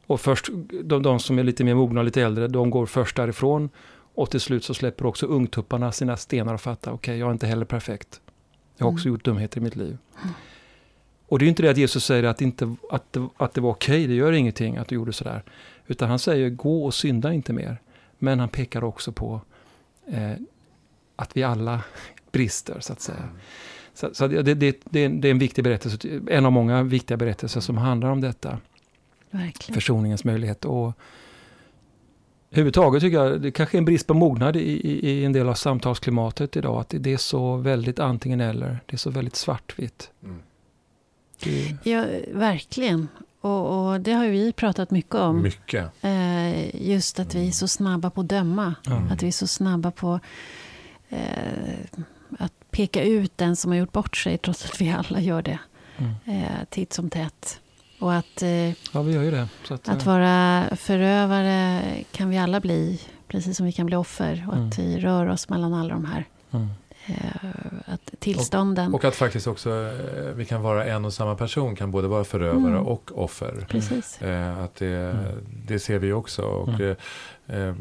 Och 0.06 0.20
först, 0.20 0.48
de, 0.84 1.02
de, 1.02 1.20
som 1.20 1.38
är 1.38 1.42
lite 1.42 1.64
mer 1.64 1.74
mogna 1.74 2.00
och 2.00 2.04
lite 2.04 2.22
äldre, 2.22 2.48
de 2.48 2.70
går 2.70 2.86
först 2.86 3.16
därifrån. 3.16 3.70
Och 4.14 4.30
till 4.30 4.40
slut 4.40 4.64
så 4.64 4.74
släpper 4.74 5.06
också 5.06 5.26
ungtupparna 5.26 5.92
sina 5.92 6.16
stenar 6.16 6.54
och 6.54 6.60
fattar, 6.60 6.92
okej, 6.92 7.12
okay, 7.12 7.18
jag 7.18 7.28
är 7.28 7.32
inte 7.32 7.46
heller 7.46 7.64
perfekt. 7.64 8.20
Jag 8.76 8.86
har 8.86 8.92
också 8.92 9.06
mm. 9.06 9.14
gjort 9.14 9.24
dumheter 9.24 9.58
i 9.58 9.60
mitt 9.60 9.76
liv. 9.76 9.98
Mm. 10.22 10.34
Och 11.28 11.38
det 11.38 11.44
är 11.44 11.48
inte 11.48 11.62
det 11.62 11.68
att 11.68 11.76
Jesus 11.76 12.04
säger 12.04 12.24
att, 12.24 12.40
inte, 12.40 12.76
att, 12.90 13.12
det, 13.12 13.28
att 13.36 13.54
det 13.54 13.60
var 13.60 13.70
okej, 13.70 13.94
okay, 13.94 14.06
det 14.06 14.14
gör 14.14 14.32
ingenting 14.32 14.76
att 14.76 14.88
du 14.88 14.94
gjorde 14.94 15.12
sådär. 15.12 15.42
Utan 15.86 16.08
han 16.08 16.18
säger 16.18 16.50
gå 16.50 16.84
och 16.84 16.94
synda 16.94 17.32
inte 17.32 17.52
mer. 17.52 17.80
Men 18.18 18.40
han 18.40 18.48
pekar 18.48 18.84
också 18.84 19.12
på 19.12 19.40
eh, 20.06 20.32
att 21.16 21.36
vi 21.36 21.42
alla 21.42 21.80
brister, 22.32 22.80
så 22.80 22.92
att 22.92 23.00
säga. 23.00 23.18
Mm. 23.18 23.30
Så, 23.94 24.14
så 24.14 24.26
det, 24.26 24.42
det, 24.54 24.80
det, 24.84 25.00
är 25.00 25.26
en, 25.26 25.38
viktig 25.38 25.64
berättelse, 25.64 26.20
en 26.28 26.46
av 26.46 26.52
många 26.52 26.82
viktiga 26.82 27.16
berättelser 27.16 27.60
som 27.60 27.76
handlar 27.76 28.10
om 28.10 28.20
detta. 28.20 28.58
Verkligen. 29.34 29.74
Försoningens 29.74 30.24
möjlighet. 30.24 30.64
Och, 30.64 30.92
Överhuvudtaget 32.50 33.00
tycker 33.00 33.16
jag 33.18 33.40
det 33.40 33.50
kanske 33.50 33.76
är 33.76 33.78
en 33.78 33.84
brist 33.84 34.06
på 34.06 34.14
mognad 34.14 34.56
i, 34.56 34.60
i, 34.60 35.10
i, 35.10 35.24
en 35.24 35.32
del 35.32 35.48
av 35.48 35.54
samtalsklimatet 35.54 36.56
idag. 36.56 36.80
Att 36.80 36.94
det 36.98 37.12
är 37.12 37.16
så 37.16 37.56
väldigt 37.56 37.98
antingen 37.98 38.40
eller. 38.40 38.78
Det 38.86 38.94
är 38.94 38.98
så 38.98 39.10
väldigt 39.10 39.36
svartvitt. 39.36 40.10
Mm. 40.24 40.42
Det... 41.44 41.76
Ja, 41.90 42.04
verkligen. 42.32 43.08
Och, 43.40 43.90
och, 43.90 44.00
det 44.00 44.12
har 44.12 44.26
vi 44.26 44.52
pratat 44.52 44.90
mycket 44.90 45.14
om. 45.14 45.42
Mycket. 45.42 45.90
Eh, 46.00 46.86
just 46.86 47.18
att 47.18 47.34
vi 47.34 47.48
är 47.48 47.52
så 47.52 47.68
snabba 47.68 48.10
på 48.10 48.20
att 48.20 48.28
döma. 48.28 48.74
Mm. 48.86 49.12
Att 49.12 49.22
vi 49.22 49.26
är 49.26 49.32
så 49.32 49.46
snabba 49.46 49.90
på 49.90 50.20
eh, 51.08 51.18
att 52.38 52.52
peka 52.70 53.02
ut 53.02 53.38
den 53.38 53.56
som 53.56 53.70
har 53.70 53.78
gjort 53.78 53.92
bort 53.92 54.16
sig. 54.16 54.38
Trots 54.38 54.64
att 54.64 54.80
vi 54.80 54.90
alla 54.90 55.20
gör 55.20 55.42
det. 55.42 55.58
Mm. 55.98 56.14
Eh, 56.24 56.64
titt 56.70 56.92
som 56.92 57.10
tätt. 57.10 57.60
Och 58.04 58.14
att, 58.14 58.42
eh, 58.42 58.68
ja, 58.68 59.02
vi 59.02 59.12
gör 59.12 59.22
ju 59.22 59.30
det. 59.30 59.48
Att, 59.68 59.88
att, 59.88 60.06
vara 60.06 60.64
förövare 60.76 61.82
kan 62.12 62.30
vi 62.30 62.38
alla 62.38 62.60
bli, 62.60 63.00
precis 63.28 63.56
som 63.56 63.66
vi 63.66 63.72
kan 63.72 63.86
bli 63.86 63.96
offer. 63.96 64.44
Och 64.48 64.54
mm. 64.54 64.68
att 64.68 64.78
vi 64.78 64.98
rör 64.98 65.26
oss 65.28 65.48
mellan 65.48 65.74
alla 65.74 65.94
de 65.94 66.04
här 66.04 66.24
mm. 66.50 66.68
eh, 67.06 67.14
att 67.86 68.14
tillstånden. 68.18 68.88
Och, 68.88 68.94
och, 68.94 69.04
att 69.04 69.14
faktiskt 69.14 69.46
också 69.46 69.70
eh, 69.70 70.34
vi 70.34 70.44
kan 70.44 70.62
vara 70.62 70.84
en 70.84 71.04
och 71.04 71.12
samma 71.12 71.34
person, 71.34 71.76
kan 71.76 71.90
både 71.90 72.08
vara 72.08 72.24
förövare 72.24 72.72
mm. 72.72 72.86
och 72.86 73.10
offer. 73.14 73.66
Precis. 73.68 74.22
Eh, 74.22 74.58
att 74.58 74.74
det, 74.74 74.86
mm. 74.86 75.24
det 75.66 75.78
ser 75.78 75.98
vi 75.98 76.12
också. 76.12 76.42
Och, 76.42 76.68
mm. 76.68 76.96
eh, 77.46 77.58
eh, 77.58 77.74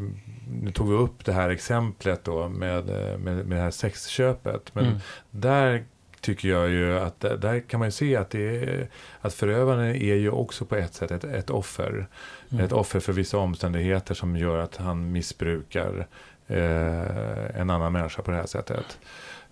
nu 0.62 0.72
tog 0.72 0.88
vi 0.88 0.94
upp 0.94 1.24
det 1.24 1.32
här 1.32 1.50
exemplet 1.50 2.24
då 2.24 2.48
med, 2.48 2.84
med, 3.20 3.46
med 3.46 3.58
det 3.58 3.62
här 3.62 3.70
sexköpet. 3.70 4.74
Men 4.74 5.00
där 5.30 5.84
tycker 6.24 6.48
jag 6.48 6.70
ju 6.70 6.98
att 6.98 7.20
där 7.20 7.60
kan 7.60 7.80
man 7.80 7.86
ju 7.88 7.92
se 7.92 8.16
att, 8.16 8.30
det 8.30 8.56
är, 8.56 8.88
att 9.20 9.34
förövaren 9.34 9.84
är 9.84 10.14
ju 10.14 10.30
också 10.30 10.64
på 10.64 10.76
ett 10.76 10.94
sätt 10.94 11.10
ett, 11.10 11.24
ett 11.24 11.50
offer. 11.50 12.06
Mm. 12.50 12.64
Ett 12.64 12.72
offer 12.72 13.00
för 13.00 13.12
vissa 13.12 13.38
omständigheter 13.38 14.14
som 14.14 14.36
gör 14.36 14.58
att 14.58 14.76
han 14.76 15.12
missbrukar 15.12 16.06
eh, 16.46 17.60
en 17.60 17.70
annan 17.70 17.92
människa 17.92 18.22
på 18.22 18.30
det 18.30 18.36
här 18.36 18.46
sättet. 18.46 18.98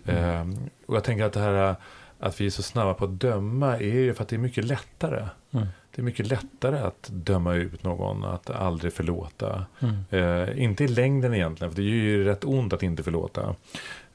Mm. 0.05 0.51
Eh, 0.51 0.57
och 0.85 0.95
jag 0.95 1.03
tänker 1.03 1.25
att 1.25 1.33
det 1.33 1.39
här 1.39 1.75
att 2.19 2.41
vi 2.41 2.45
är 2.45 2.49
så 2.49 2.63
snabba 2.63 2.93
på 2.93 3.05
att 3.05 3.19
döma 3.19 3.77
är 3.77 3.99
ju 3.99 4.13
för 4.13 4.23
att 4.23 4.29
det 4.29 4.35
är 4.35 4.39
mycket 4.39 4.65
lättare. 4.65 5.27
Mm. 5.51 5.67
Det 5.95 6.01
är 6.01 6.03
mycket 6.03 6.27
lättare 6.27 6.79
att 6.79 7.09
döma 7.11 7.53
ut 7.53 7.83
någon, 7.83 8.23
att 8.23 8.49
aldrig 8.49 8.93
förlåta. 8.93 9.65
Mm. 9.79 10.03
Eh, 10.09 10.63
inte 10.63 10.83
i 10.83 10.87
längden 10.87 11.33
egentligen, 11.33 11.73
för 11.73 11.81
det 11.81 11.87
är 11.87 11.91
ju 11.91 12.23
rätt 12.23 12.43
ont 12.43 12.73
att 12.73 12.83
inte 12.83 13.03
förlåta. 13.03 13.55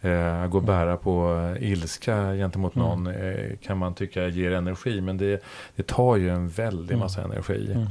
Eh, 0.01 0.46
gå 0.46 0.59
och 0.59 0.64
bära 0.64 0.96
på 0.96 1.57
ilska 1.61 2.34
gentemot 2.34 2.76
mm. 2.76 2.88
någon 2.88 3.07
eh, 3.07 3.57
kan 3.62 3.78
man 3.78 3.94
tycka 3.94 4.28
ger 4.28 4.53
energi, 4.53 5.01
men 5.01 5.18
det, 5.18 5.42
det 5.76 5.86
tar 5.86 6.16
ju 6.16 6.28
en 6.30 6.49
väldig 6.49 6.94
mm. 6.94 6.99
massa 6.99 7.22
energi. 7.22 7.72
Mm. 7.72 7.88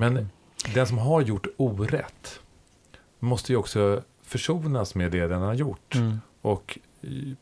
Men 0.00 0.28
den 0.74 0.86
som 0.86 0.98
har 0.98 1.20
gjort 1.20 1.46
orätt 1.56 2.40
måste 3.18 3.52
ju 3.52 3.56
också 3.56 4.02
försonas 4.22 4.94
med 4.94 5.10
det 5.10 5.26
den 5.26 5.42
har 5.42 5.54
gjort. 5.54 5.94
Mm. 5.94 6.20
Och 6.40 6.78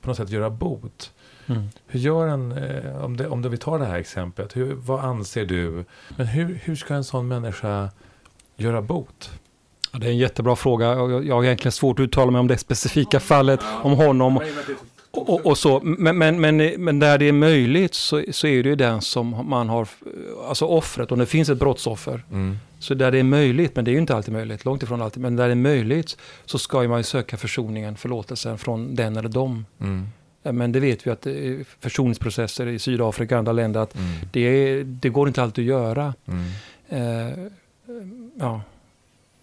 på 0.00 0.08
något 0.08 0.16
sätt 0.16 0.30
göra 0.30 0.50
bot. 0.50 1.12
Mm. 1.46 1.62
Hur 1.86 2.00
gör 2.00 2.26
en, 2.26 2.52
eh, 2.52 3.04
om, 3.04 3.16
det, 3.16 3.28
om 3.28 3.42
det, 3.42 3.48
vi 3.48 3.56
tar 3.56 3.78
det 3.78 3.84
här 3.84 3.98
exemplet, 3.98 4.56
hur, 4.56 4.74
vad 4.74 5.00
anser 5.00 5.44
du? 5.44 5.84
Men 6.16 6.26
hur, 6.26 6.54
hur 6.62 6.76
ska 6.76 6.94
en 6.94 7.04
sån 7.04 7.28
människa 7.28 7.90
göra 8.56 8.82
bot? 8.82 9.40
Ja, 9.92 9.98
det 9.98 10.06
är 10.06 10.10
en 10.10 10.18
jättebra 10.18 10.56
fråga. 10.56 10.86
Jag, 10.86 11.34
har 11.34 11.44
egentligen 11.44 11.72
svårt 11.72 11.98
att 11.98 12.04
uttala 12.04 12.30
mig 12.30 12.38
om 12.38 12.48
det 12.48 12.58
specifika 12.58 13.20
fallet, 13.20 13.60
om 13.82 13.92
honom. 13.92 14.40
Och, 15.10 15.46
och, 15.46 15.58
så. 15.58 15.80
Men, 15.84 16.18
men, 16.18 16.40
men, 16.40 16.56
men, 16.56 16.98
där 16.98 17.18
det 17.18 17.28
är 17.28 17.32
möjligt 17.32 17.94
så, 17.94 18.24
så 18.30 18.46
är 18.46 18.62
det 18.62 18.68
ju 18.68 18.76
den 18.76 19.00
som 19.00 19.48
man 19.48 19.68
har, 19.68 19.88
alltså 20.48 20.64
offret, 20.64 21.12
om 21.12 21.18
det 21.18 21.26
finns 21.26 21.48
ett 21.48 21.58
brottsoffer. 21.58 22.24
Mm. 22.30 22.58
Så 22.78 22.94
där 22.94 23.10
det 23.12 23.18
är 23.18 23.22
möjligt, 23.22 23.76
men 23.76 23.84
det 23.84 23.90
är 23.90 23.92
ju 23.92 23.98
inte 23.98 24.16
alltid 24.16 24.34
möjligt, 24.34 24.64
långt 24.64 24.82
ifrån 24.82 25.02
alltid, 25.02 25.22
men 25.22 25.36
där 25.36 25.46
det 25.46 25.52
är 25.52 25.56
möjligt 25.56 26.16
så 26.44 26.58
ska 26.58 26.82
man 26.82 26.98
ju 26.98 27.02
söka 27.02 27.36
försoningen, 27.36 27.96
förlåtelsen 27.96 28.58
från 28.58 28.94
den 28.94 29.16
eller 29.16 29.28
dem. 29.28 29.66
Mm. 29.80 30.08
Men 30.42 30.72
det 30.72 30.80
vet 30.80 31.06
vi 31.06 31.10
att 31.10 31.26
försoningsprocesser 31.80 32.66
i 32.66 32.78
Sydafrika 32.78 33.34
och 33.34 33.38
andra 33.38 33.52
länder, 33.52 33.80
att 33.80 33.94
mm. 33.94 34.10
det, 34.32 34.82
det, 34.82 35.08
går 35.08 35.28
inte 35.28 35.42
alltid 35.42 35.64
att 35.64 35.80
göra. 35.80 36.14
Eh, 36.88 37.00
ja. 38.38 38.62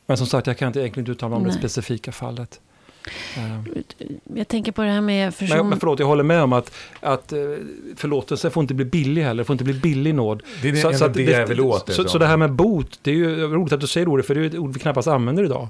Men 0.05 0.17
som 0.17 0.27
sagt, 0.27 0.47
jag 0.47 0.57
kan 0.57 0.67
inte 0.67 0.79
egentligen 0.79 1.11
uttala 1.11 1.29
mig 1.29 1.37
om 1.37 1.43
Nej. 1.43 1.51
det 1.51 1.59
specifika 1.59 2.11
fallet. 2.11 2.59
Eh. 3.37 3.59
Jag 4.35 4.47
tänker 4.47 4.71
på 4.71 4.81
det 4.81 4.89
här 4.89 5.01
med 5.01 5.35
förson... 5.35 5.57
Men, 5.57 5.69
men 5.69 5.79
förlåt, 5.79 5.99
jag 5.99 6.07
håller 6.07 6.23
med 6.23 6.43
om 6.43 6.53
att, 6.53 6.71
att 6.99 7.33
eh, 7.33 7.39
förlåtelse 7.95 8.49
får 8.49 8.61
inte 8.61 8.73
bli 8.73 8.85
billig 8.85 9.23
heller, 9.23 9.43
får 9.43 9.53
inte 9.53 9.63
bli 9.63 9.73
billig 9.73 10.15
nåd. 10.15 10.43
Det 10.61 10.67
är 10.69 10.71
det, 10.71 10.77
så, 10.77 10.93
så 10.93 11.07
det. 11.07 11.93
Så, 11.93 12.07
så, 12.07 12.17
det 12.17 12.27
här 12.27 12.37
med 12.37 12.51
bot, 12.51 12.99
det 13.01 13.11
är 13.11 13.15
ju 13.15 13.47
roligt 13.47 13.73
att 13.73 13.81
du 13.81 13.87
säger 13.87 14.07
ordet, 14.07 14.25
för 14.25 14.35
det 14.35 14.41
är 14.41 14.45
ett 14.45 14.55
ord 14.55 14.73
vi 14.73 14.79
knappast 14.79 15.07
använder 15.07 15.43
idag. 15.43 15.67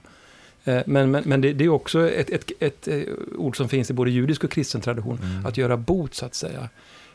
Eh, 0.63 0.81
men, 0.85 1.11
men, 1.11 1.23
men 1.25 1.41
det, 1.41 1.53
det, 1.53 1.65
är 1.65 1.69
också 1.69 2.09
ett, 2.09 2.29
ett, 2.29 2.51
ett, 2.59 2.87
ett, 2.87 3.07
ord 3.37 3.57
som 3.57 3.69
finns 3.69 3.89
i 3.89 3.93
både 3.93 4.11
judisk 4.11 4.43
och 4.43 4.51
kristen 4.51 4.81
tradition, 4.81 5.19
mm. 5.23 5.45
att 5.45 5.57
göra 5.57 5.77
bot 5.77 6.15
så 6.15 6.25
att 6.25 6.35
säga. 6.35 6.69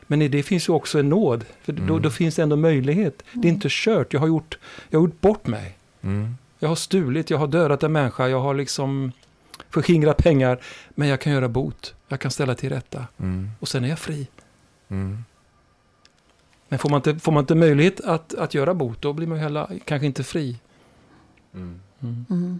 Men 0.07 0.21
i 0.21 0.27
det 0.27 0.43
finns 0.43 0.69
ju 0.69 0.73
också 0.73 0.99
en 0.99 1.09
nåd, 1.09 1.45
för 1.63 1.73
mm. 1.73 1.87
då, 1.87 1.99
då, 1.99 2.09
finns 2.09 2.35
det 2.35 2.43
ändå 2.43 2.55
möjlighet. 2.55 3.23
Det 3.33 3.47
är 3.47 3.51
inte 3.51 3.67
kört, 3.71 4.13
jag 4.13 4.19
har 4.19 4.27
gjort, 4.27 4.57
jag 4.89 4.99
har 4.99 5.07
gjort 5.07 5.21
bort 5.21 5.47
mig. 5.47 5.77
Mm. 6.01 6.35
Jag 6.63 6.69
har 6.69 6.75
stulit, 6.75 7.29
jag 7.29 7.37
har 7.37 7.47
dödat 7.47 7.83
en 7.83 7.91
människa, 7.91 8.27
jag 8.27 8.39
har 8.39 8.53
liksom 8.53 9.11
förskingrat 9.69 10.17
pengar. 10.17 10.59
Men 10.89 11.07
jag 11.07 11.21
kan 11.21 11.33
göra 11.33 11.49
bot, 11.49 11.95
jag 12.07 12.19
kan 12.19 12.31
ställa 12.31 12.55
till 12.55 12.69
rätta. 12.69 13.07
Mm. 13.17 13.49
Och 13.59 13.67
sen 13.67 13.83
är 13.83 13.89
jag 13.89 13.99
fri. 13.99 14.27
Mm. 14.87 15.23
Men 16.67 16.79
får 16.79 16.89
man, 16.89 16.97
inte, 16.97 17.19
får 17.19 17.31
man 17.31 17.43
inte 17.43 17.55
möjlighet 17.55 18.01
att, 18.01 18.33
att 18.33 18.53
göra 18.53 18.73
bot, 18.73 19.01
då 19.01 19.13
blir 19.13 19.27
man 19.27 19.37
heller 19.37 19.79
kanske 19.85 20.05
inte 20.05 20.23
fri. 20.23 20.59
Mm. 21.53 21.79
Mm. 22.01 22.59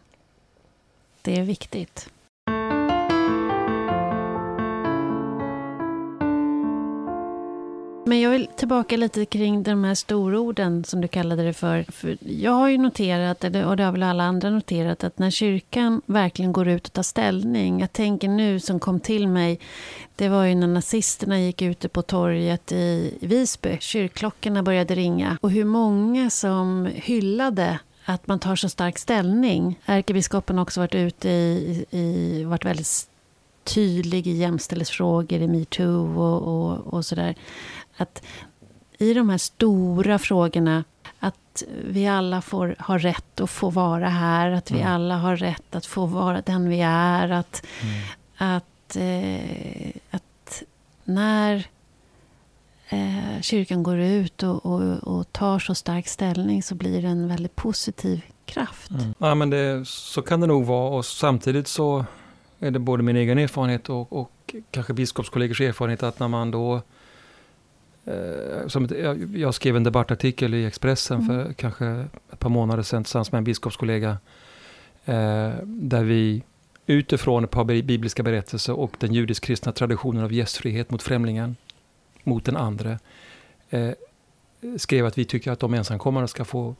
Det 1.21 1.39
är 1.39 1.43
viktigt. 1.43 2.09
Men 8.05 8.21
jag 8.21 8.31
vill 8.31 8.47
tillbaka 8.47 8.97
lite 8.97 9.25
kring 9.25 9.63
de 9.63 9.83
här 9.83 9.95
stororden 9.95 10.83
som 10.83 11.01
du 11.01 11.07
kallade 11.07 11.43
det 11.43 11.53
för. 11.53 11.83
för 11.83 12.17
jag 12.19 12.51
har 12.51 12.69
ju 12.69 12.77
noterat, 12.77 13.43
och 13.43 13.51
det 13.51 13.83
har 13.83 13.91
väl 13.91 14.03
alla 14.03 14.23
andra 14.23 14.49
noterat, 14.49 15.03
att 15.03 15.19
när 15.19 15.29
kyrkan 15.29 16.01
verkligen 16.05 16.53
går 16.53 16.67
ut 16.67 16.87
och 16.87 16.93
tar 16.93 17.03
ställning. 17.03 17.79
Jag 17.79 17.93
tänker 17.93 18.27
nu 18.27 18.59
som 18.59 18.79
kom 18.79 18.99
till 18.99 19.27
mig, 19.27 19.59
det 20.15 20.29
var 20.29 20.45
ju 20.45 20.55
när 20.55 20.67
nazisterna 20.67 21.39
gick 21.39 21.61
ute 21.61 21.89
på 21.89 22.01
torget 22.01 22.71
i 22.71 23.17
Visby. 23.21 23.77
Kyrkklockorna 23.79 24.63
började 24.63 24.95
ringa. 24.95 25.37
Och 25.41 25.51
hur 25.51 25.65
många 25.65 26.29
som 26.29 26.89
hyllade 26.93 27.79
att 28.05 28.27
man 28.27 28.39
tar 28.39 28.55
så 28.55 28.69
stark 28.69 28.97
ställning. 28.97 29.79
Ärkebiskopen 29.85 30.57
har 30.57 30.63
också 30.63 30.79
varit 30.79 30.95
ute 30.95 31.29
i, 31.29 31.85
i 31.91 32.43
varit 32.43 32.65
väldigt 32.65 33.07
tydlig 33.63 34.27
i 34.27 34.31
jämställdhetsfrågor, 34.31 35.41
i 35.41 35.47
metoo 35.47 36.21
och, 36.21 36.41
och, 36.41 36.93
och 36.93 37.05
sådär. 37.05 37.35
Att 38.01 38.23
i 38.97 39.13
de 39.13 39.29
här 39.29 39.37
stora 39.37 40.19
frågorna, 40.19 40.83
att 41.19 41.63
vi 41.83 42.07
alla 42.07 42.41
får 42.41 42.75
ha 42.79 42.97
rätt 42.97 43.41
att 43.41 43.49
få 43.49 43.69
vara 43.69 44.09
här, 44.09 44.51
att 44.51 44.71
vi 44.71 44.79
mm. 44.79 44.93
alla 44.93 45.17
har 45.17 45.35
rätt 45.35 45.75
att 45.75 45.85
få 45.85 46.05
vara 46.05 46.41
den 46.41 46.69
vi 46.69 46.81
är, 46.81 47.29
att, 47.29 47.63
mm. 47.81 48.03
att, 48.37 48.95
eh, 48.95 50.01
att 50.11 50.63
när 51.03 51.67
eh, 52.89 53.41
kyrkan 53.41 53.83
går 53.83 53.99
ut 53.99 54.43
och, 54.43 54.65
och, 54.65 54.81
och, 54.81 55.33
tar 55.33 55.59
så 55.59 55.75
stark 55.75 56.07
ställning 56.07 56.63
så 56.63 56.75
blir 56.75 57.01
det 57.01 57.07
en 57.07 57.27
väldigt 57.27 57.55
positiv 57.55 58.21
kraft. 58.45 58.91
Mm. 58.91 59.13
Ja, 59.17 59.35
men 59.35 59.49
det, 59.49 59.87
så 59.87 60.21
kan 60.21 60.41
det 60.41 60.47
nog 60.47 60.65
vara 60.65 60.89
och 60.89 61.05
samtidigt 61.05 61.67
så 61.67 62.05
är 62.59 62.71
det 62.71 62.79
både 62.79 63.03
min 63.03 63.15
egen 63.15 63.37
erfarenhet 63.37 63.89
och, 63.89 64.13
och 64.13 64.55
kanske 64.71 64.93
biskopskollegors 64.93 65.61
erfarenhet 65.61 66.03
att 66.03 66.19
när 66.19 66.27
man 66.27 66.51
då 66.51 66.81
som 68.67 68.87
jag, 69.33 69.53
skrev 69.53 69.75
en 69.75 69.83
debattartikel 69.83 70.53
i 70.53 70.65
Expressen 70.65 71.21
mm. 71.21 71.27
för 71.27 71.53
kanske 71.53 72.05
ett 72.31 72.39
par 72.39 72.49
månader 72.49 72.83
sedan 72.83 73.03
tillsammans 73.03 73.31
med 73.31 73.37
en 73.37 73.43
biskopskollega. 73.43 74.17
Eh, 75.05 75.51
där 75.63 76.03
vi 76.03 76.43
utifrån 76.85 77.43
ett 77.43 77.51
par 77.51 77.63
bibliska 77.63 78.23
berättelser 78.23 78.73
och 78.73 78.95
den 78.99 79.13
judisk-kristna 79.13 79.71
traditionen 79.71 80.23
av 80.23 80.33
gästfrihet 80.33 80.91
mot 80.91 81.03
främlingen 81.03 81.55
mot 82.23 82.45
den 82.45 82.57
andra 82.57 82.99
eh, 83.69 83.91
skrev 84.77 85.05
att 85.05 85.17
vi 85.17 85.25
tycker 85.25 85.51
att 85.51 85.59
de 85.59 85.73
ensamkommande 85.73 86.27
ska 86.27 86.45
få 86.45 86.75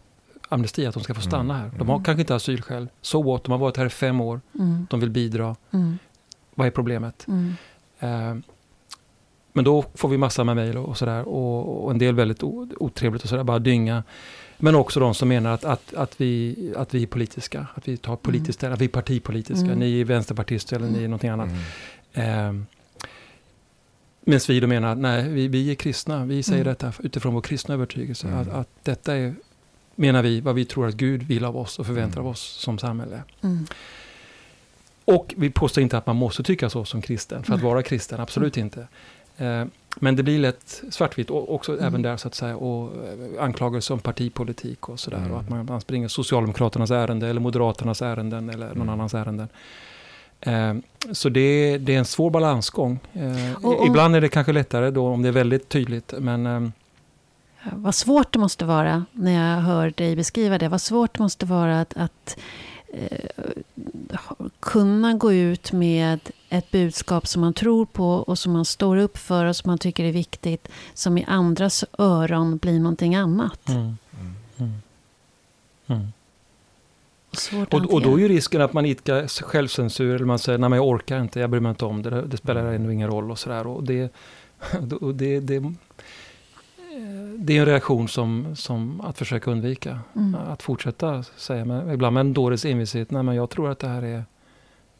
amnesti, 0.49 0.85
att 0.85 0.93
de 0.93 1.03
ska 1.03 1.13
få 1.13 1.21
stanna 1.21 1.57
här. 1.57 1.71
De 1.77 1.89
har 1.89 1.95
mm. 1.95 2.03
kanske 2.03 2.21
inte 2.21 2.35
asylskäl. 2.35 2.87
So 3.01 3.23
what, 3.23 3.43
de 3.43 3.51
har 3.51 3.59
varit 3.59 3.77
här 3.77 3.85
i 3.85 3.89
fem 3.89 4.21
år. 4.21 4.41
Mm. 4.59 4.87
De 4.89 4.99
vill 4.99 5.09
bidra. 5.09 5.55
Mm. 5.71 5.97
Vad 6.55 6.67
är 6.67 6.71
problemet? 6.71 7.27
Mm. 9.51 9.53
Men 9.53 9.65
då 9.65 9.85
får 9.93 10.09
vi 10.09 10.17
massor 10.17 10.43
med 10.43 10.55
mejl 10.55 10.77
och 10.77 10.97
sådär. 10.97 11.27
Och, 11.27 11.83
och, 11.83 11.91
en 11.91 11.97
del 11.97 12.15
väldigt 12.15 12.43
otrevligt 12.43 13.23
och 13.23 13.29
sådär, 13.29 13.43
bara 13.43 13.59
dynga. 13.59 14.03
Men 14.57 14.75
också 14.75 14.99
de 14.99 15.13
som 15.13 15.27
menar 15.27 15.53
att, 15.53 15.65
att, 15.65 15.93
att, 15.93 16.21
vi, 16.21 16.55
att 16.77 16.93
vi 16.93 17.03
är 17.03 17.07
politiska, 17.07 17.67
att 17.75 17.87
vi 17.87 17.97
tar 17.97 18.15
politiskt 18.15 18.63
mm. 18.63 18.73
att 18.73 18.81
vi 18.81 18.85
är 18.85 18.89
partipolitiska. 18.89 19.65
Mm. 19.65 19.79
Ni 19.79 20.01
är 20.01 20.05
vänsterpartister 20.05 20.75
eller 20.75 20.87
ni 20.87 21.03
är 21.03 21.07
någonting 21.07 21.29
annat. 21.29 21.49
Eh, 22.13 22.53
Medan 24.23 24.41
vi 24.47 24.59
då 24.59 24.67
menar, 24.67 24.95
nej, 24.95 25.29
vi, 25.29 25.47
vi 25.47 25.71
är 25.71 25.75
kristna, 25.75 26.25
vi 26.25 26.43
säger 26.43 26.61
mm. 26.61 26.71
detta 26.71 26.93
utifrån 27.03 27.33
vår 27.33 27.41
kristna 27.41 27.73
övertygelse. 27.73 28.27
Mm. 28.27 28.39
Att, 28.39 28.47
att, 28.47 28.67
detta 28.83 29.15
är, 29.15 29.35
menar 29.95 30.23
vi, 30.23 30.41
vad 30.41 30.55
vi 30.55 30.65
tror 30.65 30.87
att 30.87 30.95
Gud 30.95 31.23
vill 31.23 31.45
av 31.45 31.57
oss 31.57 31.79
och 31.79 31.85
förväntar 31.85 32.17
mm. 32.17 32.25
av 32.25 32.31
oss 32.31 32.41
som 32.41 32.79
samhälle. 32.79 33.23
Mm. 33.41 33.65
Och 35.05 35.33
vi 35.37 35.49
påstår 35.49 35.81
inte 35.81 35.97
att 35.97 36.05
man 36.05 36.15
måste 36.15 36.43
tycka 36.43 36.69
så 36.69 36.85
som 36.85 37.01
kristen, 37.01 37.43
för 37.43 37.53
att 37.53 37.61
vara 37.61 37.83
kristen, 37.83 38.19
absolut 38.19 38.57
mm. 38.57 38.65
inte. 38.65 38.87
Eh, 39.37 39.65
men 39.95 40.15
det 40.15 40.23
blir 40.23 40.39
lätt 40.39 40.83
svartvitt, 40.89 41.29
också 41.29 41.73
mm. 41.73 41.85
även 41.85 42.01
där 42.01 42.17
så 42.17 42.27
att 42.27 42.35
säga, 42.35 42.57
och 42.57 42.91
eh, 43.05 43.43
anklagelser 43.43 43.93
om 43.93 43.99
partipolitik 43.99 44.89
och 44.89 44.99
sådär. 44.99 45.31
Och 45.31 45.39
att 45.39 45.49
man, 45.49 45.65
man 45.65 45.81
springer 45.81 46.07
Socialdemokraternas 46.07 46.91
ärende, 46.91 47.27
eller 47.27 47.41
Moderaternas 47.41 48.01
ärenden, 48.01 48.49
eller 48.49 48.75
någon 48.75 48.89
annans 48.89 49.13
ärenden. 49.13 49.47
Eh, 50.41 50.73
så 51.11 51.29
det, 51.29 51.77
det, 51.77 51.95
är 51.95 51.99
en 51.99 52.05
svår 52.05 52.29
balansgång. 52.29 52.99
Eh, 53.13 53.65
och, 53.65 53.79
och, 53.79 53.87
ibland 53.87 54.15
är 54.15 54.21
det 54.21 54.29
kanske 54.29 54.53
lättare 54.53 54.91
då 54.91 55.07
om 55.07 55.21
det 55.21 55.27
är 55.27 55.33
väldigt 55.33 55.69
tydligt. 55.69 56.13
Men, 56.19 56.45
ehm, 56.45 56.71
vad 57.71 57.95
svårt 57.95 58.33
det 58.33 58.39
måste 58.39 58.65
vara 58.65 59.05
när 59.11 59.31
jag 59.31 59.61
hör 59.61 59.89
dig 59.89 60.15
beskriva 60.15 60.57
det. 60.57 60.69
Vad 60.69 60.81
svårt 60.81 61.13
det 61.13 61.23
måste 61.23 61.45
vara 61.45 61.81
att, 61.81 61.93
att 61.97 62.37
eh, 62.93 63.29
kunna 64.59 65.13
gå 65.13 65.33
ut 65.33 65.71
med 65.71 66.19
ett 66.51 66.71
budskap 66.71 67.27
som 67.27 67.41
man 67.41 67.53
tror 67.53 67.85
på 67.85 68.09
och 68.09 68.39
som 68.39 68.53
man 68.53 68.65
står 68.65 68.97
upp 68.97 69.17
för 69.17 69.45
och 69.45 69.55
som 69.55 69.69
man 69.69 69.77
tycker 69.77 70.03
är 70.03 70.11
viktigt. 70.11 70.67
Som 70.93 71.17
i 71.17 71.25
andras 71.27 71.85
öron 71.97 72.57
blir 72.57 72.79
någonting 72.79 73.15
annat. 73.15 73.69
Mm. 73.69 73.97
Mm. 74.19 74.33
Mm. 74.57 74.73
mm. 75.87 76.07
Och, 77.71 77.93
och, 77.93 78.01
då 78.01 78.15
är 78.15 78.19
ju 78.19 78.27
risken 78.27 78.61
att 78.61 78.73
man 78.73 78.85
idkar 78.85 79.27
självcensur, 79.43 80.15
eller 80.15 80.25
man 80.25 80.39
säger 80.39 80.57
nej 80.57 80.69
men 80.69 80.77
jag 80.77 80.87
orkar 80.87 81.21
inte, 81.21 81.39
jag 81.39 81.49
bryr 81.49 81.59
mig 81.59 81.69
inte 81.69 81.85
om 81.85 82.01
det, 82.01 82.21
det 82.21 82.37
spelar 82.37 82.65
ändå 82.65 82.91
ingen 82.91 83.09
roll 83.09 83.31
och 83.31 83.39
sådär. 83.39 83.67
Och 83.67 83.83
det, 83.83 84.13
och 85.01 85.15
det, 85.15 85.39
det, 85.39 85.73
det 87.37 87.57
är 87.57 87.59
en 87.59 87.65
reaktion 87.65 88.07
som, 88.07 88.55
som 88.55 89.01
att 89.01 89.17
försöka 89.17 89.51
undvika. 89.51 89.99
Mm. 90.15 90.35
Att 90.35 90.63
fortsätta 90.63 91.23
säga, 91.23 91.65
men 91.65 91.91
ibland 91.91 92.13
med 92.13 92.21
en 92.21 92.33
dåres 92.33 92.65
envishet, 92.65 93.11
nej 93.11 93.23
men 93.23 93.35
jag 93.35 93.49
tror 93.49 93.71
att 93.71 93.79
det 93.79 93.87
här 93.87 94.01
är, 94.01 94.23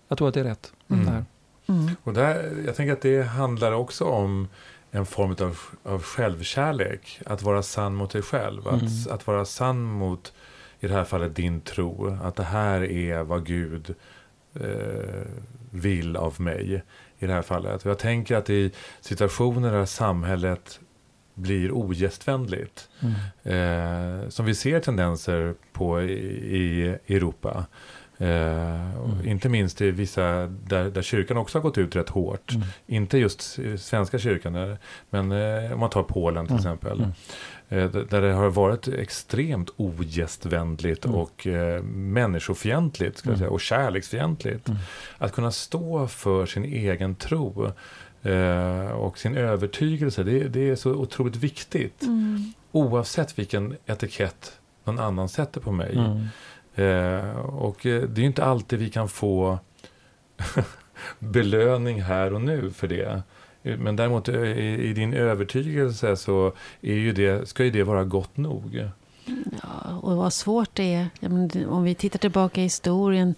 jag 0.08 0.18
tror 0.18 0.28
att 0.28 0.34
det 0.34 0.40
är 0.40 0.44
rätt. 0.44 0.74
Mm. 0.90 1.06
Det 1.06 1.26
mm. 1.72 1.96
Och 2.04 2.14
där, 2.14 2.64
jag 2.66 2.76
tänker 2.76 2.94
att 2.94 3.02
det 3.02 3.22
handlar 3.22 3.72
också 3.72 4.06
om 4.06 4.48
en 4.92 5.06
form 5.06 5.36
av, 5.40 5.60
av 5.84 6.04
självkärlek. 6.04 7.20
Att 7.26 7.42
vara 7.42 7.64
sann 7.64 7.96
mot 7.96 8.12
dig 8.12 8.22
själv. 8.22 8.68
Att, 8.68 8.82
mm. 8.82 8.94
att 9.10 9.28
vara 9.28 9.46
sann 9.46 9.82
mot, 9.84 10.34
i 10.80 10.88
det 10.88 10.94
här 10.94 11.04
fallet, 11.04 11.36
din 11.36 11.62
tro. 11.62 12.18
Att 12.24 12.36
det 12.36 12.44
här 12.44 12.84
är 12.84 13.24
vad 13.24 13.46
Gud 13.46 13.96
eh, 14.54 15.28
vill 15.72 16.16
av 16.16 16.42
mig. 16.42 16.84
I 17.20 17.26
det 17.28 17.34
här 17.34 17.42
fallet. 17.42 17.86
Jag 17.86 18.00
tänker 18.00 18.36
att 18.36 18.50
i 18.50 18.72
situationer 19.02 19.72
där 19.72 19.86
samhället 19.86 20.80
blir 21.34 21.72
ogästvänligt. 21.72 22.90
Mm. 23.00 24.24
Eh, 24.24 24.30
som 24.30 24.46
vi 24.46 24.56
ser 24.56 24.80
tendenser 24.80 25.56
på 25.74 26.02
i, 26.02 26.98
i 27.08 27.16
Europa. 27.16 27.66
Eh, 28.22 28.96
mm. 28.96 29.26
Inte 29.26 29.50
minst 29.50 29.82
i 29.82 29.92
vissa 29.92 30.48
där, 30.48 30.90
där 30.90 31.02
kyrkan 31.02 31.38
också 31.38 31.58
har 31.58 31.64
gått 31.64 31.78
ut 31.78 31.96
rätt 31.96 32.10
hårt. 32.10 32.52
Mm. 32.52 32.68
Inte 32.88 33.18
just 33.18 33.60
svenska 33.78 34.20
kyrkan, 34.20 34.78
men 35.10 35.32
eh, 35.32 35.74
om 35.74 35.80
man 35.80 35.90
tar 35.90 36.04
Polen 36.04 36.46
till 36.46 36.54
mm. 36.54 36.60
exempel. 36.60 37.00
Mm. 37.00 37.12
Eh, 37.70 37.92
där 37.92 38.22
det 38.22 38.34
har 38.34 38.50
varit 38.50 38.88
extremt 38.88 39.70
ogästvänligt 39.78 41.06
mm. 41.06 41.18
och 41.18 41.48
eh, 41.48 41.84
människofientligt 41.84 43.18
ska 43.18 43.30
jag 43.30 43.38
säga, 43.38 43.50
och 43.50 43.62
kärleksfientligt. 43.62 44.70
Att 45.18 45.32
kunna 45.34 45.52
stå 45.52 46.08
för 46.08 46.46
sin 46.46 46.66
egen 46.66 47.16
tro 47.16 47.72
eh, 48.22 48.92
och 48.92 49.18
sin 49.18 49.38
övertygelse, 49.38 50.24
det, 50.24 50.48
det, 50.48 50.70
är 50.70 50.76
så 50.76 50.92
otroligt 50.92 51.36
viktigt. 51.36 52.04
Oavsett 52.72 53.40
vilken 53.40 53.78
etikett 53.86 54.60
någon 54.84 55.00
annan 55.00 55.30
sätter 55.30 55.62
på 55.62 55.72
mig. 55.72 55.98
Eh, 56.76 57.38
och 57.40 57.86
eh, 57.86 58.02
det 58.02 58.20
är 58.20 58.22
ju 58.22 58.28
inte 58.28 58.44
alltid 58.46 58.80
vi 58.80 58.90
kan 58.90 59.10
få 59.10 59.60
belöning 61.20 62.02
här 62.02 62.34
och 62.34 62.42
nu 62.42 62.72
för 62.72 62.88
det. 62.88 63.24
Eh, 63.64 63.78
men 63.78 63.96
däremot 63.96 64.30
eh, 64.30 64.36
i, 64.36 64.90
i, 64.90 64.94
din 64.94 65.14
övertygelse 65.14 66.16
så 66.16 66.54
är 66.82 66.94
ju 66.94 67.14
det, 67.14 67.50
ska 67.50 67.64
ju 67.64 67.72
det 67.72 67.84
vara 67.84 68.04
gott 68.04 68.38
nog. 68.38 68.90
Ja, 69.64 70.00
och 70.02 70.18
vad 70.18 70.34
svårt 70.34 70.70
det 70.74 70.94
är. 70.94 71.10
om 71.70 71.84
vi 71.84 71.96
tittar 71.96 72.20
tillbaka 72.20 72.62
i 72.62 72.64
historien 72.64 73.36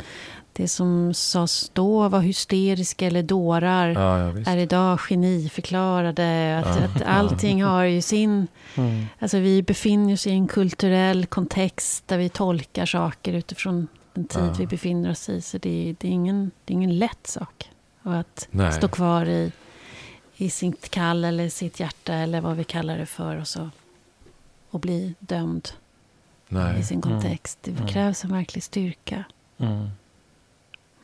det 0.53 0.67
som 0.67 1.13
sades 1.13 1.71
då 1.73 2.09
var 2.09 2.19
hysteriska 2.19 3.07
eller 3.07 3.23
dårar 3.23 3.87
ja, 3.87 4.19
ja, 4.19 4.51
är 4.51 4.57
idag 4.57 4.99
geniförklarade. 4.99 6.59
Att, 6.59 6.79
ja. 6.79 6.85
att 6.85 7.01
allting 7.01 7.63
har 7.63 7.83
ju 7.83 8.01
sin... 8.01 8.47
Mm. 8.75 9.05
Alltså 9.19 9.37
vi 9.39 9.63
befinner 9.63 10.13
oss 10.13 10.27
i 10.27 10.31
en 10.31 10.47
kulturell 10.47 11.25
kontext 11.25 12.07
där 12.07 12.17
vi 12.17 12.29
tolkar 12.29 12.85
saker 12.85 13.33
utifrån 13.33 13.87
den 14.13 14.25
tid 14.25 14.55
vi 14.57 14.67
befinner 14.67 15.11
oss 15.11 15.29
i. 15.29 15.41
Så 15.41 15.57
det, 15.57 15.95
det, 15.99 16.07
är, 16.07 16.11
ingen, 16.11 16.51
det 16.65 16.73
är 16.73 16.75
ingen 16.75 16.97
lätt 16.97 17.27
sak. 17.27 17.69
Och 18.03 18.15
att 18.15 18.47
Nej. 18.51 18.71
stå 18.71 18.87
kvar 18.87 19.25
i, 19.25 19.51
i 20.35 20.49
sitt 20.49 20.89
kall 20.89 21.25
eller 21.25 21.49
sitt 21.49 21.79
hjärta 21.79 22.13
eller 22.13 22.41
vad 22.41 22.57
vi 22.57 22.63
kallar 22.63 22.97
det 22.97 23.05
för. 23.05 23.37
Och, 23.37 23.47
så, 23.47 23.69
och 24.69 24.79
bli 24.79 25.15
dömd 25.19 25.69
Nej. 26.47 26.79
i 26.79 26.83
sin 26.83 27.01
kontext. 27.01 27.59
Det 27.61 27.71
mm. 27.71 27.87
krävs 27.87 28.23
en 28.23 28.31
verklig 28.31 28.63
styrka. 28.63 29.23
Mm. 29.57 29.89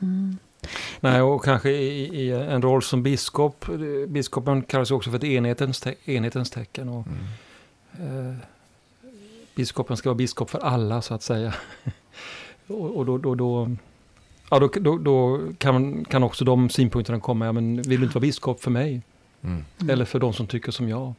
Mm. 0.02 0.38
Nej, 1.00 1.22
och 1.22 1.44
kanske 1.44 1.70
i, 1.70 2.22
i, 2.22 2.32
en 2.32 2.62
roll 2.62 2.82
som 2.82 3.04
biskop. 3.04 3.66
Biskopen 4.08 4.62
kallas 4.62 4.92
också 4.92 5.10
för 5.10 5.18
ett 5.18 5.24
enhetens, 5.24 5.80
te 5.80 5.96
enhetens 6.06 6.50
tecken. 6.50 6.90
Och, 6.90 7.08
mm. 7.08 8.30
eh, 8.30 8.36
biskopen 9.56 9.98
ska 9.98 10.10
vara 10.10 10.16
biskop 10.16 10.50
för 10.50 10.60
alla, 10.60 11.02
så 11.02 11.14
att 11.14 11.24
säga. 11.24 11.54
och, 12.68 12.98
och 12.98 13.06
då, 13.06 13.18
då, 13.18 13.36
då, 13.36 13.70
ja, 14.50 14.60
då, 14.60 14.70
då, 14.80 14.98
då, 14.98 15.40
kan, 15.58 16.06
kan 16.06 16.24
också 16.24 16.46
de 16.46 16.70
synpunkterna 16.70 17.20
komma. 17.20 17.46
Ja, 17.46 17.52
men 17.52 17.82
vill 17.82 18.00
du 18.00 18.06
inte 18.06 18.16
vara 18.16 18.22
biskop 18.22 18.62
för 18.62 18.72
mig? 18.72 19.02
Mm. 19.42 19.64
Eller 19.90 20.06
för 20.06 20.20
de 20.20 20.34
som 20.34 20.48
tycker 20.48 20.72
som 20.72 20.90
jag? 20.90 21.14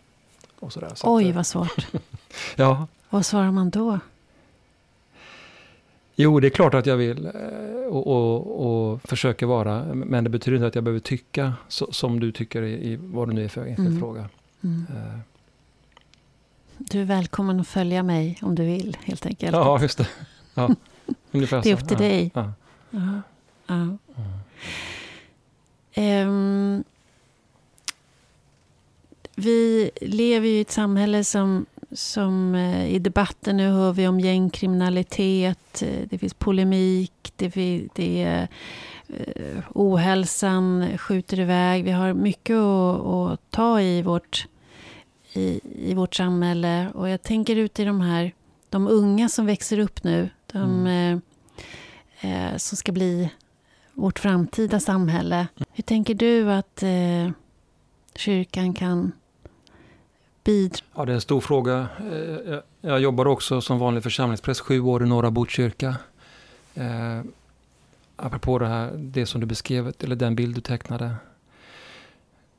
Och 0.58 0.72
sådär, 0.72 0.92
så 0.94 1.16
Oj, 1.16 1.28
att, 1.28 1.34
vad 1.34 1.46
svårt. 1.46 1.86
ja. 2.56 2.86
Vad 3.10 3.26
svarar 3.26 3.50
man 3.50 3.70
då? 3.70 3.98
Jo, 6.20 6.40
det 6.40 6.48
är 6.48 6.50
klart 6.50 6.74
att 6.74 6.86
jag 6.86 6.96
vill 6.96 7.26
eh, 7.26 7.32
och, 7.88 8.06
och, 8.06 8.66
och 8.66 9.02
försöker 9.02 9.46
vara. 9.46 9.94
Men 9.94 10.24
det 10.24 10.30
betyder 10.30 10.56
inte 10.56 10.66
att 10.66 10.74
jag 10.74 10.84
behöver 10.84 11.00
tycka 11.00 11.54
så, 11.68 11.92
som 11.92 12.20
du 12.20 12.32
tycker 12.32 12.62
i, 12.62 12.92
i 12.92 12.96
vad 12.96 13.28
det 13.28 13.34
nu 13.34 13.44
är 13.44 13.48
för, 13.48 13.74
för 13.74 13.82
mm. 13.82 13.98
fråga. 13.98 14.28
Mm. 14.60 14.86
Uh. 14.90 15.18
Du 16.78 17.00
är 17.00 17.04
välkommen 17.04 17.60
att 17.60 17.68
följa 17.68 18.02
mig 18.02 18.38
om 18.42 18.54
du 18.54 18.64
vill, 18.64 18.96
helt 19.04 19.26
enkelt. 19.26 19.52
Ja, 19.52 19.82
just 19.82 19.98
det. 19.98 20.08
Ja, 20.54 20.70
det 21.30 21.52
är 21.52 21.74
upp 21.74 21.88
till 21.88 21.90
ja. 21.90 21.98
dig. 21.98 22.30
Ja. 22.34 22.52
Ja. 22.90 23.22
ja. 23.66 23.96
Um, 26.24 26.84
vi 29.34 29.90
lever 30.00 30.48
ju 30.48 30.54
i 30.54 30.60
ett 30.60 30.70
samhälle 30.70 31.24
som 31.24 31.66
som 31.92 32.54
eh, 32.54 32.94
i 32.94 32.98
debatten 32.98 33.56
nu 33.56 33.68
hör 33.68 33.92
vi 33.92 34.08
om 34.08 34.20
gängkriminalitet, 34.20 35.82
eh, 35.82 36.08
det 36.10 36.18
finns 36.18 36.34
polemik, 36.34 37.32
det, 37.36 37.48
det 37.94 38.22
är 38.22 38.48
eh, 39.08 39.62
ohälsan 39.74 40.98
skjuter 40.98 41.40
iväg. 41.40 41.84
Vi 41.84 41.90
har 41.90 42.12
mycket 42.12 42.56
att, 42.56 43.06
att 43.06 43.50
ta 43.50 43.80
i 43.80 44.02
vårt, 44.02 44.46
i, 45.32 45.60
i, 45.90 45.94
vårt 45.94 46.14
samhälle. 46.14 46.90
Och 46.94 47.08
jag 47.08 47.22
tänker 47.22 47.56
ut 47.56 47.80
i 47.80 47.84
de 47.84 48.00
här, 48.00 48.34
de 48.68 48.88
unga 48.88 49.28
som 49.28 49.46
växer 49.46 49.78
upp 49.78 50.04
nu, 50.04 50.30
de 50.52 50.86
mm. 50.86 51.20
eh, 52.20 52.56
som 52.56 52.76
ska 52.76 52.92
bli 52.92 53.30
vårt 53.94 54.18
framtida 54.18 54.80
samhälle. 54.80 55.46
Hur 55.72 55.82
tänker 55.82 56.14
du 56.14 56.52
att 56.52 56.82
eh, 56.82 57.30
kyrkan 58.14 58.74
kan 58.74 59.12
bidra? 60.44 60.84
Ja, 60.94 61.04
det 61.04 61.12
är 61.12 61.14
en 61.14 61.20
stor 61.20 61.40
fråga. 61.40 61.88
Eh, 62.12 62.58
jag 62.80 63.00
jobbar 63.00 63.26
också 63.26 63.60
som 63.60 63.78
vanlig 63.78 64.02
församlingspräst 64.02 64.60
sju 64.60 64.80
år 64.80 65.02
i 65.02 65.06
Norra 65.06 65.30
Botkyrka. 65.30 65.96
Eh, 66.74 67.20
apropå 68.16 68.58
det 68.58 68.66
här, 68.66 68.92
det 68.94 69.26
som 69.26 69.40
du 69.40 69.46
beskrev, 69.46 69.92
eller 70.00 70.16
den 70.16 70.36
bild 70.36 70.54
du 70.54 70.60
tecknade. 70.60 71.14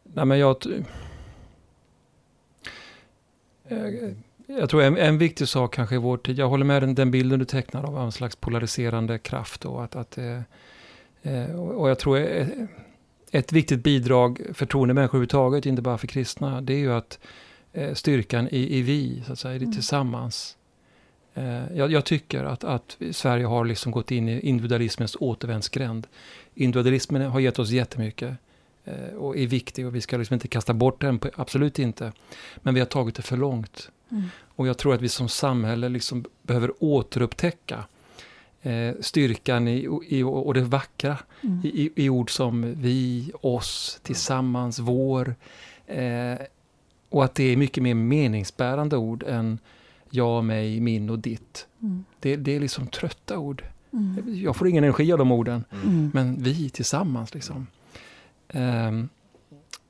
Nej, 0.04 0.26
men 0.26 0.40
jag, 0.40 0.66
eh, 3.68 4.10
jag 4.48 4.70
tror 4.70 4.82
en, 4.82 4.98
en 4.98 5.18
viktig 5.18 5.48
sak 5.48 5.74
kanske 5.76 5.96
i 5.96 5.98
vår 5.98 6.18
tid, 6.18 6.40
jag 6.40 6.50
håller 6.50 6.66
med 6.66 6.84
den, 6.84 6.96
den 6.96 7.12
bilden 7.12 7.40
du 7.40 7.46
tecknar 7.46 7.84
av 7.84 7.98
en 7.98 8.12
slags 8.12 8.36
polariserande 8.36 9.18
kraft. 9.18 9.66
Och, 9.66 9.84
att, 9.84 9.96
att, 9.96 10.18
eh, 10.18 10.42
eh 11.22 11.56
och 11.56 11.90
jag 11.90 12.00
tror 12.00 12.18
ett 13.32 13.52
viktigt 13.52 13.84
bidrag 13.84 14.42
för 14.54 14.66
troende 14.66 14.94
människor 14.94 15.18
överhuvudtaget, 15.18 15.66
inte 15.66 15.82
bara 15.82 15.98
för 15.98 16.08
kristna, 16.08 16.62
det 16.62 16.74
är 16.74 16.78
ju 16.78 16.94
att 16.94 17.20
eh, 17.74 17.94
styrkan 17.94 18.48
i, 18.52 18.78
i 18.78 18.82
vi, 18.82 19.24
så 19.26 19.34
att 19.34 19.40
säga, 19.40 19.56
i 19.56 19.58
det 19.58 19.66
mm. 19.66 19.74
tillsammans. 19.74 20.58
Eh, 21.34 21.74
jag, 21.76 21.92
jag, 21.92 22.06
tycker 22.06 22.44
att, 22.44 22.64
att 22.64 22.98
Sverige 23.12 23.46
har 23.46 23.66
liksom 23.66 23.92
gått 23.92 24.12
in 24.12 24.30
i 24.30 24.40
individualismens 24.40 25.18
återvändsgränd. 25.20 26.08
Individualismen 26.56 27.22
har 27.22 27.40
gett 27.40 27.60
oss 27.60 27.70
jättemycket 27.70 28.38
eh, 28.86 29.16
och 29.18 29.38
är 29.38 29.48
viktig 29.48 29.88
och 29.88 29.96
vi 29.96 30.02
ska 30.02 30.18
liksom 30.18 30.34
inte 30.34 30.48
kasta 30.48 30.74
bort 30.74 31.02
den, 31.02 31.20
absolut 31.36 31.80
inte. 31.80 32.12
Men 32.58 32.74
vi 32.74 32.80
har 32.80 32.88
tagit 32.88 33.16
det 33.16 33.22
för 33.22 33.38
långt. 33.38 33.90
Mm. 34.12 34.24
Och 34.56 34.68
jag 34.68 34.78
tror 34.78 34.94
att 34.94 35.02
vi 35.02 35.10
som 35.10 35.30
samhälle 35.30 35.90
liksom 35.90 36.26
behöver 36.42 36.72
återupptäcka 36.80 37.84
eh, 38.62 38.94
styrkan 39.00 39.68
i, 39.68 39.88
i, 40.08 40.24
och 40.24 40.54
det 40.54 40.62
vackra 40.62 41.18
mm. 41.42 41.62
i, 41.64 41.92
i, 41.96 42.10
ord 42.10 42.32
som 42.32 42.74
vi, 42.82 43.32
oss, 43.42 44.00
tillsammans, 44.04 44.80
vår. 44.80 45.36
Eh, 45.88 46.36
och 47.12 47.24
att 47.24 47.36
det 47.36 47.44
är 47.44 47.58
mycket 47.58 47.84
mer 47.84 47.94
meningsbärande 47.94 48.98
ord 48.98 49.24
än 49.28 49.60
jag, 50.10 50.44
mig, 50.44 50.80
min 50.80 51.10
och 51.10 51.20
ditt. 51.20 51.68
Mm. 51.82 52.06
Det, 52.20 52.36
det, 52.36 52.56
är 52.56 52.60
liksom 52.60 52.88
trötta 52.88 53.38
ord. 53.38 53.64
Mm. 53.94 54.24
Jag 54.44 54.56
får 54.56 54.68
ingen 54.68 54.84
energi 54.84 55.12
av 55.12 55.18
de 55.18 55.32
orden. 55.32 55.64
Mm. 55.72 56.12
Men 56.14 56.44
vi 56.44 56.70
tillsammans 56.70 57.34
liksom. 57.34 57.68
Um, 58.54 59.10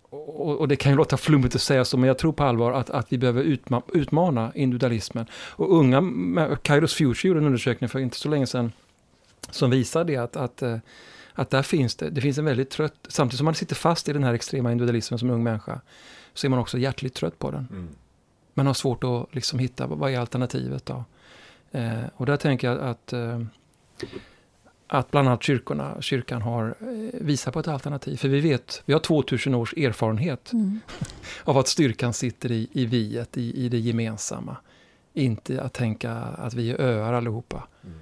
och, 0.09 0.59
och, 0.59 0.67
det 0.67 0.75
kan 0.75 0.91
ju 0.91 0.97
låta 0.97 1.17
flummigt 1.17 1.55
att 1.55 1.61
säga 1.61 1.85
så, 1.85 1.97
men 1.97 2.07
jag 2.07 2.17
tror 2.17 2.33
på 2.33 2.43
allvar 2.43 2.71
att, 2.71 2.89
att 2.89 3.13
vi 3.13 3.17
behöver 3.17 3.41
utma 3.41 3.81
utmana 3.93 4.51
individualismen. 4.55 5.25
Och 5.33 5.77
unga, 5.77 6.57
Kairos 6.61 6.93
Future 6.93 7.27
gjorde 7.27 7.39
en 7.39 7.45
undersökning 7.45 7.89
för 7.89 7.99
inte 7.99 8.17
så 8.17 8.29
länge 8.29 8.47
sedan 8.47 8.71
som 9.49 9.69
visar 9.69 10.03
det 10.03 10.17
att, 10.17 10.35
att, 10.35 10.61
eh, 10.61 10.77
att 11.33 11.49
där 11.49 11.63
finns 11.63 11.95
det, 11.95 12.09
det 12.09 12.21
finns 12.21 12.37
en 12.37 12.45
väldigt 12.45 12.69
trött, 12.69 12.95
samtidigt 13.07 13.37
som 13.37 13.45
man 13.45 13.55
sitter 13.55 13.75
fast 13.75 14.09
i 14.09 14.13
den 14.13 14.23
här 14.23 14.33
extrema 14.33 14.71
individualismen 14.71 15.19
som 15.19 15.29
ung 15.29 15.43
människa, 15.43 15.81
så 16.33 16.47
är 16.47 16.49
man 16.49 16.59
också 16.59 16.77
hjärtligt 16.77 17.13
trött 17.13 17.39
på 17.39 17.51
den. 17.51 17.67
Mm. 17.71 17.89
Man 18.53 18.67
har 18.67 18.73
svårt 18.73 19.03
att 19.03 19.35
liksom 19.35 19.59
hitta, 19.59 19.87
vad 19.87 20.11
är 20.11 20.19
alternativet 20.19 20.85
då? 20.85 21.03
Eh, 21.71 22.03
och 22.15 22.25
där 22.25 22.37
tänker 22.37 22.67
jag 22.67 22.79
att, 22.79 23.13
eh, 23.13 23.41
att 24.87 25.11
bland 25.11 25.27
annat 25.27 25.43
kyrkorna, 25.43 26.01
kyrkan 26.01 26.41
har 26.41 26.75
eh, 26.79 27.21
visat 27.21 27.53
på 27.53 27.59
ett 27.59 27.67
alternativ. 27.67 28.17
För 28.17 28.27
vi 28.27 28.39
vet, 28.39 28.81
vi 28.85 28.93
har 28.93 28.99
2000 28.99 29.55
års 29.55 29.73
erfarenhet 29.73 30.53
mm. 30.53 30.79
av 31.43 31.57
att 31.57 31.67
styrkan 31.67 32.13
sitter 32.13 32.51
i, 32.51 32.67
i 32.71 32.85
viet, 32.85 33.37
i, 33.37 33.65
i 33.65 33.69
det 33.69 33.79
gemensamma. 33.79 34.57
Inte 35.13 35.61
att 35.61 35.73
tänka 35.73 36.11
att 36.13 36.53
vi 36.53 36.71
är 36.71 36.81
öar 36.81 37.13
allihopa. 37.13 37.63
Mm. 37.83 37.97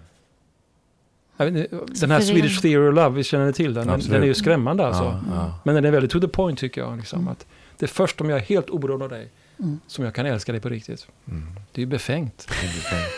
Den 1.87 2.11
här 2.11 2.19
Swedish 2.19 2.61
Theory 2.61 2.89
of 2.89 2.95
Love, 2.95 3.15
vi 3.15 3.23
känner 3.23 3.51
till 3.51 3.73
den, 3.73 3.87
den, 3.87 3.99
den 3.99 4.21
är 4.21 4.27
ju 4.27 4.33
skrämmande 4.33 4.87
alltså. 4.87 5.03
Ja, 5.03 5.21
ja. 5.31 5.59
Men 5.63 5.75
den 5.75 5.85
är 5.85 5.91
väldigt 5.91 6.11
to 6.11 6.19
the 6.19 6.27
point 6.27 6.59
tycker 6.59 6.81
jag. 6.81 6.97
Liksom, 6.97 7.19
mm. 7.19 7.31
att 7.31 7.45
det 7.79 7.85
är 7.85 7.87
först 7.87 8.21
om 8.21 8.29
jag 8.29 8.39
är 8.39 8.43
helt 8.43 8.69
oberoende 8.69 9.05
av 9.05 9.11
dig 9.11 9.29
mm. 9.59 9.79
som 9.87 10.05
jag 10.05 10.15
kan 10.15 10.25
älska 10.25 10.51
dig 10.51 10.61
på 10.61 10.69
riktigt. 10.69 11.07
Mm. 11.27 11.47
Det 11.71 11.81
är 11.81 11.83
ju 11.83 11.89
befängt. 11.89 12.47
Det 12.47 12.67
är 12.67 12.73
befängt. 12.73 13.13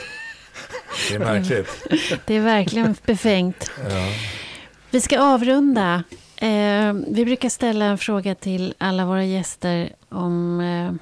Det 1.09 1.15
är 1.15 1.19
märkligt. 1.19 1.87
Det 2.25 2.35
är 2.35 2.41
verkligen 2.41 2.95
befängt. 3.05 3.71
Ja. 3.89 4.07
Vi 4.91 5.01
ska 5.01 5.21
avrunda. 5.21 6.03
Eh, 6.35 6.93
vi 7.07 7.25
brukar 7.25 7.49
ställa 7.49 7.85
en 7.85 7.97
fråga 7.97 8.35
till 8.35 8.73
alla 8.77 9.05
våra 9.05 9.25
gäster 9.25 9.93
om 10.09 10.59
eh, 10.59 10.93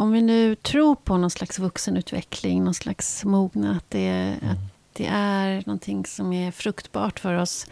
om 0.00 0.12
vi 0.12 0.22
nu 0.22 0.54
tror 0.54 0.94
på 0.94 1.16
någon 1.16 1.30
slags 1.30 1.58
vuxenutveckling, 1.58 2.64
någon 2.64 2.74
slags 2.74 3.24
mognad, 3.24 3.76
att 3.76 3.90
det, 3.90 4.08
mm. 4.08 4.50
att 4.50 4.58
det 4.92 5.06
är 5.06 5.62
någonting 5.66 6.06
som 6.06 6.32
är 6.32 6.50
fruktbart 6.50 7.20
för 7.20 7.34
oss. 7.34 7.66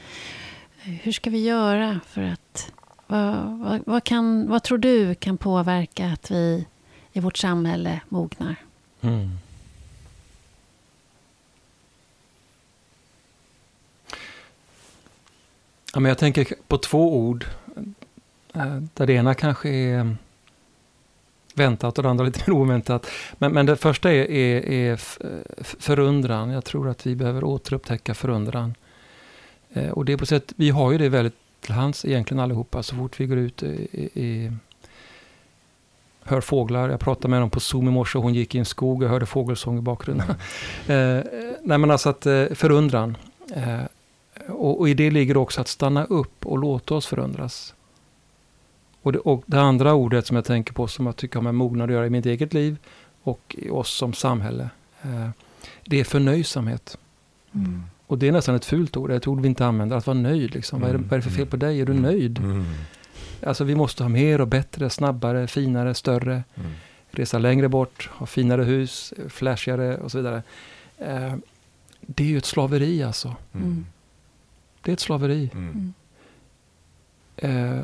Hur 0.78 1.12
ska 1.12 1.30
vi 1.30 1.44
göra 1.44 2.00
för 2.06 2.22
att... 2.22 2.72
Vad, 3.10 3.58
vad, 3.58 3.80
vad, 3.86 4.04
kan, 4.04 4.48
vad 4.48 4.62
tror 4.62 4.78
du 4.78 5.14
kan 5.14 5.36
påverka 5.36 6.06
att 6.06 6.30
vi 6.30 6.66
i 7.12 7.20
vårt 7.20 7.36
samhälle 7.36 8.00
mognar? 8.08 8.56
Mm. 9.00 9.30
Ja, 15.94 16.00
men 16.00 16.08
jag 16.08 16.18
tänker 16.18 16.46
på 16.66 16.78
två 16.78 17.16
ord. 17.18 17.46
Eh, 18.54 18.76
där 18.94 19.06
det 19.06 19.12
ena 19.12 19.34
kanske 19.34 19.68
är 19.68 19.94
mm, 19.94 20.16
väntat 21.54 21.98
och 21.98 22.02
det 22.02 22.10
andra 22.10 22.24
lite 22.24 22.40
mer 22.50 22.56
oväntat. 22.56 23.06
Men, 23.38 23.52
men 23.52 23.66
det 23.66 23.76
första 23.76 24.12
är, 24.12 24.30
är, 24.30 24.68
är 24.68 24.96
förundran. 25.62 26.50
Jag 26.50 26.64
tror 26.64 26.88
att 26.88 27.06
vi 27.06 27.16
behöver 27.16 27.44
återupptäcka 27.44 28.14
förundran. 28.14 28.74
Eh, 29.72 29.90
och 29.90 30.04
det 30.04 30.12
är 30.12 30.16
på 30.16 30.26
sätt, 30.26 30.52
vi 30.56 30.70
har 30.70 30.92
ju 30.92 30.98
det 30.98 31.08
väldigt 31.08 31.47
till 31.60 31.74
hands 31.74 32.04
egentligen 32.04 32.40
allihopa. 32.40 32.82
Så 32.82 32.96
fort 32.96 33.20
vi 33.20 33.26
går 33.26 33.38
ut 33.38 33.62
i, 33.62 33.68
i 34.14 34.52
hör 36.28 36.40
fåglar. 36.40 36.88
Jag 36.88 37.00
pratade 37.00 37.28
med 37.28 37.40
dem 37.40 37.50
på 37.50 37.60
Zoom 37.60 37.88
i 37.88 37.90
morse. 37.90 38.18
Hon 38.18 38.34
gick 38.34 38.54
i 38.54 38.58
en 38.58 38.64
skog 38.64 39.02
och 39.02 39.08
hörde 39.08 39.26
fågelsång 39.26 39.78
i 39.78 39.80
bakgrunden. 39.80 40.28
eh, 40.86 41.24
nej 41.62 41.78
men 41.78 41.90
alltså 41.90 42.08
att 42.08 42.26
eh, 42.26 42.44
förundran. 42.54 43.16
Eh, 43.54 43.80
och, 44.48 44.80
och, 44.80 44.88
i 44.88 44.94
det 44.94 45.10
ligger 45.10 45.36
också 45.36 45.60
att 45.60 45.68
stanna 45.68 46.04
upp 46.04 46.46
och 46.46 46.58
låta 46.58 46.94
oss 46.94 47.06
förundras. 47.06 47.74
Och 49.02 49.12
det, 49.12 49.18
och 49.18 49.42
det 49.46 49.60
andra 49.60 49.94
ordet 49.94 50.26
som 50.26 50.36
jag 50.36 50.44
tänker 50.44 50.72
på 50.72 50.86
som 50.86 51.06
jag 51.06 51.16
tycker 51.16 51.36
har 51.36 51.42
med 51.42 51.54
mognad 51.54 51.90
att 51.90 51.94
göra 51.94 52.06
i 52.06 52.10
mitt 52.10 52.26
eget 52.26 52.54
liv 52.54 52.76
och 53.22 53.56
i 53.58 53.70
oss 53.70 53.90
som 53.90 54.12
samhälle. 54.12 54.70
Eh, 55.02 55.28
det 55.84 56.00
är 56.00 56.04
förnöjsamhet. 56.04 56.98
Mm. 57.54 57.82
Och 58.08 58.18
det 58.18 58.28
är 58.28 58.32
nästan 58.32 58.54
ett 58.54 58.64
fult 58.64 58.96
ord, 58.96 59.10
ett 59.10 59.26
ord 59.26 59.40
vi 59.40 59.48
inte 59.48 59.66
använder, 59.66 59.96
att 59.96 60.06
vara 60.06 60.18
nöjd. 60.18 60.54
Liksom. 60.54 60.82
Mm. 60.82 60.88
Vad, 60.88 60.94
är 60.94 60.98
det, 60.98 61.04
vad, 61.04 61.12
är 61.12 61.16
det, 61.16 61.22
för 61.22 61.30
fel 61.30 61.46
på 61.46 61.56
dig? 61.56 61.80
Är 61.80 61.86
du 61.86 61.92
mm. 61.92 62.02
nöjd? 62.02 62.38
Mm. 62.38 62.64
Alltså 63.46 63.64
vi 63.64 63.74
måste 63.74 64.04
ha 64.04 64.08
mer 64.08 64.40
och 64.40 64.48
bättre, 64.48 64.90
snabbare, 64.90 65.46
finare, 65.46 65.94
större. 65.94 66.44
Mm. 66.54 66.70
Resa 67.10 67.38
längre 67.38 67.68
bort, 67.68 68.10
ha 68.12 68.26
finare 68.26 68.62
hus, 68.62 69.14
flashigare 69.28 69.96
och 69.96 70.10
så 70.10 70.18
vidare. 70.18 70.42
Eh, 70.98 71.34
det 72.00 72.24
är 72.24 72.28
ju 72.28 72.38
ett 72.38 72.44
slaveri 72.44 73.02
alltså. 73.02 73.36
Mm. 73.54 73.86
Det 74.82 74.90
är 74.90 74.92
ett 74.92 75.00
slaveri. 75.00 75.50
Eh, 77.36 77.80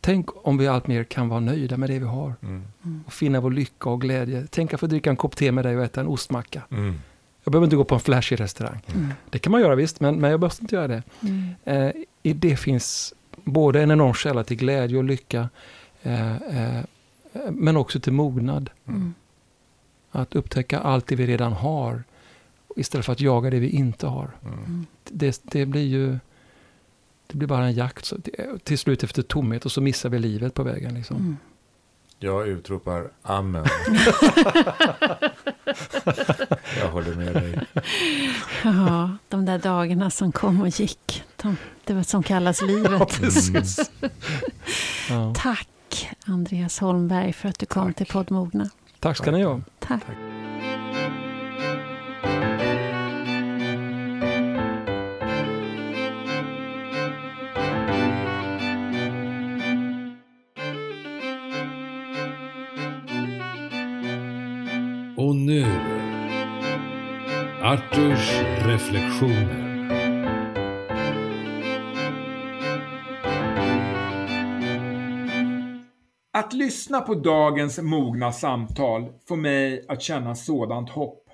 Tänk 0.00 0.46
om 0.46 0.58
vi 0.58 0.68
alltmer 0.68 1.04
kan 1.04 1.28
vara 1.28 1.40
nöjda 1.40 1.76
med 1.76 1.90
det 1.90 1.98
vi 1.98 2.04
har. 2.04 2.34
Mm. 2.42 2.64
mm. 2.84 3.04
Och 3.06 3.12
finna 3.12 3.40
vår 3.40 3.50
lycka 3.50 3.90
och 3.90 4.00
glädje. 4.00 4.46
Tänk 4.50 4.74
att 4.74 4.80
få 4.80 4.86
dricka 4.86 5.10
en 5.10 5.16
kopp 5.16 5.36
te 5.36 5.52
med 5.52 5.64
dig 5.64 5.76
och 5.76 5.84
äta 5.84 6.00
en 6.00 6.06
ostmacka. 6.06 6.62
Mm. 6.70 7.00
Jag 7.44 7.52
behöver 7.52 7.66
inte 7.66 7.76
gå 7.76 7.84
på 7.84 7.94
en 7.94 8.00
flashig 8.00 8.40
restaurang. 8.40 8.80
Mm. 8.94 9.12
Det 9.30 9.38
kan 9.38 9.50
man 9.50 9.60
göra 9.60 9.74
visst, 9.74 10.00
men, 10.00 10.20
men 10.20 10.30
jag 10.30 10.40
behöver 10.40 10.62
inte 10.62 10.74
göra 10.74 10.88
det. 10.88 11.02
Mm. 11.20 11.54
Eh, 11.64 11.92
I 12.22 12.32
det 12.32 12.56
finns 12.56 13.14
både 13.44 13.82
en 13.82 13.90
enorm 13.90 14.14
källa 14.14 14.44
till 14.44 14.56
glädje 14.56 14.98
och 14.98 15.04
lycka. 15.04 15.48
Eh, 16.02 16.36
eh, 16.36 16.82
men 17.50 17.76
också 17.76 18.00
till 18.00 18.12
mognad. 18.12 18.70
Mm. 18.88 19.14
Att 20.10 20.34
upptäcka 20.34 20.78
allt 20.78 21.06
det 21.06 21.16
vi 21.16 21.26
redan 21.26 21.52
har. 21.52 22.02
Istället 22.76 23.06
för 23.06 23.12
att 23.12 23.20
jaga 23.20 23.50
det 23.50 23.58
vi 23.58 23.68
inte 23.68 24.06
har. 24.06 24.30
Det, 25.08 25.40
det 25.44 25.66
blir 25.66 25.86
ju 25.86 26.18
det 27.26 27.36
blir 27.36 27.48
bara 27.48 27.64
en 27.64 27.72
jakt 27.72 28.04
så, 28.04 28.16
till 28.62 28.78
slut 28.78 29.02
efter 29.02 29.22
tomhet 29.22 29.64
och 29.64 29.72
så 29.72 29.80
missar 29.80 30.08
vi 30.08 30.18
livet 30.18 30.54
på 30.54 30.62
vägen. 30.62 30.94
Liksom. 30.94 31.36
Jag 32.22 32.48
utropar 32.48 33.10
amen. 33.22 33.64
jag 36.78 36.88
håller 36.90 37.14
med 37.14 37.34
dig. 37.34 37.60
Ja, 38.64 39.16
de 39.28 39.44
där 39.44 39.58
dagarna 39.58 40.10
som 40.10 40.32
kom 40.32 40.60
och 40.60 40.68
gick. 40.68 41.24
De, 41.36 41.56
det 41.84 41.94
var 41.94 42.02
som 42.02 42.22
kallas 42.22 42.62
livet. 42.62 43.20
Ja, 45.08 45.14
mm. 45.14 45.34
Tack 45.34 46.08
Andreas 46.26 46.78
Holmberg 46.78 47.32
för 47.32 47.48
att 47.48 47.58
du 47.58 47.66
kom 47.66 47.86
Tack. 47.86 47.96
till 47.96 48.06
Poddmogna. 48.06 48.70
Tack 48.98 49.16
ska 49.16 49.30
ni 49.30 49.42
ha. 49.42 49.60
Tack. 49.78 50.00
Tack. 50.06 50.16
Arturs 67.70 68.42
reflektioner. 68.66 69.70
Att 76.32 76.52
lyssna 76.52 77.00
på 77.00 77.14
dagens 77.14 77.78
mogna 77.78 78.32
samtal 78.32 79.12
får 79.28 79.36
mig 79.36 79.84
att 79.88 80.02
känna 80.02 80.34
sådant 80.34 80.90
hopp. 80.90 81.24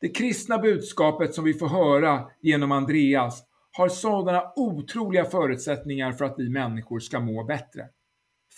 Det 0.00 0.08
kristna 0.08 0.58
budskapet 0.58 1.34
som 1.34 1.44
vi 1.44 1.54
får 1.54 1.68
höra 1.68 2.26
genom 2.40 2.72
Andreas 2.72 3.42
har 3.72 3.88
sådana 3.88 4.52
otroliga 4.56 5.24
förutsättningar 5.24 6.12
för 6.12 6.24
att 6.24 6.34
vi 6.38 6.48
människor 6.48 7.00
ska 7.00 7.20
må 7.20 7.44
bättre. 7.44 7.88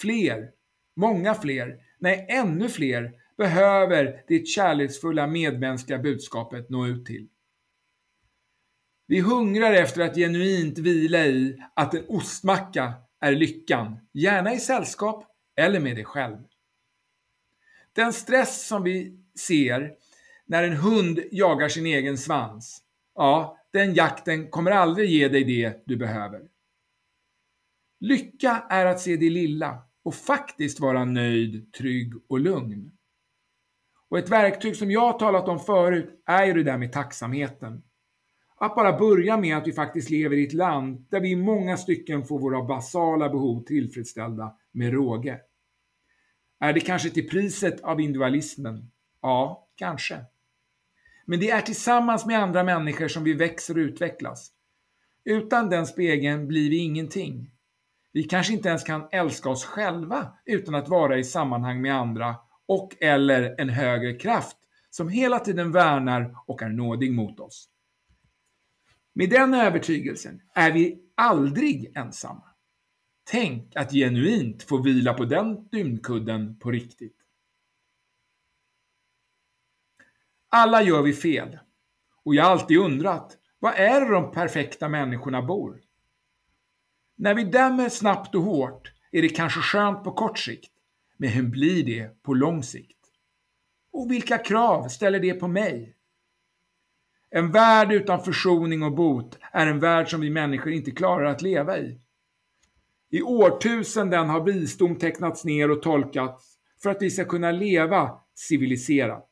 Fler, 0.00 0.50
många 0.96 1.34
fler, 1.34 1.76
nej 1.98 2.26
ännu 2.28 2.68
fler 2.68 3.12
behöver 3.38 4.24
det 4.28 4.46
kärleksfulla 4.46 5.26
medmänskliga 5.26 5.98
budskapet 5.98 6.70
nå 6.70 6.86
ut 6.86 7.06
till. 7.06 7.28
Vi 9.06 9.20
hungrar 9.20 9.72
efter 9.72 10.02
att 10.02 10.14
genuint 10.14 10.78
vila 10.78 11.26
i 11.26 11.62
att 11.74 11.94
en 11.94 12.04
ostmacka 12.08 12.94
är 13.20 13.32
lyckan, 13.32 13.98
gärna 14.12 14.54
i 14.54 14.58
sällskap 14.58 15.24
eller 15.56 15.80
med 15.80 15.96
dig 15.96 16.04
själv. 16.04 16.38
Den 17.92 18.12
stress 18.12 18.66
som 18.66 18.82
vi 18.82 19.18
ser 19.38 19.92
när 20.46 20.62
en 20.62 20.76
hund 20.76 21.20
jagar 21.32 21.68
sin 21.68 21.86
egen 21.86 22.18
svans, 22.18 22.82
ja, 23.14 23.58
den 23.72 23.94
jakten 23.94 24.50
kommer 24.50 24.70
aldrig 24.70 25.10
ge 25.10 25.28
dig 25.28 25.44
det 25.44 25.82
du 25.86 25.96
behöver. 25.96 26.48
Lycka 28.00 28.64
är 28.70 28.86
att 28.86 29.00
se 29.00 29.16
det 29.16 29.30
lilla 29.30 29.82
och 30.02 30.14
faktiskt 30.14 30.80
vara 30.80 31.04
nöjd, 31.04 31.72
trygg 31.72 32.14
och 32.28 32.40
lugn. 32.40 32.97
Och 34.08 34.18
ett 34.18 34.30
verktyg 34.30 34.76
som 34.76 34.90
jag 34.90 35.12
har 35.12 35.18
talat 35.18 35.48
om 35.48 35.58
förut 35.58 36.22
är 36.26 36.46
ju 36.46 36.52
det 36.52 36.62
där 36.62 36.78
med 36.78 36.92
tacksamheten. 36.92 37.82
Att 38.60 38.74
bara 38.74 38.98
börja 38.98 39.36
med 39.36 39.56
att 39.56 39.66
vi 39.66 39.72
faktiskt 39.72 40.10
lever 40.10 40.36
i 40.36 40.46
ett 40.46 40.52
land 40.52 41.06
där 41.10 41.20
vi 41.20 41.30
i 41.30 41.36
många 41.36 41.76
stycken 41.76 42.24
får 42.24 42.38
våra 42.38 42.64
basala 42.64 43.28
behov 43.28 43.64
tillfredsställda 43.64 44.56
med 44.72 44.92
råge. 44.92 45.40
Är 46.60 46.72
det 46.72 46.80
kanske 46.80 47.10
till 47.10 47.28
priset 47.28 47.80
av 47.80 48.00
individualismen? 48.00 48.90
Ja, 49.22 49.68
kanske. 49.76 50.24
Men 51.26 51.40
det 51.40 51.50
är 51.50 51.60
tillsammans 51.60 52.26
med 52.26 52.38
andra 52.38 52.64
människor 52.64 53.08
som 53.08 53.24
vi 53.24 53.34
växer 53.34 53.74
och 53.74 53.82
utvecklas. 53.82 54.52
Utan 55.24 55.70
den 55.70 55.86
spegeln 55.86 56.48
blir 56.48 56.70
vi 56.70 56.76
ingenting. 56.76 57.50
Vi 58.12 58.22
kanske 58.22 58.52
inte 58.52 58.68
ens 58.68 58.84
kan 58.84 59.08
älska 59.10 59.50
oss 59.50 59.64
själva 59.64 60.32
utan 60.44 60.74
att 60.74 60.88
vara 60.88 61.18
i 61.18 61.24
sammanhang 61.24 61.80
med 61.80 61.94
andra 61.94 62.36
och 62.68 62.96
eller 63.00 63.60
en 63.60 63.68
högre 63.68 64.12
kraft 64.14 64.56
som 64.90 65.08
hela 65.08 65.38
tiden 65.38 65.72
värnar 65.72 66.36
och 66.46 66.62
är 66.62 66.68
nådig 66.68 67.12
mot 67.12 67.40
oss. 67.40 67.68
Med 69.12 69.30
den 69.30 69.54
övertygelsen 69.54 70.42
är 70.54 70.72
vi 70.72 71.02
aldrig 71.14 71.92
ensamma. 71.96 72.44
Tänk 73.30 73.76
att 73.76 73.92
genuint 73.92 74.62
få 74.62 74.82
vila 74.82 75.14
på 75.14 75.24
den 75.24 75.68
dynkudden 75.68 76.58
på 76.58 76.70
riktigt. 76.70 77.16
Alla 80.48 80.82
gör 80.82 81.02
vi 81.02 81.12
fel. 81.12 81.58
Och 82.24 82.34
jag 82.34 82.44
har 82.44 82.50
alltid 82.50 82.78
undrat, 82.78 83.38
Var 83.58 83.72
är 83.72 84.00
det 84.00 84.12
de 84.12 84.32
perfekta 84.32 84.88
människorna 84.88 85.42
bor? 85.42 85.80
När 87.16 87.34
vi 87.34 87.44
dömer 87.44 87.88
snabbt 87.88 88.34
och 88.34 88.42
hårt 88.42 88.92
är 89.12 89.22
det 89.22 89.28
kanske 89.28 89.60
skönt 89.60 90.04
på 90.04 90.12
kort 90.12 90.38
sikt, 90.38 90.72
men 91.18 91.30
hur 91.30 91.42
blir 91.42 91.84
det 91.84 92.22
på 92.22 92.34
lång 92.34 92.62
sikt? 92.62 92.98
Och 93.92 94.10
vilka 94.10 94.38
krav 94.38 94.88
ställer 94.88 95.20
det 95.20 95.34
på 95.34 95.48
mig? 95.48 95.94
En 97.30 97.52
värld 97.52 97.92
utan 97.92 98.24
försoning 98.24 98.82
och 98.82 98.94
bot 98.94 99.38
är 99.52 99.66
en 99.66 99.80
värld 99.80 100.10
som 100.10 100.20
vi 100.20 100.30
människor 100.30 100.72
inte 100.72 100.90
klarar 100.90 101.24
att 101.24 101.42
leva 101.42 101.78
i. 101.78 102.00
I 103.10 103.22
årtusenden 103.22 104.28
har 104.28 104.44
visdom 104.44 104.98
tecknats 104.98 105.44
ner 105.44 105.70
och 105.70 105.82
tolkats 105.82 106.58
för 106.82 106.90
att 106.90 107.02
vi 107.02 107.10
ska 107.10 107.24
kunna 107.24 107.50
leva 107.50 108.20
civiliserat. 108.34 109.28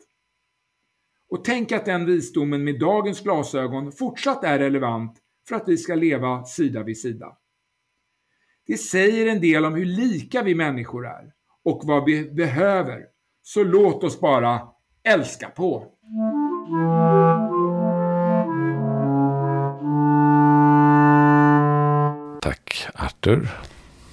Och 1.28 1.44
tänk 1.44 1.72
att 1.72 1.84
den 1.84 2.06
visdomen 2.06 2.64
med 2.64 2.80
dagens 2.80 3.20
glasögon 3.20 3.92
fortsatt 3.92 4.44
är 4.44 4.58
relevant 4.58 5.18
för 5.48 5.56
att 5.56 5.68
vi 5.68 5.76
ska 5.76 5.94
leva 5.94 6.44
sida 6.44 6.82
vid 6.82 7.00
sida. 7.00 7.36
Det 8.66 8.76
säger 8.76 9.26
en 9.26 9.40
del 9.40 9.64
om 9.64 9.74
hur 9.74 9.84
lika 9.84 10.42
vi 10.42 10.54
människor 10.54 11.06
är 11.06 11.35
och 11.66 11.80
vad 11.84 12.04
vi 12.04 12.30
behöver. 12.30 13.00
Så 13.42 13.64
låt 13.64 14.04
oss 14.04 14.20
bara 14.20 14.60
älska 15.04 15.48
på. 15.48 15.92
Tack 22.40 22.86
Arthur. 22.94 23.48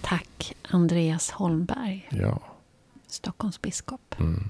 Tack 0.02 0.54
Andreas 0.70 1.32
Holmberg, 1.32 2.08
Ja. 2.12 2.40
Stockholms 3.08 3.62
biskop. 3.62 4.16
Mm. 4.20 4.44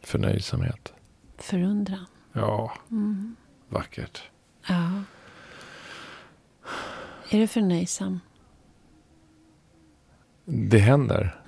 Förnöjsamhet. 0.00 0.92
Förundran. 1.38 2.06
Ja. 2.32 2.72
Vackert. 3.68 4.22
Ja. 4.68 5.02
Är 7.30 7.38
du 7.38 7.46
förnöjsam? 7.46 8.20
Det 10.44 10.78
händer. 10.78 11.40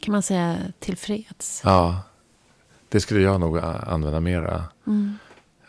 Kan 0.00 0.12
man 0.12 0.22
säga 0.22 0.58
tillfreds? 0.78 1.62
Ja. 1.64 2.02
Det 2.88 3.00
skulle 3.00 3.20
jag 3.20 3.40
nog 3.40 3.58
använda 3.58 4.20
mera. 4.20 4.64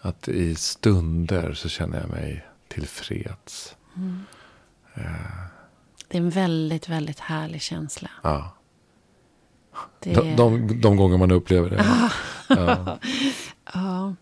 Att 0.01 0.27
i 0.27 0.55
stunder 0.55 1.53
så 1.53 1.69
känner 1.69 1.99
jag 1.99 2.09
mig 2.09 2.45
tillfreds. 2.67 3.75
Det 6.07 6.17
är 6.17 6.21
en 6.21 6.29
väldigt, 6.29 6.89
väldigt 6.89 7.19
härlig 7.19 7.61
känsla. 7.61 8.09
Ja. 8.23 8.55
Det 9.99 10.13
De, 10.13 10.35
de, 10.35 10.81
de 10.81 10.97
gånger 10.97 11.17
man 11.17 11.31
upplever 11.31 11.69
det. 11.69 11.85
Ja. 12.47 12.99
Ja. 13.73 14.15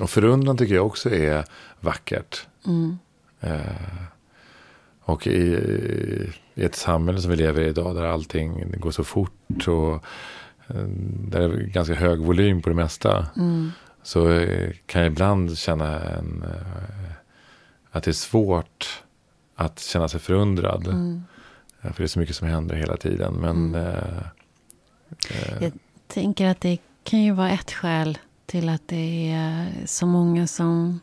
Och 0.00 0.10
förundran 0.10 0.56
tycker 0.56 0.74
jag 0.74 0.86
också 0.86 1.10
är 1.10 1.44
vackert. 1.80 2.46
Mm. 2.66 2.98
Eh, 3.40 4.02
och 5.04 5.26
i, 5.26 5.58
i 6.54 6.64
ett 6.64 6.74
samhälle 6.74 7.20
som 7.20 7.30
vi 7.30 7.36
lever 7.36 7.62
i 7.62 7.68
idag 7.68 7.94
där 7.96 8.04
allting 8.04 8.74
går 8.78 8.90
så 8.90 9.04
fort 9.04 9.68
och 9.68 9.94
eh, 10.66 10.86
där 11.30 11.48
det 11.48 11.62
är 11.62 11.66
ganska 11.66 11.94
hög 11.94 12.18
volym 12.18 12.62
på 12.62 12.68
det 12.68 12.74
mesta. 12.74 13.26
Mm. 13.36 13.70
Så 14.02 14.30
eh, 14.30 14.72
kan 14.86 15.02
jag 15.02 15.10
ibland 15.10 15.58
känna 15.58 16.00
en, 16.00 16.42
eh, 16.42 17.12
att 17.90 18.02
det 18.02 18.10
är 18.10 18.12
svårt 18.12 19.02
att 19.54 19.80
känna 19.80 20.08
sig 20.08 20.20
förundrad. 20.20 20.86
Mm. 20.86 21.24
För 21.80 21.94
det 21.96 22.02
är 22.02 22.06
så 22.06 22.18
mycket 22.18 22.36
som 22.36 22.48
händer 22.48 22.76
hela 22.76 22.96
tiden. 22.96 23.34
Men 23.34 23.74
eh, 23.74 24.18
eh, 25.30 25.62
Jag 25.62 25.72
tänker 26.06 26.46
att 26.48 26.60
det 26.60 26.78
kan 27.04 27.22
ju 27.22 27.32
vara 27.32 27.50
ett 27.50 27.72
skäl 27.72 28.18
till 28.46 28.68
att 28.68 28.88
det 28.88 29.30
är 29.30 29.66
så 29.86 30.06
många 30.06 30.46
som 30.46 31.00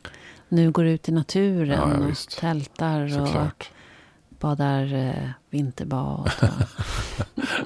nu 0.50 0.72
går 0.72 0.86
ut 0.86 1.10
i 1.10 1.12
naturen 1.12 1.80
Ja, 1.80 1.98
ja, 2.00 2.08
och 2.08 2.18
tältar 2.40 3.04
och 3.04 3.12
såklart. 3.12 3.72
Badar 4.42 4.94
eh, 4.94 5.30
vinterbad. 5.50 6.32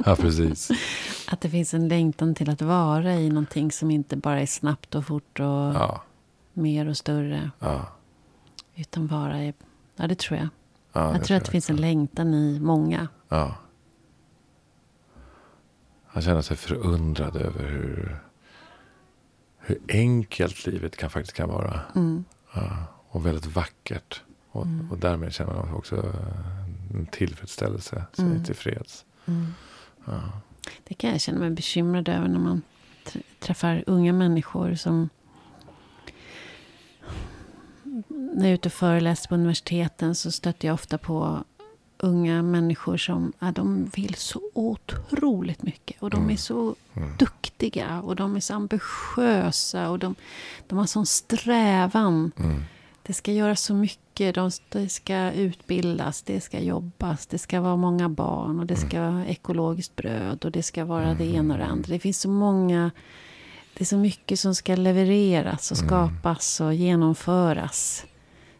Ja, 0.06 0.16
precis. 0.16 0.72
att 1.32 1.42
det 1.42 1.50
finns 1.50 1.74
en 1.74 1.88
längtan 1.88 2.36
till 2.36 2.50
att 2.50 2.62
vara 2.62 3.14
i 3.16 3.30
någonting 3.30 3.72
som 3.72 3.92
inte 3.92 4.16
bara 4.18 4.42
är 4.42 4.46
snabbt 4.46 4.96
och 4.96 5.06
fort 5.06 5.40
och 5.40 5.46
Ja, 5.46 6.04
mer 6.54 6.88
och 6.90 6.98
större. 6.98 7.52
ja, 7.60 7.88
Utan 8.76 9.08
vara 9.08 9.44
i... 9.44 9.54
Ja, 9.96 10.08
det 10.08 10.20
tror 10.20 10.40
jag. 10.40 10.48
ja, 10.94 11.12
jag 11.12 11.24
tror 11.24 11.38
att 11.38 11.46
det 11.46 11.52
finns 11.52 11.70
en 11.70 11.76
längtan 11.76 12.34
i 12.34 12.60
många. 12.60 13.08
Ja. 13.30 13.56
Han 16.08 16.24
känner 16.24 16.42
sig 16.42 16.58
förundrad 16.58 17.36
över 17.36 17.64
hur, 17.68 18.20
hur 19.58 19.80
enkelt 19.88 20.66
livet 20.66 20.98
kan, 20.98 21.10
faktiskt 21.10 21.34
kan 21.38 21.50
vara. 21.50 21.80
Mm. 21.96 22.24
Ja, 22.54 22.70
och 23.10 23.26
väldigt 23.26 23.46
vackert. 23.46 24.22
Och, 24.56 24.68
och 24.92 24.98
därmed 24.98 25.34
känner 25.34 25.54
han 25.54 25.74
också 25.74 25.96
en 26.94 27.06
tillfredsställelse, 27.12 28.06
sig 28.14 28.26
Mm. 28.26 28.44
tillfreds. 28.44 29.06
Ja. 30.06 30.22
Det 30.84 30.94
kan 30.94 31.10
jag 31.10 31.22
känna 31.22 31.40
mig 31.40 31.50
bekymrad 31.50 32.10
över 32.10 32.28
när 32.28 32.40
man 32.40 32.62
tr- 33.06 33.22
träffar 33.40 33.84
unga 33.88 34.14
människor 34.14 34.76
som... 34.76 35.10
När 38.08 38.44
jag 38.46 38.50
är 38.50 38.54
ute 38.54 38.70
och 38.70 38.74
föreläser 38.74 39.30
på 39.30 39.36
universiteten 39.36 40.16
så 40.16 40.32
stöter 40.32 40.68
jag 40.68 40.74
ofta 40.74 40.98
på 40.98 41.44
unga 41.98 42.42
människor 42.44 42.98
som 42.98 43.34
ja, 43.40 43.52
de 43.52 43.86
vill 43.96 44.16
så 44.16 44.42
otroligt 44.54 45.64
mycket. 45.64 46.02
Och 46.04 46.10
de 46.10 46.30
är 46.30 46.36
så 46.38 46.76
duktiga 47.20 48.02
och 48.02 48.16
de 48.16 48.36
är 48.36 48.40
så 48.40 48.54
ambitiösa 48.54 49.90
och 49.90 50.00
de, 50.00 50.16
de 50.68 50.78
har 50.78 50.86
sån 50.86 51.06
strävan. 51.06 52.32
Mm. 52.38 52.64
Det 53.08 53.14
ska 53.14 53.32
göras 53.32 53.62
så 53.62 53.74
mycket. 53.74 54.36
De, 54.36 54.52
det 54.70 54.90
ska 54.90 55.32
utbildas, 55.32 56.22
det 56.22 56.42
ska 56.42 56.60
jobbas, 56.60 57.28
det 57.28 57.38
ska 57.38 57.62
vara 57.62 57.76
många 57.76 58.10
barn 58.10 58.60
och 58.60 58.66
det 58.66 58.76
ska 58.76 59.02
vara 59.02 59.26
ekologiskt 59.26 59.96
bröd 59.96 60.46
och 60.46 60.52
det 60.52 60.64
ska 60.64 60.86
vara 60.86 61.14
det 61.14 61.26
ena 61.26 61.54
och 61.54 61.60
det 61.60 61.66
andra. 61.66 61.94
Det 61.94 62.00
finns 62.00 62.22
så 62.22 62.30
många... 62.30 62.92
Det 63.78 63.84
är 63.84 63.86
så 63.86 63.98
mycket 63.98 64.40
som 64.40 64.56
ska 64.56 64.76
levereras 64.76 65.72
och 65.72 65.78
skapas 65.78 66.62
och 66.62 66.74
genomföras. 66.74 68.06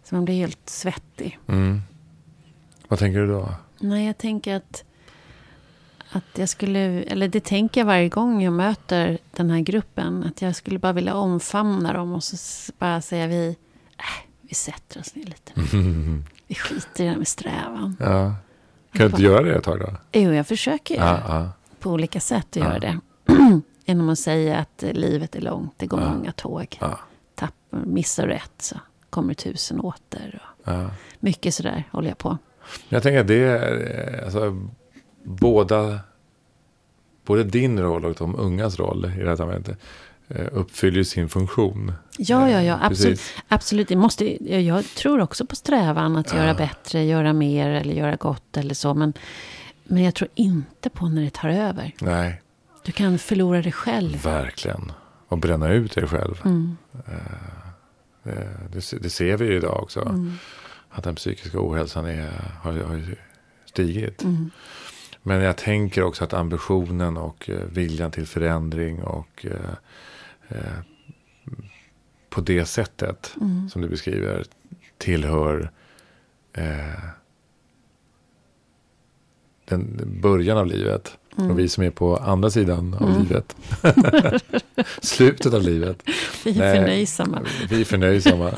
Så 0.04 0.16
man 0.16 0.26
blir 0.26 0.36
helt 0.36 0.70
svettig. 0.70 1.40
Mm. 1.48 1.82
Vad 2.88 3.00
tänker 3.00 3.20
du 3.20 3.28
då? 3.28 3.50
Nej, 3.80 4.06
jag 4.06 4.18
tänker 4.18 4.56
att, 4.56 4.84
att 6.12 6.38
jag 6.38 6.50
skulle... 6.50 6.80
Eller 7.04 7.28
det 7.28 7.44
tänker 7.44 7.82
jag 7.82 7.86
varje 7.86 8.10
gång 8.10 8.44
jag 8.44 8.54
möter 8.54 9.18
den 9.32 9.50
här 9.50 9.60
gruppen. 9.60 10.24
Att 10.24 10.42
jag 10.42 10.56
skulle 10.56 10.80
bara 10.80 10.94
vilja 10.94 11.16
omfamna 11.16 11.94
dem 11.94 12.14
och 12.14 12.24
så 12.24 12.72
bara 12.78 13.02
säga 13.02 13.28
vi... 13.28 13.58
Äh, 13.98 14.25
vi 14.48 14.56
sätter 14.56 15.00
oss 15.00 15.16
ner 15.16 15.26
lite. 15.26 15.52
Vi 16.48 16.56
skiter 16.56 17.04
i 17.04 17.08
det 17.08 17.10
här 17.10 17.18
med 17.18 17.28
strävan. 17.28 17.98
Ja. 18.00 18.36
Kan 18.92 19.00
du 19.00 19.06
inte 19.06 19.22
göra 19.22 19.42
det 19.42 19.56
ett 19.56 19.64
tag 19.64 19.80
då? 19.80 19.96
Jo, 20.12 20.32
jag 20.34 20.48
försöker 20.48 20.96
Ja, 20.96 21.20
ja. 21.28 21.50
på 21.80 21.92
olika 21.92 22.20
sätt 22.20 22.48
att 22.50 22.56
göra 22.56 22.80
det. 22.80 23.00
Genom 23.86 24.10
att 24.10 24.20
säga 24.20 24.58
att 24.58 24.84
livet 24.92 25.36
är 25.36 25.42
långt, 25.42 25.74
det 25.78 25.86
går 25.86 26.00
många 26.00 26.32
tåg. 26.32 26.78
Ja. 26.82 27.00
Tappar, 27.36 27.80
missar 27.86 28.28
du 28.28 28.34
ett 28.34 28.62
så 28.62 28.76
kommer 29.10 29.34
tusen 29.34 29.80
åter. 29.80 30.42
Och 30.46 30.74
ja. 30.74 30.90
mycket 31.20 31.54
sådär 31.54 31.84
håller 31.92 32.08
jag 32.08 32.18
på. 32.18 32.38
Jag 32.90 33.04
tänker 33.04 33.20
att 33.20 33.28
det 33.28 33.44
är 33.44 34.18
eh, 34.18 34.24
alltså, 34.26 34.68
båda, 35.24 36.00
både 37.26 37.44
din 37.44 37.80
roll 37.80 38.06
och 38.06 38.16
de 38.16 38.36
ungas 38.36 38.80
roll 38.80 39.06
i 39.06 39.24
det 39.24 39.30
här 39.30 39.36
samhället 39.36 39.78
uppfyller 40.52 40.98
ju 40.98 41.04
sin 41.06 41.30
funktion. 41.30 41.94
Ja, 42.18 42.50
ja, 42.50 42.62
ja. 42.62 42.74
Eh, 42.74 42.86
Absolut. 42.86 43.18
precis. 43.20 43.34
absolut. 43.48 43.88
Det 43.88 43.96
måste, 43.96 44.52
jag, 44.60 44.86
tror 44.86 45.22
också 45.22 45.46
på 45.46 45.56
strävan 45.56 46.16
att 46.16 46.34
göra 46.34 46.48
Ja. 46.48 46.54
bättre, 46.54 47.04
göra 47.04 47.34
mer 47.34 47.70
eller 47.70 47.94
göra 47.94 48.16
gott 48.16 48.58
eller 48.58 48.74
så. 48.76 48.94
Men, 48.94 49.14
men 49.84 50.04
jag 50.04 50.16
tror 50.16 50.30
inte 50.36 50.90
på 50.90 51.10
när 51.10 51.22
det 51.24 51.30
tar 51.34 51.50
över. 51.50 51.92
Nej, 52.02 52.42
Du 52.86 52.92
kan 52.92 53.18
förlora 53.18 53.62
dig 53.62 53.72
själv. 53.72 54.24
verkligen. 54.24 54.92
Och 55.28 55.38
bränna 55.38 55.70
ut 55.74 55.96
dig 55.96 56.08
själv. 56.08 56.42
Mm. 56.46 56.78
Eh, 57.08 58.34
Det, 58.72 58.98
det 59.02 59.10
ser 59.10 59.38
vi 59.38 59.46
ju 59.46 59.58
idag 59.58 59.84
också. 59.84 60.02
Mm. 60.02 60.34
Att 60.90 61.04
den 61.04 61.16
psykiska 61.16 61.58
ohälsan 61.62 62.06
är, 62.06 62.32
har, 62.62 62.72
har 62.74 63.16
stigit. 63.66 64.24
Mm. 64.24 64.52
Men 65.24 65.42
jag 65.42 65.58
tänker 65.58 66.04
också 66.04 66.24
att 66.24 66.34
ambitionen 66.34 67.18
och 67.18 67.50
eh, 67.50 67.60
viljan 67.70 68.12
till 68.12 68.26
förändring 68.28 69.04
och 69.04 69.46
eh, 70.50 70.58
på 72.30 72.42
det 72.42 72.66
sättet 72.66 73.32
Mm. 73.42 73.70
som 73.70 73.82
du 73.82 73.88
beskriver 73.90 74.44
tillhör 74.98 75.72
eh, 76.54 77.00
den 79.66 80.02
början 80.22 80.58
av 80.58 80.68
livet. 80.68 81.18
Mm. 81.38 81.52
Och 81.52 81.60
vi 81.60 81.70
som 81.70 81.84
är 81.84 81.90
på 81.90 82.18
andra 82.18 82.50
sidan 82.50 82.94
av 82.94 83.20
livet. 83.20 83.56
Slutet 85.02 85.54
av 85.54 85.62
livet. 85.62 86.04
Vi 86.46 86.52
är 86.52 86.56
Nej. 86.60 86.76
förnöjsamma. 86.78 87.42
Vi 87.70 87.82
är 87.82 87.86
förnöjsamma. 87.86 88.52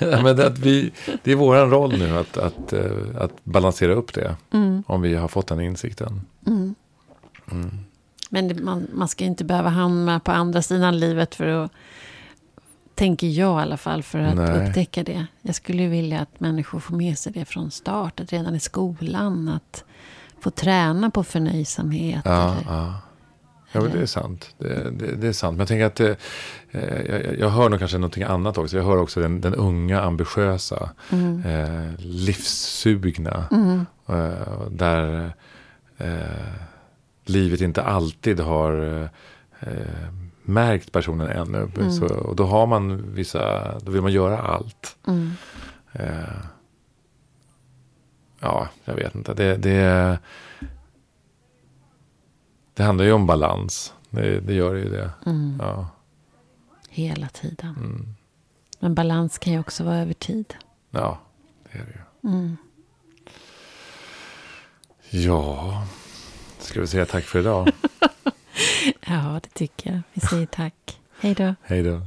ja, 0.00 0.22
men 0.22 0.40
att 0.40 0.58
vi, 0.58 0.92
det 1.22 1.32
är 1.32 1.36
vår 1.36 1.56
roll 1.56 1.98
nu 1.98 2.16
att, 2.18 2.36
att, 2.36 2.72
eh, 2.72 2.90
att 3.18 3.44
balansera 3.44 3.92
upp 3.92 4.14
det. 4.14 4.36
Mm. 4.52 4.82
Om 4.86 5.02
vi 5.02 5.14
har 5.14 5.28
fått 5.28 5.46
den 5.46 5.60
insikten. 5.60 6.20
Mm. 6.46 6.74
Men 8.28 8.48
det, 8.48 8.54
man, 8.62 8.86
man 8.92 9.08
ska 9.08 9.24
inte 9.24 9.44
behöva 9.44 9.68
hamna 9.68 10.20
på 10.20 10.32
andra 10.32 10.62
sidan 10.62 10.98
livet 10.98 11.34
för 11.34 11.46
att, 11.46 11.70
tänker 12.94 13.26
jag 13.26 13.58
i 13.60 13.62
alla 13.62 13.76
fall, 13.76 14.02
för 14.02 14.18
att 14.18 14.34
Nej. 14.36 14.68
upptäcka 14.68 15.02
det. 15.04 15.26
Jag 15.42 15.54
skulle 15.54 15.82
ju 15.82 15.88
vilja 15.88 16.20
att 16.20 16.40
människor 16.40 16.80
får 16.80 16.96
med 16.96 17.18
sig 17.18 17.32
det 17.32 17.44
från 17.44 17.70
start, 17.70 18.20
att 18.20 18.32
redan 18.32 18.54
i 18.54 18.60
skolan, 18.60 19.48
att 19.48 19.84
få 20.40 20.50
träna 20.50 21.10
på 21.10 21.24
förnöjsamhet. 21.24 22.22
Ja, 22.24 22.52
eller, 22.52 22.72
ja. 22.76 22.94
ja 23.72 23.80
men 23.80 23.90
det 23.92 23.98
är 24.00 24.06
sant. 24.06 24.54
Det, 24.58 24.90
det, 24.90 25.16
det 25.16 25.28
är 25.28 25.32
sant. 25.32 25.52
Men 25.52 25.58
jag 25.58 25.68
tänker 25.68 25.84
att 25.86 26.00
eh, 26.70 27.10
jag, 27.10 27.38
jag 27.38 27.50
hör 27.50 27.68
nog 27.68 27.78
kanske 27.78 27.98
någonting 27.98 28.22
annat 28.22 28.58
också. 28.58 28.76
Jag 28.76 28.84
hör 28.84 28.96
också 28.96 29.20
den, 29.20 29.40
den 29.40 29.54
unga, 29.54 30.00
ambitiösa, 30.02 30.90
Mm. 31.12 31.42
eh, 31.44 31.92
livssugna. 31.98 33.44
Eh, 34.08 34.68
där 34.70 35.32
eh, 35.98 36.18
livet 37.28 37.60
inte 37.60 37.82
alltid 37.82 38.40
har 38.40 39.02
eh, 39.60 40.08
märkt 40.42 40.92
personen 40.92 41.28
ännu. 41.28 41.70
Mm. 41.76 41.90
Så, 41.92 42.06
och 42.06 42.36
då 42.36 42.46
har 42.46 42.66
man 42.66 43.14
vissa, 43.14 43.78
då 43.78 43.90
vill 43.90 44.02
man 44.02 44.12
göra 44.12 44.38
allt. 44.38 44.96
Mm. 45.06 45.30
Eh, 45.92 46.38
ja, 48.40 48.68
jag 48.84 48.94
vet 48.94 49.14
inte. 49.14 49.34
Det, 49.34 49.56
det, 49.56 50.18
det 52.74 52.82
handlar 52.82 53.04
ju 53.04 53.12
om 53.12 53.26
balans. 53.26 53.94
Det, 54.10 54.40
det 54.40 54.54
gör 54.54 54.74
ju 54.74 54.88
det. 54.90 55.10
Mm. 55.26 55.56
Ja, 55.60 55.88
Hela 56.88 57.28
tiden. 57.28 57.74
mm, 57.76 58.14
Men 58.78 58.94
balans 58.94 59.38
kan 59.38 59.52
ju 59.52 59.58
också 59.60 59.84
vara 59.84 59.96
över 59.98 60.12
tid. 60.14 60.54
ja, 60.90 61.18
det 61.72 61.78
är 61.78 61.84
det 61.84 61.90
ju. 61.92 62.30
Mm. 62.30 62.56
Ja, 65.10 65.82
ska 66.68 66.80
vi 66.80 66.86
säga 66.86 67.06
tack 67.06 67.24
för 67.24 67.38
idag? 67.38 67.68
Ja, 69.06 69.40
det 69.42 69.48
tycker 69.54 69.90
jag. 69.90 70.00
Vi 70.12 70.20
säger 70.20 70.46
tack. 70.46 71.00
Hej 71.20 71.34
då. 71.34 71.54
Hej 71.62 71.82
då. 71.82 72.00